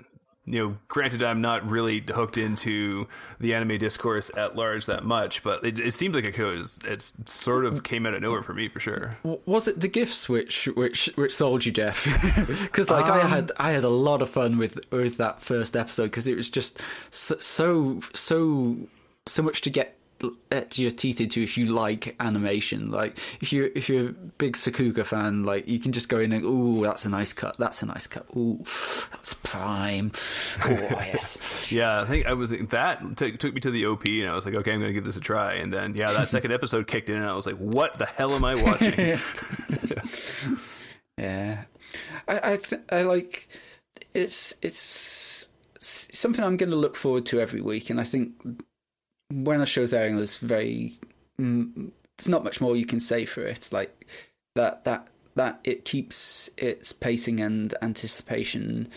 You 0.45 0.59
know, 0.59 0.77
granted, 0.89 1.23
I'm 1.23 1.41
not 1.41 1.71
really 1.71 2.01
hooked 2.01 2.37
into 2.37 3.07
the 3.39 3.55
anime 3.55 3.79
discourse 3.79 4.29
at 4.37 4.57
large 4.57 4.87
that 4.87 5.05
much, 5.05 5.45
but 5.45 5.65
it, 5.65 5.79
it 5.79 5.95
seems 5.95 6.17
like 6.17 6.25
it 6.25 6.37
goes. 6.37 6.81
It's 6.85 7.15
sort 7.27 7.65
of 7.65 7.85
came 7.85 8.07
out 8.07 8.15
of 8.15 8.23
nowhere 8.23 8.43
for 8.43 8.53
me 8.53 8.69
for 8.69 8.81
sure. 8.81 9.17
Was 9.47 9.69
it 9.69 9.79
the 9.79 9.87
gifts 9.87 10.29
which 10.29 10.67
which 10.75 11.07
which 11.15 11.33
sold 11.33 11.65
you, 11.65 11.71
Jeff? 11.71 12.07
Because 12.63 12.91
like 12.91 13.05
I 13.05 13.21
um, 13.21 13.31
had 13.31 13.53
I 13.57 13.71
had 13.71 13.85
a 13.85 13.89
lot 13.89 14.21
of 14.21 14.31
fun 14.31 14.59
with 14.59 14.81
with 14.91 15.17
that 15.19 15.41
first 15.41 15.77
episode 15.77 16.05
because 16.05 16.27
it 16.27 16.37
was 16.37 16.51
just 16.51 16.83
so 17.11 18.01
so, 18.13 18.77
so 19.27 19.43
much 19.45 19.61
to 19.61 19.71
get 19.71 19.97
at 20.51 20.79
your 20.79 20.91
teeth 20.91 21.21
into 21.21 21.41
if 21.43 21.57
you 21.57 21.67
like 21.67 22.15
animation. 22.21 22.91
Like 22.91 23.19
if 23.41 23.53
you 23.53 23.71
if 23.75 23.89
you're 23.89 24.11
a 24.11 24.13
big 24.13 24.57
Sakuga 24.57 25.05
fan, 25.05 25.45
like 25.45 25.69
you 25.69 25.79
can 25.79 25.93
just 25.93 26.09
go 26.09 26.19
in 26.19 26.33
and 26.33 26.45
ooh 26.45 26.83
that's 26.83 27.05
a 27.05 27.09
nice 27.09 27.33
cut, 27.33 27.57
that's 27.59 27.83
a 27.83 27.87
nice 27.87 28.07
cut, 28.07 28.27
ooh 28.37 28.59
that's 29.13 29.35
prime, 29.35 30.13
oh 30.65 30.71
yes. 30.71 31.71
Yeah, 31.71 32.01
I 32.01 32.05
think 32.07 32.27
I 32.27 32.35
was 32.35 32.51
that 32.51 33.17
took, 33.17 33.39
took 33.39 33.55
me 33.55 33.61
to 33.61 33.71
the 33.71 33.87
OP, 33.87 34.07
and 34.07 34.29
I 34.29 34.35
was 34.35 34.45
like, 34.45 34.55
okay, 34.55 34.73
I'm 34.73 34.81
going 34.81 34.91
to 34.91 34.95
give 34.95 35.05
this 35.05 35.17
a 35.17 35.21
try. 35.21 35.55
And 35.55 35.73
then, 35.73 35.95
yeah, 35.95 36.13
that 36.13 36.29
second 36.31 36.53
episode 36.53 36.87
kicked 36.87 37.09
in, 37.09 37.17
and 37.17 37.27
I 37.27 37.35
was 37.35 37.47
like, 37.47 37.57
what 37.57 37.99
the 37.99 38.07
hell 38.07 38.33
am 38.33 38.45
I 38.45 38.55
watching? 38.55 39.19
Yeah, 41.19 41.65
I 42.27 42.53
I, 42.53 42.57
th- 42.57 42.83
I 42.91 43.03
like 43.03 43.47
it's 44.15 44.55
it's 44.63 45.49
something 45.79 46.43
I'm 46.43 46.57
going 46.57 46.71
to 46.71 46.77
look 46.77 46.97
forward 46.97 47.27
to 47.27 47.41
every 47.41 47.61
week, 47.61 47.91
and 47.91 48.01
I 48.01 48.05
think 48.05 48.35
when 49.33 49.61
a 49.61 49.67
show's 49.67 49.93
airing, 49.93 50.17
there's 50.17 50.39
very 50.39 50.99
mm, 51.41 51.91
there's 52.17 52.29
not 52.29 52.45
much 52.45 52.61
more 52.61 52.77
you 52.77 52.87
can 52.87 53.01
say 53.01 53.25
for 53.25 53.43
it. 53.43 53.69
Like 53.73 54.07
that 54.55 54.85
that 54.85 55.09
that 55.35 55.61
it 55.65 55.85
keeps 55.85 56.51
its 56.57 56.93
pacing 56.93 57.41
and 57.41 57.75
anticipation, 57.83 58.89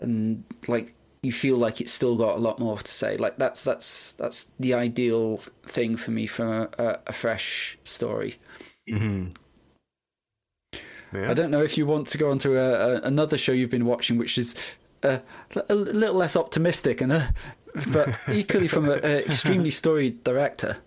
and 0.00 0.44
like 0.68 0.94
you 1.22 1.32
feel 1.32 1.56
like 1.56 1.80
it's 1.80 1.92
still 1.92 2.16
got 2.16 2.36
a 2.36 2.40
lot 2.40 2.58
more 2.58 2.78
to 2.78 2.92
say. 2.92 3.16
Like 3.16 3.38
that's 3.38 3.62
that's 3.62 4.12
that's 4.14 4.50
the 4.58 4.74
ideal 4.74 5.38
thing 5.64 5.96
for 5.96 6.10
me 6.10 6.26
for 6.26 6.70
a, 6.78 6.82
a, 6.82 6.98
a 7.08 7.12
fresh 7.12 7.78
story. 7.84 8.36
Yeah. 11.12 11.30
I 11.30 11.34
don't 11.34 11.50
know 11.50 11.62
if 11.62 11.76
you 11.76 11.86
want 11.86 12.08
to 12.08 12.18
go 12.18 12.30
on 12.30 12.38
to 12.38 12.56
a, 12.56 12.94
a, 12.96 13.00
another 13.02 13.36
show 13.36 13.52
you've 13.52 13.70
been 13.70 13.84
watching, 13.84 14.16
which 14.16 14.38
is 14.38 14.54
uh, 15.02 15.18
a 15.68 15.74
little 15.74 16.16
less 16.16 16.36
optimistic 16.36 17.00
and 17.00 17.12
uh, 17.12 17.26
but 17.90 18.14
equally 18.30 18.68
from 18.68 18.88
an 18.88 19.04
extremely 19.04 19.70
storied 19.80 20.24
director. 20.24 20.78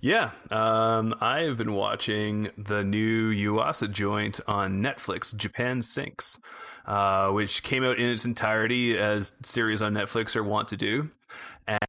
Yeah, 0.00 0.32
um, 0.50 1.14
I've 1.20 1.56
been 1.56 1.72
watching 1.72 2.50
the 2.58 2.84
new 2.84 3.32
Yuasa 3.32 3.90
joint 3.90 4.38
on 4.46 4.82
Netflix, 4.82 5.34
Japan 5.34 5.80
Sinks, 5.80 6.38
uh, 6.84 7.30
which 7.30 7.62
came 7.62 7.82
out 7.84 7.98
in 7.98 8.10
its 8.10 8.26
entirety 8.26 8.98
as 8.98 9.32
series 9.42 9.80
on 9.80 9.94
Netflix 9.94 10.36
are 10.36 10.44
want 10.44 10.68
to 10.68 10.76
do, 10.76 11.10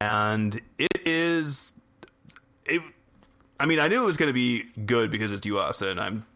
and 0.00 0.58
it 0.78 1.06
is. 1.06 1.74
It, 2.64 2.80
I 3.60 3.66
mean, 3.66 3.80
I 3.80 3.88
knew 3.88 4.02
it 4.02 4.06
was 4.06 4.16
going 4.16 4.30
to 4.30 4.34
be 4.34 4.64
good 4.86 5.10
because 5.10 5.30
it's 5.30 5.46
Yuasa, 5.46 5.90
and 5.90 6.00
I'm 6.00 6.26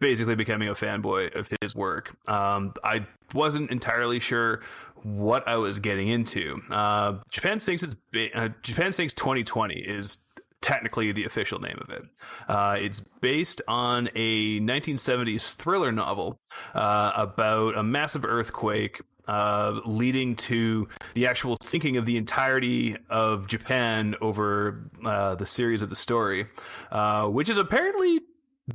basically 0.00 0.34
becoming 0.34 0.68
a 0.68 0.74
fanboy 0.74 1.34
of 1.34 1.50
his 1.60 1.74
work. 1.74 2.14
Um, 2.28 2.74
I 2.84 3.06
wasn't 3.34 3.70
entirely 3.70 4.20
sure 4.20 4.62
what 5.02 5.46
I 5.46 5.56
was 5.56 5.78
getting 5.78 6.08
into. 6.08 6.58
Uh, 6.70 7.18
Japan 7.30 7.60
Sinks 7.60 7.82
is 7.82 7.96
uh, 8.34 8.48
Japan 8.62 8.92
Sinks 8.92 9.14
2020 9.14 9.74
is 9.74 10.18
technically 10.60 11.12
the 11.12 11.24
official 11.24 11.60
name 11.60 11.78
of 11.80 11.90
it. 11.90 12.02
Uh, 12.48 12.76
it's 12.80 13.00
based 13.20 13.62
on 13.68 14.08
a 14.14 14.60
1970s 14.60 15.54
thriller 15.54 15.92
novel 15.92 16.38
uh, 16.74 17.12
about 17.14 17.76
a 17.76 17.82
massive 17.82 18.24
earthquake. 18.24 19.00
Uh, 19.26 19.82
leading 19.84 20.34
to 20.34 20.88
the 21.12 21.26
actual 21.26 21.54
sinking 21.60 21.98
of 21.98 22.06
the 22.06 22.16
entirety 22.16 22.96
of 23.10 23.46
Japan 23.46 24.14
over 24.22 24.88
uh, 25.04 25.34
the 25.34 25.44
series 25.44 25.82
of 25.82 25.90
the 25.90 25.94
story, 25.94 26.46
uh, 26.90 27.26
which 27.26 27.50
is 27.50 27.58
apparently 27.58 28.22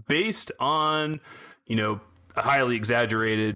based 0.08 0.52
on 0.60 1.20
you 1.68 1.76
know 1.76 2.02
a 2.36 2.42
highly 2.42 2.76
exaggerated 2.76 3.56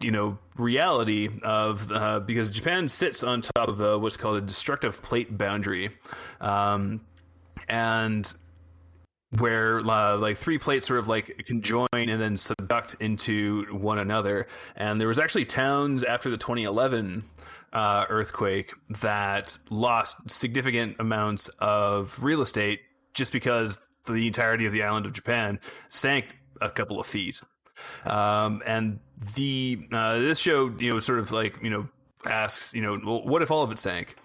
you 0.00 0.10
know 0.10 0.38
reality 0.56 1.28
of 1.42 1.90
uh, 1.90 2.20
because 2.20 2.50
Japan 2.50 2.88
sits 2.88 3.22
on 3.22 3.40
top 3.40 3.68
of 3.68 3.80
a, 3.80 3.98
what's 3.98 4.16
called 4.16 4.36
a 4.36 4.40
destructive 4.40 5.00
plate 5.02 5.36
boundary, 5.36 5.90
um, 6.40 7.00
and 7.68 8.32
where 9.38 9.80
uh, 9.80 10.16
like 10.16 10.36
three 10.36 10.58
plates 10.58 10.86
sort 10.86 11.00
of 11.00 11.08
like 11.08 11.42
conjoin 11.46 11.88
and 11.92 12.20
then 12.20 12.34
subduct 12.34 13.00
into 13.00 13.64
one 13.74 13.98
another. 13.98 14.46
And 14.76 15.00
there 15.00 15.08
was 15.08 15.18
actually 15.18 15.46
towns 15.46 16.04
after 16.04 16.30
the 16.30 16.36
2011 16.36 17.24
uh, 17.72 18.06
earthquake 18.08 18.72
that 19.00 19.58
lost 19.70 20.30
significant 20.30 20.96
amounts 21.00 21.48
of 21.58 22.16
real 22.22 22.42
estate 22.42 22.82
just 23.12 23.32
because 23.32 23.78
the 24.12 24.26
entirety 24.26 24.66
of 24.66 24.72
the 24.72 24.82
island 24.82 25.06
of 25.06 25.12
Japan 25.12 25.58
sank 25.88 26.26
a 26.60 26.70
couple 26.70 27.00
of 27.00 27.06
feet. 27.06 27.40
Um, 28.04 28.62
and 28.66 29.00
the 29.34 29.86
uh, 29.92 30.18
this 30.18 30.38
show, 30.38 30.72
you 30.78 30.92
know, 30.92 31.00
sort 31.00 31.18
of 31.18 31.32
like 31.32 31.62
you 31.62 31.70
know 31.70 31.88
asks, 32.26 32.74
you 32.74 32.82
know, 32.82 32.98
well, 33.04 33.24
what 33.24 33.42
if 33.42 33.50
all 33.50 33.62
of 33.62 33.70
it 33.70 33.78
sank? 33.78 34.16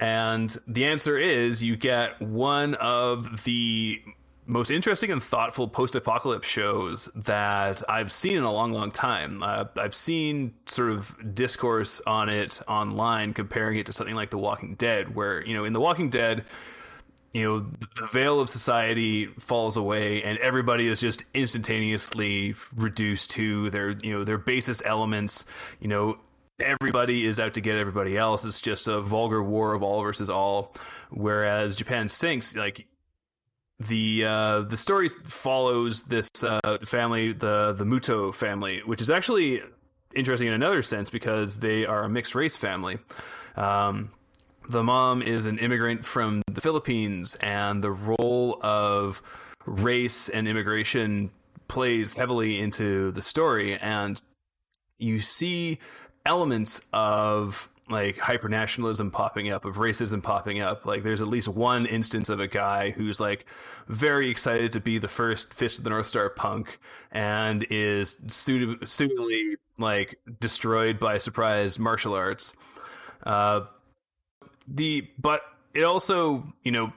And 0.00 0.56
the 0.66 0.84
answer 0.84 1.18
is 1.18 1.62
you 1.62 1.76
get 1.76 2.20
one 2.20 2.74
of 2.76 3.44
the 3.44 4.00
most 4.46 4.70
interesting 4.70 5.10
and 5.10 5.22
thoughtful 5.22 5.68
post-apocalypse 5.68 6.48
shows 6.48 7.10
that 7.14 7.82
I've 7.88 8.10
seen 8.10 8.38
in 8.38 8.44
a 8.44 8.52
long, 8.52 8.72
long 8.72 8.90
time. 8.90 9.42
Uh, 9.42 9.64
I've 9.76 9.94
seen 9.94 10.54
sort 10.66 10.90
of 10.90 11.34
discourse 11.34 12.00
on 12.06 12.28
it 12.30 12.60
online, 12.66 13.34
comparing 13.34 13.78
it 13.78 13.86
to 13.86 13.92
something 13.92 14.14
like 14.14 14.30
The 14.30 14.38
Walking 14.38 14.74
Dead, 14.76 15.14
where 15.14 15.44
you 15.44 15.54
know, 15.54 15.64
in 15.64 15.74
The 15.74 15.80
Walking 15.80 16.08
Dead, 16.08 16.44
you 17.32 17.44
know, 17.44 17.66
the 17.96 18.06
veil 18.06 18.40
of 18.40 18.48
society 18.48 19.26
falls 19.38 19.76
away, 19.76 20.22
and 20.22 20.38
everybody 20.38 20.86
is 20.86 21.00
just 21.00 21.24
instantaneously 21.34 22.54
reduced 22.74 23.30
to 23.32 23.70
their, 23.70 23.90
you 23.90 24.12
know, 24.12 24.24
their 24.24 24.38
basest 24.38 24.82
elements. 24.84 25.44
You 25.80 25.88
know, 25.88 26.18
everybody 26.58 27.26
is 27.26 27.38
out 27.38 27.54
to 27.54 27.60
get 27.60 27.76
everybody 27.76 28.16
else. 28.16 28.44
It's 28.44 28.60
just 28.60 28.88
a 28.88 29.00
vulgar 29.00 29.42
war 29.42 29.74
of 29.74 29.82
all 29.82 30.02
versus 30.02 30.30
all. 30.30 30.74
Whereas 31.10 31.76
Japan 31.76 32.08
sinks, 32.08 32.56
like 32.56 32.86
the 33.78 34.24
uh, 34.24 34.60
the 34.62 34.76
story 34.76 35.08
follows 35.08 36.02
this 36.02 36.30
uh, 36.42 36.78
family, 36.84 37.32
the 37.32 37.74
the 37.76 37.84
Muto 37.84 38.34
family, 38.34 38.80
which 38.84 39.00
is 39.00 39.10
actually 39.10 39.62
interesting 40.14 40.48
in 40.48 40.54
another 40.54 40.82
sense 40.82 41.10
because 41.10 41.56
they 41.58 41.84
are 41.84 42.04
a 42.04 42.08
mixed 42.08 42.34
race 42.34 42.56
family. 42.56 42.98
Um, 43.56 44.10
the 44.68 44.82
mom 44.82 45.22
is 45.22 45.46
an 45.46 45.58
immigrant 45.58 46.04
from 46.04 46.42
the 46.52 46.60
Philippines, 46.60 47.36
and 47.36 47.82
the 47.82 47.90
role 47.90 48.58
of 48.62 49.22
race 49.66 50.28
and 50.28 50.46
immigration 50.46 51.30
plays 51.68 52.14
heavily 52.14 52.58
into 52.58 53.10
the 53.12 53.22
story. 53.22 53.78
And 53.78 54.20
you 54.98 55.20
see 55.20 55.78
elements 56.26 56.80
of 56.92 57.70
like 57.90 58.16
hypernationalism 58.16 59.10
popping 59.12 59.50
up, 59.50 59.64
of 59.64 59.76
racism 59.76 60.22
popping 60.22 60.60
up. 60.60 60.84
Like 60.84 61.02
there's 61.02 61.22
at 61.22 61.28
least 61.28 61.48
one 61.48 61.86
instance 61.86 62.28
of 62.28 62.38
a 62.40 62.46
guy 62.46 62.90
who's 62.90 63.18
like 63.18 63.46
very 63.88 64.30
excited 64.30 64.72
to 64.72 64.80
be 64.80 64.98
the 64.98 65.08
first 65.08 65.54
Fist 65.54 65.78
of 65.78 65.84
the 65.84 65.90
North 65.90 66.06
Star 66.06 66.28
punk 66.28 66.78
and 67.10 67.66
is 67.70 68.18
suit- 68.28 68.86
suitably 68.86 69.56
like 69.78 70.18
destroyed 70.40 70.98
by 70.98 71.16
surprise 71.16 71.78
martial 71.78 72.12
arts. 72.12 72.52
Uh, 73.24 73.62
the 74.72 75.08
but 75.18 75.42
it 75.74 75.82
also 75.82 76.44
you 76.62 76.72
know 76.72 76.92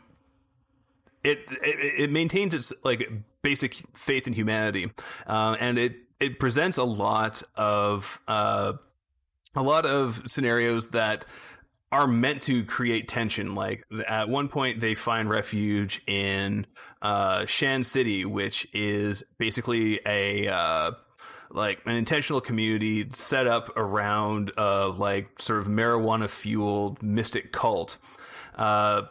it 1.23 1.39
it, 1.63 2.03
it 2.03 2.11
maintains 2.11 2.53
its 2.53 2.73
like 2.83 3.09
basic 3.41 3.75
faith 3.93 4.27
in 4.27 4.33
humanity, 4.33 4.91
uh, 5.27 5.55
and 5.59 5.77
it 5.77 5.95
it 6.19 6.39
presents 6.39 6.77
a 6.77 6.83
lot 6.83 7.41
of 7.55 8.19
uh, 8.27 8.73
a 9.55 9.61
lot 9.61 9.85
of 9.85 10.21
scenarios 10.27 10.89
that 10.89 11.25
are 11.91 12.07
meant 12.07 12.41
to 12.43 12.63
create 12.65 13.07
tension. 13.07 13.53
Like 13.53 13.83
at 14.07 14.29
one 14.29 14.47
point, 14.47 14.79
they 14.79 14.95
find 14.95 15.29
refuge 15.29 16.01
in 16.07 16.65
uh, 17.01 17.45
Shan 17.45 17.83
City, 17.83 18.25
which 18.25 18.67
is 18.73 19.23
basically 19.37 19.99
a 20.05 20.47
uh, 20.47 20.91
like 21.53 21.79
an 21.85 21.95
intentional 21.95 22.41
community 22.41 23.07
set 23.11 23.47
up 23.47 23.75
around 23.77 24.51
uh, 24.57 24.89
like 24.89 25.39
sort 25.39 25.59
of 25.59 25.67
marijuana 25.67 26.29
fueled 26.29 27.01
mystic 27.03 27.51
cult. 27.51 27.97
Uh, 28.55 29.03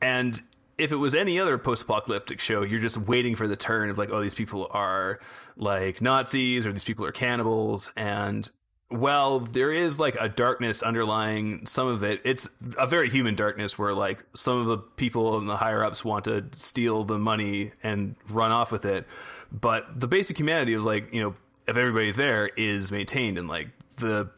and 0.00 0.40
if 0.78 0.92
it 0.92 0.96
was 0.96 1.14
any 1.14 1.38
other 1.38 1.58
post-apocalyptic 1.58 2.40
show, 2.40 2.62
you're 2.62 2.80
just 2.80 2.96
waiting 2.96 3.34
for 3.36 3.46
the 3.46 3.56
turn 3.56 3.90
of 3.90 3.98
like, 3.98 4.10
oh, 4.10 4.22
these 4.22 4.34
people 4.34 4.68
are 4.70 5.20
like 5.56 6.00
Nazis 6.00 6.66
or 6.66 6.72
these 6.72 6.84
people 6.84 7.04
are 7.04 7.12
cannibals, 7.12 7.90
and 7.96 8.48
well, 8.90 9.40
there 9.40 9.72
is 9.72 9.98
like 9.98 10.16
a 10.20 10.28
darkness 10.28 10.82
underlying 10.82 11.66
some 11.66 11.88
of 11.88 12.02
it. 12.02 12.20
It's 12.24 12.48
a 12.76 12.86
very 12.86 13.08
human 13.08 13.34
darkness 13.34 13.78
where 13.78 13.94
like 13.94 14.24
some 14.34 14.58
of 14.58 14.66
the 14.66 14.78
people 14.78 15.38
in 15.38 15.46
the 15.46 15.56
higher 15.56 15.82
ups 15.82 16.04
want 16.04 16.24
to 16.26 16.44
steal 16.52 17.04
the 17.04 17.18
money 17.18 17.72
and 17.82 18.16
run 18.28 18.50
off 18.50 18.70
with 18.70 18.84
it. 18.84 19.06
But 19.50 19.98
the 19.98 20.06
basic 20.06 20.38
humanity 20.38 20.74
of 20.74 20.84
like, 20.84 21.12
you 21.12 21.22
know, 21.22 21.34
of 21.68 21.76
everybody 21.76 22.10
there 22.10 22.48
is 22.56 22.90
maintained 22.90 23.38
and 23.38 23.48
like 23.48 23.68
the 23.96 24.30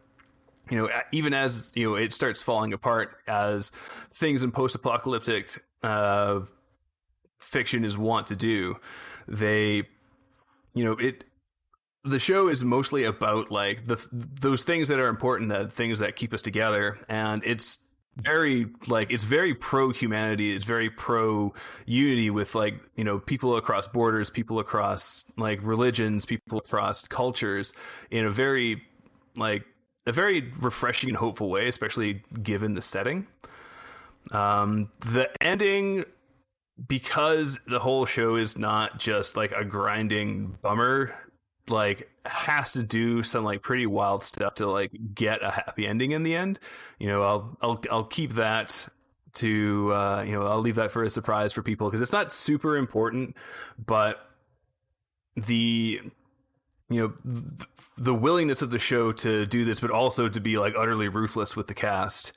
you 0.71 0.79
know, 0.79 0.89
even 1.13 1.35
as, 1.35 1.73
you 1.75 1.91
know, 1.91 1.95
it 1.97 2.13
starts 2.15 2.43
falling 2.43 2.73
apart 2.73 3.19
as 3.29 3.71
things 4.11 4.43
in 4.43 4.51
post-apocalyptic 4.51 5.63
uh 5.83 6.41
fiction 7.39 7.85
is 7.85 7.99
wont 7.99 8.27
to 8.29 8.37
do, 8.37 8.77
they 9.29 9.83
you 10.75 10.85
know, 10.85 10.93
it 10.93 11.25
the 12.05 12.19
show 12.19 12.49
is 12.49 12.63
mostly 12.63 13.05
about 13.05 13.51
like 13.51 13.85
the 13.85 13.97
those 14.13 14.65
things 14.65 14.89
that 14.89 14.99
are 14.99 15.09
important, 15.09 15.51
that 15.51 15.73
things 15.73 15.99
that 16.01 16.17
keep 16.17 16.35
us 16.35 16.43
together, 16.43 16.99
and 17.09 17.43
it's 17.45 17.79
very 18.17 18.67
like 18.87 19.13
it's 19.13 19.25
very 19.25 19.55
pro 19.55 19.91
humanity. 19.91 20.53
It's 20.55 20.65
very 20.65 20.91
pro 20.91 21.53
unity 21.87 22.31
with 22.31 22.55
like 22.55 22.81
you 22.97 23.05
know 23.05 23.19
people 23.19 23.57
across 23.57 23.87
borders, 23.87 24.31
people 24.31 24.59
across 24.59 25.25
like 25.37 25.61
religions, 25.63 26.25
people 26.25 26.59
across 26.59 27.07
cultures 27.07 27.75
in 28.11 28.25
a 28.25 28.31
very 28.31 28.83
like 29.37 29.65
a 30.07 30.13
very 30.13 30.53
refreshing 30.61 31.09
and 31.09 31.17
hopeful 31.17 31.51
way, 31.51 31.69
especially 31.69 32.23
given 32.43 32.75
the 32.75 32.83
setting. 32.83 33.27
Um, 34.31 34.91
the 35.01 35.31
ending 35.43 36.05
because 36.89 37.59
the 37.67 37.79
whole 37.79 38.05
show 38.05 38.37
is 38.37 38.59
not 38.59 38.99
just 38.99 39.37
like 39.37 39.53
a 39.53 39.65
grinding 39.65 40.59
bummer 40.61 41.15
like 41.69 42.11
has 42.27 42.73
to 42.73 42.83
do 42.83 43.23
some 43.23 43.45
like 43.45 43.63
pretty 43.63 43.87
wild 43.87 44.23
stuff 44.23 44.57
to 44.57 44.67
like 44.67 44.93
get 45.15 45.43
a 45.43 45.51
happy 45.51 45.87
ending 45.87 46.13
in 46.13 46.23
the 46.23 46.35
end. 46.35 46.59
You 46.99 47.09
know, 47.09 47.23
I'll 47.23 47.59
I'll 47.63 47.83
I'll 47.91 48.05
keep 48.05 48.35
that 48.35 48.89
to 49.35 49.93
uh, 49.93 50.25
you 50.27 50.33
know 50.33 50.47
I'll 50.47 50.61
leave 50.61 50.77
that 50.77 50.93
for 50.93 51.05
a 51.05 51.11
surprise 51.11 51.53
for 51.53 51.63
people 51.63 51.89
because 51.89 52.01
it's 52.01 52.13
not 52.13 52.33
super 52.33 52.77
important, 52.77 53.37
but 53.85 54.29
the 55.37 56.01
you 56.89 57.01
know 57.01 57.13
th- 57.31 57.69
the 57.97 58.15
willingness 58.15 58.63
of 58.63 58.71
the 58.71 58.79
show 58.79 59.13
to 59.13 59.47
do 59.47 59.65
this, 59.65 59.81
but 59.81 59.91
also 59.91 60.29
to 60.29 60.41
be 60.41 60.59
like 60.59 60.75
utterly 60.77 61.09
ruthless 61.09 61.55
with 61.57 61.67
the 61.67 61.75
cast 61.75 62.33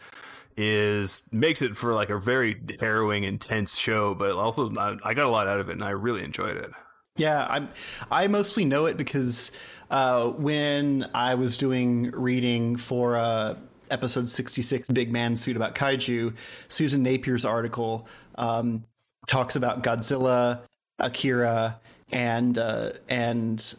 is 0.56 1.24
makes 1.32 1.62
it 1.62 1.78
for 1.78 1.94
like 1.94 2.10
a 2.10 2.20
very 2.20 2.60
harrowing, 2.80 3.24
intense 3.24 3.76
show. 3.76 4.14
But 4.16 4.32
also, 4.32 4.74
I, 4.76 4.98
I 5.04 5.14
got 5.14 5.26
a 5.26 5.30
lot 5.30 5.48
out 5.48 5.60
of 5.60 5.70
it, 5.70 5.74
and 5.74 5.84
I 5.84 5.92
really 5.92 6.24
enjoyed 6.24 6.58
it. 6.58 6.72
Yeah, 7.18 7.44
I 7.44 7.68
I 8.12 8.28
mostly 8.28 8.64
know 8.64 8.86
it 8.86 8.96
because 8.96 9.52
uh, 9.90 10.28
when 10.28 11.10
I 11.14 11.36
was 11.36 11.58
doing 11.58 12.12
reading 12.12 12.76
for 12.78 13.18
uh, 13.18 13.56
episode 13.90 14.30
sixty 14.30 14.62
six, 14.62 14.88
Big 14.90 15.12
Man 15.12 15.36
Suit 15.36 15.56
about 15.56 15.76
kaiju, 15.76 16.36
Susan 16.68 17.04
Napier's 17.04 17.46
article 17.46 18.08
um, 18.36 18.84
talks 19.28 19.56
about 19.56 19.84
Godzilla, 19.84 20.62
Akira, 21.00 21.80
and 22.12 22.58
uh, 22.58 22.92
and 23.10 23.76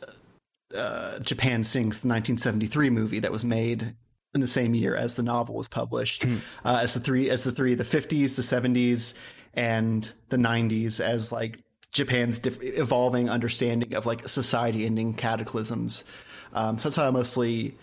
uh, 0.77 1.19
Japan 1.21 1.63
Sinks, 1.65 1.99
the 1.99 2.09
nineteen 2.09 2.39
seventy 2.39 2.67
three 2.67 2.91
movie 2.91 3.21
that 3.21 3.33
was 3.33 3.45
made 3.45 3.95
in 4.35 4.41
the 4.41 4.47
same 4.47 4.75
year 4.75 4.95
as 4.95 5.15
the 5.15 5.23
novel 5.23 5.55
was 5.55 5.69
published, 5.69 6.27
uh, 6.65 6.81
as 6.83 6.95
the 6.95 7.01
three 7.01 7.31
as 7.31 7.45
the 7.45 7.53
three 7.53 7.75
the 7.75 7.85
fifties, 7.85 8.37
the 8.37 8.43
seventies, 8.43 9.15
and 9.55 10.13
the 10.29 10.39
nineties 10.39 11.01
as 11.01 11.33
like 11.33 11.59
Japan's 11.93 12.39
diff- 12.39 12.63
evolving 12.63 13.31
understanding 13.31 13.95
of 13.95 14.07
like 14.07 14.29
society 14.29 14.85
ending 14.85 15.15
cataclysms. 15.15 16.05
Um, 16.53 16.79
so 16.79 16.89
that's 16.89 16.97
how 16.97 17.07
I 17.07 17.11
mostly 17.11 17.77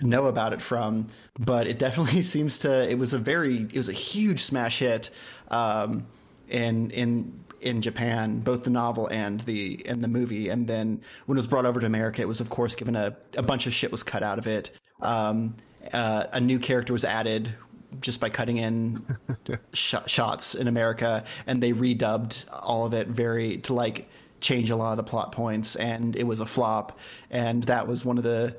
know 0.00 0.26
about 0.26 0.52
it 0.52 0.62
from. 0.62 1.06
But 1.38 1.66
it 1.66 1.78
definitely 1.78 2.22
seems 2.34 2.58
to. 2.60 2.88
It 2.88 2.98
was 2.98 3.14
a 3.14 3.18
very. 3.18 3.62
It 3.62 3.76
was 3.76 3.88
a 3.88 3.94
huge 3.94 4.42
smash 4.42 4.80
hit 4.80 5.10
um, 5.48 6.06
in 6.48 6.90
in 6.90 7.40
in 7.60 7.80
Japan, 7.80 8.40
both 8.40 8.64
the 8.64 8.70
novel 8.70 9.06
and 9.06 9.40
the 9.40 9.82
and 9.86 10.02
the 10.02 10.08
movie. 10.08 10.48
And 10.48 10.66
then 10.66 11.00
when 11.26 11.36
it 11.36 11.40
was 11.40 11.46
brought 11.46 11.66
over 11.66 11.80
to 11.80 11.86
America, 11.86 12.22
it 12.22 12.28
was 12.28 12.40
of 12.40 12.50
course 12.50 12.74
given 12.74 12.96
a 12.96 13.16
a 13.36 13.42
bunch 13.42 13.66
of 13.66 13.72
shit 13.72 13.92
was 13.92 14.02
cut 14.02 14.22
out 14.22 14.38
of 14.38 14.46
it. 14.46 14.70
Um, 15.00 15.56
uh, 15.92 16.26
a 16.32 16.40
new 16.40 16.58
character 16.58 16.92
was 16.92 17.04
added 17.04 17.54
just 18.00 18.20
by 18.20 18.28
cutting 18.28 18.56
in 18.56 19.04
sh- 19.72 19.94
shots 20.06 20.54
in 20.54 20.68
America, 20.68 21.24
and 21.46 21.62
they 21.62 21.72
redubbed 21.72 22.46
all 22.62 22.86
of 22.86 22.94
it 22.94 23.08
very 23.08 23.58
to 23.58 23.74
like 23.74 24.08
change 24.40 24.70
a 24.70 24.76
lot 24.76 24.92
of 24.92 24.96
the 24.96 25.04
plot 25.04 25.32
points, 25.32 25.76
and 25.76 26.16
it 26.16 26.24
was 26.24 26.40
a 26.40 26.46
flop. 26.46 26.98
And 27.30 27.64
that 27.64 27.86
was 27.86 28.04
one 28.04 28.18
of 28.18 28.24
the. 28.24 28.56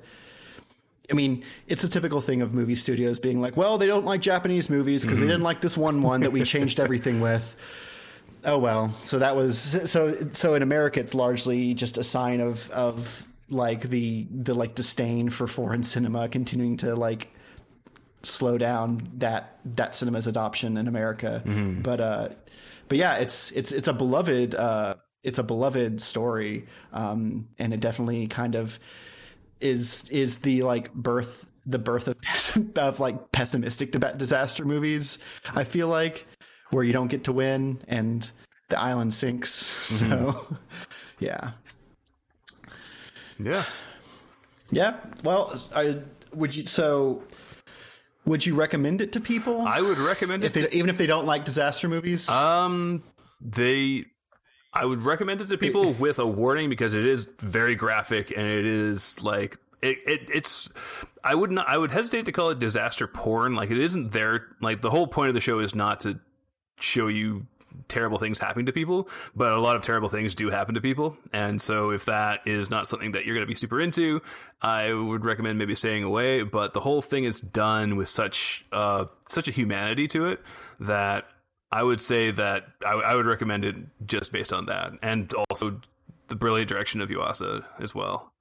I 1.11 1.14
mean, 1.14 1.43
it's 1.68 1.84
a 1.84 1.89
typical 1.89 2.22
thing 2.22 2.41
of 2.41 2.53
movie 2.53 2.76
studios 2.76 3.19
being 3.19 3.41
like, 3.41 3.57
well, 3.57 3.77
they 3.77 3.88
don't 3.88 4.05
like 4.05 4.22
Japanese 4.22 4.69
movies 4.69 5.03
because 5.03 5.19
they 5.19 5.26
mm-hmm. 5.26 5.31
didn't 5.31 5.43
like 5.43 5.61
this 5.61 5.77
one 5.77 6.01
one 6.01 6.22
that 6.22 6.31
we 6.31 6.43
changed 6.45 6.80
everything 6.80 7.22
with. 7.22 7.55
Oh 8.45 8.57
well, 8.57 8.93
so 9.03 9.19
that 9.19 9.35
was 9.35 9.57
so 9.89 10.30
so 10.31 10.55
in 10.55 10.61
America 10.61 10.99
it's 10.99 11.14
largely 11.14 11.73
just 11.73 11.97
a 11.97 12.03
sign 12.03 12.41
of 12.41 12.69
of 12.72 13.26
like 13.49 13.89
the 13.89 14.26
the 14.31 14.53
like 14.53 14.76
disdain 14.76 15.30
for 15.30 15.47
foreign 15.47 15.84
cinema 15.84 16.27
continuing 16.27 16.77
to 16.77 16.95
like 16.95 17.30
slow 18.23 18.57
down 18.57 19.07
that 19.17 19.59
that 19.75 19.95
cinema's 19.95 20.27
adoption 20.27 20.77
in 20.77 20.87
America. 20.87 21.41
But 21.81 21.99
uh 21.99 22.29
but 22.87 22.97
yeah, 22.97 23.15
it's 23.15 23.51
it's 23.51 23.71
it's 23.71 23.87
a 23.87 23.93
beloved 23.93 24.55
uh 24.55 24.95
it's 25.23 25.39
a 25.39 25.43
beloved 25.43 26.01
story, 26.01 26.67
um, 26.91 27.47
and 27.57 27.73
it 27.73 27.79
definitely 27.79 28.27
kind 28.27 28.55
of 28.55 28.77
is 29.61 30.09
is 30.09 30.39
the 30.39 30.61
like 30.63 30.93
birth 30.93 31.45
the 31.65 31.79
birth 31.79 32.07
of 32.09 32.17
of 32.77 32.99
like 32.99 33.31
pessimistic 33.31 33.91
disaster 34.17 34.65
movies. 34.65 35.19
I 35.55 35.63
feel 35.63 35.87
like 35.87 36.27
where 36.71 36.83
you 36.83 36.91
don't 36.93 37.07
get 37.07 37.23
to 37.25 37.31
win 37.31 37.81
and 37.87 38.29
the 38.69 38.79
island 38.79 39.13
sinks. 39.13 39.71
So, 39.93 40.57
yeah. 41.19 41.51
Yeah. 43.39 43.65
Yeah. 44.71 44.95
Well, 45.23 45.53
I 45.75 45.99
would 46.33 46.55
you 46.55 46.65
so 46.65 47.21
would 48.25 48.45
you 48.45 48.55
recommend 48.55 49.01
it 49.01 49.11
to 49.13 49.19
people? 49.19 49.61
I 49.61 49.81
would 49.81 49.97
recommend 49.97 50.43
if 50.43 50.55
it. 50.55 50.61
they, 50.61 50.67
To, 50.67 50.77
even 50.77 50.89
if 50.89 50.97
they 50.97 51.07
don't 51.07 51.25
like 51.25 51.45
disaster 51.45 51.87
movies. 51.89 52.29
um, 52.29 53.03
they. 53.41 54.05
I 54.75 54.85
would 54.85 55.03
recommend 55.03 55.39
it 55.41 55.49
to 55.49 55.57
people 55.57 55.93
with 55.93 56.17
a 56.17 56.25
warning 56.25 56.67
because 56.67 56.95
it 56.95 57.05
is 57.05 57.27
very 57.39 57.75
graphic 57.75 58.31
and 58.35 58.45
it 58.47 58.65
is 58.65 59.21
like 59.23 59.57
it, 59.83 59.99
it 60.07 60.29
it's 60.33 60.67
I 61.23 61.35
would 61.35 61.51
not 61.51 61.69
I 61.69 61.77
would 61.77 61.91
hesitate 61.91 62.25
to 62.25 62.31
call 62.31 62.49
it 62.49 62.57
disaster 62.57 63.05
porn 63.05 63.53
like 63.53 63.69
it 63.69 63.77
isn't 63.77 64.11
there 64.11 64.47
like 64.61 64.81
the 64.81 64.89
whole 64.89 65.05
point 65.05 65.27
of 65.27 65.35
the 65.35 65.41
show 65.41 65.59
is 65.59 65.75
not 65.75 65.99
to 66.01 66.19
show 66.79 67.07
you 67.07 67.45
terrible 67.87 68.17
things 68.17 68.39
happening 68.39 68.65
to 68.65 68.71
people 68.71 69.07
but 69.35 69.51
a 69.51 69.59
lot 69.59 69.75
of 69.75 69.81
terrible 69.81 70.09
things 70.09 70.33
do 70.35 70.49
happen 70.49 70.75
to 70.75 70.81
people 70.81 71.17
and 71.31 71.61
so 71.61 71.91
if 71.91 72.05
that 72.05 72.39
is 72.45 72.69
not 72.69 72.87
something 72.87 73.11
that 73.11 73.25
you're 73.25 73.35
going 73.35 73.45
to 73.45 73.51
be 73.51 73.57
super 73.57 73.79
into 73.79 74.21
I 74.61 74.93
would 74.93 75.25
recommend 75.25 75.57
maybe 75.57 75.75
staying 75.75 76.03
away 76.03 76.43
but 76.43 76.73
the 76.73 76.79
whole 76.79 77.01
thing 77.01 77.23
is 77.23 77.39
done 77.39 77.95
with 77.95 78.09
such 78.09 78.65
uh 78.71 79.05
such 79.27 79.47
a 79.47 79.51
humanity 79.51 80.07
to 80.09 80.25
it 80.25 80.41
that 80.79 81.25
I 81.73 81.81
would 81.81 82.01
say 82.01 82.29
that 82.29 82.67
I, 82.85 82.91
I 82.91 83.15
would 83.15 83.25
recommend 83.25 83.65
it 83.65 83.75
just 84.05 84.31
based 84.31 84.53
on 84.53 84.67
that, 84.67 84.91
and 85.01 85.33
also 85.49 85.81
the 86.27 86.35
brilliant 86.35 86.69
direction 86.69 87.01
of 87.01 87.09
Yuasa 87.09 87.65
as 87.79 87.95
well. 87.95 88.32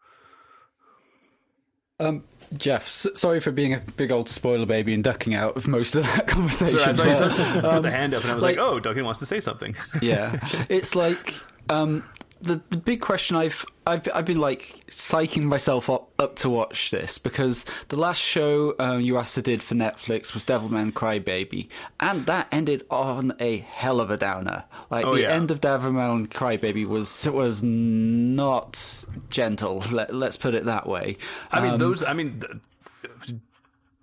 Um, 2.02 2.24
Jeff, 2.56 2.86
sorry 2.88 3.40
for 3.40 3.50
being 3.50 3.72
a 3.72 3.80
big 3.96 4.12
old 4.12 4.28
spoiler 4.28 4.66
baby 4.66 4.92
and 4.92 5.02
ducking 5.02 5.34
out 5.34 5.56
of 5.56 5.66
most 5.68 5.94
of 5.96 6.02
that 6.04 6.26
conversation. 6.26 6.78
So 6.78 7.02
I 7.02 7.06
but- 7.06 7.34
said- 7.36 7.62
put 7.62 7.82
the 7.82 7.90
hand 7.90 8.12
up, 8.14 8.22
and 8.22 8.32
I 8.32 8.34
was 8.34 8.42
like, 8.42 8.56
like- 8.58 8.66
"Oh, 8.66 8.78
Duncan 8.80 9.04
wants 9.04 9.20
to 9.20 9.26
say 9.26 9.40
something." 9.40 9.74
yeah, 10.02 10.38
it's 10.68 10.94
like 10.94 11.34
um, 11.70 12.04
the 12.42 12.60
the 12.70 12.76
big 12.76 13.00
question 13.00 13.36
I've 13.36 13.64
I've 13.86 14.06
I've 14.14 14.24
been 14.24 14.40
like 14.40 14.74
psyching 14.90 15.44
myself 15.44 15.88
up 15.88 16.10
up 16.18 16.36
to 16.36 16.50
watch 16.50 16.90
this 16.90 17.18
because 17.18 17.64
the 17.88 17.96
last 17.96 18.18
show 18.20 18.70
um, 18.78 19.00
Yuasa 19.02 19.42
did 19.42 19.62
for 19.62 19.74
Netflix 19.74 20.34
was 20.34 20.44
Devilman 20.44 20.92
Crybaby, 20.92 21.68
and 22.00 22.26
that 22.26 22.48
ended 22.52 22.84
on 22.90 23.34
a 23.40 23.58
hell 23.58 24.00
of 24.00 24.10
a 24.10 24.16
downer. 24.16 24.64
Like 24.90 25.06
Oh, 25.06 25.14
the 25.14 25.22
yeah. 25.22 25.30
end 25.30 25.50
of 25.50 25.60
Devilman 25.60 26.28
Crybaby 26.28 26.86
was 26.86 27.26
was 27.28 27.62
not 27.62 29.04
gentle. 29.30 29.84
Let, 29.92 30.14
let's 30.14 30.36
put 30.36 30.54
it 30.54 30.64
that 30.64 30.86
way. 30.88 31.16
I 31.50 31.60
mean, 31.60 31.72
Um, 31.74 31.78
those. 31.78 32.02
I 32.02 32.12
mean, 32.12 32.42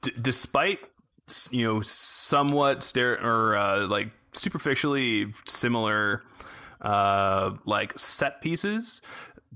d- 0.02 0.12
despite 0.22 0.80
you 1.52 1.64
know 1.66 1.82
somewhat 1.82 2.84
stare 2.84 3.14
or 3.24 3.56
uh, 3.56 3.86
like 3.88 4.10
superficially 4.34 5.32
similar 5.46 6.24
uh 6.82 7.52
like 7.66 7.98
set 7.98 8.42
pieces 8.42 9.02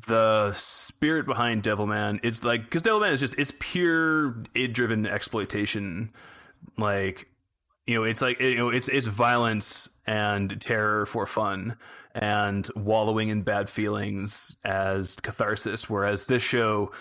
the 0.07 0.51
spirit 0.53 1.25
behind 1.25 1.63
devilman 1.63 2.19
it's 2.23 2.43
like 2.43 2.63
because 2.63 2.81
devilman 2.81 3.11
is 3.11 3.19
just 3.19 3.35
it's 3.37 3.53
pure 3.59 4.43
id 4.55 4.73
driven 4.73 5.05
exploitation 5.05 6.11
like 6.77 7.27
you 7.85 7.95
know 7.95 8.03
it's 8.03 8.21
like 8.21 8.39
you 8.39 8.57
know 8.57 8.69
it's 8.69 8.87
it's 8.89 9.07
violence 9.07 9.87
and 10.07 10.59
terror 10.59 11.05
for 11.05 11.25
fun 11.25 11.77
and 12.15 12.69
wallowing 12.75 13.29
in 13.29 13.41
bad 13.41 13.69
feelings 13.69 14.57
as 14.65 15.15
catharsis 15.17 15.89
whereas 15.89 16.25
this 16.25 16.43
show 16.43 16.91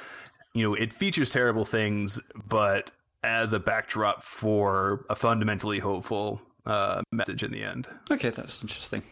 you 0.55 0.63
know 0.63 0.75
it 0.75 0.93
features 0.93 1.31
terrible 1.31 1.65
things 1.65 2.21
but 2.49 2.93
as 3.25 3.53
a 3.53 3.59
backdrop 3.59 4.23
for 4.23 5.05
a 5.09 5.15
fundamentally 5.15 5.79
hopeful 5.79 6.41
uh, 6.67 7.03
message 7.11 7.43
in 7.43 7.51
the 7.51 7.63
end 7.63 7.89
Okay, 8.11 8.31
that's 8.31 8.63
interesting. 8.63 9.03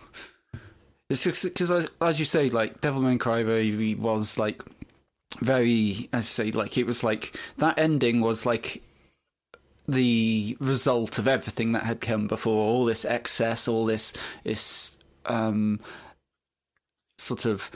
It's 1.11 1.25
because, 1.43 1.89
as 2.01 2.19
you 2.21 2.25
say, 2.25 2.49
like 2.49 2.81
Devilman 2.81 3.19
Crybaby 3.19 3.99
was 3.99 4.39
like 4.39 4.63
very, 5.41 6.09
as 6.13 6.25
you 6.25 6.45
say, 6.45 6.53
like 6.53 6.79
it 6.79 6.87
was 6.87 7.03
like 7.03 7.37
that 7.59 7.79
ending 7.79 8.21
was 8.21 8.47
like 8.47 8.83
the 9.89 10.57
result 10.61 11.19
of 11.19 11.27
everything 11.27 11.73
that 11.73 11.83
had 11.83 12.01
come 12.01 12.29
before. 12.29 12.57
All 12.57 12.85
this 12.85 13.05
excess, 13.05 13.67
all 13.67 13.87
this 13.87 14.13
this 14.45 14.99
um 15.27 15.81
sort 17.19 17.45
of 17.45 17.73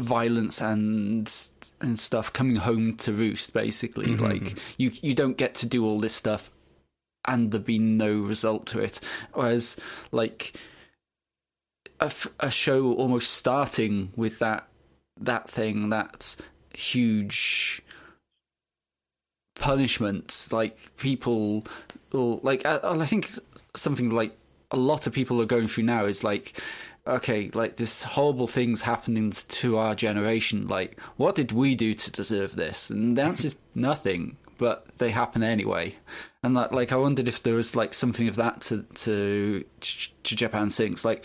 violence 0.00 0.60
and 0.62 1.30
and 1.82 1.98
stuff 1.98 2.32
coming 2.32 2.56
home 2.56 2.96
to 2.96 3.12
roost. 3.12 3.52
Basically, 3.52 4.16
like 4.16 4.58
you 4.78 4.90
you 5.02 5.12
don't 5.12 5.36
get 5.36 5.54
to 5.56 5.66
do 5.66 5.84
all 5.84 6.00
this 6.00 6.14
stuff 6.14 6.50
and 7.26 7.52
there 7.52 7.60
be 7.60 7.78
no 7.78 8.10
result 8.18 8.64
to 8.68 8.80
it. 8.80 9.00
Whereas, 9.34 9.76
like 10.10 10.54
a, 12.00 12.06
f- 12.06 12.32
a 12.40 12.50
show 12.50 12.92
almost 12.94 13.32
starting 13.32 14.12
with 14.16 14.38
that 14.38 14.68
that 15.20 15.50
thing, 15.50 15.90
that 15.90 16.36
huge 16.72 17.82
punishment, 19.56 20.48
like 20.52 20.96
people, 20.96 21.64
will, 22.12 22.38
like 22.42 22.64
I, 22.64 22.78
I 22.82 23.06
think 23.06 23.28
something 23.74 24.10
like 24.10 24.36
a 24.70 24.76
lot 24.76 25.06
of 25.06 25.12
people 25.12 25.40
are 25.42 25.46
going 25.46 25.68
through 25.68 25.84
now 25.84 26.04
is 26.06 26.24
like. 26.24 26.60
Okay, 27.06 27.48
like 27.54 27.76
this 27.76 28.02
horrible 28.02 28.46
things 28.46 28.82
happening 28.82 29.30
to 29.30 29.78
our 29.78 29.94
generation. 29.94 30.68
Like, 30.68 31.00
what 31.16 31.36
did 31.36 31.52
we 31.52 31.74
do 31.74 31.94
to 31.94 32.10
deserve 32.10 32.54
this? 32.54 32.90
And 32.90 33.16
the 33.16 33.22
answer 33.22 33.46
is 33.46 33.54
nothing. 33.74 34.36
But 34.58 34.98
they 34.98 35.10
happen 35.10 35.42
anyway. 35.42 35.94
And 36.42 36.52
like, 36.52 36.70
like 36.72 36.92
I 36.92 36.96
wondered 36.96 37.26
if 37.26 37.42
there 37.42 37.54
was 37.54 37.74
like 37.74 37.94
something 37.94 38.28
of 38.28 38.36
that 38.36 38.60
to 38.62 38.82
to 38.96 39.64
to 39.80 40.36
Japan 40.36 40.68
Sinks. 40.68 41.02
Like, 41.02 41.24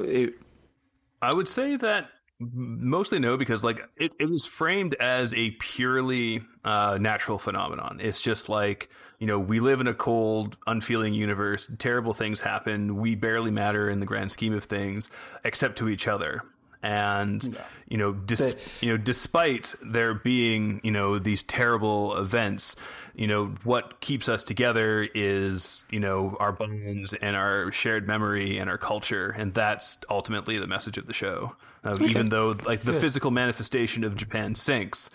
I 0.00 1.34
would 1.34 1.48
say 1.48 1.76
that 1.76 2.08
mostly 2.40 3.18
no, 3.18 3.36
because 3.36 3.64
like 3.64 3.86
it, 3.96 4.14
it 4.18 4.28
was 4.28 4.44
framed 4.44 4.94
as 4.94 5.32
a 5.34 5.52
purely 5.52 6.42
uh, 6.64 6.98
natural 7.00 7.38
phenomenon. 7.38 8.00
It's 8.00 8.22
just 8.22 8.48
like 8.48 8.88
you 9.18 9.26
know 9.26 9.38
we 9.38 9.60
live 9.60 9.80
in 9.80 9.86
a 9.86 9.94
cold, 9.94 10.56
unfeeling 10.66 11.14
universe. 11.14 11.70
Terrible 11.78 12.14
things 12.14 12.40
happen. 12.40 12.96
We 12.96 13.14
barely 13.14 13.50
matter 13.50 13.88
in 13.88 14.00
the 14.00 14.06
grand 14.06 14.32
scheme 14.32 14.54
of 14.54 14.64
things, 14.64 15.10
except 15.44 15.78
to 15.78 15.88
each 15.88 16.08
other. 16.08 16.42
And 16.84 17.56
you 17.88 17.96
know, 17.96 18.12
dis- 18.12 18.54
you 18.82 18.90
know, 18.90 18.98
despite 18.98 19.74
there 19.82 20.12
being 20.12 20.82
you 20.84 20.90
know 20.90 21.18
these 21.18 21.42
terrible 21.42 22.14
events, 22.18 22.76
you 23.14 23.26
know 23.26 23.46
what 23.64 24.00
keeps 24.00 24.28
us 24.28 24.44
together 24.44 25.08
is 25.14 25.86
you 25.90 25.98
know 25.98 26.36
our 26.40 26.52
bonds 26.52 27.14
and 27.14 27.36
our 27.36 27.72
shared 27.72 28.06
memory 28.06 28.58
and 28.58 28.68
our 28.68 28.76
culture, 28.76 29.30
and 29.30 29.54
that's 29.54 29.96
ultimately 30.10 30.58
the 30.58 30.66
message 30.66 30.98
of 30.98 31.06
the 31.06 31.14
show. 31.14 31.56
Uh, 31.84 31.96
Even 32.02 32.28
though 32.28 32.54
like 32.66 32.82
the 32.82 32.92
physical 33.00 33.30
manifestation 33.30 34.04
of 34.04 34.14
Japan 34.14 34.54
sinks, 34.54 35.08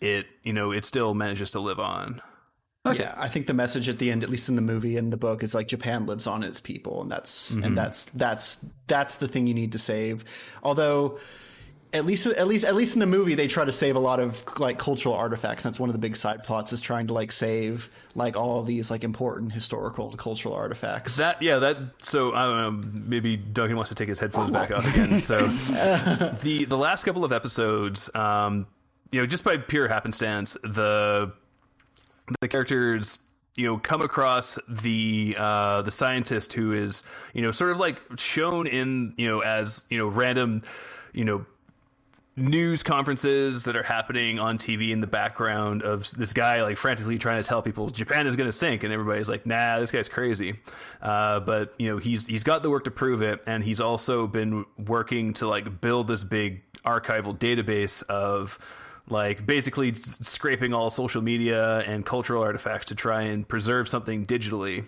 it 0.00 0.24
you 0.42 0.54
know 0.54 0.72
it 0.72 0.86
still 0.86 1.12
manages 1.12 1.50
to 1.50 1.60
live 1.60 1.78
on. 1.78 2.22
Yeah, 2.86 3.14
I 3.16 3.28
think 3.28 3.46
the 3.46 3.54
message 3.54 3.90
at 3.90 3.98
the 3.98 4.10
end, 4.10 4.22
at 4.22 4.30
least 4.30 4.48
in 4.48 4.56
the 4.56 4.62
movie 4.62 4.96
and 4.96 5.12
the 5.12 5.18
book, 5.18 5.42
is 5.42 5.54
like 5.54 5.68
Japan 5.68 6.06
lives 6.06 6.26
on 6.26 6.42
its 6.42 6.60
people, 6.60 7.02
and 7.02 7.10
that's 7.10 7.50
and 7.50 7.76
that's 7.76 8.06
that's 8.06 8.64
that's 8.86 9.16
the 9.16 9.28
thing 9.28 9.46
you 9.46 9.52
need 9.52 9.72
to 9.72 9.78
save. 9.78 10.24
Although, 10.62 11.18
at 11.92 12.06
least 12.06 12.24
at 12.24 12.48
least 12.48 12.64
at 12.64 12.74
least 12.74 12.94
in 12.94 13.00
the 13.00 13.06
movie, 13.06 13.34
they 13.34 13.48
try 13.48 13.66
to 13.66 13.72
save 13.72 13.96
a 13.96 13.98
lot 13.98 14.18
of 14.18 14.42
like 14.58 14.78
cultural 14.78 15.14
artifacts. 15.14 15.62
That's 15.62 15.78
one 15.78 15.90
of 15.90 15.92
the 15.92 15.98
big 15.98 16.16
side 16.16 16.42
plots 16.42 16.72
is 16.72 16.80
trying 16.80 17.08
to 17.08 17.12
like 17.12 17.32
save 17.32 17.90
like 18.14 18.34
all 18.34 18.62
these 18.62 18.90
like 18.90 19.04
important 19.04 19.52
historical 19.52 20.08
and 20.08 20.18
cultural 20.18 20.54
artifacts. 20.54 21.16
That 21.16 21.42
yeah, 21.42 21.58
that 21.58 21.76
so 22.00 22.32
I 22.32 22.46
don't 22.46 22.56
know. 22.56 23.00
Maybe 23.02 23.36
Duncan 23.36 23.76
wants 23.76 23.90
to 23.90 23.94
take 23.94 24.08
his 24.08 24.18
headphones 24.18 24.52
back 24.52 24.70
off 24.70 24.88
again. 24.88 25.20
So 25.20 25.48
the 26.42 26.64
the 26.66 26.78
last 26.78 27.04
couple 27.04 27.26
of 27.26 27.32
episodes, 27.32 28.08
um, 28.14 28.66
you 29.10 29.20
know, 29.20 29.26
just 29.26 29.44
by 29.44 29.58
pure 29.58 29.86
happenstance, 29.86 30.56
the 30.64 31.34
the 32.40 32.48
characters 32.48 33.18
you 33.56 33.66
know 33.66 33.78
come 33.78 34.00
across 34.00 34.58
the 34.68 35.34
uh 35.38 35.82
the 35.82 35.90
scientist 35.90 36.52
who 36.52 36.72
is 36.72 37.02
you 37.34 37.42
know 37.42 37.50
sort 37.50 37.70
of 37.70 37.78
like 37.78 38.00
shown 38.16 38.66
in 38.66 39.12
you 39.16 39.28
know 39.28 39.40
as 39.40 39.84
you 39.90 39.98
know 39.98 40.06
random 40.06 40.62
you 41.12 41.24
know 41.24 41.44
news 42.36 42.82
conferences 42.82 43.64
that 43.64 43.76
are 43.76 43.82
happening 43.82 44.38
on 44.38 44.56
TV 44.56 44.90
in 44.90 45.00
the 45.00 45.06
background 45.06 45.82
of 45.82 46.10
this 46.12 46.32
guy 46.32 46.62
like 46.62 46.76
frantically 46.76 47.18
trying 47.18 47.42
to 47.42 47.46
tell 47.46 47.60
people 47.60 47.90
Japan 47.90 48.26
is 48.26 48.36
going 48.36 48.48
to 48.48 48.52
sink, 48.52 48.82
and 48.82 48.92
everybody's 48.92 49.28
like, 49.28 49.46
"Nah, 49.46 49.78
this 49.78 49.90
guy's 49.90 50.08
crazy." 50.08 50.58
Uh, 51.02 51.40
but 51.40 51.74
you 51.78 51.88
know, 51.88 51.98
he's 51.98 52.26
he's 52.26 52.44
got 52.44 52.62
the 52.62 52.70
work 52.70 52.84
to 52.84 52.90
prove 52.90 53.22
it, 53.22 53.42
and 53.46 53.62
he's 53.62 53.80
also 53.80 54.26
been 54.26 54.64
working 54.86 55.32
to 55.34 55.48
like 55.48 55.80
build 55.80 56.08
this 56.08 56.24
big 56.24 56.62
archival 56.84 57.36
database 57.36 58.02
of 58.04 58.58
like 59.08 59.44
basically 59.46 59.94
scraping 59.94 60.74
all 60.74 60.90
social 60.90 61.22
media 61.22 61.78
and 61.80 62.04
cultural 62.04 62.42
artifacts 62.42 62.86
to 62.86 62.94
try 62.94 63.22
and 63.22 63.46
preserve 63.46 63.88
something 63.88 64.26
digitally. 64.26 64.84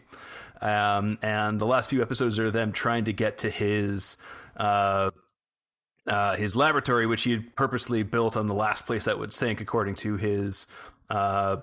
Um, 0.61 1.19
and 1.23 1.59
the 1.59 1.67
last 1.67 1.91
few 1.91 2.03
episodes 2.03 2.39
are 2.39 2.51
them 2.51 2.73
trying 2.73 3.05
to 3.05 3.13
get 3.13 3.39
to 3.39 3.51
his 3.51 4.17
uh, 4.57 5.11
uh, 6.07 6.37
his 6.37 6.57
laboratory, 6.57 7.07
which 7.07 7.23
he 7.23 7.33
had 7.33 7.55
purposely 7.57 8.03
built 8.03 8.37
on 8.37 8.47
the 8.47 8.55
last 8.55 8.87
place 8.87 9.05
that 9.05 9.19
would 9.19 9.33
sink, 9.33 9.61
according 9.61 9.97
to 9.97 10.17
his 10.17 10.67
uh, 11.11 11.57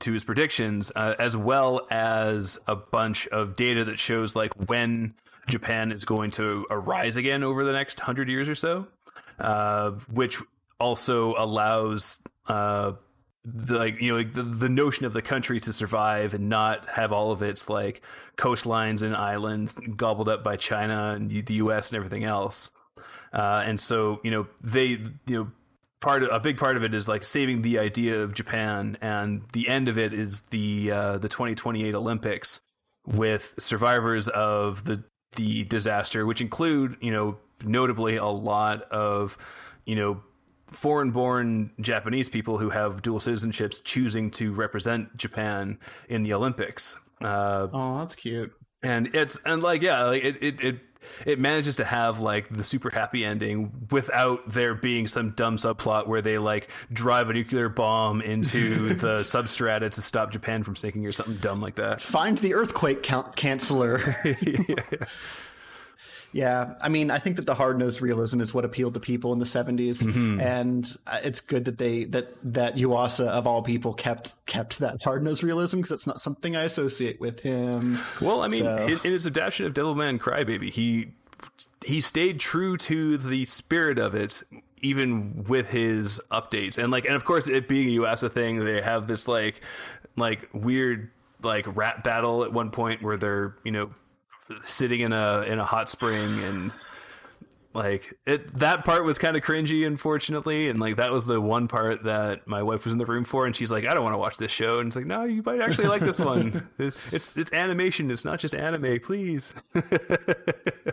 to 0.00 0.12
his 0.12 0.24
predictions, 0.24 0.92
uh, 0.94 1.14
as 1.18 1.36
well 1.36 1.86
as 1.90 2.58
a 2.66 2.76
bunch 2.76 3.26
of 3.28 3.56
data 3.56 3.84
that 3.84 3.98
shows 3.98 4.34
like 4.34 4.52
when 4.68 5.14
Japan 5.48 5.92
is 5.92 6.04
going 6.04 6.30
to 6.32 6.66
arise 6.70 7.16
again 7.16 7.42
over 7.42 7.64
the 7.64 7.72
next 7.72 8.00
hundred 8.00 8.28
years 8.28 8.48
or 8.48 8.54
so, 8.54 8.86
uh, 9.38 9.90
which 10.12 10.38
also 10.78 11.34
allows. 11.36 12.20
Uh, 12.46 12.92
the, 13.44 13.78
like 13.78 14.00
you 14.00 14.16
know 14.16 14.22
the, 14.22 14.42
the 14.42 14.68
notion 14.68 15.04
of 15.04 15.12
the 15.12 15.20
country 15.20 15.60
to 15.60 15.72
survive 15.72 16.32
and 16.34 16.48
not 16.48 16.88
have 16.88 17.12
all 17.12 17.30
of 17.30 17.42
its 17.42 17.68
like 17.68 18.02
coastlines 18.36 19.02
and 19.02 19.14
islands 19.14 19.74
gobbled 19.96 20.28
up 20.28 20.42
by 20.42 20.56
China 20.56 21.12
and 21.14 21.30
the 21.30 21.54
US 21.54 21.92
and 21.92 21.98
everything 21.98 22.24
else. 22.24 22.70
Uh, 23.32 23.62
and 23.66 23.78
so 23.78 24.20
you 24.24 24.30
know 24.30 24.46
they 24.62 24.86
you 24.86 25.10
know 25.26 25.50
part 26.00 26.22
of, 26.22 26.30
a 26.32 26.40
big 26.40 26.56
part 26.56 26.76
of 26.76 26.84
it 26.84 26.94
is 26.94 27.08
like 27.08 27.24
saving 27.24 27.62
the 27.62 27.78
idea 27.78 28.22
of 28.22 28.32
Japan 28.34 28.96
and 29.00 29.42
the 29.52 29.68
end 29.68 29.88
of 29.88 29.98
it 29.98 30.14
is 30.14 30.40
the 30.50 30.90
uh, 30.90 31.18
the 31.18 31.28
2028 31.28 31.94
Olympics 31.94 32.60
with 33.06 33.54
survivors 33.58 34.28
of 34.28 34.84
the 34.84 35.02
the 35.36 35.64
disaster 35.64 36.24
which 36.24 36.40
include 36.40 36.96
you 37.00 37.10
know 37.10 37.36
notably 37.64 38.16
a 38.16 38.26
lot 38.26 38.82
of 38.84 39.36
you 39.84 39.96
know 39.96 40.22
foreign 40.74 41.10
born 41.10 41.70
Japanese 41.80 42.28
people 42.28 42.58
who 42.58 42.68
have 42.70 43.00
dual 43.02 43.20
citizenships 43.20 43.82
choosing 43.82 44.30
to 44.32 44.52
represent 44.52 45.16
Japan 45.16 45.78
in 46.08 46.22
the 46.22 46.34
Olympics. 46.34 46.98
Uh, 47.22 47.68
Oh, 47.72 47.98
that's 47.98 48.14
cute. 48.16 48.52
and 48.82 49.14
it's 49.14 49.38
and 49.46 49.62
like 49.62 49.80
yeah, 49.82 50.04
like 50.04 50.24
it 50.24 50.42
it 50.42 50.60
it 50.64 50.80
it 51.26 51.38
manages 51.38 51.76
to 51.76 51.84
have 51.84 52.20
like 52.20 52.48
the 52.48 52.64
super 52.64 52.88
happy 52.90 53.24
ending 53.26 53.70
without 53.90 54.40
there 54.48 54.74
being 54.74 55.06
some 55.06 55.30
dumb 55.32 55.56
subplot 55.58 56.06
where 56.06 56.22
they 56.22 56.38
like 56.38 56.70
drive 56.92 57.28
a 57.28 57.32
nuclear 57.34 57.68
bomb 57.68 58.20
into 58.22 58.94
the 58.94 59.18
substrata 59.18 59.90
to 59.92 60.00
stop 60.02 60.32
Japan 60.32 60.64
from 60.64 60.76
sinking 60.76 61.06
or 61.06 61.12
something 61.12 61.36
dumb 61.36 61.60
like 61.60 61.74
that. 61.76 62.00
Find 62.00 62.38
the 62.38 62.54
earthquake 62.54 63.02
count- 63.02 63.36
canceller. 63.36 64.00
yeah, 65.00 65.06
I 66.36 66.88
mean, 66.88 67.10
I 67.10 67.18
think 67.18 67.36
that 67.36 67.46
the 67.46 67.54
hard 67.54 67.78
nosed 67.78 68.02
realism 68.02 68.40
is 68.40 68.52
what 68.52 68.64
appealed 68.64 68.94
to 68.94 69.00
people 69.00 69.32
in 69.32 69.38
the 69.38 69.44
70s, 69.44 70.02
Mm-hmm. 70.04 70.40
and 70.40 70.96
uh, 71.06 71.20
it's 71.22 71.40
good 71.40 71.66
that 71.66 71.78
they 71.78 72.04
that 72.04 72.34
that 72.52 72.76
Yuasa 72.76 73.26
of 73.28 73.46
all 73.46 73.62
people 73.62 73.94
kept 73.94 74.34
kept 74.46 74.80
that 74.80 74.96
hard 75.04 75.22
nosed 75.22 75.42
realism 75.44 75.76
because 75.78 75.92
it's 75.92 76.06
not 76.06 76.20
something 76.20 76.56
I 76.56 76.64
associate 76.64 77.20
with 77.20 77.40
him. 77.40 77.98
Well, 78.20 78.42
I 78.42 78.48
mean, 78.48 78.64
So- 78.64 78.76
in, 78.78 79.00
in 79.04 79.12
his 79.12 79.26
adaptation 79.26 79.66
of 79.66 79.74
Devilman 79.74 80.18
Crybaby, 80.18 80.70
he 80.70 81.12
he 81.86 82.00
stayed 82.00 82.40
true 82.40 82.76
to 82.78 83.16
the 83.18 83.44
spirit 83.44 83.98
of 83.98 84.14
it, 84.14 84.42
even 84.82 85.44
with 85.46 85.70
his 85.70 86.20
updates, 86.32 86.78
and 86.78 86.90
like, 86.90 87.04
and 87.04 87.14
of 87.14 87.24
course, 87.24 87.46
it 87.46 87.68
being 87.68 87.88
a 87.88 88.00
Yuasa 88.00 88.30
thing, 88.32 88.64
they 88.64 88.80
have 88.80 89.06
this 89.06 89.28
like 89.28 89.60
like 90.16 90.48
weird 90.52 91.10
like 91.42 91.66
rap 91.76 92.02
battle 92.02 92.42
at 92.44 92.52
one 92.52 92.70
point 92.70 93.02
where 93.02 93.16
they're 93.16 93.54
you 93.64 93.70
know 93.70 93.90
sitting 94.64 95.00
in 95.00 95.12
a 95.12 95.42
in 95.42 95.58
a 95.58 95.64
hot 95.64 95.88
spring 95.88 96.42
and 96.42 96.72
like 97.72 98.14
it 98.24 98.56
that 98.58 98.84
part 98.84 99.02
was 99.04 99.18
kind 99.18 99.36
of 99.36 99.42
cringy 99.42 99.84
unfortunately 99.84 100.68
and 100.68 100.78
like 100.78 100.94
that 100.96 101.10
was 101.10 101.26
the 101.26 101.40
one 101.40 101.66
part 101.66 102.04
that 102.04 102.46
my 102.46 102.62
wife 102.62 102.84
was 102.84 102.92
in 102.92 102.98
the 103.00 103.04
room 103.06 103.24
for 103.24 103.46
and 103.46 103.56
she's 103.56 103.70
like 103.70 103.84
i 103.84 103.92
don't 103.92 104.04
want 104.04 104.14
to 104.14 104.18
watch 104.18 104.36
this 104.36 104.52
show 104.52 104.78
and 104.78 104.86
it's 104.88 104.94
like 104.96 105.06
no 105.06 105.24
you 105.24 105.42
might 105.44 105.60
actually 105.60 105.88
like 105.88 106.00
this 106.02 106.20
one 106.20 106.68
it's 107.10 107.32
it's 107.36 107.52
animation 107.52 108.12
it's 108.12 108.24
not 108.24 108.38
just 108.38 108.54
anime 108.54 109.00
please 109.00 109.52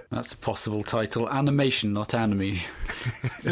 That's 0.09 0.33
a 0.33 0.37
possible 0.37 0.83
title. 0.83 1.29
Animation, 1.29 1.93
not 1.93 2.13
anime. 2.13 2.55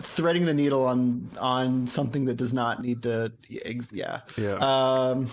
Threading 0.00 0.46
the 0.46 0.54
needle 0.54 0.84
on 0.84 1.30
on 1.40 1.86
something 1.86 2.24
that 2.26 2.36
does 2.36 2.52
not 2.52 2.82
need 2.82 3.02
to. 3.04 3.32
ex- 3.64 3.92
Yeah. 3.92 4.20
Yeah. 4.36 4.54
Um, 4.54 5.28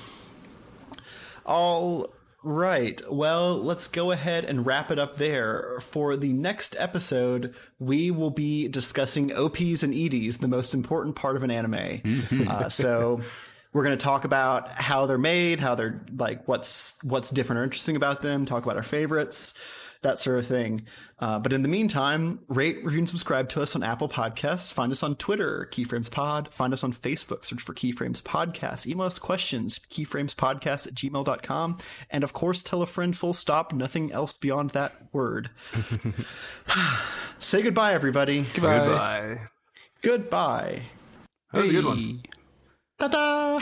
all 1.46 2.14
right. 2.46 3.02
Well, 3.12 3.62
let's 3.62 3.88
go 3.88 4.12
ahead 4.12 4.46
and 4.46 4.66
wrap 4.66 4.92
it 4.92 5.00
up 5.00 5.18
there. 5.18 5.80
For 5.82 6.16
the 6.16 6.32
next 6.32 6.76
episode, 6.78 7.54
we 7.80 8.12
will 8.12 8.30
be 8.30 8.68
discussing 8.68 9.34
OPs 9.34 9.84
and 9.84 9.94
EDs, 9.94 10.38
the 10.38 10.48
most 10.48 10.74
important 10.74 11.16
part 11.16 11.36
of 11.36 11.44
an 11.44 11.52
anime. 11.52 12.02
uh, 12.48 12.70
so 12.70 13.22
we're 13.74 13.84
going 13.84 13.98
to 13.98 14.04
talk 14.04 14.24
about 14.24 14.70
how 14.80 15.06
they're 15.06 15.18
made, 15.18 15.60
how 15.60 15.76
they're 15.76 16.02
like 16.16 16.48
what's 16.48 16.98
what's 17.04 17.30
different 17.30 17.60
or 17.60 17.64
interesting 17.64 17.96
about 17.96 18.22
them. 18.22 18.46
Talk 18.46 18.64
about 18.64 18.78
our 18.78 18.84
favorites. 18.84 19.54
That 20.06 20.20
sort 20.20 20.38
of 20.38 20.46
thing. 20.46 20.84
Uh, 21.18 21.40
but 21.40 21.52
in 21.52 21.64
the 21.64 21.68
meantime, 21.68 22.42
rate, 22.48 22.86
review, 22.86 23.00
and 23.00 23.10
subscribe 23.10 23.50
to 23.50 23.62
us 23.64 23.76
on 23.76 23.82
Apple 23.82 24.08
Podcasts. 24.08 24.72
Find 24.72 24.92
us 24.92 25.02
on 25.02 25.16
Twitter, 25.16 25.68
Keyframes 25.72 26.12
Pod. 26.12 26.54
Find 26.54 26.74
us 26.74 26.84
on 26.84 26.94
Facebook, 26.94 27.44
search 27.44 27.60
for 27.60 27.74
Keyframes 27.74 28.22
Podcast. 28.22 28.86
Email 28.86 29.08
us 29.08 29.18
questions, 29.18 29.80
keyframespodcast 29.80 30.86
at 30.86 30.94
gmail.com. 30.94 31.80
And 32.12 32.24
of 32.24 32.34
course, 32.34 32.62
tell 32.62 32.84
a 32.84 32.86
friend 32.86 33.18
full 33.18 33.34
stop, 33.34 33.74
nothing 33.74 34.12
else 34.12 34.38
beyond 34.38 34.70
that 34.72 34.94
word. 35.12 35.50
Say 37.40 37.64
goodbye, 37.64 37.94
everybody. 37.96 38.46
goodbye 38.54 39.40
Goodbye. 40.04 40.84
that 41.52 41.62
was 41.62 41.70
a 41.70 41.74
good 41.74 41.86
one 41.86 42.22
Ta-da! 43.00 43.60